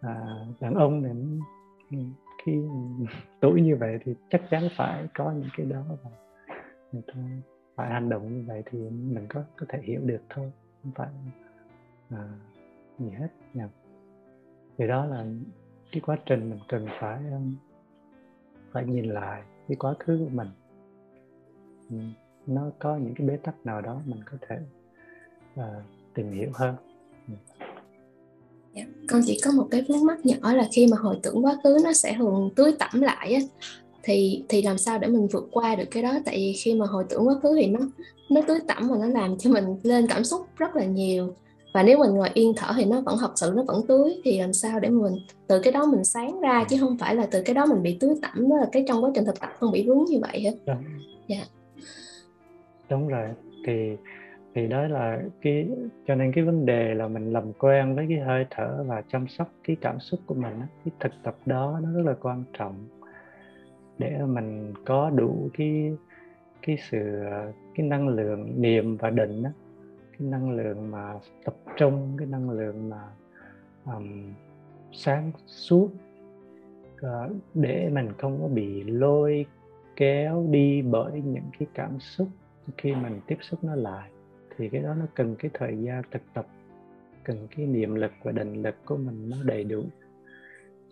à, 0.00 0.14
đàn 0.60 0.74
ông 0.74 1.02
này 1.02 1.12
ừ, 1.90 1.98
khi 2.44 2.60
tuổi 3.40 3.62
như 3.62 3.76
vậy 3.76 3.98
thì 4.04 4.14
chắc 4.30 4.42
chắn 4.50 4.62
phải 4.76 5.06
có 5.14 5.32
những 5.32 5.48
cái 5.56 5.66
đó 5.66 5.82
và 6.04 6.10
người 6.92 7.02
ta 7.06 7.14
phải 7.74 7.90
hành 7.90 8.08
động 8.08 8.34
như 8.34 8.44
vậy 8.46 8.62
thì 8.70 8.78
mình 8.90 9.26
có 9.28 9.44
có 9.56 9.66
thể 9.68 9.78
hiểu 9.82 10.00
được 10.04 10.20
thôi 10.30 10.52
không 10.82 10.92
phải 10.94 11.08
à, 12.10 12.28
gì 12.98 13.10
hết 13.10 13.28
nha 13.54 13.68
thì 14.78 14.86
đó 14.86 15.06
là 15.06 15.26
cái 15.92 16.00
quá 16.00 16.16
trình 16.26 16.50
mình 16.50 16.60
cần 16.68 16.86
phải 17.00 17.16
à, 17.16 17.38
phải 18.72 18.84
nhìn 18.86 19.04
lại 19.04 19.42
cái 19.68 19.76
quá 19.76 19.94
khứ 19.98 20.18
của 20.24 20.30
mình. 20.32 20.48
Ừ, 21.90 21.96
nó 22.46 22.70
có 22.78 22.96
những 22.96 23.14
cái 23.14 23.26
bế 23.26 23.36
tắc 23.36 23.54
nào 23.64 23.80
đó 23.80 24.02
mình 24.04 24.20
có 24.30 24.36
thể 24.48 24.58
uh, 25.60 25.82
tìm 26.14 26.32
hiểu 26.32 26.50
hơn. 26.54 26.74
Yeah. 28.74 28.88
con 29.08 29.20
chỉ 29.26 29.40
có 29.44 29.50
một 29.50 29.68
cái 29.70 29.84
vướng 29.88 30.06
mắc 30.06 30.26
nhỏ 30.26 30.52
là 30.52 30.68
khi 30.72 30.86
mà 30.90 30.96
hồi 30.96 31.18
tưởng 31.22 31.44
quá 31.44 31.56
khứ 31.64 31.76
nó 31.84 31.92
sẽ 31.92 32.14
thường 32.18 32.50
tưới 32.56 32.72
tẩm 32.78 33.00
lại 33.00 33.34
á 33.34 33.40
thì 34.02 34.44
thì 34.48 34.62
làm 34.62 34.78
sao 34.78 34.98
để 34.98 35.08
mình 35.08 35.26
vượt 35.26 35.48
qua 35.50 35.74
được 35.76 35.84
cái 35.90 36.02
đó? 36.02 36.12
Tại 36.24 36.36
vì 36.36 36.52
khi 36.52 36.74
mà 36.74 36.86
hồi 36.86 37.04
tưởng 37.08 37.28
quá 37.28 37.34
khứ 37.42 37.56
thì 37.60 37.66
nó 37.66 37.80
nó 38.30 38.40
tưới 38.46 38.58
tẩm 38.68 38.88
và 38.88 38.96
nó 39.00 39.06
làm 39.06 39.38
cho 39.38 39.50
mình 39.50 39.64
lên 39.82 40.06
cảm 40.06 40.24
xúc 40.24 40.46
rất 40.56 40.76
là 40.76 40.84
nhiều. 40.84 41.34
Và 41.74 41.82
nếu 41.82 41.98
mình 41.98 42.10
ngồi 42.10 42.28
yên 42.34 42.52
thở 42.56 42.72
thì 42.76 42.84
nó 42.84 43.00
vẫn 43.00 43.16
thật 43.20 43.32
sự 43.36 43.52
nó 43.56 43.62
vẫn 43.62 43.86
tưới. 43.88 44.20
Thì 44.24 44.40
làm 44.40 44.52
sao 44.52 44.80
để 44.80 44.88
mình 44.88 45.12
từ 45.46 45.60
cái 45.62 45.72
đó 45.72 45.86
mình 45.86 46.04
sáng 46.04 46.40
ra 46.40 46.64
chứ 46.68 46.76
không 46.80 46.98
phải 46.98 47.14
là 47.14 47.26
từ 47.30 47.42
cái 47.42 47.54
đó 47.54 47.66
mình 47.66 47.82
bị 47.82 47.96
tưới 48.00 48.14
tẩm 48.22 48.48
đó 48.48 48.56
là 48.56 48.68
cái 48.72 48.84
trong 48.88 49.04
quá 49.04 49.10
trình 49.14 49.24
thực 49.24 49.40
tập 49.40 49.50
không 49.58 49.72
bị 49.72 49.86
vướng 49.86 50.04
như 50.04 50.18
vậy 50.20 50.40
hết. 50.40 50.54
Đúng. 50.66 50.84
dạ. 51.28 51.44
Đúng 52.88 53.08
rồi. 53.08 53.28
Thì 53.66 53.96
thì 54.54 54.66
đó 54.66 54.82
là 54.82 55.18
cái 55.42 55.66
cho 56.06 56.14
nên 56.14 56.32
cái 56.34 56.44
vấn 56.44 56.66
đề 56.66 56.94
là 56.94 57.08
mình 57.08 57.32
làm 57.32 57.52
quen 57.52 57.96
với 57.96 58.06
cái 58.08 58.18
hơi 58.18 58.46
thở 58.50 58.84
và 58.86 59.02
chăm 59.12 59.26
sóc 59.28 59.48
cái 59.64 59.76
cảm 59.80 60.00
xúc 60.00 60.20
của 60.26 60.34
mình 60.34 60.52
cái 60.84 60.92
thực 61.00 61.12
tập 61.22 61.36
đó 61.46 61.80
nó 61.82 61.92
rất 61.92 62.02
là 62.06 62.14
quan 62.22 62.44
trọng 62.58 62.74
để 64.02 64.24
mình 64.26 64.74
có 64.84 65.10
đủ 65.10 65.50
cái 65.54 65.96
cái 66.62 66.76
sự 66.90 67.22
cái 67.74 67.86
năng 67.86 68.08
lượng 68.08 68.62
niệm 68.62 68.96
và 68.96 69.10
định 69.10 69.42
đó, 69.42 69.50
cái 70.12 70.28
năng 70.28 70.50
lượng 70.50 70.90
mà 70.90 71.14
tập 71.44 71.54
trung 71.76 72.14
cái 72.18 72.26
năng 72.26 72.50
lượng 72.50 72.88
mà 72.88 73.02
um, 73.84 74.32
sáng 74.92 75.32
suốt 75.46 75.88
uh, 77.06 77.32
để 77.54 77.90
mình 77.92 78.08
không 78.18 78.38
có 78.42 78.48
bị 78.48 78.84
lôi 78.84 79.46
kéo 79.96 80.46
đi 80.50 80.82
bởi 80.82 81.22
những 81.24 81.50
cái 81.58 81.68
cảm 81.74 82.00
xúc 82.00 82.28
khi 82.78 82.94
mình 82.94 83.20
tiếp 83.26 83.38
xúc 83.40 83.64
nó 83.64 83.74
lại. 83.74 84.10
Thì 84.56 84.68
cái 84.68 84.82
đó 84.82 84.94
nó 84.94 85.06
cần 85.14 85.36
cái 85.38 85.50
thời 85.54 85.76
gian 85.78 86.02
thực 86.10 86.22
tập 86.34 86.46
cần 87.24 87.46
cái 87.56 87.66
niệm 87.66 87.94
lực 87.94 88.12
và 88.22 88.32
định 88.32 88.62
lực 88.62 88.74
của 88.84 88.96
mình 88.96 89.30
nó 89.30 89.36
đầy 89.44 89.64
đủ 89.64 89.84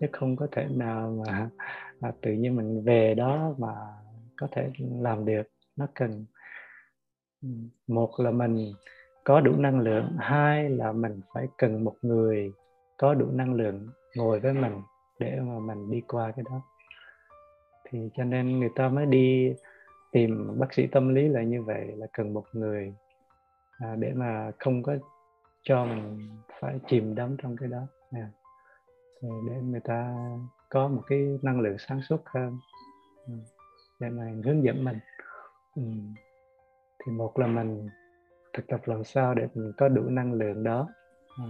chứ 0.00 0.06
không 0.12 0.36
có 0.36 0.46
thể 0.52 0.66
nào 0.74 1.24
mà 1.26 1.50
và 2.00 2.12
tự 2.20 2.32
nhiên 2.32 2.56
mình 2.56 2.84
về 2.84 3.14
đó 3.14 3.54
mà 3.58 3.74
có 4.36 4.48
thể 4.52 4.70
làm 5.00 5.24
được 5.24 5.42
nó 5.76 5.86
cần 5.94 6.24
một 7.86 8.10
là 8.18 8.30
mình 8.30 8.72
có 9.24 9.40
đủ 9.40 9.56
năng 9.56 9.80
lượng 9.80 10.16
hai 10.18 10.70
là 10.70 10.92
mình 10.92 11.20
phải 11.34 11.48
cần 11.58 11.84
một 11.84 11.94
người 12.02 12.52
có 12.96 13.14
đủ 13.14 13.26
năng 13.32 13.54
lượng 13.54 13.88
ngồi 14.16 14.40
với 14.40 14.52
mình 14.52 14.82
để 15.18 15.40
mà 15.40 15.58
mình 15.58 15.90
đi 15.90 16.00
qua 16.00 16.32
cái 16.36 16.44
đó. 16.50 16.60
Thì 17.84 18.10
cho 18.16 18.24
nên 18.24 18.60
người 18.60 18.70
ta 18.76 18.88
mới 18.88 19.06
đi 19.06 19.54
tìm 20.12 20.58
bác 20.58 20.74
sĩ 20.74 20.86
tâm 20.86 21.14
lý 21.14 21.28
là 21.28 21.42
như 21.42 21.62
vậy 21.62 21.86
là 21.96 22.06
cần 22.12 22.34
một 22.34 22.44
người 22.52 22.94
à, 23.78 23.96
để 23.98 24.12
mà 24.14 24.50
không 24.58 24.82
có 24.82 24.96
cho 25.62 25.84
mình 25.84 26.28
phải 26.60 26.78
chìm 26.86 27.14
đắm 27.14 27.36
trong 27.42 27.56
cái 27.56 27.68
đó. 27.68 27.86
Nè 28.12 28.24
để 29.22 29.60
người 29.62 29.80
ta 29.80 30.14
có 30.70 30.88
một 30.88 31.02
cái 31.06 31.38
năng 31.42 31.60
lượng 31.60 31.76
sáng 31.78 32.02
suốt 32.02 32.22
hơn 32.26 32.58
ừ, 33.26 33.32
để 34.00 34.08
mà 34.08 34.32
hướng 34.44 34.64
dẫn 34.64 34.84
mình 34.84 34.98
ừ. 35.76 35.82
thì 36.98 37.12
một 37.12 37.38
là 37.38 37.46
mình 37.46 37.88
thực 38.52 38.66
tập 38.66 38.80
làm 38.84 39.04
sao 39.04 39.34
để 39.34 39.48
mình 39.54 39.72
có 39.76 39.88
đủ 39.88 40.02
năng 40.02 40.32
lượng 40.32 40.64
đó 40.64 40.88
ừ. 41.38 41.44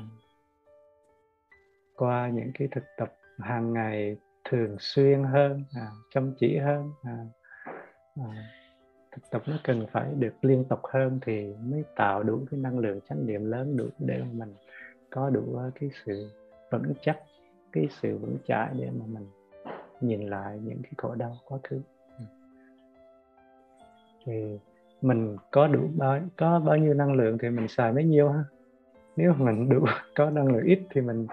qua 1.97 2.29
những 2.29 2.51
cái 2.55 2.69
thực 2.71 2.85
tập 2.97 3.13
hàng 3.39 3.73
ngày 3.73 4.17
thường 4.45 4.77
xuyên 4.79 5.25
hơn 5.25 5.65
à, 5.75 5.91
chăm 6.15 6.35
chỉ 6.39 6.59
hơn 6.59 6.93
à, 7.03 7.17
à, 8.17 8.53
thực 9.13 9.31
tập 9.31 9.43
nó 9.47 9.57
cần 9.65 9.87
phải 9.93 10.15
được 10.19 10.35
liên 10.43 10.65
tục 10.69 10.81
hơn 10.93 11.19
thì 11.23 11.55
mới 11.61 11.85
tạo 11.97 12.23
đủ 12.23 12.47
cái 12.51 12.61
năng 12.61 12.79
lượng 12.79 13.01
chánh 13.09 13.27
niệm 13.27 13.51
lớn 13.51 13.77
đủ 13.77 13.89
để 13.99 14.19
mà 14.19 14.29
mình 14.33 14.55
có 15.11 15.31
đủ 15.31 15.59
cái 15.81 15.91
sự 16.05 16.31
vững 16.71 16.93
chắc 17.03 17.19
cái 17.73 17.89
sự 18.03 18.19
vững 18.19 18.37
chãi 18.47 18.69
để 18.79 18.91
mà 18.99 19.05
mình 19.09 19.27
nhìn 20.01 20.21
lại 20.21 20.59
những 20.65 20.83
cái 20.83 20.93
khổ 20.97 21.15
đau 21.15 21.37
quá 21.45 21.59
khứ. 21.65 21.81
Ừ. 22.19 22.25
thì 24.25 24.59
mình 25.03 25.37
có 25.51 25.67
đủ 25.67 25.89
bao 25.97 26.21
có 26.37 26.61
bao 26.61 26.77
nhiêu 26.77 26.95
năng 26.95 27.13
lượng 27.13 27.39
thì 27.39 27.51
mình 27.51 27.69
xài 27.69 27.93
mấy 27.93 28.05
nhiêu 28.05 28.29
ha. 28.29 28.45
Nếu 29.17 29.35
mình 29.39 29.69
đủ 29.69 29.85
có 30.17 30.31
năng 30.31 30.47
lượng 30.47 30.65
ít 30.65 30.81
thì 30.91 31.01
mình 31.01 31.27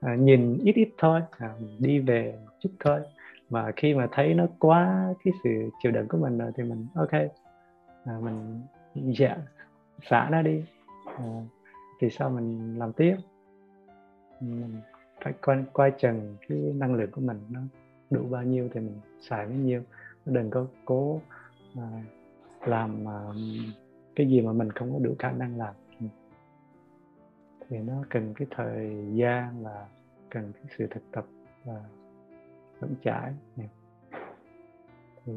à, 0.00 0.14
nhìn 0.14 0.58
ít 0.64 0.72
ít 0.76 0.88
thôi 0.98 1.20
à, 1.38 1.54
mình 1.60 1.76
đi 1.78 1.98
về 1.98 2.38
chút 2.60 2.70
thôi. 2.80 3.00
Mà 3.50 3.72
khi 3.76 3.94
mà 3.94 4.08
thấy 4.12 4.34
nó 4.34 4.46
quá 4.58 5.14
cái 5.24 5.34
sự 5.44 5.70
chịu 5.82 5.92
đựng 5.92 6.08
của 6.08 6.18
mình 6.18 6.38
rồi 6.38 6.52
thì 6.56 6.62
mình 6.62 6.86
ok 6.94 7.12
à, 8.04 8.18
mình 8.20 8.60
dạ 8.94 9.36
xả 10.10 10.28
nó 10.30 10.42
đi. 10.42 10.64
À, 11.06 11.24
thì 12.00 12.10
sao 12.10 12.30
mình 12.30 12.78
làm 12.78 12.92
tiếp? 12.92 13.16
Mình 14.40 14.80
phải 15.24 15.32
quay 15.42 15.64
coi 15.72 15.92
trần 15.98 16.36
cái 16.48 16.58
năng 16.58 16.94
lượng 16.94 17.10
của 17.10 17.20
mình 17.20 17.40
nó 17.50 17.60
đủ 18.10 18.22
bao 18.30 18.42
nhiêu 18.42 18.68
thì 18.74 18.80
mình 18.80 19.00
xài 19.20 19.46
bấy 19.46 19.56
nhiêu. 19.56 19.82
Đừng 20.24 20.50
có 20.50 20.66
cố 20.84 21.20
mà 21.74 22.04
làm 22.60 23.04
mà 23.04 23.20
cái 24.16 24.28
gì 24.28 24.40
mà 24.40 24.52
mình 24.52 24.70
không 24.70 24.92
có 24.92 24.98
đủ 24.98 25.14
khả 25.18 25.32
năng 25.32 25.58
làm. 25.58 25.74
Thì 27.68 27.78
nó 27.78 28.04
cần 28.10 28.34
cái 28.34 28.48
thời 28.50 29.06
gian 29.14 29.62
và 29.62 29.86
cần 30.30 30.52
cái 30.52 30.64
sự 30.78 30.86
thực 30.90 31.02
tập 31.12 31.26
và 31.64 31.80
vững 32.80 32.94
chãi. 33.04 33.32
Thì 35.26 35.32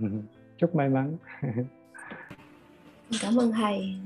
chúc 0.56 0.74
may 0.74 0.88
mắn. 0.88 1.16
Cảm 3.22 3.36
ơn 3.36 3.52
thầy. 3.52 3.96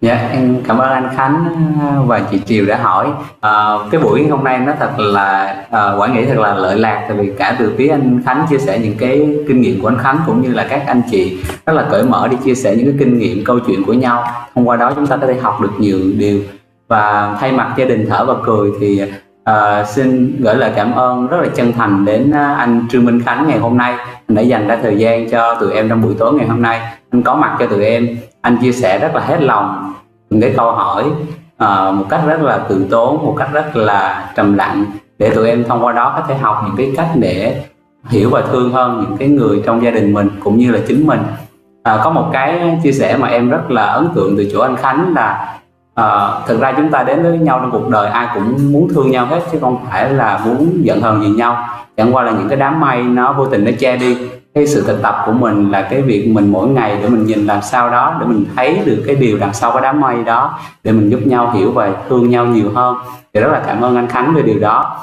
Dạ, 0.00 0.28
em 0.32 0.56
cảm 0.68 0.78
ơn 0.78 0.90
anh 0.92 1.08
Khánh 1.16 1.44
ờ, 1.80 2.02
và 2.02 2.20
chị 2.30 2.40
Triều 2.46 2.66
đã 2.66 2.76
hỏi. 2.76 3.08
À, 3.40 3.50
cái 3.90 4.00
buổi 4.00 4.28
hôm 4.28 4.44
nay 4.44 4.58
nó 4.58 4.72
thật 4.80 4.98
là 4.98 5.56
à, 5.70 5.92
quả 5.98 6.08
nghĩ 6.08 6.24
thật 6.26 6.38
là 6.38 6.54
lợi 6.54 6.78
lạc 6.78 7.04
tại 7.08 7.16
vì 7.16 7.32
cả 7.38 7.56
từ 7.58 7.74
phía 7.78 7.88
anh 7.88 8.22
Khánh 8.24 8.46
chia 8.50 8.58
sẻ 8.58 8.78
những 8.78 8.94
cái 8.98 9.36
kinh 9.48 9.60
nghiệm 9.60 9.82
của 9.82 9.88
anh 9.88 9.98
Khánh 9.98 10.18
cũng 10.26 10.42
như 10.42 10.52
là 10.52 10.66
các 10.70 10.82
anh 10.86 11.02
chị 11.10 11.38
rất 11.66 11.72
là 11.72 11.86
cởi 11.90 12.02
mở 12.02 12.28
đi 12.28 12.36
chia 12.44 12.54
sẻ 12.54 12.74
những 12.76 12.86
cái 12.86 12.94
kinh 12.98 13.18
nghiệm 13.18 13.44
câu 13.44 13.58
chuyện 13.66 13.84
của 13.84 13.92
nhau. 13.92 14.24
Thông 14.54 14.68
qua 14.68 14.76
đó 14.76 14.92
chúng 14.96 15.06
ta 15.06 15.16
có 15.16 15.26
thể 15.26 15.34
học 15.34 15.60
được 15.60 15.72
nhiều 15.78 15.98
điều 16.18 16.40
và 16.88 17.36
thay 17.40 17.52
mặt 17.52 17.74
gia 17.76 17.84
đình 17.84 18.06
thở 18.10 18.24
và 18.24 18.34
cười 18.44 18.70
thì 18.80 19.02
à, 19.44 19.84
xin 19.84 20.36
gửi 20.42 20.54
lời 20.54 20.72
cảm 20.76 20.92
ơn 20.92 21.26
rất 21.26 21.38
là 21.42 21.48
chân 21.54 21.72
thành 21.72 22.04
đến 22.04 22.30
anh 22.32 22.86
Trương 22.90 23.04
Minh 23.04 23.22
Khánh 23.22 23.48
ngày 23.48 23.58
hôm 23.58 23.76
nay 23.76 23.94
anh 24.28 24.34
đã 24.34 24.42
dành 24.42 24.68
ra 24.68 24.78
thời 24.82 24.96
gian 24.96 25.30
cho 25.30 25.54
tụi 25.54 25.72
em 25.72 25.88
trong 25.88 26.02
buổi 26.02 26.14
tối 26.18 26.34
ngày 26.34 26.48
hôm 26.48 26.62
nay 26.62 26.80
anh 27.10 27.22
có 27.22 27.34
mặt 27.34 27.56
cho 27.58 27.66
tụi 27.66 27.84
em 27.84 28.18
anh 28.46 28.56
chia 28.56 28.72
sẻ 28.72 28.98
rất 28.98 29.14
là 29.14 29.20
hết 29.20 29.42
lòng. 29.42 29.92
Những 30.30 30.40
cái 30.40 30.54
câu 30.56 30.72
hỏi 30.72 31.04
uh, 31.64 31.94
một 31.94 32.04
cách 32.08 32.20
rất 32.26 32.42
là 32.42 32.58
tự 32.58 32.86
tốn 32.90 33.16
một 33.24 33.34
cách 33.38 33.48
rất 33.52 33.76
là 33.76 34.30
trầm 34.36 34.54
lặng 34.54 34.84
để 35.18 35.30
tụi 35.30 35.48
em 35.48 35.64
thông 35.64 35.84
qua 35.84 35.92
đó 35.92 36.14
có 36.16 36.22
thể 36.28 36.34
học 36.34 36.62
những 36.66 36.76
cái 36.76 36.92
cách 36.96 37.08
để 37.14 37.64
hiểu 38.08 38.30
và 38.30 38.42
thương 38.52 38.72
hơn 38.72 39.00
những 39.00 39.16
cái 39.16 39.28
người 39.28 39.62
trong 39.66 39.82
gia 39.82 39.90
đình 39.90 40.14
mình 40.14 40.28
cũng 40.44 40.58
như 40.58 40.70
là 40.70 40.78
chính 40.88 41.06
mình. 41.06 41.20
À, 41.82 42.00
có 42.04 42.10
một 42.10 42.28
cái 42.32 42.78
chia 42.82 42.92
sẻ 42.92 43.16
mà 43.16 43.28
em 43.28 43.50
rất 43.50 43.70
là 43.70 43.86
ấn 43.86 44.08
tượng 44.14 44.36
từ 44.36 44.48
chỗ 44.52 44.60
anh 44.60 44.76
Khánh 44.76 45.14
là 45.14 45.58
à, 45.94 46.28
thực 46.46 46.60
ra 46.60 46.72
chúng 46.76 46.90
ta 46.90 47.02
đến 47.02 47.22
với 47.22 47.38
nhau 47.38 47.58
trong 47.58 47.70
cuộc 47.70 47.88
đời 47.88 48.08
ai 48.08 48.28
cũng 48.34 48.72
muốn 48.72 48.88
thương 48.94 49.10
nhau 49.10 49.26
hết 49.26 49.40
chứ 49.52 49.58
không 49.60 49.78
phải 49.90 50.10
là 50.10 50.40
muốn 50.44 50.80
giận 50.82 51.00
hờn 51.00 51.22
gì 51.22 51.28
nhau. 51.28 51.68
Chẳng 51.96 52.14
qua 52.14 52.22
là 52.22 52.32
những 52.32 52.48
cái 52.48 52.58
đám 52.58 52.80
mây 52.80 53.02
nó 53.02 53.32
vô 53.32 53.46
tình 53.46 53.64
nó 53.64 53.70
che 53.78 53.96
đi 53.96 54.16
cái 54.56 54.66
sự 54.66 54.84
thực 54.86 55.02
tập 55.02 55.22
của 55.26 55.32
mình 55.32 55.70
là 55.70 55.82
cái 55.82 56.02
việc 56.02 56.28
mình 56.28 56.52
mỗi 56.52 56.68
ngày 56.68 56.98
để 57.02 57.08
mình 57.08 57.26
nhìn 57.26 57.46
làm 57.46 57.62
sao 57.62 57.90
đó, 57.90 58.16
để 58.20 58.26
mình 58.26 58.44
thấy 58.56 58.80
được 58.84 59.04
cái 59.06 59.16
điều 59.16 59.38
đằng 59.38 59.54
sau 59.54 59.72
cái 59.72 59.82
đám 59.82 60.00
mây 60.00 60.24
đó, 60.24 60.58
để 60.84 60.92
mình 60.92 61.10
giúp 61.10 61.20
nhau 61.24 61.50
hiểu 61.50 61.72
và 61.72 61.90
thương 62.08 62.30
nhau 62.30 62.46
nhiều 62.46 62.70
hơn. 62.74 62.96
Thì 63.34 63.40
rất 63.40 63.48
là 63.52 63.62
cảm 63.66 63.80
ơn 63.80 63.96
anh 63.96 64.06
Khánh 64.06 64.34
về 64.34 64.42
điều 64.42 64.58
đó. 64.58 64.98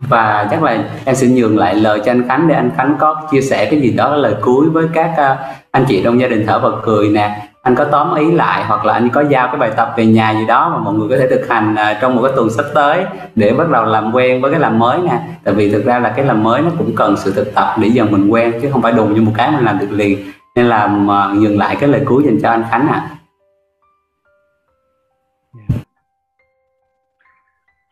Và 0.00 0.48
chắc 0.50 0.62
là 0.62 0.84
em 1.04 1.14
xin 1.14 1.34
nhường 1.34 1.58
lại 1.58 1.74
lời 1.74 2.00
cho 2.04 2.12
anh 2.12 2.28
Khánh 2.28 2.48
để 2.48 2.54
anh 2.54 2.70
Khánh 2.76 2.96
có 2.98 3.22
chia 3.30 3.40
sẻ 3.40 3.68
cái 3.70 3.80
gì 3.80 3.90
đó, 3.90 4.16
lời 4.16 4.34
cuối 4.40 4.70
với 4.70 4.86
các 4.92 5.14
à, 5.16 5.36
anh 5.70 5.84
chị 5.88 6.00
trong 6.04 6.20
gia 6.20 6.28
đình 6.28 6.44
thở 6.46 6.58
và 6.58 6.68
cười 6.82 7.08
nè 7.08 7.48
anh 7.66 7.74
có 7.74 7.84
tóm 7.84 8.14
ý 8.14 8.32
lại 8.32 8.64
hoặc 8.64 8.84
là 8.84 8.92
anh 8.92 9.08
có 9.08 9.20
giao 9.20 9.46
cái 9.46 9.56
bài 9.56 9.70
tập 9.76 9.92
về 9.96 10.06
nhà 10.06 10.32
gì 10.32 10.46
đó 10.46 10.68
mà 10.68 10.78
mọi 10.78 10.94
người 10.94 11.08
có 11.08 11.16
thể 11.16 11.26
thực 11.30 11.48
hành 11.48 11.74
à, 11.74 11.98
trong 12.00 12.16
một 12.16 12.22
cái 12.22 12.32
tuần 12.36 12.50
sắp 12.50 12.64
tới 12.74 13.04
để 13.34 13.52
bắt 13.58 13.70
đầu 13.70 13.84
làm 13.84 14.12
quen 14.14 14.42
với 14.42 14.50
cái 14.50 14.60
làm 14.60 14.78
mới 14.78 14.98
nè. 14.98 15.20
Tại 15.44 15.54
vì 15.54 15.70
thực 15.70 15.84
ra 15.84 15.98
là 15.98 16.12
cái 16.16 16.24
làm 16.24 16.42
mới 16.42 16.62
nó 16.62 16.70
cũng 16.78 16.92
cần 16.96 17.16
sự 17.16 17.32
thực 17.36 17.54
tập 17.54 17.74
để 17.80 17.88
dần 17.88 18.12
mình 18.12 18.28
quen 18.28 18.52
chứ 18.62 18.70
không 18.72 18.82
phải 18.82 18.92
đùng 18.92 19.14
như 19.14 19.22
một 19.22 19.32
cái 19.36 19.50
mình 19.50 19.64
làm 19.64 19.78
được 19.78 19.90
liền. 19.90 20.18
Nên 20.56 20.66
là 20.66 20.86
mà 20.86 21.34
dừng 21.40 21.58
lại 21.58 21.76
cái 21.80 21.88
lời 21.88 22.02
cuối 22.06 22.22
dành 22.24 22.38
cho 22.42 22.50
anh 22.50 22.64
Khánh 22.70 22.88
ạ. 22.88 23.08
À. 23.08 23.16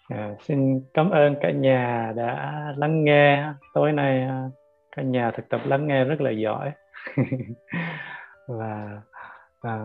À, 0.09 0.31
xin 0.49 0.81
cảm 0.95 1.11
ơn 1.11 1.35
cả 1.43 1.51
nhà 1.51 2.13
đã 2.17 2.53
lắng 2.77 3.05
nghe. 3.05 3.45
Tối 3.75 3.93
nay 3.93 4.21
à, 4.21 4.43
cả 4.97 5.03
nhà 5.03 5.31
thực 5.37 5.49
tập 5.49 5.61
lắng 5.65 5.87
nghe 5.87 6.05
rất 6.05 6.21
là 6.21 6.31
giỏi. 6.31 6.71
Và, 8.49 9.01
à, 9.65 9.79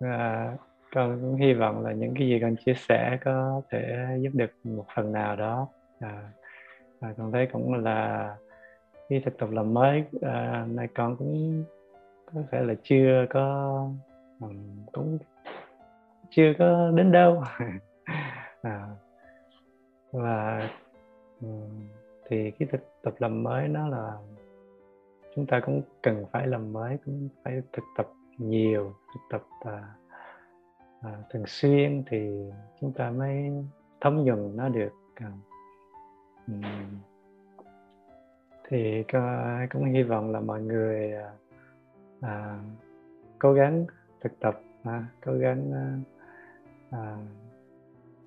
à, 0.00 0.56
con 0.94 1.18
cũng 1.20 1.36
hy 1.36 1.52
vọng 1.52 1.84
là 1.84 1.92
những 1.92 2.14
cái 2.18 2.28
gì 2.28 2.38
con 2.40 2.56
chia 2.56 2.74
sẻ 2.74 3.18
có 3.24 3.62
thể 3.70 4.06
giúp 4.20 4.30
được 4.34 4.50
một 4.64 4.86
phần 4.94 5.12
nào 5.12 5.36
đó. 5.36 5.68
À, 6.00 6.22
à, 7.00 7.14
con 7.16 7.32
thấy 7.32 7.48
cũng 7.52 7.74
là 7.74 8.36
khi 9.08 9.20
thực 9.24 9.38
tập 9.38 9.50
làm 9.50 9.74
mới 9.74 10.04
à, 10.22 10.66
này 10.68 10.88
con 10.94 11.16
cũng 11.16 11.64
có 12.34 12.40
thể 12.50 12.60
là 12.60 12.74
chưa 12.82 13.26
có 13.30 13.88
um, 14.40 14.86
cũng 14.92 15.18
chưa 16.30 16.52
có 16.58 16.90
đến 16.94 17.12
đâu. 17.12 17.44
À, 18.62 18.86
và 20.12 20.68
um, 21.40 21.88
thì 22.28 22.50
cái 22.50 22.68
thực 22.72 22.80
tập 23.02 23.14
làm 23.18 23.42
mới 23.42 23.68
nó 23.68 23.88
là 23.88 24.12
chúng 25.36 25.46
ta 25.46 25.60
cũng 25.60 25.82
cần 26.02 26.24
phải 26.32 26.46
làm 26.46 26.72
mới 26.72 26.98
cũng 27.04 27.28
phải 27.42 27.62
thực 27.72 27.84
tập 27.96 28.08
nhiều 28.38 28.94
thực 29.14 29.20
tập 29.30 29.42
à, 29.60 29.94
à, 31.00 31.10
thường 31.30 31.46
xuyên 31.46 32.02
thì 32.06 32.50
chúng 32.80 32.92
ta 32.92 33.10
mới 33.10 33.52
thấm 34.00 34.24
nhuần 34.24 34.56
nó 34.56 34.68
được 34.68 34.92
à, 35.14 35.32
um, 36.46 36.62
thì 38.68 39.04
cũng 39.70 39.84
hy 39.84 40.02
vọng 40.02 40.30
là 40.30 40.40
mọi 40.40 40.62
người 40.62 41.12
à, 41.12 41.32
à, 42.20 42.58
cố 43.38 43.52
gắng 43.52 43.86
thực 44.20 44.40
tập 44.40 44.60
à, 44.84 45.06
cố 45.24 45.32
gắng 45.34 45.72
à, 45.72 45.98
à, 46.90 47.16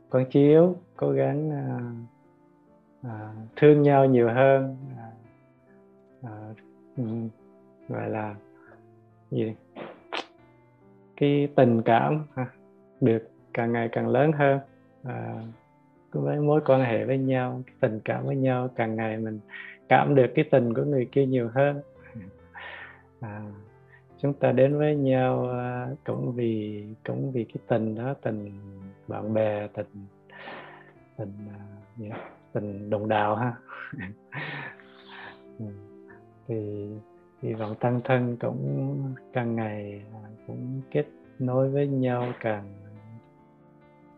con 0.10 0.26
chiếu 0.26 0.76
cố 0.96 1.12
gắng 1.12 1.52
à, 1.52 1.80
à, 3.02 3.34
thương 3.56 3.82
nhau 3.82 4.06
nhiều 4.06 4.30
hơn 4.30 4.78
gọi 7.90 8.10
là 8.10 8.36
gì 9.32 9.54
cái 11.18 11.48
tình 11.56 11.82
cảm 11.82 12.26
à, 12.36 12.46
được 13.02 13.32
càng 13.54 13.72
ngày 13.72 13.90
càng 13.92 14.08
lớn 14.08 14.32
hơn. 14.32 14.60
À, 15.04 15.44
với 16.12 16.40
mối 16.40 16.62
quan 16.66 16.82
hệ 16.82 17.06
với 17.06 17.18
nhau 17.18 17.64
cái 17.66 17.76
tình 17.80 18.00
cảm 18.06 18.26
với 18.26 18.36
nhau 18.36 18.70
càng 18.76 18.96
ngày 18.96 19.18
mình 19.18 19.40
cảm 19.90 20.16
được 20.16 20.28
cái 20.36 20.46
tình 20.52 20.74
của 20.74 20.84
người 20.84 21.10
kia 21.12 21.26
nhiều 21.26 21.50
hơn. 21.54 21.82
À, 23.22 23.42
chúng 24.22 24.34
ta 24.34 24.52
đến 24.52 24.78
với 24.78 24.96
nhau 24.96 25.50
à, 25.50 25.88
cũng 26.04 26.32
vì 26.36 26.84
cũng 27.06 27.32
vì 27.32 27.44
cái 27.44 27.64
tình 27.68 27.96
đó 27.96 28.14
tình 28.22 28.52
bạn 29.08 29.34
bè 29.34 29.68
tình 29.68 30.08
tình 31.18 31.34
yeah, 32.02 32.20
tình 32.54 32.90
đồng 32.90 33.10
đạo 33.10 33.36
ha. 33.36 33.54
Ừ. 33.92 34.00
thì 36.48 36.90
hy 37.42 37.54
vọng 37.54 37.76
tăng 37.80 38.02
thân 38.04 38.38
cũng 38.38 39.14
càng 39.34 39.56
ngày 39.56 40.02
à, 40.14 40.20
cũng 40.48 40.82
kết 40.92 41.06
nối 41.40 41.70
với 41.70 41.88
nhau 41.88 42.34
càng 42.40 42.74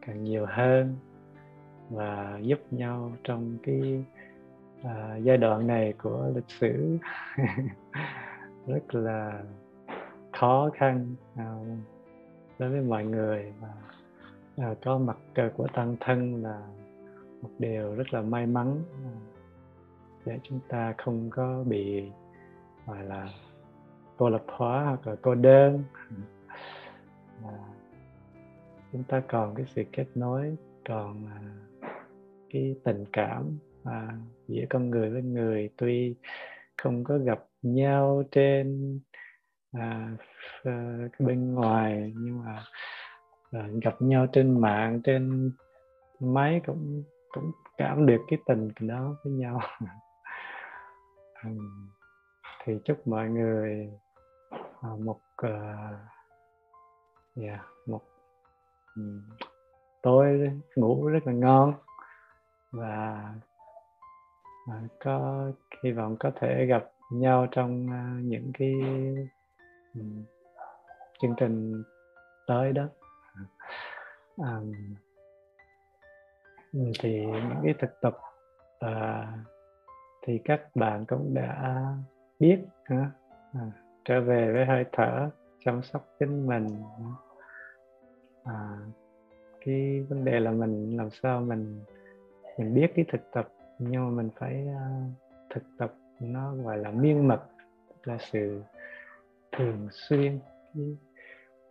càng 0.01 0.23
nhiều 0.23 0.45
hơn 0.49 0.95
và 1.89 2.39
giúp 2.41 2.59
nhau 2.71 3.11
trong 3.23 3.57
cái 3.63 4.03
à, 4.83 5.17
giai 5.23 5.37
đoạn 5.37 5.67
này 5.67 5.93
của 5.93 6.31
lịch 6.35 6.49
sử. 6.59 6.97
Rất 8.67 8.95
là 8.95 9.43
khó 10.31 10.69
khăn 10.73 11.15
à, 11.35 11.55
đối 12.59 12.69
với 12.69 12.81
mọi 12.81 13.05
người 13.05 13.53
và 13.61 13.73
à, 14.57 14.75
có 14.83 14.97
mặt 14.97 15.17
cờ 15.33 15.49
của 15.57 15.67
tăng 15.73 15.95
thân 15.99 16.43
là 16.43 16.61
một 17.41 17.49
điều 17.59 17.95
rất 17.95 18.13
là 18.13 18.21
may 18.21 18.45
mắn 18.45 18.81
à, 19.03 19.13
để 20.27 20.39
chúng 20.43 20.59
ta 20.69 20.93
không 20.97 21.29
có 21.29 21.63
bị 21.67 22.03
gọi 22.85 23.03
là 23.03 23.29
cô 24.17 24.29
lập 24.29 24.43
hóa 24.47 24.83
hoặc 24.83 25.07
là 25.07 25.15
cô 25.21 25.35
đơn. 25.35 25.83
À, 27.43 27.57
chúng 28.91 29.03
ta 29.03 29.21
còn 29.27 29.55
cái 29.55 29.65
sự 29.75 29.83
kết 29.91 30.05
nối 30.15 30.57
còn 30.89 31.25
à, 31.25 31.41
cái 32.49 32.75
tình 32.83 33.05
cảm 33.13 33.57
à, 33.83 34.17
giữa 34.47 34.63
con 34.69 34.89
người 34.89 35.09
với 35.09 35.21
người. 35.21 35.69
Tuy 35.77 36.15
không 36.77 37.03
có 37.03 37.17
gặp 37.17 37.45
nhau 37.61 38.23
trên 38.31 38.99
à, 39.71 40.17
à, 40.63 40.97
bên 41.19 41.53
ngoài 41.53 42.13
nhưng 42.17 42.43
mà 42.43 42.63
à, 43.51 43.67
gặp 43.81 43.95
nhau 43.99 44.27
trên 44.33 44.61
mạng 44.61 45.01
trên 45.03 45.51
máy 46.19 46.61
cũng 46.65 47.03
cũng 47.31 47.51
cảm 47.77 48.05
được 48.05 48.21
cái 48.27 48.39
tình 48.45 48.69
đó 48.79 49.15
với 49.23 49.33
nhau. 49.33 49.59
Ừ. 51.47 51.63
thì 52.63 52.79
chúc 52.85 53.07
mọi 53.07 53.29
người 53.29 53.89
à, 54.81 54.89
một 54.99 55.19
uh, 55.45 55.51
yeah, 57.35 57.61
một 57.85 58.01
um, 58.95 59.21
tối 60.01 60.51
ngủ 60.75 61.07
rất 61.07 61.19
là 61.25 61.33
ngon 61.33 61.73
và 62.71 63.33
uh, 64.69 64.91
có 64.99 65.51
hy 65.83 65.91
vọng 65.91 66.15
có 66.19 66.31
thể 66.35 66.65
gặp 66.65 66.91
nhau 67.11 67.47
trong 67.51 67.85
uh, 67.85 68.25
những 68.25 68.51
cái 68.53 68.73
um, 69.93 70.23
chương 71.21 71.35
trình 71.37 71.83
tới 72.47 72.73
đó. 72.73 72.87
Um, 74.35 74.73
thì 76.73 77.25
những 77.25 77.61
cái 77.63 77.73
thực 77.79 78.01
tập 78.01 78.17
uh, 78.85 79.56
thì 80.27 80.37
các 80.37 80.75
bạn 80.75 81.05
cũng 81.05 81.33
đã 81.33 81.75
biết 82.39 82.59
uh, 82.93 83.07
trở 84.05 84.21
về 84.21 84.51
với 84.53 84.65
hơi 84.65 84.85
thở 84.91 85.29
chăm 85.65 85.81
sóc 85.83 86.07
chính 86.19 86.47
mình. 86.47 86.67
À, 88.43 88.77
cái 89.65 90.05
vấn 90.09 90.25
đề 90.25 90.39
là 90.39 90.51
mình 90.51 90.97
làm 90.97 91.09
sao 91.09 91.41
mình 91.41 91.79
mình 92.57 92.73
biết 92.73 92.91
cái 92.95 93.05
thực 93.11 93.31
tập 93.31 93.49
nhưng 93.79 94.05
mà 94.05 94.09
mình 94.09 94.29
phải 94.39 94.67
uh, 94.67 95.11
thực 95.49 95.63
tập 95.77 95.93
nó 96.19 96.55
gọi 96.55 96.77
là 96.77 96.91
miên 96.91 97.27
mật 97.27 97.41
là 98.03 98.17
sự 98.19 98.61
thường 99.51 99.87
xuyên. 99.91 100.39
Cái, 100.73 100.97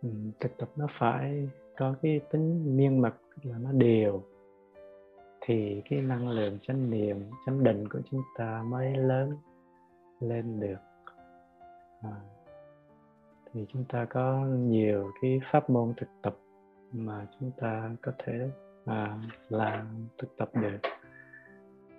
um, 0.01 0.31
thực 0.39 0.57
tập 0.57 0.69
nó 0.75 0.87
phải 0.99 1.49
có 1.77 1.95
cái 2.01 2.21
tính 2.31 2.77
miên 2.77 3.01
mật 3.01 3.13
là 3.43 3.57
nó 3.57 3.71
đều 3.71 4.23
thì 5.47 5.81
cái 5.89 6.01
năng 6.01 6.29
lượng 6.29 6.57
chánh 6.67 6.89
niệm 6.89 7.17
chánh 7.45 7.63
định 7.63 7.89
của 7.89 7.99
chúng 8.11 8.21
ta 8.37 8.63
mới 8.65 8.97
lớn 8.97 9.37
lên 10.19 10.59
được. 10.59 10.75
À, 12.03 12.15
thì 13.53 13.65
chúng 13.73 13.83
ta 13.83 14.05
có 14.05 14.45
nhiều 14.45 15.11
cái 15.21 15.39
pháp 15.51 15.69
môn 15.69 15.93
thực 15.97 16.09
tập 16.21 16.35
mà 16.91 17.25
chúng 17.39 17.51
ta 17.57 17.89
có 18.01 18.11
thể 18.25 18.49
à, 18.85 19.17
làm 19.49 20.07
thực 20.17 20.37
tập 20.37 20.49
được. 20.53 20.89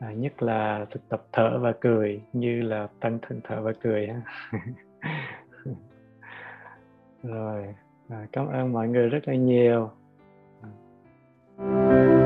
À, 0.01 0.13
nhất 0.13 0.43
là 0.43 0.87
thực 0.91 1.09
tập 1.09 1.27
thở 1.33 1.59
và 1.59 1.73
cười 1.81 2.23
như 2.33 2.63
là 2.63 2.89
tăng 3.01 3.19
thân 3.23 3.41
thở 3.45 3.63
và 3.63 3.73
cười 3.83 4.07
ha. 4.07 4.23
Rồi 7.23 7.75
à, 8.09 8.27
cảm 8.33 8.49
ơn 8.49 8.73
mọi 8.73 8.89
người 8.89 9.09
rất 9.09 9.29
là 9.29 9.35
nhiều. 9.35 9.91
À. 11.57 12.18